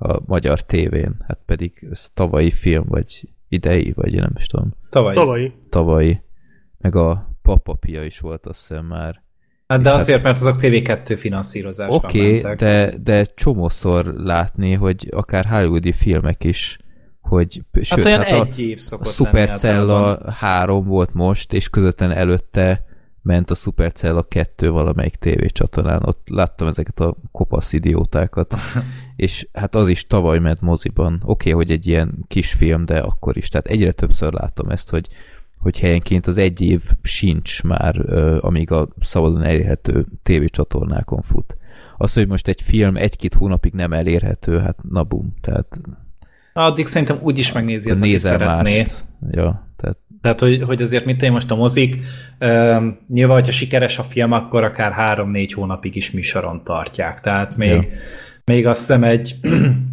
[0.05, 4.75] a magyar tévén, hát pedig ez tavalyi film, vagy idei, vagy én nem is tudom.
[4.91, 5.17] Tavalyi.
[5.17, 5.53] Tavalyi.
[5.69, 6.23] Tavalyi.
[6.79, 9.23] Meg a papapia is volt, azt hiszem már.
[9.67, 15.09] Hát de azért, hát, mert azok TV2 finanszírozásban Oké, okay, de, de csomószor látni, hogy
[15.11, 16.79] akár hollywoodi filmek is,
[17.21, 21.69] hogy hát sőt, olyan hát egy a, év szokott a Supercella 3 volt most, és
[21.69, 22.85] közötten előtte
[23.25, 28.55] ment a Supercell a 2 valamelyik tévécsatornán, ott láttam ezeket a kopasz idiótákat,
[29.17, 31.15] és hát az is tavaly ment moziban.
[31.15, 33.49] Oké, okay, hogy egy ilyen kis film, de akkor is.
[33.49, 35.09] Tehát egyre többször látom ezt, hogy,
[35.59, 41.57] hogy helyenként az egy év sincs már, amíg a szabadon elérhető tévécsatornákon fut.
[41.97, 45.81] Az, hogy most egy film egy-két hónapig nem elérhető, hát na bum, tehát...
[46.53, 48.79] Addig szerintem úgy is megnézi az, aki szeretné.
[48.79, 49.05] Mást.
[49.31, 51.95] Ja, tehát tehát, hogy, hogy azért mit én most a mozik,
[52.41, 57.21] uh, nyilván, hogyha sikeres a film, akkor akár három-négy hónapig is műsoron tartják.
[57.21, 57.83] Tehát még, ja.
[58.45, 59.35] még azt hiszem egy,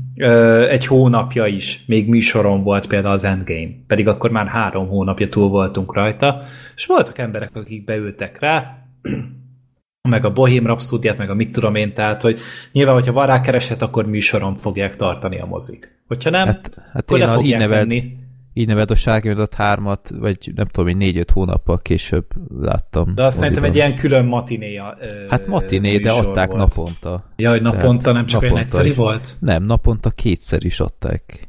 [0.75, 5.49] egy hónapja is még műsoron volt például az Endgame, pedig akkor már három hónapja túl
[5.49, 6.41] voltunk rajta,
[6.75, 8.77] és voltak emberek, akik beültek rá,
[10.09, 12.39] meg a Bohém Rhapsody-t, meg a mit tudom én, tehát, hogy
[12.71, 15.99] nyilván, hogyha van rá kereset, akkor műsoron fogják tartani a mozik.
[16.07, 18.19] Hogyha nem, hát, hát akkor én le fogják venni
[18.53, 22.25] így neved a Sárgányodott hármat, vagy nem tudom, hogy négy-öt hónappal később
[22.59, 23.15] láttam.
[23.15, 24.97] De azt szerintem egy ilyen külön matinéja.
[25.30, 26.59] Hát matiné, de adták volt.
[26.59, 27.23] naponta.
[27.35, 28.95] Ja, hogy naponta, Tehát nem csak naponta olyan egyszeri is.
[28.95, 29.35] volt?
[29.39, 31.45] Nem, naponta kétszer is adták.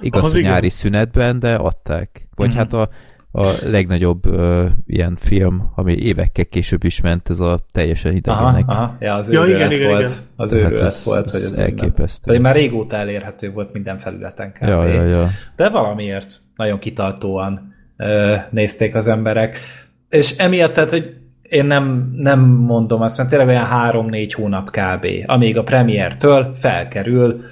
[0.00, 2.28] Igaz, hogy nyári szünetben, de adták.
[2.34, 2.56] Vagy mm-hmm.
[2.56, 2.88] hát a
[3.32, 8.68] a legnagyobb uh, ilyen film, ami évekkel később is ment, ez a teljesen idegenek.
[8.68, 8.96] Aha, aha.
[9.00, 10.10] Ja, az ja, igen, igen, volt.
[10.10, 10.18] Igen.
[10.36, 12.32] Az hát ez, volt, hogy ez elképesztő.
[12.32, 14.68] Vagy már régóta elérhető volt minden felületen kb.
[14.68, 15.28] Ja, ja, ja.
[15.56, 19.60] De valamiért nagyon kitartóan uh, nézték az emberek.
[20.08, 25.06] És emiatt, tehát, hogy én nem, nem mondom azt, mert tényleg olyan három-négy hónap kb.
[25.26, 27.44] Amíg a premiertől felkerül,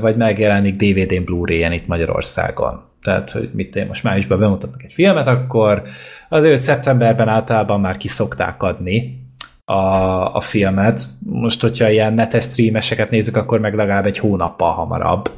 [0.00, 5.26] vagy megjelenik DVD-n Blu-ray-en itt Magyarországon tehát, hogy mit én most májusban bemutatnak egy filmet,
[5.26, 5.82] akkor
[6.28, 9.20] azért szeptemberben általában már kiszokták adni
[9.64, 11.00] a, a filmet.
[11.26, 15.30] Most, hogyha ilyen netes streameseket nézzük, akkor meg legalább egy hónappal hamarabb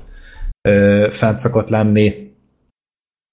[0.68, 2.30] ö, fent szokott lenni.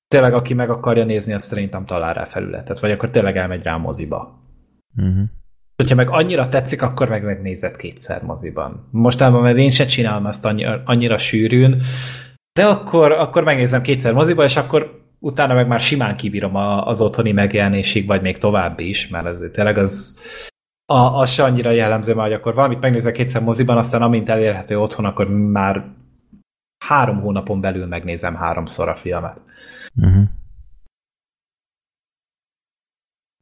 [0.07, 3.75] Tényleg, aki meg akarja nézni, azt szerintem talál rá felületet, vagy akkor tényleg elmegy rá
[3.75, 4.43] moziba.
[4.97, 5.23] Uh-huh.
[5.75, 8.87] Hogyha meg annyira tetszik, akkor meg megnézed kétszer moziban.
[8.91, 11.81] Mostában, mert én se csinálom ezt annyira, annyira sűrűn,
[12.53, 17.31] de akkor, akkor megnézem kétszer moziba, és akkor utána meg már simán kibírom az otthoni
[17.31, 20.19] megjelenésig, vagy még további is, mert ez tényleg az,
[20.85, 25.05] a, az se annyira jellemző, hogy akkor valamit megnézek kétszer moziban, aztán amint elérhető otthon,
[25.05, 25.95] akkor már
[26.85, 29.41] három hónapon belül megnézem háromszor a filmet.
[29.95, 30.23] Uh-huh.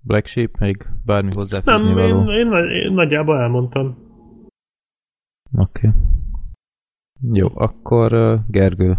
[0.03, 2.31] Black Sheep, még bármi hozzáfűzni Nem, való?
[2.31, 3.97] én, én, én nagyjából elmondtam.
[5.57, 5.87] Oké.
[5.87, 5.99] Okay.
[7.33, 8.97] Jó, akkor Gergő.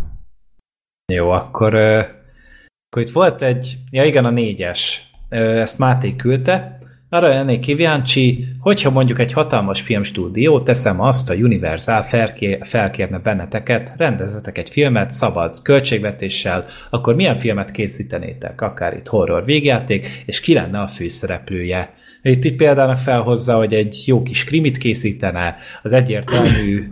[1.12, 5.10] Jó, akkor, akkor itt volt egy, ja igen, a négyes.
[5.28, 6.78] Ezt Máté küldte.
[7.10, 13.92] Arra lennék kíváncsi, hogyha mondjuk egy hatalmas filmstúdió, teszem azt, a Universal felkér, felkérne benneteket,
[13.96, 18.60] rendezzetek egy filmet szabad költségvetéssel, akkor milyen filmet készítenétek?
[18.60, 21.94] Akár itt horror végjáték, és ki lenne a főszereplője?
[22.22, 26.88] Itt, itt példának felhozza, hogy egy jó kis krimit készítene, az egyértelmű,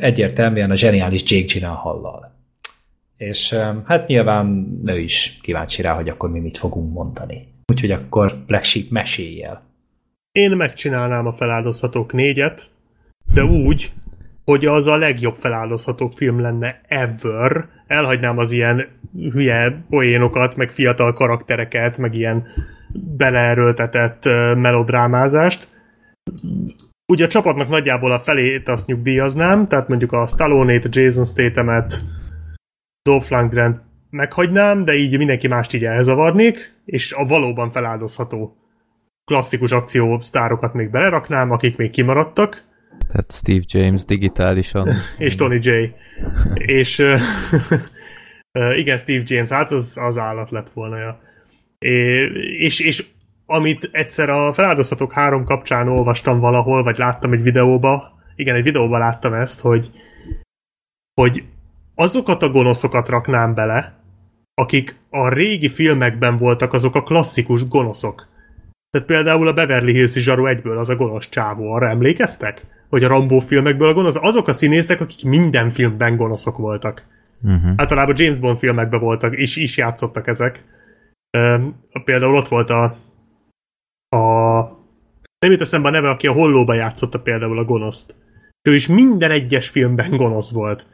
[0.00, 2.34] egyértelműen a zseniális Jake Gyllenhaal-lal.
[3.16, 3.54] És
[3.84, 7.48] hát nyilván ő is kíváncsi rá, hogy akkor mi mit fogunk mondani.
[7.72, 9.62] Úgyhogy akkor Black Sheep meséljel.
[10.32, 12.70] Én megcsinálnám a feláldozhatók négyet,
[13.34, 13.92] de úgy,
[14.44, 17.68] hogy az a legjobb feláldozhatók film lenne ever.
[17.86, 18.88] Elhagynám az ilyen
[19.32, 22.46] hülye poénokat, meg fiatal karaktereket, meg ilyen
[23.16, 25.68] beleerőltetett melodrámázást.
[27.12, 32.04] Ugye a csapatnak nagyjából a felét azt nyugdíjaznám, tehát mondjuk a Stallone-t, a Jason Statham-et,
[33.02, 38.56] Dolph Lundgren meghagynám, de így mindenki mást így elzavarnék, és a valóban feláldozható
[39.24, 42.64] klasszikus akció sztárokat még beleraknám, akik még kimaradtak.
[43.08, 44.88] Tehát Steve James digitálisan.
[45.18, 45.70] és Tony J.
[46.80, 46.98] és
[48.80, 50.98] igen, Steve James, hát az, az állat lett volna.
[50.98, 51.20] Ja.
[51.78, 53.04] És, és
[53.46, 58.98] amit egyszer a feláldozhatók három kapcsán olvastam valahol, vagy láttam egy videóba, igen, egy videóban
[58.98, 59.90] láttam ezt, hogy,
[61.20, 61.44] hogy
[61.94, 63.96] azokat a gonoszokat raknám bele,
[64.54, 68.28] akik a régi filmekben voltak, azok a klasszikus gonoszok.
[68.90, 72.66] Tehát például a Beverly Hills zsaru egyből az a gonosz csávó, arra emlékeztek?
[72.88, 77.06] Hogy a Rambo filmekből a gonosz, azok a színészek, akik minden filmben gonoszok voltak.
[77.42, 77.72] Uh-huh.
[77.76, 80.64] Általában James Bond filmekben voltak, és is játszottak ezek.
[82.04, 82.84] Például ott volt a,
[84.16, 84.62] a
[85.38, 88.14] nem jut eszembe a neve, aki a hollóba játszotta például a gonoszt.
[88.68, 90.86] Ő is minden egyes filmben gonosz volt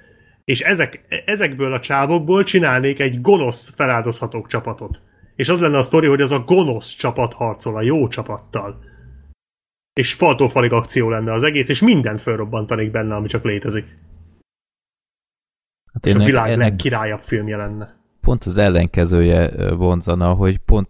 [0.45, 5.03] és ezek, ezekből a csávokból csinálnék egy gonosz feláldozhatók csapatot.
[5.37, 8.85] És az lenne a sztori, hogy az a gonosz csapat harcol a jó csapattal.
[9.93, 13.99] És faltól falig akció lenne az egész, és mindent felrobbantanék benne, ami csak létezik.
[15.93, 18.01] Hát és ennek, a világ ennek legkirályabb filmje lenne.
[18.23, 20.89] Pont az ellenkezője vonzana, hogy pont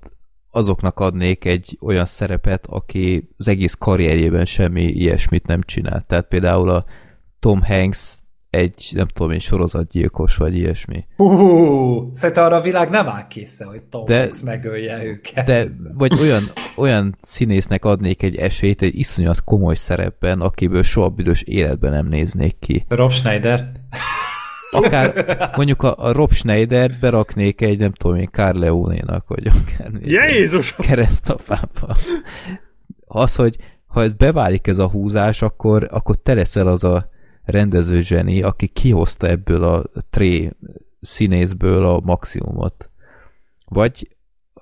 [0.51, 6.07] azoknak adnék egy olyan szerepet, aki az egész karrierjében semmi ilyesmit nem csinált.
[6.07, 6.85] Tehát például a
[7.41, 8.17] Tom Hanks
[8.51, 11.05] egy, nem tudom én, sorozatgyilkos, vagy ilyesmi.
[11.17, 15.47] Uh, szerintem arra a világ nem áll készen, hogy Tom de, Hanks megölje őket.
[15.47, 15.67] De,
[15.99, 16.43] vagy olyan,
[16.77, 22.59] olyan színésznek adnék egy esélyt egy iszonyat komoly szerepben, akiből soha büdös életben nem néznék
[22.59, 22.85] ki.
[22.89, 23.71] Rob Schneider.
[24.73, 25.13] Akár
[25.57, 30.75] mondjuk a, a Rob Schneider beraknék egy, nem tudom én, Carleone-nak, vagy akár Jézus!
[30.75, 31.97] keresztapába.
[33.07, 37.09] Az, hogy ha ez beválik ez a húzás, akkor, akkor te leszel az a
[37.45, 40.51] rendező zseni, aki kihozta ebből a tré
[41.01, 42.91] színészből a maximumot.
[43.65, 44.17] Vagy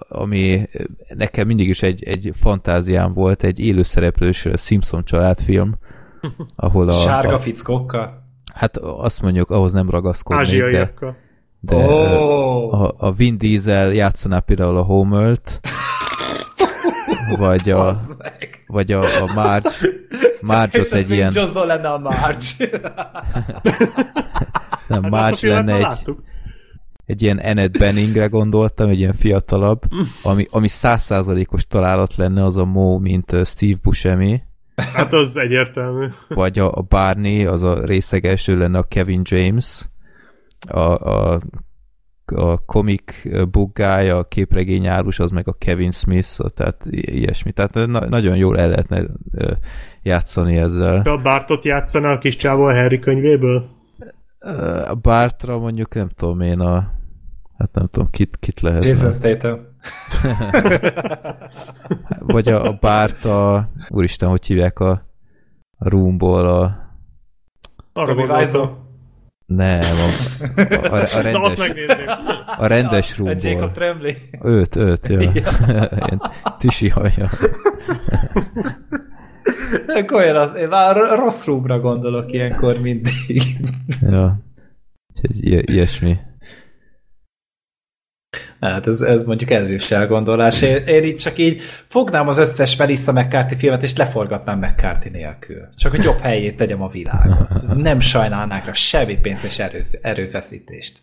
[0.09, 0.69] ami
[1.15, 5.79] nekem mindig is egy, egy fantáziám volt, egy élőszereplős Simpson családfilm,
[6.57, 6.93] ahol a...
[6.93, 8.30] Sárga a, fickókkal?
[8.55, 10.95] Hát azt mondjuk, ahhoz nem ragaszkodnék, de,
[11.61, 12.83] de oh.
[12.83, 15.61] a, a Vin Diesel játszaná például a Homer-t,
[17.39, 17.95] vagy a,
[18.67, 19.71] vagy a, a Marge,
[20.41, 21.33] Marge-ot egy ilyen...
[21.35, 22.71] És lenne a Marge.
[24.89, 26.23] Nem, hát Marge lenne egy, láttuk.
[27.07, 29.83] egy ilyen Annette Benningre gondoltam, egy ilyen fiatalabb,
[30.23, 34.43] ami, ami százszázalékos találat lenne az a Mo, mint Steve Buscemi.
[34.95, 36.07] Hát az egyértelmű.
[36.29, 39.89] Vagy a, a Barney, az a részeges, ő lenne a Kevin James,
[40.69, 41.41] a, a
[42.35, 43.03] a comic
[43.51, 47.53] book guy, a képregény árus, az meg a Kevin Smith, tehát ilyesmi.
[47.53, 49.03] Tehát na- nagyon jól el lehetne
[50.03, 51.01] játszani ezzel.
[51.05, 53.69] A Bartot játszana a kis csávó a Harry könyvéből?
[54.89, 56.91] A Bartra mondjuk nem tudom én a
[57.61, 58.85] Hát nem tudom, kit, kit lehet.
[58.85, 59.61] Jason Statham.
[62.35, 63.69] Vagy a, a Bárt, a...
[63.89, 64.91] Úristen, hogy hívják a,
[65.79, 66.89] a Roomból a...
[67.93, 68.89] Arra gondoltam.
[69.47, 72.07] Nem, a, a, a, a Na, azt rendes, megnézném.
[72.59, 73.73] a rendes A Jacob.
[73.73, 74.17] Tremblay.
[74.43, 75.21] Őt, őt, ja.
[75.21, 76.23] Ilyen
[76.59, 77.29] tüsi haja.
[80.13, 83.43] Olyan az, én már rossz roomra gondolok ilyenkor mindig.
[84.01, 84.39] Ja.
[85.43, 86.19] Ilyesmi.
[88.61, 90.63] Hát ez, ez mondjuk erős elgondolás.
[90.63, 95.69] Én, én itt csak így fognám az összes Melissa McCarthy filmet, és leforgatnám McCarthy nélkül.
[95.77, 97.77] Csak hogy jobb helyét tegyem a világot.
[97.77, 101.01] Nem sajnálnák rá semmi pénzt és erő, erőfeszítést.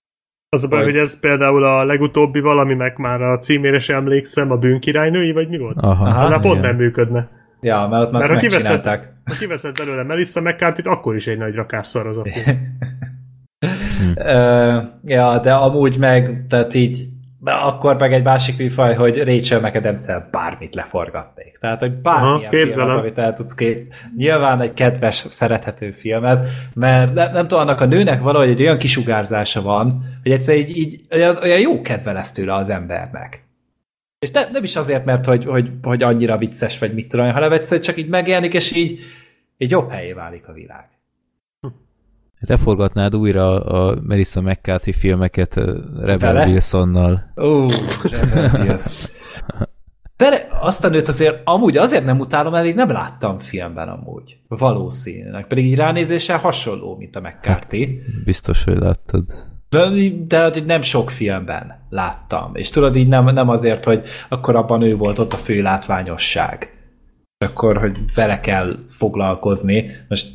[0.50, 4.52] Az a baj, hogy ez például a legutóbbi valami, meg már a címére sem emlékszem,
[4.52, 5.78] a bűnkirálynői, vagy mi volt?
[5.78, 6.40] Aha, Aha.
[6.40, 7.30] Pont nem működne.
[7.62, 9.14] Ja, mert ott már Mert ha kiveszed, megcsinálták.
[9.26, 12.58] ha kiveszed belőle Melissa mccarthy akkor is egy nagy rakásszar az a film.
[14.16, 16.98] Ö, ja, de amúgy meg, tehát így,
[17.48, 21.58] de akkor meg egy másik műfaj, hogy Rachel mcadams bármit leforgatnék.
[21.60, 23.94] Tehát, hogy bármilyen Aha, filmet, amit el tudsz kép...
[24.18, 28.78] Nyilván egy kedves, szerethető filmet, mert nem, nem tudom, annak a nőnek valahogy egy olyan
[28.78, 33.44] kisugárzása van, hogy egyszer így, így olyan, olyan jó kedve lesz tőle az embernek.
[34.20, 37.52] És ne, nem is azért, mert hogy, hogy, hogy annyira vicces, vagy mit tudom, hanem
[37.52, 39.00] egyszerűen csak így megjelenik, és így,
[39.58, 40.86] így jobb helyé válik a világ.
[42.40, 46.48] Leforgatnád újra a Melissa McCarthy filmeket ö, Rebel Vele?
[46.48, 47.32] Wilsonnal.
[47.38, 47.66] Ó,
[48.12, 49.10] Rebel Wilson.
[50.18, 54.38] De azt a nőt azért amúgy azért nem utálom, mert még nem láttam filmben amúgy.
[54.48, 55.48] Valószínűleg.
[55.48, 58.02] Pedig így ránézéssel hasonló, mint a McCarthy.
[58.26, 59.24] Biztos, hogy láttad.
[59.70, 59.90] De,
[60.28, 62.56] de nem sok filmben láttam.
[62.56, 66.72] És tudod, így nem, nem azért, hogy akkor abban ő volt ott a fő látványosság.
[67.38, 69.92] És akkor, hogy vele kell foglalkozni.
[70.10, 70.28] Most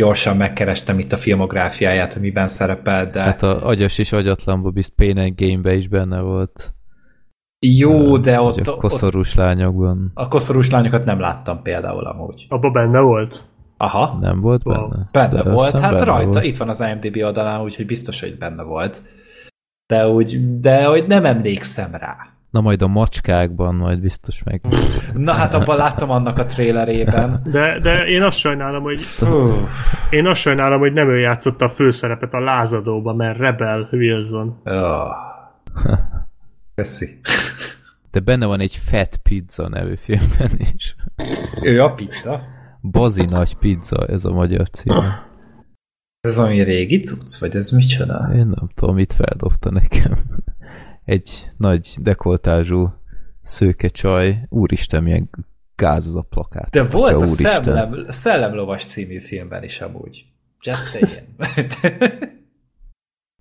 [0.00, 3.20] gyorsan megkerestem itt a filmográfiáját, hogy miben szerepel, de...
[3.20, 6.74] Hát a agyas és agyatlanba bizt Pain and Game-be is benne volt.
[7.66, 12.46] jó, de ott, a ott koszorús lányokban a koszorús lányokat nem láttam például amúgy.
[12.48, 13.40] Abba benne volt.
[13.76, 14.18] Aha.
[14.20, 15.08] nem volt benne?
[15.12, 16.44] Benne De volt, hát benne rajta, volt.
[16.44, 19.02] itt van az IMDb oldalán, úgyhogy biztos, hogy benne volt.
[19.86, 22.16] De úgy, de hogy nem emlékszem rá.
[22.50, 24.60] Na majd a macskákban majd biztos meg.
[25.14, 27.42] Na hát abban láttam annak a trailerében.
[27.44, 29.00] De, de én azt sajnálom, hogy
[30.10, 34.60] én azt sajnálom, hogy nem ő játszotta a főszerepet a lázadóba, mert Rebel Wilson.
[34.66, 34.72] ó.
[36.74, 37.08] Köszi.
[38.10, 40.96] De benne van egy Fat Pizza nevű filmben is.
[41.62, 42.40] Ő a pizza?
[42.80, 44.94] Bazi nagy pizza, ez a magyar cím.
[46.20, 48.30] Ez ami régi cucc, vagy ez micsoda?
[48.34, 50.12] Én nem tudom, mit feldobta nekem.
[51.10, 52.92] Egy nagy dekoltázsú
[53.42, 54.46] szőke csaj.
[54.48, 55.30] Úristen, milyen
[55.74, 56.70] gáz az a plakát.
[56.70, 57.62] De volt a úristen.
[57.62, 60.26] Szellem, Szellemlovas című filmben is amúgy.
[60.60, 61.28] Just saying.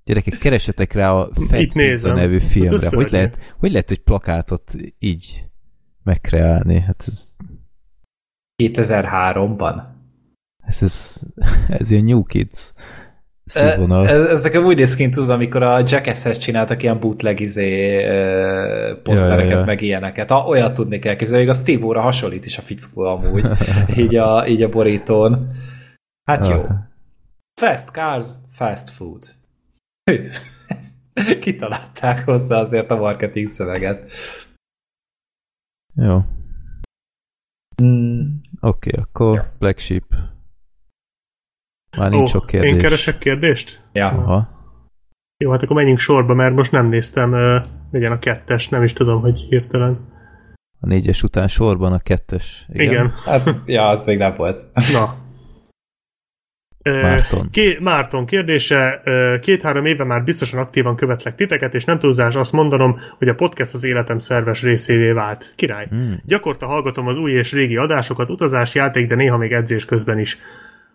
[0.06, 1.30] Gyerekek, keresetek rá a
[1.74, 2.16] nézem.
[2.16, 2.96] nevű Hát filmre.
[2.96, 5.46] hogy, lehet, hogy lehet egy plakátot így
[6.04, 6.80] megkreálni?
[6.80, 7.36] Hát ez,
[8.64, 9.84] 2003-ban.
[10.64, 11.22] ez, ez,
[11.68, 12.74] ez ilyen New Kids
[13.54, 14.08] Ez, színvonal.
[14.08, 19.46] ez nekem úgy néz ki, tudod, amikor a Jackass-hez csináltak ilyen bootleg izé, ö, posztereket,
[19.46, 19.66] Ja, ja, ja.
[19.66, 20.30] meg ilyeneket.
[20.30, 23.46] Ha, olyat tudnék elképzelni, még a Steve óra hasonlít is a fickó amúgy,
[24.04, 25.52] így a, így a borítón.
[26.24, 26.62] Hát jó.
[26.62, 26.70] Ah.
[27.62, 29.36] Fast cars, fast food.
[30.12, 30.30] Hű,
[30.78, 34.12] Ezt kitalálták hozzá azért a marketing szöveget.
[35.96, 36.22] Jó.
[37.84, 38.22] Mm,
[38.62, 40.04] Oké, okay, akkor Black Sheep.
[41.98, 42.74] Már nincs sok kérdés.
[42.74, 43.82] én keresek kérdést?
[43.94, 44.08] ja.
[44.08, 44.58] Aha.
[45.44, 47.60] Jó, hát akkor menjünk sorba, mert most nem néztem, ö,
[47.92, 50.08] legyen a kettes, nem is tudom, hogy hirtelen.
[50.80, 52.66] A négyes után sorban a kettes.
[52.70, 52.92] Igen.
[52.92, 53.14] Igen.
[53.26, 54.62] Hát, ja, az még nem volt.
[54.74, 55.16] Na.
[56.84, 57.50] Márton.
[57.52, 59.02] Ké- Márton kérdése.
[59.42, 63.74] Két-három éve már biztosan aktívan követlek titeket, és nem túlzás azt mondanom, hogy a podcast
[63.74, 65.52] az életem szerves részévé vált.
[65.56, 65.86] Király.
[65.90, 66.22] Hmm.
[66.26, 70.38] Gyakorta hallgatom az új és régi adásokat, utazás, játék, de néha még edzés közben is.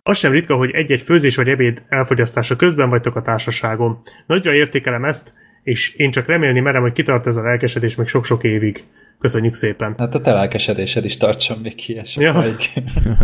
[0.07, 4.01] Az sem ritka, hogy egy-egy főzés vagy ebéd elfogyasztása közben vagytok a társaságom.
[4.25, 8.43] Nagyra értékelem ezt, és én csak remélni merem, hogy kitart ez a lelkesedés még sok-sok
[8.43, 8.83] évig.
[9.19, 9.95] Köszönjük szépen!
[9.97, 12.43] Hát a te lelkesedésed is tartson még ki Ja.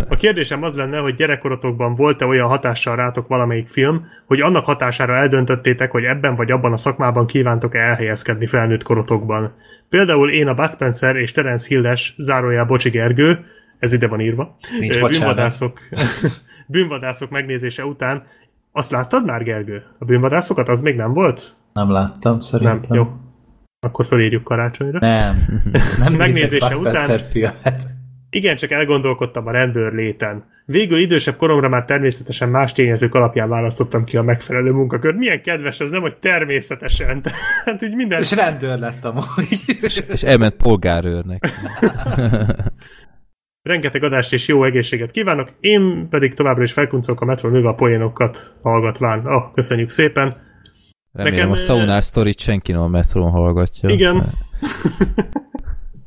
[0.08, 5.16] A kérdésem az lenne, hogy gyerekkorotokban volt-e olyan hatással rátok valamelyik film, hogy annak hatására
[5.16, 9.54] eldöntöttétek, hogy ebben vagy abban a szakmában kívántok-e elhelyezkedni felnőtt korotokban.
[9.88, 13.44] Például én a Bud Spencer és Terence Hilles, zárójá Bocsi Gergő,
[13.78, 15.80] ez ide van írva, Nincs bűnvadászok,
[16.72, 18.22] bűnvadászok megnézése után.
[18.72, 19.82] Azt láttad már, Gergő?
[19.98, 20.68] A bűnvadászokat?
[20.68, 21.54] Az még nem volt?
[21.72, 22.80] Nem láttam, szerintem.
[22.88, 23.12] Nem, jó.
[23.86, 24.98] Akkor fölírjuk karácsonyra.
[24.98, 25.36] Nem.
[26.04, 27.86] Nem Megnézése után- filmet.
[28.30, 30.44] Igen, csak elgondolkodtam a rendőr léten.
[30.64, 35.16] Végül idősebb koromra már természetesen más tényezők alapján választottam ki a megfelelő munkakört.
[35.16, 37.22] Milyen kedves ez, nem, hogy természetesen.
[37.22, 38.20] Tehát így minden...
[38.20, 39.60] És rendőr lett amúgy.
[39.80, 41.48] És, és elment polgárőrnek.
[43.62, 47.74] Rengeteg adást és jó egészséget kívánok, én pedig továbbra is felkuncolok a metro nőve a
[47.74, 49.26] poénokat hallgatván.
[49.26, 50.36] Ah, köszönjük szépen.
[51.12, 53.88] Remélem Nekem, a ö, Saunár Story-t senki nem a metrón hallgatja.
[53.88, 54.24] Igen,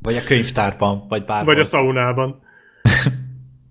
[0.01, 1.45] Vagy a könyvtárban, vagy bárhol.
[1.53, 2.39] vagy a szaunában.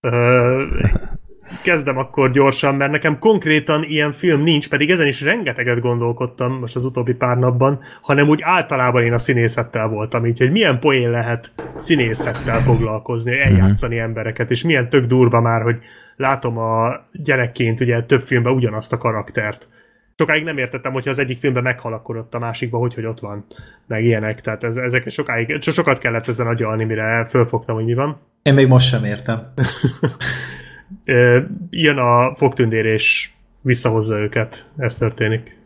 [1.63, 6.77] Kezdem akkor gyorsan, mert nekem konkrétan ilyen film nincs, pedig ezen is rengeteget gondolkodtam most
[6.77, 11.11] az utóbbi pár napban, hanem úgy általában én a színészettel voltam, így, hogy milyen poén
[11.11, 15.77] lehet színészettel foglalkozni, eljátszani embereket, és milyen tök durva már, hogy
[16.17, 19.69] látom a gyerekként ugye több filmben ugyanazt a karaktert.
[20.17, 23.21] Sokáig nem értettem, hogyha az egyik filmben meghal, akkor ott a másikban hogy, hogy ott
[23.21, 23.47] van,
[23.87, 27.95] meg ilyenek, tehát ez, ezeket sokáig, so- sokat kellett ezen agyalni, mire fölfogtam, hogy mi
[27.95, 28.21] van.
[28.43, 29.53] Én még most sem értem.
[31.05, 33.31] Ö, jön a fogtündér és
[33.63, 34.71] visszahozza őket.
[34.77, 35.57] Ez történik.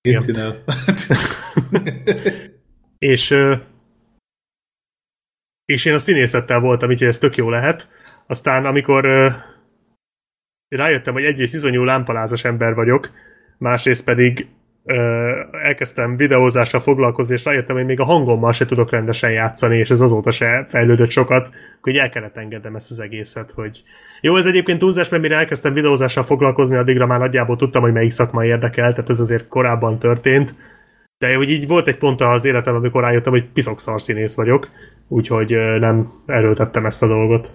[0.00, 0.64] Gicinel.
[2.98, 3.56] És ö,
[5.64, 7.88] és én a színészettel voltam, úgyhogy ez tök jó lehet.
[8.26, 9.30] Aztán amikor ö,
[10.68, 13.10] rájöttem, hogy egyrészt bizonyú lámpalázas ember vagyok,
[13.58, 14.48] másrészt pedig
[15.62, 20.00] elkezdtem videózással foglalkozni, és rájöttem, hogy még a hangommal se tudok rendesen játszani, és ez
[20.00, 21.48] azóta se fejlődött sokat,
[21.80, 23.82] hogy el kellett engednem ezt az egészet, hogy
[24.20, 28.10] jó, ez egyébként túlzás, mert mire elkezdtem videózással foglalkozni, addigra már nagyjából tudtam, hogy melyik
[28.10, 30.54] szakma érdekel, tehát ez azért korábban történt.
[31.18, 34.68] De hogy így volt egy pont az életem, amikor rájöttem, hogy piszok szarszínész vagyok,
[35.08, 35.50] úgyhogy
[35.80, 37.48] nem erőltettem ezt a dolgot.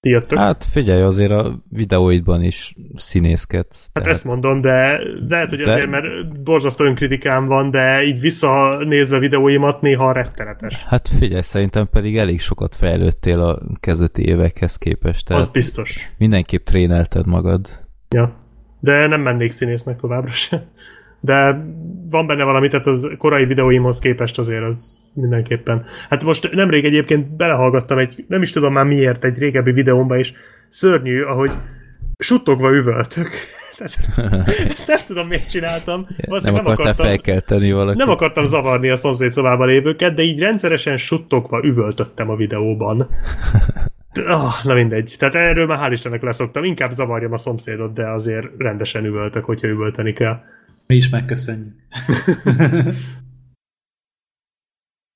[0.00, 0.38] Ti jöttök?
[0.38, 3.88] Hát, Hát figyelj, azért a videóidban is színészkedsz.
[3.94, 9.18] hát ezt mondom, de lehet, hogy De- azért, mert borzasztó önkritikám van, de így visszanézve
[9.18, 10.84] videóimat néha rettenetes.
[10.86, 15.26] Hát figyelj, szerintem pedig elég sokat fejlődtél a kezdeti évekhez képest.
[15.26, 16.10] Tehát Az biztos.
[16.18, 17.68] mindenképp trénelted magad.
[18.08, 18.36] Ja.
[18.80, 20.68] De nem mennék színésznek továbbra se.
[21.20, 21.64] De
[22.10, 25.84] van benne valami, tehát az korai videóimhoz képest azért az mindenképpen.
[26.08, 30.32] Hát most nemrég egyébként belehallgattam egy, nem is tudom már miért, egy régebbi videómba is,
[30.68, 31.52] szörnyű, ahogy
[32.18, 33.28] suttogva üvöltök.
[33.80, 36.00] Tehát, ezt nem tudom, miért csináltam.
[36.00, 37.98] Nem, Valószínűleg nem akartál felkelteni valakit.
[37.98, 43.06] nem akartam zavarni a szomszéd szobában lévőket, de így rendszeresen suttogva üvöltöttem a videóban.
[44.26, 45.14] Ah, na mindegy.
[45.18, 46.64] Tehát erről már hál' Istennek leszoktam.
[46.64, 50.40] Inkább zavarjam a szomszédot, de azért rendesen üvöltök, hogyha üvölteni kell.
[50.90, 51.74] Mi is megköszönjük.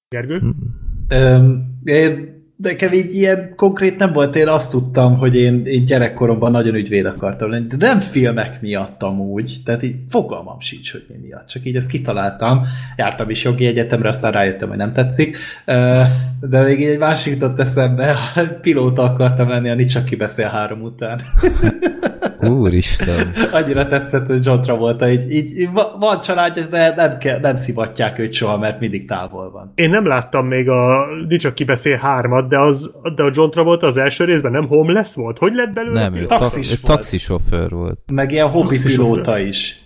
[0.14, 0.40] Gergő?
[1.08, 6.50] Öm, én, nekem így ilyen konkrét nem volt, én azt tudtam, hogy én, én gyerekkoromban
[6.50, 11.14] nagyon ügyvéd akartam lenni, de nem filmek miatt amúgy, tehát így fogalmam sincs, hogy mi
[11.26, 12.66] miatt, csak így ezt kitaláltam,
[12.96, 15.36] jártam is jogi egyetemre, aztán rájöttem, hogy nem tetszik,
[16.40, 18.16] de még egy másik jutott eszembe,
[18.60, 21.20] pilóta akartam lenni, a Nicsak kibeszél három után.
[22.50, 23.32] Úristen.
[23.52, 27.56] Annyira tetszett, hogy John Travolta, így, így, így va- van családja, de nem, kell, nem
[27.56, 29.72] szivatják őt soha, mert mindig távol van.
[29.74, 33.96] Én nem láttam még a Dicsak kibeszél hármat, de, az, de a John Travolta az
[33.96, 35.38] első részben nem homeless volt?
[35.38, 36.00] Hogy lett belőle?
[36.00, 36.98] Nem, ő, Taxis ta- volt.
[36.98, 37.98] taxisofőr volt.
[38.12, 39.78] Meg ilyen hobbi pilóta is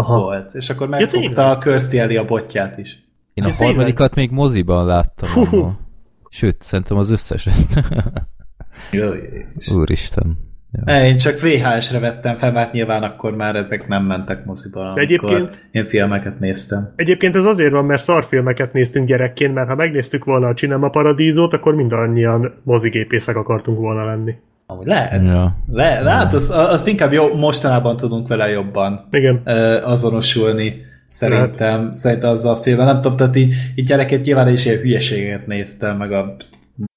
[0.00, 0.18] Aha.
[0.18, 0.54] volt.
[0.54, 1.56] És akkor Ja, megfogta tényleg?
[1.56, 3.04] a Kirstie Alley a botját is.
[3.34, 3.74] Én a Ja, tényleg?
[3.74, 5.28] harmadikat még moziban láttam.
[5.44, 5.72] Hú.
[6.28, 7.84] Sőt, szerintem az összeset.
[8.90, 9.70] Jó, Jézus.
[9.70, 10.45] Úristen.
[10.84, 11.04] Ja.
[11.04, 15.84] Én csak VHS-re vettem fel, mert nyilván akkor már ezek nem mentek moziba, egyébként- én
[15.84, 16.92] filmeket néztem.
[16.96, 21.52] Egyébként ez azért van, mert szarfilmeket néztünk gyerekként, mert ha megnéztük volna a Cinema Paradízót,
[21.52, 24.34] akkor mindannyian mozigépészek akartunk volna lenni.
[24.66, 25.28] Amúgy lehet.
[25.28, 25.56] Ja.
[25.72, 29.42] Le, lehet, azt, azt inkább jó, mostanában tudunk vele jobban Igen.
[29.84, 30.84] azonosulni.
[31.08, 32.86] Szerintem, szerintem azzal a filmben.
[32.86, 36.36] Nem tudom, tehát így, így gyerekként nyilván is ilyen hülyeséget néztem, meg a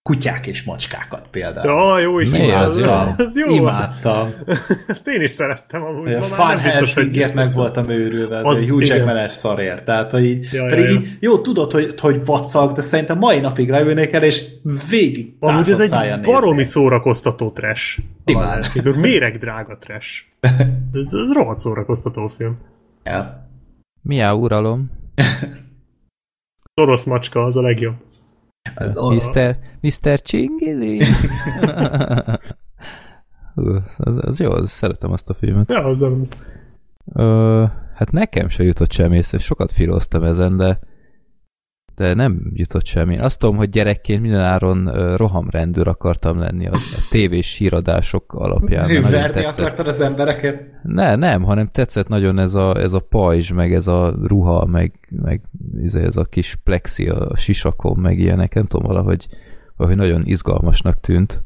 [0.10, 1.68] kutyák és macskákat például.
[1.68, 2.30] Ja, jó is.
[2.30, 2.78] Mi az?
[2.78, 2.86] Jó.
[3.26, 3.56] az jó.
[3.56, 4.34] Imádtam.
[4.88, 6.14] Ezt én is szerettem amúgy.
[6.14, 8.88] A Fan Helsingért meg voltam őrülve, Az- az Hugh.
[8.88, 9.86] Jackman-es szarért.
[9.86, 10.92] Tehát, hogy így, Ja, pedig ja.
[10.92, 14.46] így, jó, tudod, hogy, hogy vacak, de szerintem mai napig leülnék el, és
[14.90, 16.66] végig Amúgy ez egy baromi néznék.
[16.66, 18.00] szórakoztató trash.
[18.26, 19.00] Imádom.
[19.00, 20.24] Méreg drága trash.
[20.94, 22.58] Ez, ez rohadt szórakoztató film.
[23.04, 23.50] Ja.
[24.02, 24.92] Miá, uralom?
[26.82, 27.96] Orosz macska az a legjobb.
[28.76, 29.58] Az, Mr.
[29.82, 30.22] Mr.
[30.22, 31.02] Csingili?
[33.98, 35.70] Az, az jó, az, szeretem azt a filmet.
[35.70, 36.30] Ja, az az.
[37.14, 37.64] Ö,
[37.94, 40.80] hát nekem se jutott semmi észre, sokat filóztam ezen, de
[42.00, 43.18] de nem jutott semmi.
[43.18, 49.02] Azt tudom, hogy gyerekként mindenáron rohamrendőr akartam lenni a, a tévés híradások alapján.
[49.02, 50.64] Verni akartad az embereket?
[50.84, 54.94] Ne, nem, hanem tetszett nagyon ez a, ez a pajzs, meg ez a ruha, meg,
[55.10, 55.42] meg
[55.82, 59.28] izé, ez a kis plexi a sisakon, meg ilyenek, nem tudom, valahogy,
[59.76, 61.44] valahogy nagyon izgalmasnak tűnt.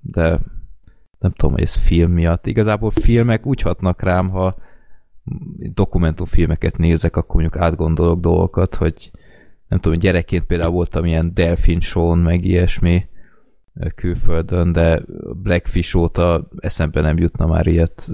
[0.00, 0.38] De
[1.18, 2.46] nem tudom, hogy ez film miatt.
[2.46, 4.56] Igazából filmek úgy hatnak rám, ha
[5.72, 9.10] dokumentumfilmeket nézek, akkor mondjuk átgondolok dolgokat, hogy
[9.68, 13.06] nem tudom, gyerekként például voltam ilyen Delfin show meg ilyesmi
[13.94, 15.02] külföldön, de
[15.42, 18.10] Blackfish óta eszembe nem jutna már ilyet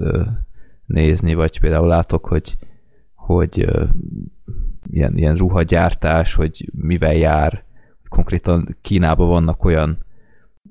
[0.85, 2.57] nézni, vagy például látok, hogy,
[3.15, 3.67] hogy
[4.89, 7.63] ilyen, ilyen ruhagyártás, hogy mivel jár.
[8.09, 10.02] Konkrétan Kínában vannak olyan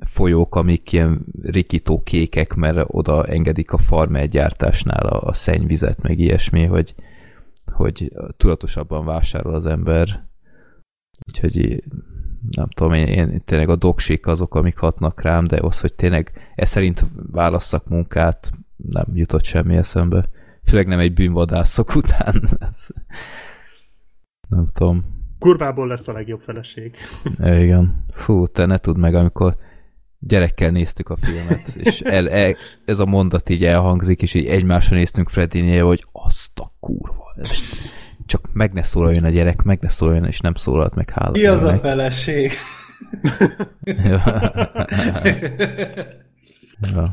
[0.04, 6.64] folyók, amik ilyen rikító kékek, mert oda engedik a farmergyártásnál a, a szennyvizet, meg ilyesmi,
[6.64, 6.94] hogy,
[7.72, 10.28] hogy tudatosabban vásárol az ember.
[11.28, 11.82] Úgyhogy
[12.50, 16.32] nem tudom, én, én tényleg a doksik azok, amik hatnak rám, de az, hogy tényleg
[16.54, 20.28] ez szerint válasszak munkát, nem jutott semmi eszembe.
[20.64, 22.42] Főleg nem egy bűnvadászok után.
[22.58, 22.88] Ez,
[24.48, 25.20] nem tudom.
[25.38, 26.96] Kurvából lesz a legjobb feleség.
[27.38, 28.04] Igen.
[28.10, 29.56] Fú, te ne tudd meg, amikor
[30.26, 34.96] gyerekkel néztük a filmet, és el, el, ez a mondat így elhangzik, és így egymásra
[34.96, 37.34] néztünk Freddynél, hogy azt a kurva.
[38.26, 41.30] Csak meg ne szólaljon a gyerek, meg ne szólaljon, és nem szólalt meg hála.
[41.30, 41.74] Mi az meg.
[41.74, 42.52] a feleség?
[46.94, 47.12] ja.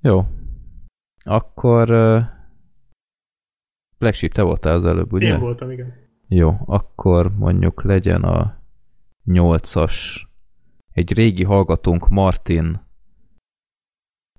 [0.00, 0.24] Jó.
[1.24, 2.22] Akkor uh,
[3.98, 5.28] Black Sheep, te voltál az előbb, ugye?
[5.28, 5.94] Én voltam, igen.
[6.28, 8.62] Jó, akkor mondjuk legyen a
[9.24, 10.28] nyolcas
[10.94, 12.80] egy régi hallgatónk Martin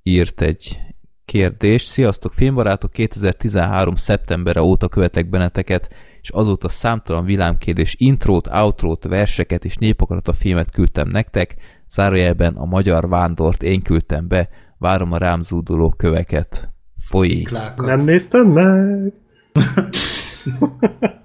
[0.04, 0.80] írt egy
[1.26, 1.88] kérdést.
[1.88, 2.92] Sziasztok, filmbarátok!
[2.92, 3.96] 2013.
[3.96, 10.72] szeptemberre óta követek benneteket, és azóta számtalan villámkérdés, intrót, outrót, verseket és népakarat a filmet
[10.72, 11.56] küldtem nektek.
[11.90, 14.50] Zárójelben a magyar vándort én küldtem be.
[14.78, 16.70] Várom a rám zúduló köveket.
[16.98, 17.52] Folyik.
[17.76, 19.14] Nem néztem meg!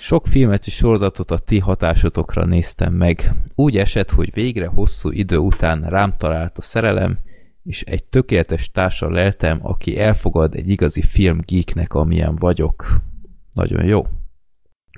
[0.00, 3.32] Sok filmet és sorozatot a ti hatásotokra néztem meg.
[3.54, 7.18] Úgy esett, hogy végre hosszú idő után rám talált a szerelem,
[7.62, 13.00] és egy tökéletes társal leltem, aki elfogad egy igazi filmgeeknek, amilyen vagyok.
[13.52, 14.06] Nagyon jó.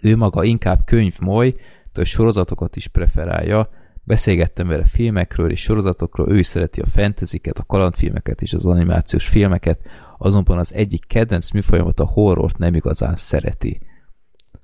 [0.03, 1.55] Ő maga inkább könyvmoly,
[1.93, 3.69] de a sorozatokat is preferálja.
[4.03, 9.27] Beszélgettem vele filmekről és sorozatokról, ő is szereti a fantasyket, a kalandfilmeket és az animációs
[9.27, 9.81] filmeket,
[10.19, 13.81] azonban az egyik kedvenc műfolyamat a horrort nem igazán szereti.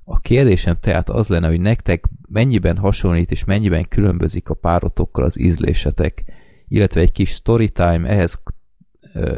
[0.09, 5.41] A kérdésem tehát az lenne, hogy nektek mennyiben hasonlít és mennyiben különbözik a párotokkal az
[5.41, 6.25] ízlésetek,
[6.69, 8.43] illetve egy kis storytime, ehhez,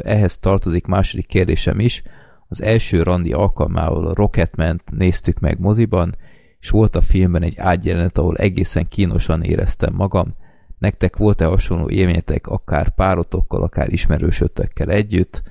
[0.01, 2.03] ehhez tartozik második kérdésem is.
[2.47, 6.15] Az első randi alkalmával a rocketman néztük meg moziban,
[6.59, 10.35] és volt a filmben egy ágyjelenet, ahol egészen kínosan éreztem magam.
[10.77, 15.43] Nektek volt-e hasonló élményetek akár párotokkal, akár ismerősötökkel együtt?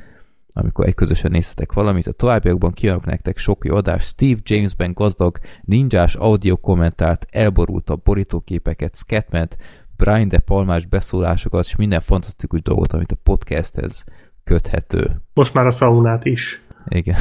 [0.58, 2.06] Amikor egy közösen néztetek valamit.
[2.06, 4.06] A továbbiakban kívánok nektek sok jó adást.
[4.06, 9.56] Steve Jamesben gazdag, ninjás audio kommentárt, elborult a borítóképeket, Scatment,
[9.96, 14.04] Brian de Palmás beszólásokat, és minden fantasztikus dolgot, amit a podcasthez
[14.44, 15.22] köthető.
[15.34, 16.62] Most már a saunát is.
[16.88, 17.16] Igen.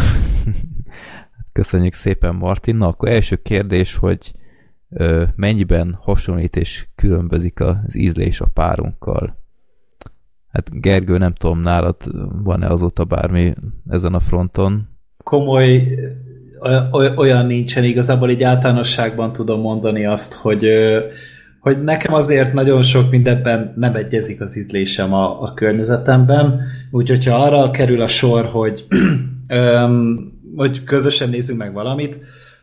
[1.52, 2.76] Köszönjük szépen, Martin.
[2.76, 4.34] Na, akkor első kérdés, hogy
[4.90, 9.38] ö, mennyiben hasonlít és különbözik az ízlés a párunkkal?
[10.58, 11.96] Hát Gergő, nem tudom, nálad
[12.44, 13.54] van-e azóta bármi
[13.90, 14.88] ezen a fronton?
[15.24, 16.00] Komoly
[17.16, 20.68] olyan nincsen, igazából így általánosságban tudom mondani azt, hogy
[21.60, 26.62] hogy nekem azért nagyon sok mindenben nem egyezik az ízlésem a, a környezetemben,
[26.92, 28.86] úgyhogy ha arra kerül a sor, hogy,
[30.56, 32.20] hogy közösen nézzünk meg valamit,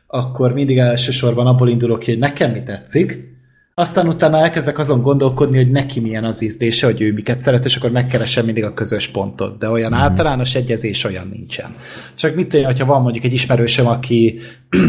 [0.07, 3.34] akkor mindig elsősorban abból indulok ki, hogy nekem mi tetszik,
[3.75, 7.77] aztán utána elkezdek azon gondolkodni, hogy neki milyen az ízlése, hogy ő miket szeret, és
[7.77, 9.59] akkor megkeresem mindig a közös pontot.
[9.59, 9.95] De olyan mm.
[9.95, 11.75] általános egyezés olyan nincsen.
[12.15, 14.39] Csak mit tudja, hogyha van mondjuk egy ismerősöm, aki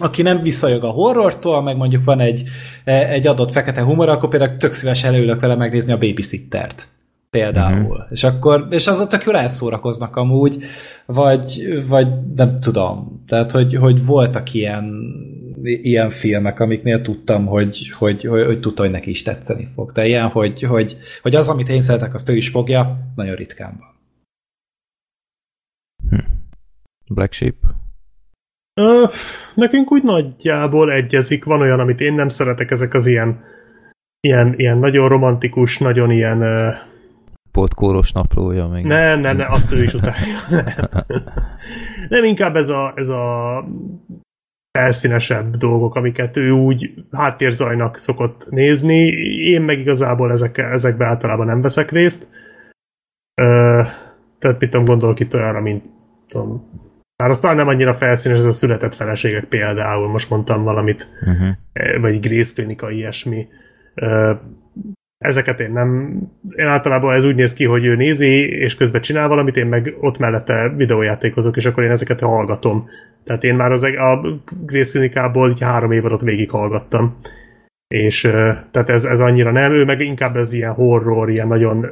[0.00, 2.42] aki nem visszajog a horrortól, meg mondjuk van egy,
[2.84, 6.88] egy adott fekete humor, akkor például tök szívesen előülök vele megnézni a babysittert.
[7.30, 7.78] Például.
[7.78, 8.10] Mm-hmm.
[8.10, 10.64] És akkor, és az ott jól elszórakoznak amúgy,
[11.06, 13.24] vagy, vagy nem tudom.
[13.26, 14.84] Tehát, hogy, hogy voltak ilyen
[15.62, 19.92] ilyen filmek, amiknél tudtam, hogy, hogy, hogy, hogy tudta, hogy neki is tetszeni fog.
[19.92, 23.76] De ilyen, hogy, hogy, hogy az, amit én szeretek, azt ő is fogja, nagyon ritkán
[23.78, 23.96] van.
[26.10, 26.26] Hm.
[27.14, 27.54] Black Sheep?
[28.80, 29.04] Ö,
[29.54, 31.44] nekünk úgy nagyjából egyezik.
[31.44, 33.44] Van olyan, amit én nem szeretek, ezek az ilyen,
[34.20, 36.42] ilyen, ilyen nagyon romantikus, nagyon ilyen
[37.58, 38.84] Newport kóros naplója még.
[38.84, 40.36] Nem, nem, nem, azt ő is utálja.
[40.50, 40.64] Nem,
[42.14, 43.64] nem inkább ez a, ez a
[44.78, 48.98] felszínesebb dolgok, amiket ő úgy háttérzajnak szokott nézni.
[49.52, 52.28] Én meg igazából ezek, ezekbe általában nem veszek részt.
[53.34, 53.82] Ö,
[54.38, 55.84] tehát mit tudom, gondolok itt olyanra, mint
[56.28, 56.70] tudom,
[57.16, 62.00] már aztán nem annyira felszínes, ez a született feleségek például, most mondtam valamit, uh-huh.
[62.00, 63.46] vagy Grace Klinika, ilyesmi.
[63.94, 64.34] Ö,
[65.18, 66.20] ezeket én nem...
[66.56, 69.94] Én általában ez úgy néz ki, hogy ő nézi, és közben csinál valamit, én meg
[70.00, 72.88] ott mellette videójátékozok, és akkor én ezeket hallgatom.
[73.24, 77.20] Tehát én már az, a Grace Klinikából három év alatt végig hallgattam.
[77.88, 78.20] És
[78.70, 81.90] tehát ez, ez annyira nem, ő meg inkább ez ilyen horror, ilyen nagyon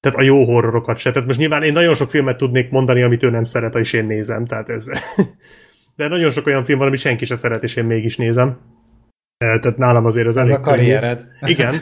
[0.00, 1.10] tehát a jó horrorokat se.
[1.10, 4.06] Tehát most nyilván én nagyon sok filmet tudnék mondani, amit ő nem szeret, és én
[4.06, 4.84] nézem, tehát ez...
[5.96, 8.58] De nagyon sok olyan film van, amit senki se szeret, és én mégis nézem.
[9.38, 11.18] Tehát nálam azért az Ez a karriered.
[11.40, 11.52] Könnyű.
[11.52, 11.74] Igen,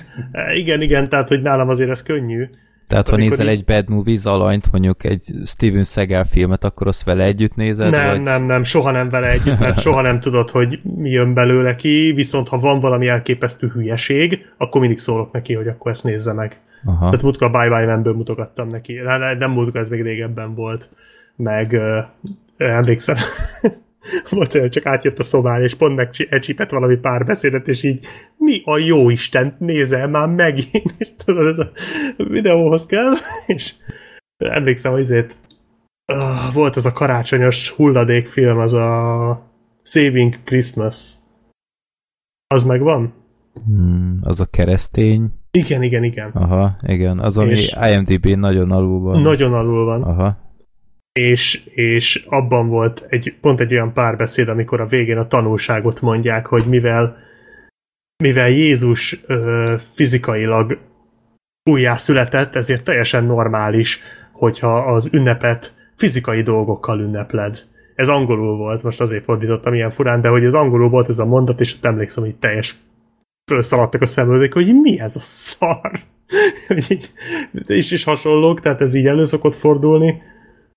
[0.55, 2.49] igen, igen, tehát hogy nálam azért ez könnyű.
[2.87, 3.53] Tehát ha nézel így...
[3.53, 7.91] egy Bad Movie zalanyt, mondjuk egy Steven Seagal filmet, akkor azt vele együtt nézed?
[7.91, 8.23] Nem, vagy?
[8.23, 12.13] nem, nem, soha nem vele együtt, mert soha nem tudod, hogy mi jön belőle ki,
[12.15, 16.61] viszont ha van valami elképesztő hülyeség, akkor mindig szólok neki, hogy akkor ezt nézze meg.
[16.85, 17.05] Aha.
[17.05, 18.93] Tehát múltkor a Bye Bye Man-ből mutogattam neki.
[18.93, 20.89] Nem, nem múltkor, ez még régebben volt.
[21.37, 23.17] Meg uh, emlékszem,
[24.31, 28.79] volt olyan, csak átjött a szobán, és pont megcsípett valami párbeszédet, és így mi a
[28.79, 31.71] jó Isten nézel már megint, és tudod, ez a
[32.17, 33.13] videóhoz kell,
[33.57, 33.75] és
[34.37, 35.37] emlékszem, hogy ezért
[36.13, 39.51] uh, volt az a karácsonyos hulladékfilm, az a
[39.83, 41.13] Saving Christmas.
[42.47, 43.15] Az megvan?
[43.65, 45.31] Hmm, az a keresztény.
[45.51, 46.31] Igen, igen, igen.
[46.31, 47.19] Aha, igen.
[47.19, 49.21] Az, ami és IMDb-n nagyon alul van.
[49.21, 50.03] Nagyon alul van.
[50.03, 50.46] Aha
[51.17, 56.47] és, és abban volt egy, pont egy olyan párbeszéd, amikor a végén a tanulságot mondják,
[56.47, 57.17] hogy mivel
[58.23, 60.79] mivel Jézus ö, fizikailag
[61.71, 64.01] újjászületett, ezért teljesen normális,
[64.33, 67.65] hogyha az ünnepet fizikai dolgokkal ünnepled.
[67.95, 71.27] Ez angolul volt, most azért fordítottam ilyen furán, de hogy ez angolul volt ez a
[71.27, 72.77] mondat, és ott emlékszem, hogy teljes
[73.51, 75.91] felszaladtak a szemöldék, hogy mi ez a szar?
[77.67, 80.23] és is hasonlók, tehát ez így elő szokott fordulni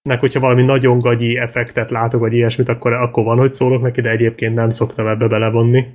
[0.09, 4.01] meg hogyha valami nagyon gagyi effektet látok, vagy ilyesmit, akkor, akkor van, hogy szólok neki,
[4.01, 5.85] de egyébként nem szoktam ebbe belevonni.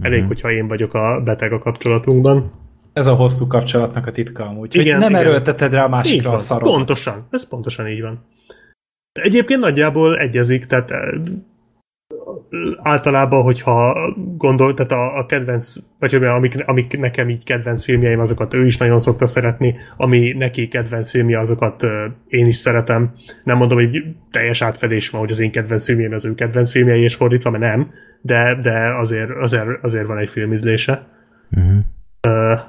[0.00, 0.26] Elég, mm-hmm.
[0.26, 2.52] hogyha én vagyok a beteg a kapcsolatunkban.
[2.92, 4.74] Ez a hosszú kapcsolatnak a titka amúgy.
[4.74, 5.26] Igen, hogy nem igen.
[5.26, 6.74] erőlteted rá a másikra a szarokat.
[6.74, 8.24] Pontosan, ez pontosan így van.
[9.12, 10.92] Egyébként nagyjából egyezik, tehát
[12.76, 13.96] általában, hogyha
[14.36, 18.66] gondol, tehát a, a kedvenc, vagy hogy amik, amik nekem így kedvenc filmjeim, azokat ő
[18.66, 21.90] is nagyon szokta szeretni, ami neki kedvenc filmje, azokat uh,
[22.26, 23.14] én is szeretem.
[23.44, 27.02] Nem mondom, hogy teljes átfedés van, hogy az én kedvenc filmjeim az ő kedvenc filmjei,
[27.02, 31.08] és fordítva, mert nem, de, de azért, azért, azért van egy filmizlése.
[31.50, 31.78] Uh-huh.
[32.28, 32.60] Uh,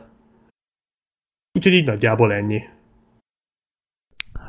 [1.51, 2.61] úgyhogy így nagyjából ennyi.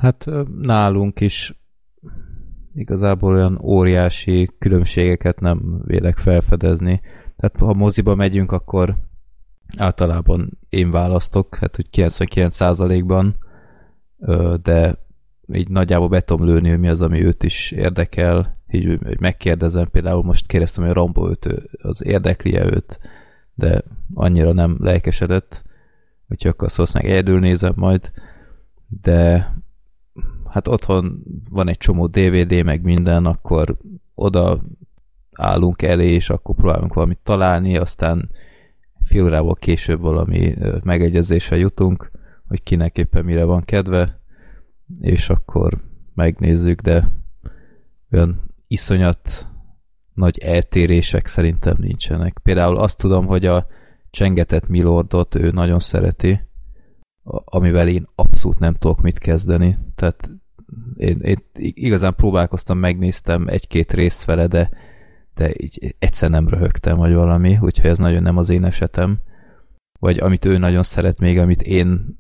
[0.00, 0.26] Hát
[0.60, 1.52] nálunk is
[2.76, 7.00] igazából olyan óriási különbségeket nem vélek felfedezni.
[7.36, 8.96] Tehát ha moziba megyünk, akkor
[9.76, 13.36] általában én választok, hát hogy 99%-ban,
[14.62, 14.98] de
[15.52, 18.60] így nagyjából be tudom lőni, hogy mi az, ami őt is érdekel.
[18.70, 21.46] Így hogy megkérdezem, például most kérdeztem, hogy a Rambo 5
[21.82, 22.98] az érdekli-e őt,
[23.55, 23.82] de
[24.14, 25.64] annyira nem lelkesedett,
[26.28, 28.10] úgyhogy akkor azt meg egyedül nézem majd,
[29.02, 29.50] de
[30.57, 33.76] hát otthon van egy csomó DVD, meg minden, akkor
[34.15, 34.65] oda
[35.33, 38.31] állunk elé, és akkor próbálunk valamit találni, aztán
[39.05, 40.55] fél órával később valami
[40.85, 42.10] megegyezésre jutunk,
[42.49, 44.20] hogy kinek éppen mire van kedve,
[45.01, 45.83] és akkor
[46.15, 47.09] megnézzük, de
[48.12, 49.47] olyan iszonyat
[50.15, 52.39] nagy eltérések szerintem nincsenek.
[52.43, 53.67] Például azt tudom, hogy a
[54.10, 56.41] csengetett Milordot ő nagyon szereti,
[57.44, 59.78] amivel én abszolút nem tudok mit kezdeni.
[59.94, 60.31] Tehát
[60.97, 64.70] én, én igazán próbálkoztam, megnéztem egy-két részt vele, de,
[65.35, 69.19] de így egyszer nem röhögtem, vagy valami, úgyhogy ez nagyon nem az én esetem.
[69.99, 72.19] Vagy amit ő nagyon szeret még, amit én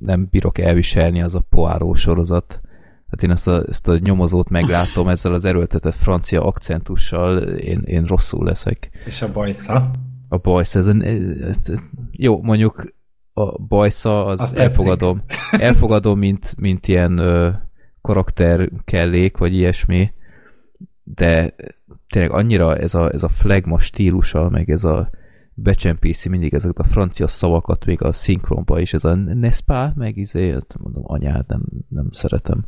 [0.00, 2.60] nem bírok elviselni, az a Poirot sorozat.
[3.08, 8.04] Hát én ezt a, ezt a nyomozót meglátom ezzel az erőltetett francia akcentussal, én, én
[8.04, 8.90] rosszul leszek.
[9.06, 9.90] És a bajsza?
[10.28, 10.94] A bajsza, ez, a,
[11.42, 11.72] ez,
[12.10, 12.96] jó, mondjuk
[13.38, 15.22] a bajsza, az Azt elfogadom.
[15.50, 17.48] elfogadom, mint, mint ilyen ö,
[18.00, 20.12] karakter kellék, vagy ilyesmi,
[21.04, 21.54] de
[22.08, 25.10] tényleg annyira ez a, ez a flagma stílusa, meg ez a
[25.54, 30.52] becsempészi mindig ezeket a francia szavakat még a szinkronba is, ez a Nespa, meg izé,
[30.52, 32.64] hát mondom, anyád, nem, nem szeretem.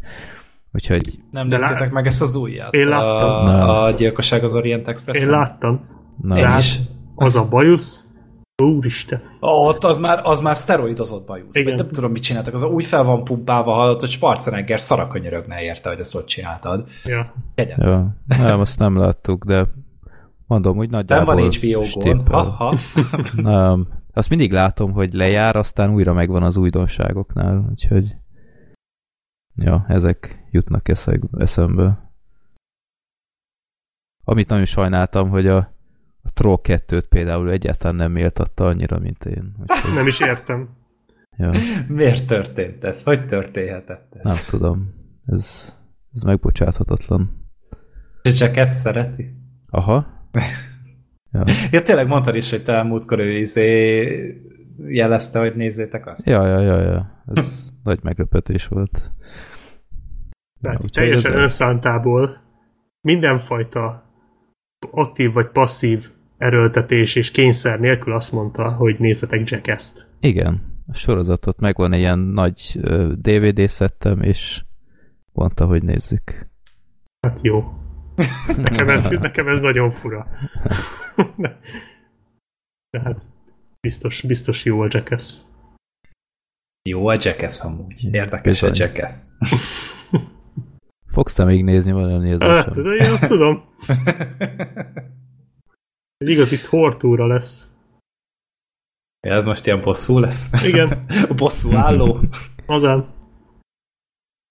[0.73, 1.18] Úgyhogy...
[1.31, 2.73] Nem néztétek meg ezt az újját?
[2.73, 3.47] Én láttam.
[3.47, 5.23] A, a gyilkosság az Orient Express.
[5.23, 5.81] Én láttam.
[6.23, 6.39] Na.
[6.39, 6.78] Én is.
[7.15, 8.09] Az a bajusz,
[8.60, 9.22] Úristen.
[9.40, 11.55] Ott az már, az már szteroidozott bajusz.
[11.55, 11.74] Igen.
[11.74, 12.55] Nem tudom, mit csináltak.
[12.55, 16.89] Az úgy fel van pumpálva, hallott, hogy Schwarzenegger szarakönyörögne érte, hogy ezt ott csináltad.
[17.05, 17.34] Ja.
[17.55, 19.66] Ja, nem, azt nem láttuk, de
[20.47, 21.82] mondom, Nem nagyjából van HBO gól.
[21.82, 22.44] stippel.
[22.44, 22.78] Ha, ha.
[23.42, 23.89] Nem.
[24.12, 28.16] Azt mindig látom, hogy lejár, aztán újra megvan az újdonságoknál, úgyhogy
[29.55, 30.89] ja, ezek jutnak
[31.39, 32.12] eszembe.
[34.24, 35.72] Amit nagyon sajnáltam, hogy a,
[36.23, 39.55] a Troll 2-t például egyáltalán nem méltatta annyira, mint én.
[39.60, 40.68] Úgyhogy, Nem is értem.
[41.36, 41.50] ja,
[41.89, 43.02] Miért történt ez?
[43.02, 44.24] Hogy történhetett ez?
[44.24, 44.94] nem tudom.
[45.26, 45.76] Ez,
[46.15, 47.49] ez megbocsáthatatlan.
[48.23, 48.34] Nem.
[48.34, 49.34] Csak ezt szereti?
[49.68, 50.07] Aha.
[51.32, 51.44] Ja.
[51.70, 54.42] Ja, tényleg mondtad is, hogy te múltkor ő izé
[54.86, 56.26] jelezte, hogy nézzétek azt.
[56.26, 57.23] Ja, ja, ja, ja.
[57.34, 59.10] Ez nagy meglepetés volt.
[60.60, 62.40] Tehát úgyhogy teljesen önszántából
[63.00, 64.09] mindenfajta
[64.91, 70.07] aktív vagy passzív erőltetés és kényszer nélkül azt mondta, hogy nézzetek Jackass-t.
[70.20, 74.65] Igen, a sorozatot megvan egy ilyen nagy ö, DVD szettem, és
[75.33, 76.49] mondta, hogy nézzük.
[77.20, 77.65] Hát jó.
[78.57, 80.26] Nekem ez, nekem ez nagyon fura.
[81.36, 81.59] De,
[82.91, 83.23] de hát
[83.81, 85.41] biztos, biztos jó a Jackass.
[86.89, 88.09] Jó a Jackass amúgy.
[88.12, 88.73] Érdekes a Bizony.
[88.75, 89.23] Jackass.
[91.10, 92.82] Fogsz te még nézni valami Hát, nézésem?
[92.82, 93.64] de én azt tudom.
[96.16, 97.70] Egy igazi tortúra lesz.
[99.26, 100.64] Ja, ez most ilyen bosszú lesz?
[100.64, 101.05] Igen.
[101.36, 102.20] bosszú álló?
[102.66, 103.08] Azán.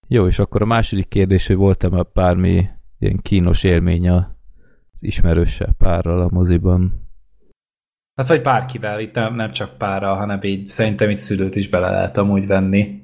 [0.07, 2.67] Jó, és akkor a második kérdés, hogy volt-e már bármi
[2.99, 4.23] ilyen kínos élmény az
[4.99, 7.07] ismerőssel párral a moziban?
[8.15, 11.89] Hát vagy bárkivel, itt nem, nem csak párral, hanem így szerintem itt szülőt is bele
[11.89, 13.01] lehet amúgy venni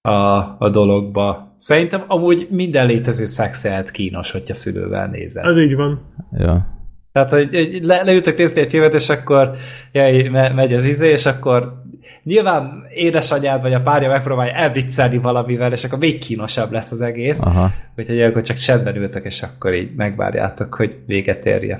[0.00, 0.10] a,
[0.58, 1.51] a dologba.
[1.62, 5.48] Szerintem amúgy minden létező szex lehet kínos, hogyha szülővel nézel.
[5.48, 6.00] Ez így van.
[6.32, 6.66] Ja.
[7.12, 9.56] Tehát, hogy, le, leültök nézni egy filmet, és akkor
[9.92, 11.82] jaj, me, megy az izé, és akkor
[12.22, 17.42] nyilván édesanyád vagy a párja megpróbálja elviccelni valamivel, és akkor még kínosabb lesz az egész.
[17.42, 17.70] Aha.
[17.96, 21.78] Úgyhogy akkor csak csendben ültök, és akkor így megvárjátok, hogy véget érjen.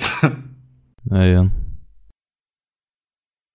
[1.02, 1.62] Nagyon.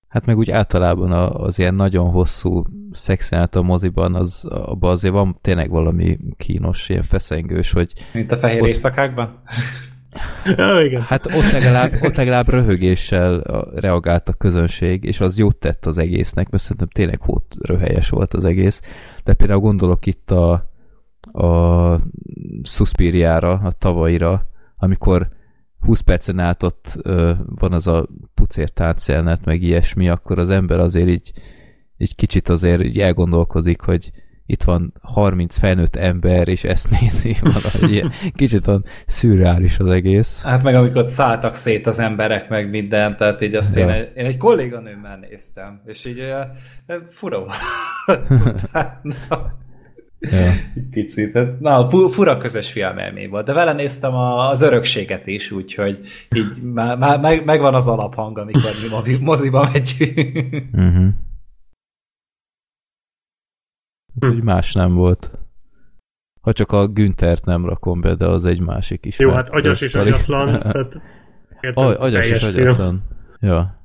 [0.08, 5.14] Hát meg úgy általában a- az ilyen nagyon hosszú szexjelenet a moziban, az, abban azért
[5.14, 9.32] van tényleg valami kínos, ilyen feszengős, hogy Mint a fehér Ott- éjszakákban.
[10.58, 11.02] Ja, igen.
[11.02, 13.40] Hát ott legalább, ott legalább röhögéssel
[13.76, 18.34] reagált a közönség, és az jót tett az egésznek, mert szerintem tényleg hót röhelyes volt
[18.34, 18.82] az egész.
[19.24, 20.52] De például gondolok itt a,
[21.42, 22.00] a
[22.64, 24.42] Suspiriára, a tavaira,
[24.78, 25.28] amikor
[25.80, 30.80] 20 percen át ott ö, van az a pucér táncjelnet, meg ilyesmi, akkor az ember
[30.80, 31.32] azért így,
[31.98, 34.12] így kicsit azért így elgondolkodik, hogy
[34.50, 38.12] itt van 30 felnőtt ember, és ezt nézi valahogy ilyen.
[38.36, 40.44] Kicsit olyan szürreális az egész.
[40.44, 43.84] Hát meg amikor szálltak szét az emberek, meg minden, tehát így azt Ja.
[43.84, 46.52] én, egy, én egy kolléganőmmel néztem, és így olyan,
[47.12, 47.56] fura volt.
[50.20, 50.52] Ja.
[50.92, 51.34] Picit.
[51.34, 56.08] hát, Na, fu- fura közös filmelmény volt, de vele néztem a, az örökséget is, úgyhogy
[56.36, 60.54] így már, már meg, megvan az alaphang, amikor mi mozi- moziba megyünk.
[60.74, 61.08] Uh-huh.
[64.22, 65.32] Hát, úgy más nem volt.
[66.42, 69.20] Ha csak a Güntert nem rakom be, de az egy másik is.
[69.20, 70.60] Jó, hát agyas és agyatlan.
[70.60, 71.02] Tehát,
[71.62, 72.54] érted, Aj, agyas és film.
[72.56, 73.04] agyatlan.
[73.40, 73.76] Ja.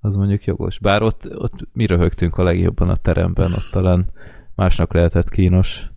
[0.00, 0.78] Az mondjuk jogos.
[0.78, 4.10] Bár ott, ott mi röhögtünk a legjobban a teremben, ott talán
[4.54, 5.92] másnak lehetett kínos.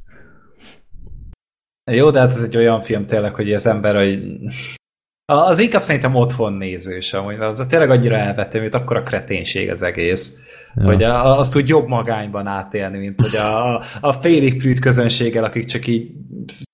[1.92, 4.20] Jó, de hát ez egy olyan film tényleg, hogy az ember, hogy
[5.26, 9.82] az inkább szerintem otthon nézős, amúgy, az tényleg annyira elvető, mint akkor a kreténség az
[9.82, 10.40] egész.
[10.76, 10.84] Ja.
[10.86, 15.66] Hogy a, azt úgy jobb magányban átélni, mint hogy a, a, félig prűt közönséggel, akik
[15.66, 16.12] csak így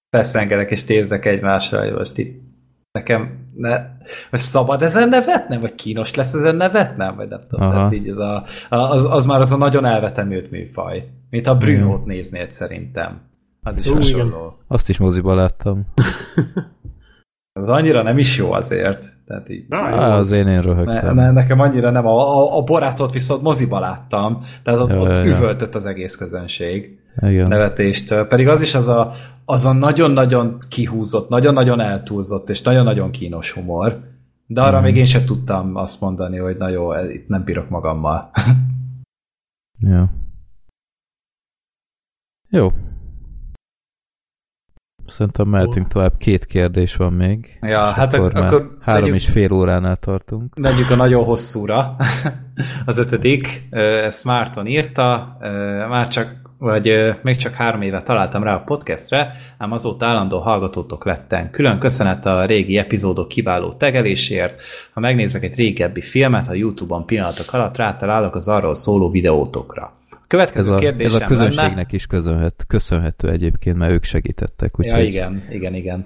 [0.10, 2.42] feszengenek és térzek egymásra, hogy most itt
[2.94, 3.86] nekem ne,
[4.32, 7.74] most szabad ezen nevetnem, vagy kínos lesz ezen nevetnem, vagy nem tudom, Aha.
[7.74, 12.06] tehát így az, a, az, az már az a nagyon elvetemült műfaj, mint a Brunót
[12.06, 13.22] néznéd szerintem.
[13.64, 14.58] Az is Ú, hasonló.
[14.68, 15.86] Azt is moziba láttam.
[17.60, 19.10] Az annyira nem is jó azért.
[19.28, 21.16] Tehát így, Na, Á, az én én ne, röhögtem.
[21.16, 22.08] ne, nekem annyira nem.
[22.08, 25.26] A, a, a borátot viszont moziba láttam, tehát ott, Ja, ott ja.
[25.26, 27.48] üvöltött az egész közönség Igen.
[27.48, 28.28] nevetéstől.
[28.28, 29.14] Pedig az is az a,
[29.46, 34.12] az a nagyon-nagyon kihúzott, nagyon-nagyon eltúlzott és nagyon-nagyon kínos humor.
[34.46, 34.84] De arra Mhm.
[34.86, 38.30] még én sem tudtam azt mondani, hogy na jó, itt nem bírok magammal.
[39.80, 40.10] Ja.
[42.50, 42.72] Jó.
[45.06, 46.18] Szerintem mehetünk tovább.
[46.18, 47.58] Két kérdés van még.
[47.62, 50.56] Ja, hát akkor, ak- már akkor három vegyük- és fél óránál tartunk.
[50.60, 51.96] Megyünk a nagyon hosszúra.
[52.86, 53.68] Az ötödik,
[54.06, 55.38] ezt Márton írta,
[55.90, 61.06] már csak vagy még csak három éve találtam rá a podcastre, ám azóta állandó hallgatótok
[61.06, 61.50] lettem.
[61.50, 64.62] Külön köszönet a régi epizódok kiváló tegelésért.
[64.94, 69.94] Ha megnézek egy régebbi filmet, a YouTube-on pillanatok alatt rátalálok az arról szóló videótokra.
[70.10, 71.88] A következő Ez a, kérdésem ez a közönségnek lenne...
[71.90, 74.74] is köszönhet, köszönhető egyébként, mert ők segítettek.
[74.78, 76.06] Ja, Úgyhogy, igen, igen, igen.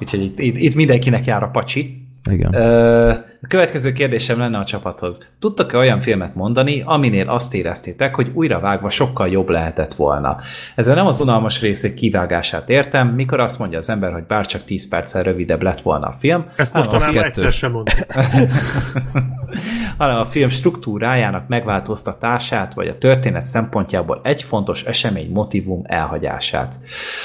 [0.00, 2.02] Úgyhogy itt, itt, itt mindenkinek jár a pacsi.
[2.30, 2.54] igen.
[2.54, 3.12] Ö,
[3.46, 5.32] A következő kérdésem lenne a csapathoz.
[5.38, 10.38] Tudtak-e olyan filmet mondani, aminél azt éreztétek, hogy újra vágva sokkal jobb lehetett volna?
[10.74, 14.88] Ezzel nem az unalmas részek kivágását értem, mikor azt mondja az ember, hogy bárcsak 10
[14.88, 18.04] perccel rövidebb lett volna a film, Ezt mostanában egyszer sem mondtam.
[19.98, 26.74] hanem a film struktúrájának megváltoztatását, vagy a történet szempontjából egy fontos esemény motivum elhagyását.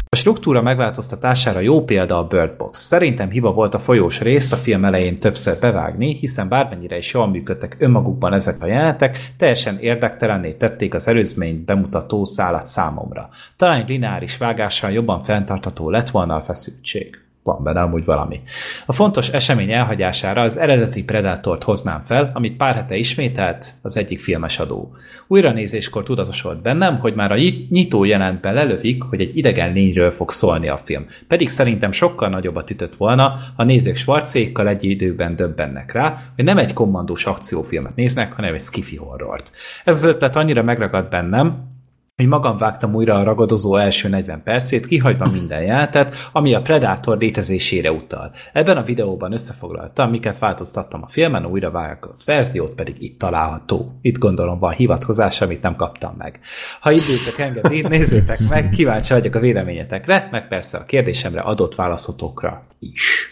[0.10, 2.80] A struktúra megváltoztatására jó példa a Bird Box.
[2.80, 7.28] Szerintem hiba volt a folyós részt a film elején többször bevágni, hiszen bármennyire is jól
[7.28, 13.30] működtek önmagukban ezek a jelenetek, teljesen érdektelenné tették az előzményt bemutató szállat számomra.
[13.56, 18.42] Talán lineáris vágással jobban fenntartható lett volna a feszültség van benne amúgy valami.
[18.86, 24.20] A fontos esemény elhagyására az eredeti Predátort hoznám fel, amit pár hete ismételt az egyik
[24.20, 24.92] filmes adó.
[25.28, 30.32] Újranézéskor tudatosult bennem, hogy már a nyit- nyitó jelentben lelövik, hogy egy idegen lényről fog
[30.32, 31.06] szólni a film.
[31.28, 36.58] Pedig szerintem sokkal nagyobbat ütött volna, ha nézők Schwarzékkal egy időben döbbennek rá, hogy nem
[36.58, 39.52] egy kommandós akciófilmet néznek, hanem egy skifi horrort.
[39.84, 41.70] Ez az ötlet annyira megragadt bennem,
[42.16, 47.18] hogy magam vágtam újra a ragadozó első 40 percét, kihagyva minden jelentet, ami a Predator
[47.18, 48.32] létezésére utal.
[48.54, 53.98] Ebben a videóban összefoglaltam, miket változtattam a filmen, a újra vágott verziót pedig itt található.
[54.02, 56.40] Itt gondolom van hivatkozás, amit nem kaptam meg.
[56.80, 62.64] Ha időtek engedi, nézzétek meg, kíváncsi vagyok a véleményetekre, meg persze a kérdésemre adott válaszotokra
[62.80, 63.30] is.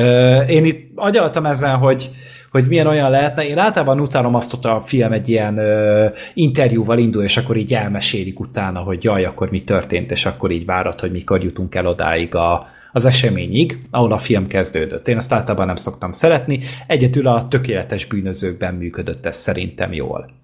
[0.00, 2.10] Ö, én itt agyaltam ezen, hogy,
[2.50, 3.46] hogy milyen olyan lehetne.
[3.46, 7.74] Én általában utálom azt, hogy a film egy ilyen ö, interjúval indul, és akkor így
[7.74, 11.86] elmesélik utána, hogy jaj, akkor mi történt, és akkor így várat, hogy mikor jutunk el
[11.86, 15.08] odáig a, az eseményig, ahol a film kezdődött.
[15.08, 20.37] Én ezt általában nem szoktam szeretni, egyetül a tökéletes bűnözőkben működött ez szerintem jól.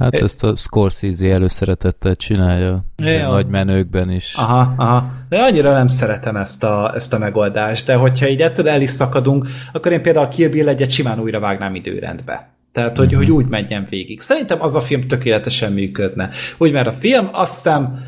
[0.00, 2.84] Hát ezt a Scorsese előszeretettel csinálja.
[2.96, 3.28] Ja.
[3.28, 4.34] Nagy menőkben is.
[4.34, 5.10] Aha, aha.
[5.28, 8.90] De annyira nem szeretem ezt a, ezt a megoldást, de hogyha így ettől el is
[8.90, 12.50] szakadunk, akkor én például a Kill Bill egyet simán újra vágnám időrendbe.
[12.72, 14.20] Tehát, hogy, hogy úgy menjen végig.
[14.20, 16.30] Szerintem az a film tökéletesen működne.
[16.58, 18.04] Úgy, mert a film azt hiszem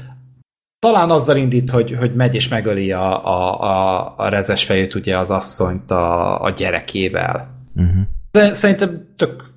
[0.78, 5.18] talán azzal indít, hogy, hogy megy és megöli a, a, a, a rezes fejét, ugye
[5.18, 7.48] az asszonyt a, a gyerekével.
[7.74, 8.02] Uh-huh.
[8.30, 9.51] De szerintem tök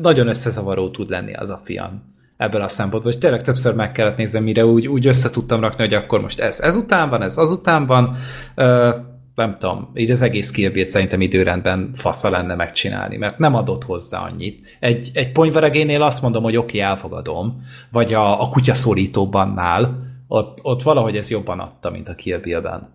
[0.00, 2.02] nagyon összezavaró tud lenni az a film
[2.36, 5.84] ebből a szempontból, és tényleg többször meg kellett nézni, mire úgy, úgy össze tudtam rakni,
[5.84, 8.16] hogy akkor most ez ezután van, ez azután van.
[8.54, 8.94] Ö,
[9.34, 13.84] nem tudom, így az egész Kill Bill szerintem időrendben fasza lenne megcsinálni, mert nem adott
[13.84, 14.66] hozzá annyit.
[14.80, 20.82] Egy, egy ponyveregénél azt mondom, hogy oké, okay, elfogadom, vagy a, a kutyaszórítóbannál, ott, ott
[20.82, 22.88] valahogy ez jobban adta, mint a Kill Bill-ben.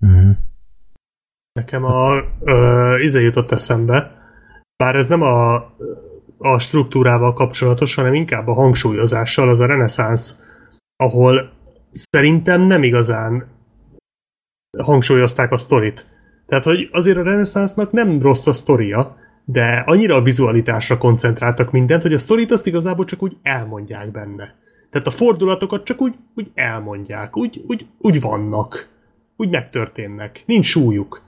[0.00, 0.36] Uh-huh.
[1.52, 4.22] Nekem a ö, izé jutott eszembe,
[4.76, 5.54] bár ez nem a,
[6.44, 10.42] a struktúrával kapcsolatos, hanem inkább a hangsúlyozással, az a reneszánsz,
[10.96, 11.52] ahol
[11.92, 13.46] szerintem nem igazán
[14.78, 16.06] hangsúlyozták a sztorit.
[16.46, 22.02] Tehát, hogy azért a reneszánsznak nem rossz a sztoria, de annyira a vizualitásra koncentráltak mindent,
[22.02, 24.54] hogy a sztorit azt igazából csak úgy elmondják benne.
[24.90, 28.88] Tehát a fordulatokat csak úgy, úgy elmondják, úgy, úgy, úgy vannak,
[29.36, 31.22] úgy megtörténnek, nincs súlyuk.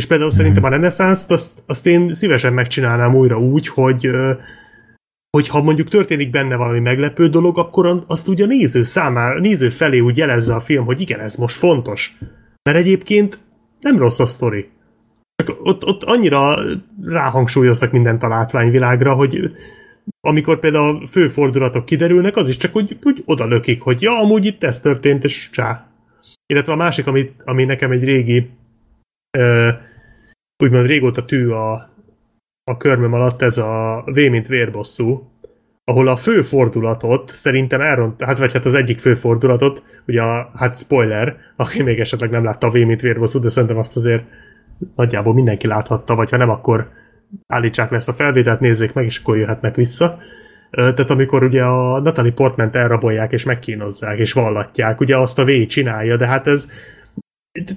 [0.00, 4.10] És például szerintem a reneszánszt azt, azt én szívesen megcsinálnám újra úgy, hogy
[5.30, 9.68] hogy ha mondjuk történik benne valami meglepő dolog, akkor azt ugye a néző számára, néző
[9.68, 12.18] felé úgy jelezze a film, hogy igen, ez most fontos.
[12.62, 13.38] Mert egyébként
[13.80, 14.68] nem rossz a sztori.
[15.44, 16.64] Csak ott, ott annyira
[17.04, 19.50] ráhangsúlyoztak mindent a látványvilágra, hogy
[20.20, 21.30] amikor például a fő
[21.84, 25.50] kiderülnek, az is csak úgy, úgy oda lökik, hogy ja, amúgy itt ez történt, és
[25.50, 25.86] csá.
[26.46, 28.50] Illetve a másik, ami, ami nekem egy régi
[29.38, 29.70] ö,
[30.62, 31.90] úgymond régóta tű a,
[32.64, 35.30] a körmöm alatt, ez a V mint vérbosszú,
[35.84, 40.50] ahol a fő fordulatot szerintem elront, hát vagy hát az egyik fő fordulatot, ugye a,
[40.54, 44.24] hát spoiler, aki még esetleg nem látta a V mint vérbosszú, de szerintem azt azért
[44.96, 46.90] nagyjából mindenki láthatta, vagy ha nem, akkor
[47.46, 50.18] állítsák le ezt a felvételt, nézzék meg, és akkor jöhetnek vissza.
[50.70, 55.66] Tehát amikor ugye a Natalie Portment elrabolják, és megkínozzák, és vallatják, ugye azt a V
[55.66, 56.70] csinálja, de hát ez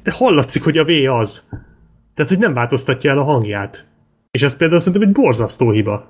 [0.03, 0.89] de hallatszik, hogy a V
[1.19, 1.47] az.
[2.13, 3.87] Tehát, hogy nem változtatja el a hangját.
[4.31, 6.07] És ez például szerintem egy borzasztó hiba.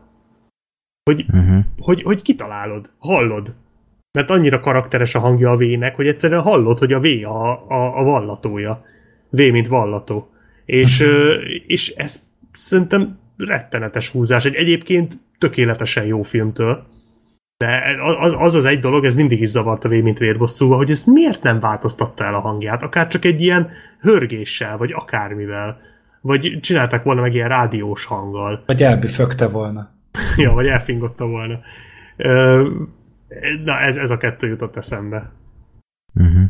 [1.03, 1.63] Hogy, Uh-huh.
[1.79, 3.53] hogy, hogy kitalálod, hallod.
[4.11, 7.99] Mert annyira karakteres a hangja a V-nek, hogy egyszerűen hallod, hogy a V a, a,
[7.99, 8.85] a vallatója.
[9.29, 10.29] V, mint vallató.
[10.65, 11.33] És, ö,
[11.67, 14.45] és ez szerintem rettenetes húzás.
[14.45, 16.87] Egy egyébként tökéletesen jó filmtől.
[17.57, 21.03] De az, az az egy dolog, ez mindig is zavarta végig, mint vérbosszúval, hogy ez
[21.05, 25.81] miért nem változtatta el a hangját, akár csak egy ilyen hörgéssel, vagy akármivel.
[26.23, 28.63] Vagy csináltak volna meg ilyen rádiós hanggal.
[28.65, 29.91] Vagy elbüfögte volna.
[30.37, 31.59] ja, vagy elfingotta volna.
[33.63, 35.31] Na, ez, ez a kettő jutott eszembe.
[36.13, 36.43] Uh-huh.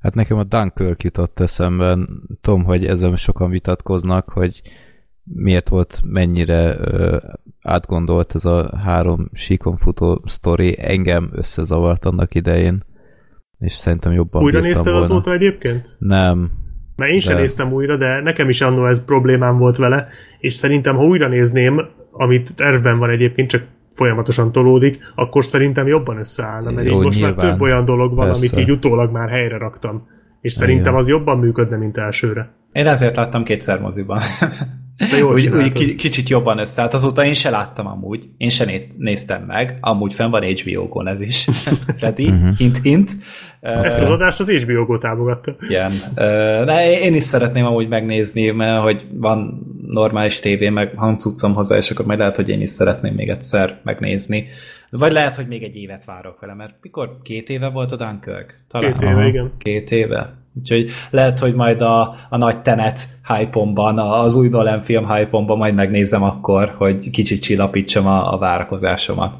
[0.00, 1.98] Hát nekem a Dunkirk jutott eszembe.
[2.40, 4.62] Tudom, hogy ezzel sokan vitatkoznak, hogy
[5.22, 7.16] miért volt mennyire ö,
[7.62, 10.76] átgondolt ez a három síkon futó sztori.
[10.78, 12.84] Engem összezavart annak idején,
[13.58, 15.00] és szerintem jobban Újra nézted volna.
[15.00, 15.96] azóta egyébként?
[15.98, 16.64] Nem.
[16.96, 17.40] Mert én sem de...
[17.40, 20.08] néztem újra, de nekem is annó ez problémám volt vele,
[20.38, 26.18] és szerintem, ha újra nézném, amit tervben van egyébként, csak folyamatosan tolódik, akkor szerintem jobban
[26.18, 27.36] összeállna, mert Jó, így most nyilván.
[27.36, 28.46] már több olyan dolog van, Persze.
[28.56, 30.08] amit így utólag már helyre raktam.
[30.40, 32.50] És szerintem az jobban működne, mint elsőre.
[32.72, 34.18] Én ezért láttam kétszer moziban.
[34.96, 36.94] De jól úgy, úgy kicsit jobban összeállt.
[36.94, 38.28] Azóta én se láttam amúgy.
[38.36, 39.78] Én se néztem meg.
[39.80, 41.48] Amúgy fenn van HBO-gon ez is.
[41.98, 42.48] Freddy, mhm.
[42.56, 43.10] hint, hint.
[43.60, 45.56] Ezt az adást az HBO-go támogatta.
[45.68, 45.92] Igen.
[46.64, 51.90] De én is szeretném amúgy megnézni, mert hogy van normális tévé, meg hangcuccom hozzá, és
[51.90, 54.46] akkor majd lehet, hogy én is szeretném még egyszer megnézni.
[54.90, 58.60] Vagy lehet, hogy még egy évet várok vele, mert mikor két éve volt a Dunkirk?
[58.68, 58.92] Talán.
[58.92, 59.26] Két éve, Aha.
[59.26, 59.52] igen.
[59.58, 60.34] Két éve.
[60.58, 63.60] Úgyhogy lehet, hogy majd a, a nagy Tenet hype
[63.96, 69.38] az új Nolan film hype majd megnézem akkor, hogy kicsit csillapítsam a, a várakozásomat.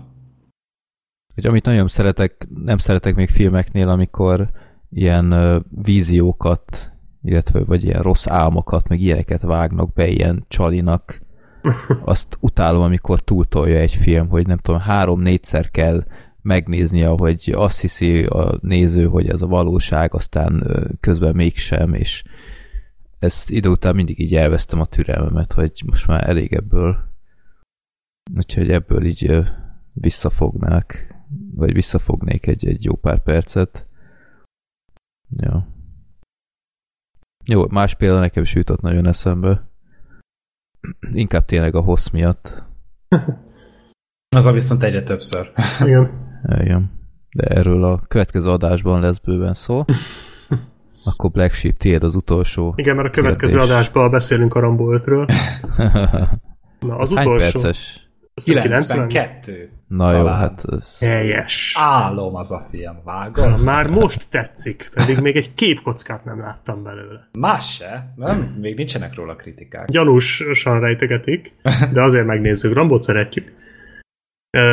[1.35, 4.51] Hogy amit nagyon szeretek, nem szeretek még filmeknél, amikor
[4.91, 5.35] ilyen
[5.83, 11.21] víziókat, illetve vagy ilyen rossz álmokat, meg ilyeneket vágnak be ilyen csalinak.
[12.05, 16.05] Azt utálom, amikor túltolja egy film, hogy nem tudom, három-négyszer kell
[16.47, 20.67] megnéznie, hogy azt hiszi a néző, hogy ez a valóság, aztán
[21.01, 22.25] közben mégsem, és
[23.19, 26.99] ezt idő után mindig így elvesztem a türelmemet, hogy most már elég ebből.
[28.37, 29.45] Úgyhogy ebből így
[29.93, 31.15] visszafognák,
[31.55, 33.87] vagy visszafognék egy, egy jó pár percet.
[35.37, 35.69] Ja.
[37.45, 39.71] Jó, más példa nekem is jutott nagyon eszembe.
[41.13, 42.63] Inkább tényleg a hossz miatt.
[44.37, 45.53] Az a viszont egyre többször.
[45.81, 46.26] Igen.
[46.61, 46.91] Igen.
[47.37, 49.85] De erről a következő adásban lesz bőven szó.
[51.05, 53.71] Akkor Black Sheep, tiéd az utolsó Igen, mert a következő kérdés.
[53.71, 55.27] adásban beszélünk a Rambo 5-ről.
[56.81, 57.31] Na, az, az utolsó.
[57.31, 58.07] Hány perces?
[58.45, 59.71] 92.
[59.89, 60.21] Na Talán.
[60.21, 60.99] jó, hát ez...
[61.01, 61.75] Helyes.
[61.79, 63.63] Álom az a film, vágod?
[63.65, 67.29] Már most tetszik, pedig még egy képkockát nem láttam belőle.
[67.39, 68.57] Más se, nem?
[68.61, 69.89] Még nincsenek róla kritikák.
[69.89, 71.55] Gyanúsan rejtegetik,
[71.93, 72.75] de azért megnézzük.
[72.75, 73.53] Rambot szeretjük.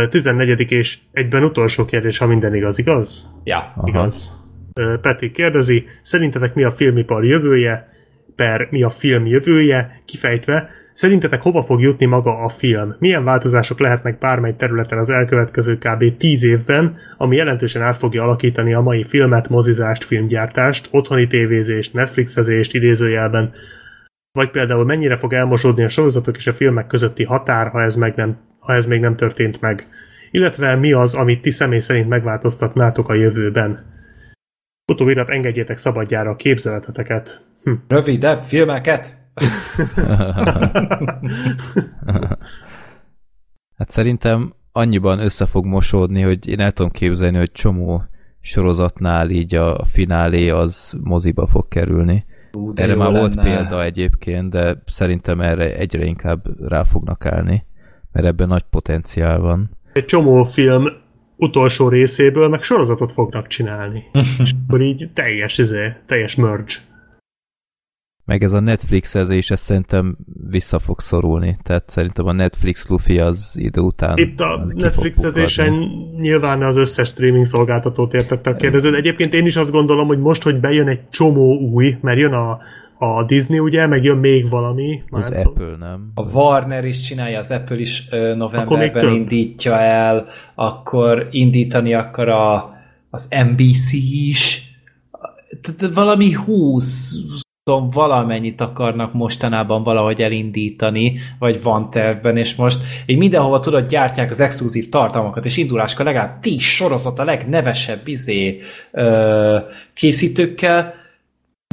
[0.10, 0.72] 14.
[0.72, 3.32] és egyben utolsó kérdés, ha minden igaz, igaz?
[3.44, 3.74] Ja.
[3.84, 4.42] Igaz.
[5.02, 7.92] Peti kérdezi, szerintetek mi a filmipar jövője,
[8.36, 12.96] per mi a film jövője, kifejtve, szerintetek hova fog jutni maga a film?
[13.00, 16.18] Milyen változások lehetnek bármely területen az elkövetkező kb.
[16.18, 22.74] 10 évben, ami jelentősen át fogja alakítani a mai filmet, mozizást, filmgyártást, otthoni tévézést, Netflixezést
[22.74, 23.54] idézőjelben,
[24.34, 28.16] vagy például mennyire fog elmosódni a sorozatok és a filmek közötti határ, ha ez meg
[28.16, 29.88] nem ha ez még nem történt meg.
[30.32, 33.92] Illetve mi az, amit ti személy szerint megváltoztatnátok a jövőben.
[34.92, 37.46] Utóvirat engedjétek szabadjára a képzeleteteket.
[37.64, 37.72] Hm.
[37.88, 39.18] Rövidebb filmeket?
[43.78, 48.04] hát szerintem annyiban össze fog mosódni, hogy én el tudom képzelni, hogy csomó
[48.42, 52.26] sorozatnál így a finálé az moziba fog kerülni.
[52.58, 53.20] Ú, erre már lenne.
[53.20, 57.66] volt példa egyébként, de szerintem erre egyre inkább rá fognak állni
[58.14, 59.70] mert ebben nagy potenciál van.
[59.94, 60.88] Egy csomó film
[61.36, 64.04] utolsó részéből meg sorozatot fognak csinálni.
[64.44, 66.74] és akkor így teljes, izé, teljes merge.
[68.26, 70.18] Meg ez a Netflix-ezés, ez szerintem
[70.50, 71.58] vissza fog szorulni.
[71.64, 75.74] Tehát szerintem a Netflix Luffy az idő után Itt a Netflix-ezésen
[76.20, 78.96] nyilván az összes streaming szolgáltatót értette a kérdező.
[78.96, 82.60] Egyébként én is azt gondolom, hogy most, hogy bejön egy csomó új, mert jön a
[82.98, 85.04] a Disney ugye, meg jön még valami.
[85.10, 86.12] Az már Apple nem.
[86.14, 92.74] A Warner is csinálja, az Apple is novemberben indítja el, akkor indítani akar a,
[93.10, 94.62] az NBC is.
[95.62, 97.16] Tehát valami 20
[97.92, 104.40] valamennyit akarnak mostanában valahogy elindítani, vagy van tervben, és most így mindenhova tudod, gyártják az
[104.40, 108.62] exkluzív tartalmakat, és induláskor legalább 10 sorozat a legnevesebb izé,
[108.92, 109.58] ö,
[109.94, 110.94] készítőkkel,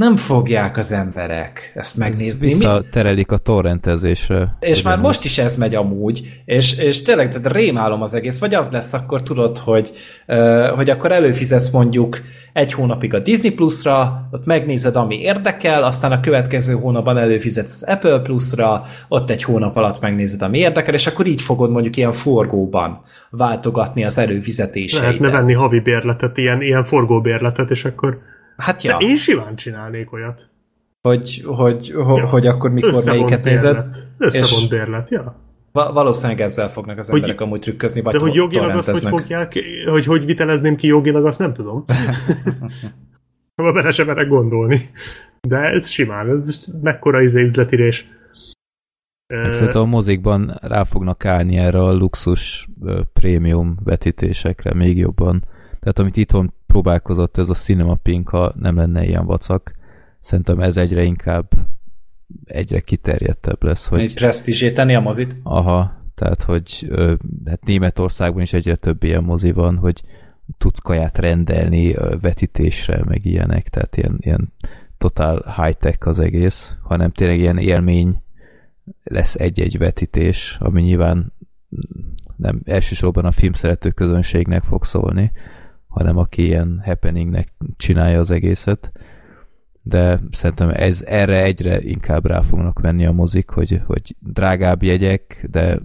[0.01, 2.47] nem fogják az emberek ezt megnézni.
[2.47, 4.57] Visszaterelik a torrentezésre.
[4.61, 8.55] És már most is ez megy amúgy, és, és tényleg tehát rémálom az egész, vagy
[8.55, 9.91] az lesz akkor tudod, hogy,
[10.75, 12.21] hogy akkor előfizetsz mondjuk
[12.53, 17.89] egy hónapig a Disney Plus-ra, ott megnézed, ami érdekel, aztán a következő hónapban előfizetsz az
[17.89, 22.13] Apple Plus-ra, ott egy hónap alatt megnézed, ami érdekel, és akkor így fogod mondjuk ilyen
[22.13, 25.09] forgóban váltogatni az előfizetéseidet.
[25.09, 28.19] Lehetne venni havi bérletet, ilyen, ilyen forgóbérletet, és akkor
[28.61, 28.97] Hát ja.
[28.97, 30.51] De én simán csinálnék olyat.
[31.03, 32.27] Hogy, hogy, ja.
[32.27, 33.87] hogy akkor mikor melyiket nézed.
[34.19, 35.37] Összevont bérlet, ja.
[35.73, 39.09] Va- valószínűleg ezzel fognak az emberek hogy, amúgy trükközni, vagy De hogy jogilag azt hogy
[39.09, 39.53] fogják,
[39.91, 41.85] hogy hogy vitelezném ki jogilag, azt nem tudom.
[43.75, 44.91] Bele sem merek gondolni.
[45.49, 48.09] De ez simán, ez mekkora izé üzletírés.
[49.51, 52.69] Szerintem a mozikban rá fognak állni erre a luxus
[53.13, 55.45] prémium vetítésekre még jobban.
[55.81, 59.75] Tehát amit itthon próbálkozott ez a Cinema Pink, ha nem lenne ilyen vacak,
[60.21, 61.53] szerintem ez egyre inkább
[62.45, 63.87] egyre kiterjedtebb lesz.
[63.87, 64.01] Hogy...
[64.01, 65.37] Egy presztízséteni a mozit?
[65.43, 66.93] Aha, tehát hogy
[67.47, 70.03] hát Németországban is egyre több ilyen mozi van, hogy
[70.59, 74.53] tudsz kaját rendelni vetítésre, meg ilyenek, tehát ilyen, ilyen
[74.99, 78.23] totál high-tech az egész, hanem tényleg ilyen élmény
[79.03, 81.33] lesz egy-egy vetítés, ami nyilván
[82.37, 85.33] nem elsősorban a filmszerető közönségnek fog szólni,
[85.91, 88.93] hanem aki ilyen happeningnek csinálja az egészet.
[89.83, 95.47] De szerintem ez, erre egyre inkább rá fognak venni a mozik, hogy, hogy drágább jegyek,
[95.51, 95.79] de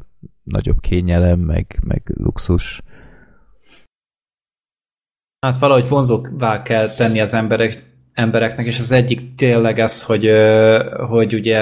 [0.43, 2.81] nagyobb kényelem, meg, meg luxus.
[5.39, 10.29] Hát valahogy vonzóvá kell tenni az emberek, embereknek, és az egyik tényleg ez, hogy,
[11.09, 11.57] hogy ugye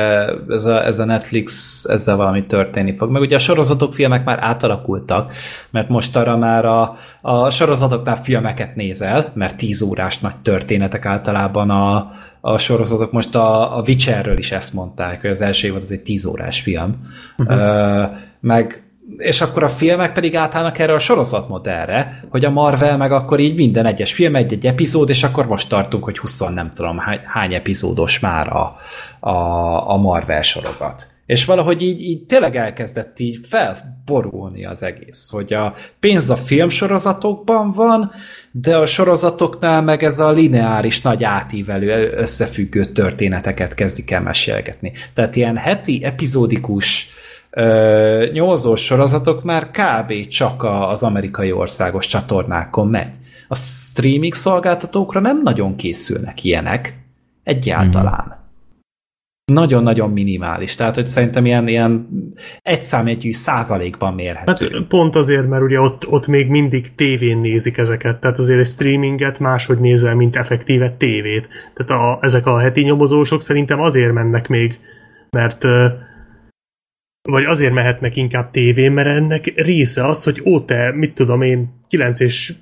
[0.50, 3.12] ez a, ez a Netflix ezzel valami történni fog.
[3.12, 5.34] Meg ugye a sorozatok, filmek már átalakultak,
[5.70, 11.70] mert most arra már a, a sorozatoknál filmeket nézel, mert 10 órás nagy történetek általában
[11.70, 13.12] a, a sorozatok.
[13.12, 16.62] Most a, a Witcherről is ezt mondták, hogy az első évad az egy 10 órás
[16.62, 17.08] film.
[17.38, 17.58] Uh-huh.
[17.58, 18.10] Uh,
[18.40, 18.83] meg
[19.18, 23.56] és akkor a filmek pedig átállnak erre a sorozatmodellre, hogy a Marvel meg akkor így
[23.56, 27.54] minden egyes film egy-egy epizód, és akkor most tartunk, hogy 20 nem tudom hány, hány
[27.54, 28.76] epizódos már a,
[29.20, 31.12] a, a Marvel sorozat.
[31.26, 37.72] És valahogy így, így tényleg elkezdett így felborulni az egész, hogy a pénz a filmsorozatokban
[37.72, 38.12] van,
[38.52, 44.92] de a sorozatoknál meg ez a lineáris, nagy átívelő, összefüggő történeteket kezdik el mesélgetni.
[45.14, 47.10] Tehát ilyen heti, epizódikus
[48.32, 50.28] nyolzós sorozatok már kb.
[50.28, 53.12] csak az amerikai országos csatornákon megy.
[53.48, 56.98] A streaming szolgáltatókra nem nagyon készülnek ilyenek.
[57.44, 58.26] Egyáltalán.
[58.28, 58.42] Mm.
[59.54, 60.76] Nagyon-nagyon minimális.
[60.76, 62.08] Tehát, hogy szerintem ilyen, ilyen
[62.62, 64.70] egyszámjegyű százalékban mérhető.
[64.74, 68.20] Hát pont azért, mert ugye ott, ott még mindig tévén nézik ezeket.
[68.20, 71.48] Tehát azért egy streaminget máshogy nézel, mint effektíve tévét.
[71.74, 74.80] Tehát a, ezek a heti nyomozósok szerintem azért mennek még,
[75.30, 75.66] mert
[77.30, 81.74] vagy azért mehetnek inkább tévén, mert ennek része az, hogy ó, te, mit tudom én,
[81.88, 82.54] 9 és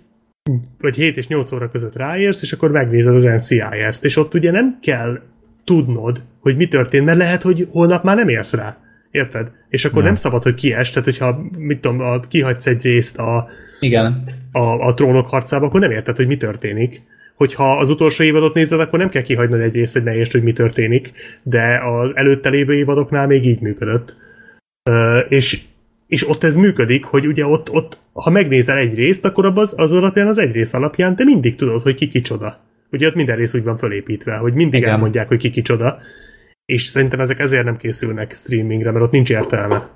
[0.80, 4.52] vagy 7 és 8 óra között ráérsz, és akkor megnézed az NCIS-t, és ott ugye
[4.52, 5.22] nem kell
[5.64, 8.78] tudnod, hogy mi történt, mert lehet, hogy holnap már nem érsz rá.
[9.12, 9.52] Érted?
[9.70, 13.18] És akkor nem, nem szabad, hogy kies, tehát hogyha, mit tudom, a, kihagysz egy részt
[13.18, 13.48] a,
[13.80, 14.24] Igen.
[14.52, 17.02] A, a trónok harcába, akkor nem érted, hogy mi történik.
[17.36, 20.44] Hogyha az utolsó évadot nézed, akkor nem kell kihagynod egy részt, hogy ne értsd, hogy
[20.44, 21.12] mi történik,
[21.44, 24.16] de az előtte lévő évadoknál még így működött
[25.30, 25.64] és,
[26.08, 29.94] és ott ez működik, hogy ugye ott, ott ha megnézel egy részt, akkor az, az
[29.94, 32.60] alapján, az egy rész alapján te mindig tudod, hogy ki kicsoda.
[32.92, 34.94] Ugye ott minden rész úgy van fölépítve, hogy mindig Igen.
[34.94, 35.98] elmondják, hogy ki kicsoda.
[36.66, 39.90] És szerintem ezek ezért nem készülnek streamingre, mert ott nincs értelme.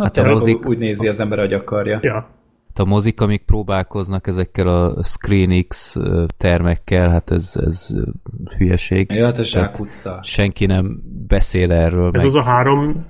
[0.00, 0.68] Hát, hát a mozik...
[0.68, 1.98] úgy nézi az ember, hogy akarja.
[2.02, 2.36] Ja
[2.78, 5.96] a mozik, amik próbálkoznak ezekkel a ScreenX
[6.36, 7.94] termekkel, hát ez, ez
[8.56, 9.10] hülyeség.
[9.10, 10.20] Ja, hát a zsákutca.
[10.22, 12.10] Senki nem beszél erről.
[12.12, 12.24] Ez meg.
[12.24, 13.06] az a három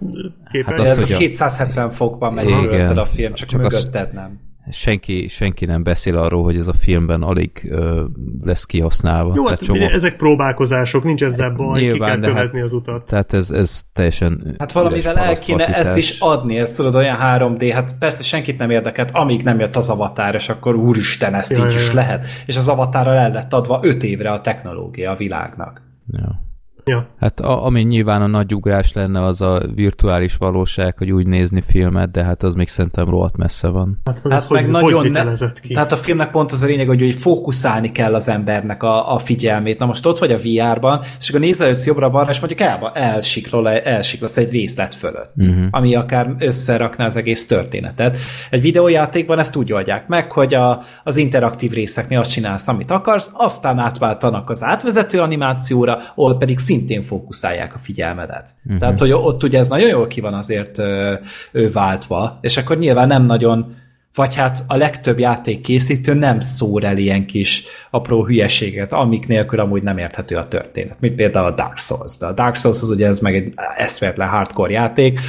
[0.50, 0.76] képen?
[0.76, 2.52] Hát az, ez a 270 fokban megy
[2.96, 7.22] a film, csak, csak mögötted nem senki, senki nem beszél arról, hogy ez a filmben
[7.22, 8.04] alig ö,
[8.44, 9.32] lesz kihasználva.
[9.36, 9.80] Jó, hát csomó...
[9.80, 13.06] ezek próbálkozások, nincs ezzel baj, Nyilván, ki kell kövezni hát, az utat.
[13.06, 17.70] Tehát ez, ez teljesen Hát valamivel el kéne ezt is adni, ez tudod, olyan 3D,
[17.74, 21.66] hát persze senkit nem érdekelt, amíg nem jött az avatár, és akkor úristen, ezt ja,
[21.66, 22.26] így ja, is lehet.
[22.46, 25.82] És az avatárral el lett adva 5 évre a technológia a világnak.
[26.12, 26.45] Ja.
[26.90, 27.06] Ja.
[27.20, 31.62] Hát a, ami nyilván a nagy ugrás lenne, az a virtuális valóság, hogy úgy nézni
[31.66, 34.00] filmet, de hát az még szerintem rohadt messze van.
[34.04, 35.72] Hát, meg, Hát az, meg hogy, nagyon hogy ne, ki.
[35.72, 39.18] Tehát a filmnek pont az a lényeg, hogy, hogy fókuszálni kell az embernek a, a
[39.18, 39.78] figyelmét.
[39.78, 44.36] Na most ott vagy a VR-ban, és akkor nézelődsz jobbra-balra, és mondjuk el, elsiklol, elsiklasz
[44.36, 45.64] egy részlet fölött, uh-huh.
[45.70, 48.18] ami akár összerakná az egész történetet.
[48.50, 53.30] Egy videójátékban ezt úgy oldják meg, hogy a, az interaktív részeknél azt csinálsz, amit akarsz,
[53.32, 58.50] aztán átváltanak az átvezető animációra, ahol pedig szintén fókuszálják a figyelmedet.
[58.64, 58.80] Uh-huh.
[58.80, 61.14] Tehát, hogy ott ugye ez nagyon jól ki van azért ö,
[61.52, 63.74] ö, váltva, és akkor nyilván nem nagyon
[64.14, 69.60] vagy hát a legtöbb játék készítő nem szór el ilyen kis apró hülyeséget, amik nélkül
[69.60, 72.18] amúgy nem érthető a történet, mint például a Dark Souls.
[72.18, 75.20] De a Dark Souls az ugye ez meg egy eszméletlen hardcore játék,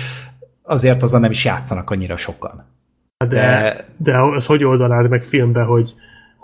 [0.64, 2.66] azért azon nem is játszanak annyira sokan.
[3.18, 5.94] de, de- de, az hogy oldanád meg filmbe, hogy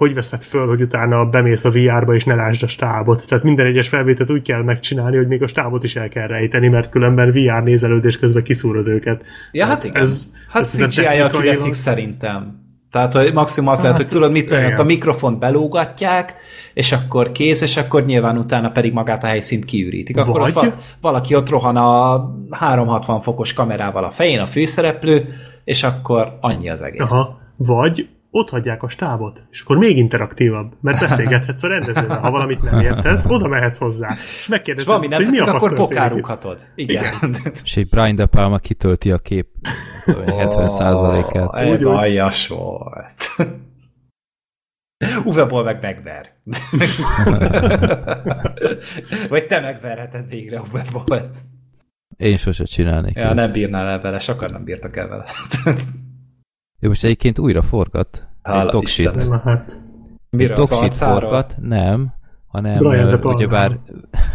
[0.03, 3.27] hogy veszed föl, hogy utána bemész a VR-ba és ne lásd a stábot.
[3.27, 6.67] Tehát minden egyes felvételt úgy kell megcsinálni, hogy még a stábot is el kell rejteni,
[6.67, 9.25] mert különben VR nézelődés közben kiszúrod őket.
[9.51, 10.01] Ja, hát igen.
[10.01, 12.61] Ez, hát ez CGI-jal kiveszik szerintem.
[12.91, 16.33] Tehát hogy maximum az hát, lehet, hogy tudod, mit tudom, ott a mikrofont belógatják,
[16.73, 20.17] és akkor kész, és akkor nyilván utána pedig magát a helyszínt kiürítik.
[20.17, 25.27] Akkor Vagy- ott va- valaki ott rohan a 360 fokos kamerával a fején, a főszereplő,
[25.63, 27.11] és akkor annyi az egész.
[27.11, 27.41] Aha.
[27.55, 32.19] Vagy ott hagyják a stábot, és akkor még interaktívabb, mert beszélgethetsz a rendezővel.
[32.19, 34.09] Ha valamit nem értesz, oda mehetsz hozzá.
[34.09, 36.61] És megkérdezed, valami nem hogy mi tetszik, a fasz akkor pokárughatod.
[36.75, 37.13] Igen.
[37.63, 39.47] És egy Brian De Palma kitölti a kép
[40.05, 41.35] 70%-át.
[41.35, 43.35] Ó, Ez Úgy, aljas volt.
[45.25, 46.33] Uwe Boll meg megver.
[49.29, 51.35] Vagy te megverheted végre Uwe Bollt.
[52.17, 53.15] Én sose csinálnék.
[53.15, 55.25] Ja, nem bírnál el vele, sokan nem bírtak el vele.
[56.83, 58.27] Ő most egyébként újra forgat.
[58.41, 58.81] Hála.
[59.27, 59.81] Na hát,
[60.29, 61.19] Mire arcára?
[61.19, 62.13] forgat, nem,
[62.47, 63.79] hanem Brian ugyebár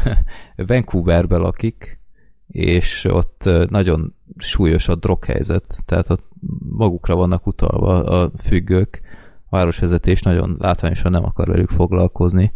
[0.66, 2.00] Vancouverbe lakik,
[2.46, 6.24] és ott nagyon súlyos a droghelyzet, tehát ott
[6.68, 9.00] magukra vannak utalva a függők,
[9.48, 12.52] a városvezetés nagyon látványosan nem akar velük foglalkozni,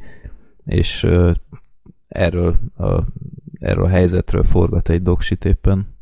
[0.65, 1.07] és
[2.09, 2.99] erről a,
[3.59, 5.95] erről a helyzetről forgat egy dogshit éppen.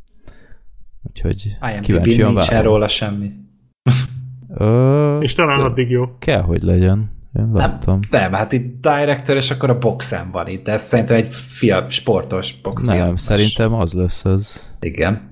[1.03, 2.73] Úgyhogy IMDb kíváncsian nincsen várom.
[2.73, 3.40] róla semmi.
[4.55, 6.19] Ö, és talán addig jó.
[6.19, 7.19] kell, hogy legyen.
[7.39, 8.01] Én Nem, láttam.
[8.11, 10.69] nem, hát itt director, és akkor a boxen van itt.
[10.69, 13.21] Ez szerintem egy fia, sportos box Nem, filmes.
[13.21, 14.75] szerintem az lesz az.
[14.81, 15.29] Igen.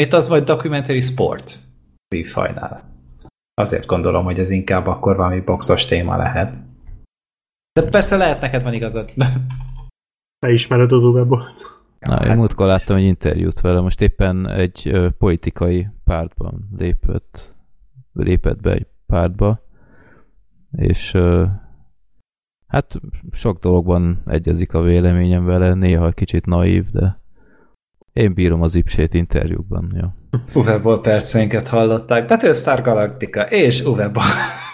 [0.00, 1.58] Itt az vagy documentary sport
[2.14, 2.94] műfajnál.
[3.54, 6.56] Azért gondolom, hogy ez inkább akkor valami boxos téma lehet.
[7.72, 9.12] De persze lehet neked van igazad.
[10.46, 11.26] Te ismered az Uwe
[11.98, 17.55] Na, én múltkor láttam egy interjút vele, most éppen egy politikai pártban lépett,
[18.16, 19.60] lépett be egy pártba,
[20.76, 21.16] és
[22.66, 23.00] hát
[23.32, 27.20] sok dologban egyezik a véleményem vele, néha kicsit naív, de
[28.12, 30.14] én bírom az ipsét interjúkban, ja.
[30.54, 32.26] Uwe Boll percénket hallották.
[32.26, 34.24] Battlestar Galactica és Uwe Boll.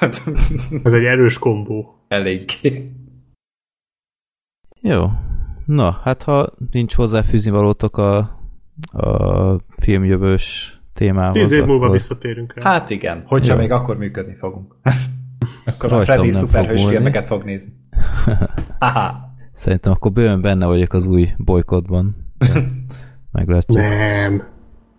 [0.84, 2.04] Ez egy erős kombó.
[2.08, 2.90] Eléggé.
[4.80, 5.10] Jó.
[5.66, 8.16] Na, hát ha nincs hozzáfűzni valótok a,
[8.92, 11.96] a filmjövős témához, Tíz év múlva akkor...
[11.96, 12.62] visszatérünk rá.
[12.62, 13.58] Hát igen, hogyha Jó.
[13.58, 14.76] még akkor működni fogunk.
[15.64, 17.72] akkor a Rajtam Freddy nem szuperhős fog filmeket fog nézni.
[18.78, 19.30] Haha.
[19.52, 22.16] Szerintem akkor bőven benne vagyok az új bolykotban.
[23.32, 23.78] Meglátjuk.
[23.78, 24.42] Nem.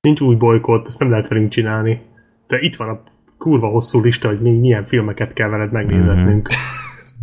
[0.02, 2.02] Nincs új bolykott, ezt nem lehet velünk csinálni.
[2.48, 3.04] De itt van a
[3.38, 6.48] kurva hosszú lista, hogy még milyen filmeket kell veled megnézetnünk.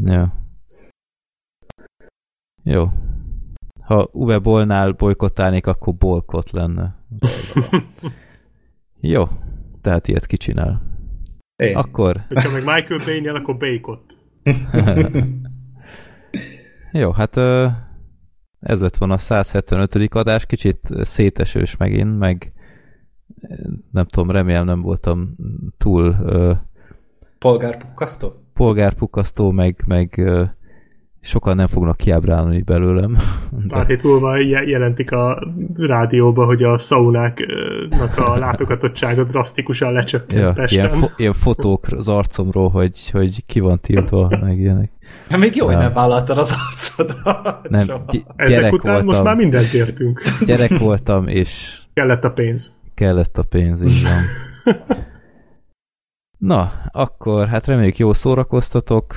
[0.04, 0.32] Ja.
[2.62, 2.88] Jó.
[3.82, 6.94] Ha Uwe Bollnál bolykottálnék, akkor bolkot lenne.
[9.00, 9.28] Jó.
[9.80, 10.82] Tehát ilyet kicsinál.
[11.56, 11.76] Én.
[11.76, 14.02] Akkor, Hogyha meg Michael Bay-nél, akkor Bacot.
[17.02, 17.36] jó, hát
[18.60, 20.14] ez lett volna a 175.
[20.14, 22.52] adás, kicsit szétesős megint, meg
[23.90, 25.36] nem tudom, remélem nem voltam
[25.78, 26.16] túl
[27.38, 28.32] Polgárpukkasztó?
[28.54, 30.30] polgárpukasztó, meg, meg
[31.20, 33.16] sokan nem fognak kiábrálni belőlem.
[33.68, 40.52] Pár hét múlva je- jelentik a rádióba, hogy a szaunáknak a látogatottsága drasztikusan lecsökkent Ja,
[40.52, 40.78] Pesten.
[40.84, 44.90] ilyen, fo- ilyen fotók az arcomról, hogy, hogy ki van tiltva, meg ilyenek.
[45.30, 45.92] Ja, még jó, hogy Nem.
[45.92, 47.68] vállaltad az arcodat.
[47.70, 48.04] Nem, soha.
[48.08, 50.20] gy- Ezek után most voltam, már mindent értünk.
[50.46, 52.74] gyerek voltam, és Kellett a pénz.
[52.94, 54.22] kellett a pénz, így van.
[56.38, 59.16] Na, akkor hát reméljük jó szórakoztatok,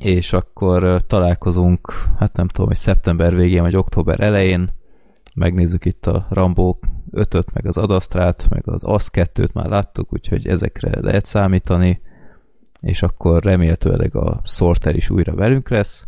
[0.00, 4.72] és akkor találkozunk, hát nem tudom, hogy szeptember végén vagy október elején,
[5.34, 6.76] megnézzük itt a Rambo
[7.12, 12.00] 5-öt, meg az Adasztrát, meg az AS 2-t már láttuk, úgyhogy ezekre lehet számítani,
[12.80, 16.06] és akkor remélhetőleg a Sorter is újra velünk lesz,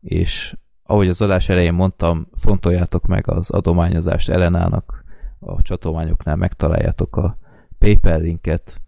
[0.00, 5.04] és ahogy az adás elején mondtam, fontoljátok meg az adományozást Elenának,
[5.38, 7.38] a csatolmányoknál megtaláljátok a
[7.78, 8.80] PayPal linket,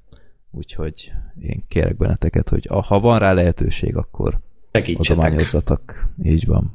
[0.51, 4.41] úgyhogy én kérek benneteket, hogy ha van rá lehetőség, akkor
[4.97, 6.09] adományozzatok.
[6.23, 6.75] Így van.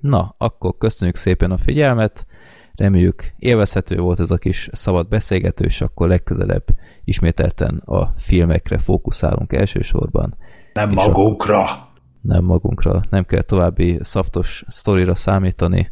[0.00, 2.26] Na, akkor köszönjük szépen a figyelmet,
[2.74, 6.64] reméljük élvezhető volt ez a kis szabad beszélgetős, akkor legközelebb
[7.04, 10.36] ismételten a filmekre fókuszálunk elsősorban.
[10.72, 11.66] Nem magunkra.
[12.20, 15.90] Nem magunkra, nem kell további szaftos sztorira számítani,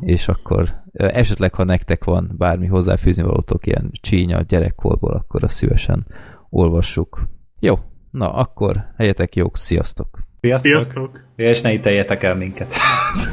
[0.00, 6.06] és akkor esetleg, ha nektek van bármi hozzáfűzni valótok ilyen csínya gyerekkorból, akkor azt szívesen
[6.50, 7.22] olvassuk.
[7.60, 7.78] Jó,
[8.10, 10.18] na akkor helyetek jók, sziasztok!
[10.40, 10.70] Sziasztok!
[10.70, 11.24] Sziasztok!
[11.36, 12.74] És ne ítéljetek el minket.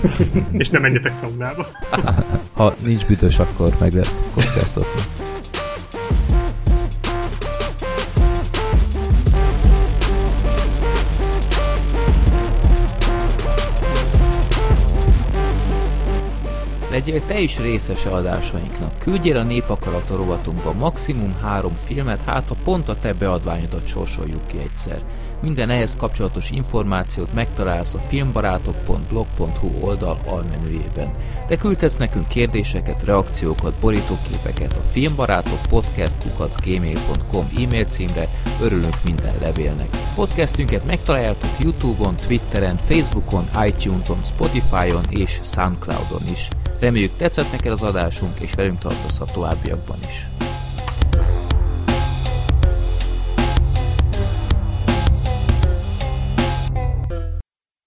[0.51, 1.65] És ne menjetek szaunába.
[2.53, 5.16] Ha nincs büdös, akkor meg lehet kockáztatni.
[16.89, 18.99] Legyél te is részese adásainknak.
[18.99, 24.57] Küldjél a Népakarat rovatunkba maximum három filmet, hát ha pont a te beadványodat sorsoljuk ki
[24.57, 25.01] egyszer.
[25.41, 31.13] Minden ehhez kapcsolatos információt megtalálsz a filmbarátok.blog.hu oldal almenüjében.
[31.47, 38.29] Te küldhetsz nekünk kérdéseket, reakciókat, borítóképeket a filmbarátok podcast.gmail.com e-mail címre,
[38.61, 39.89] örülünk minden levélnek.
[40.15, 46.47] Podcastünket megtaláljátok Youtube-on, Twitteren, Facebookon, iTunes-on, Spotify-on és Soundcloud-on is.
[46.79, 50.27] Reméljük tetszett neked az adásunk, és velünk tartozhat továbbiakban is.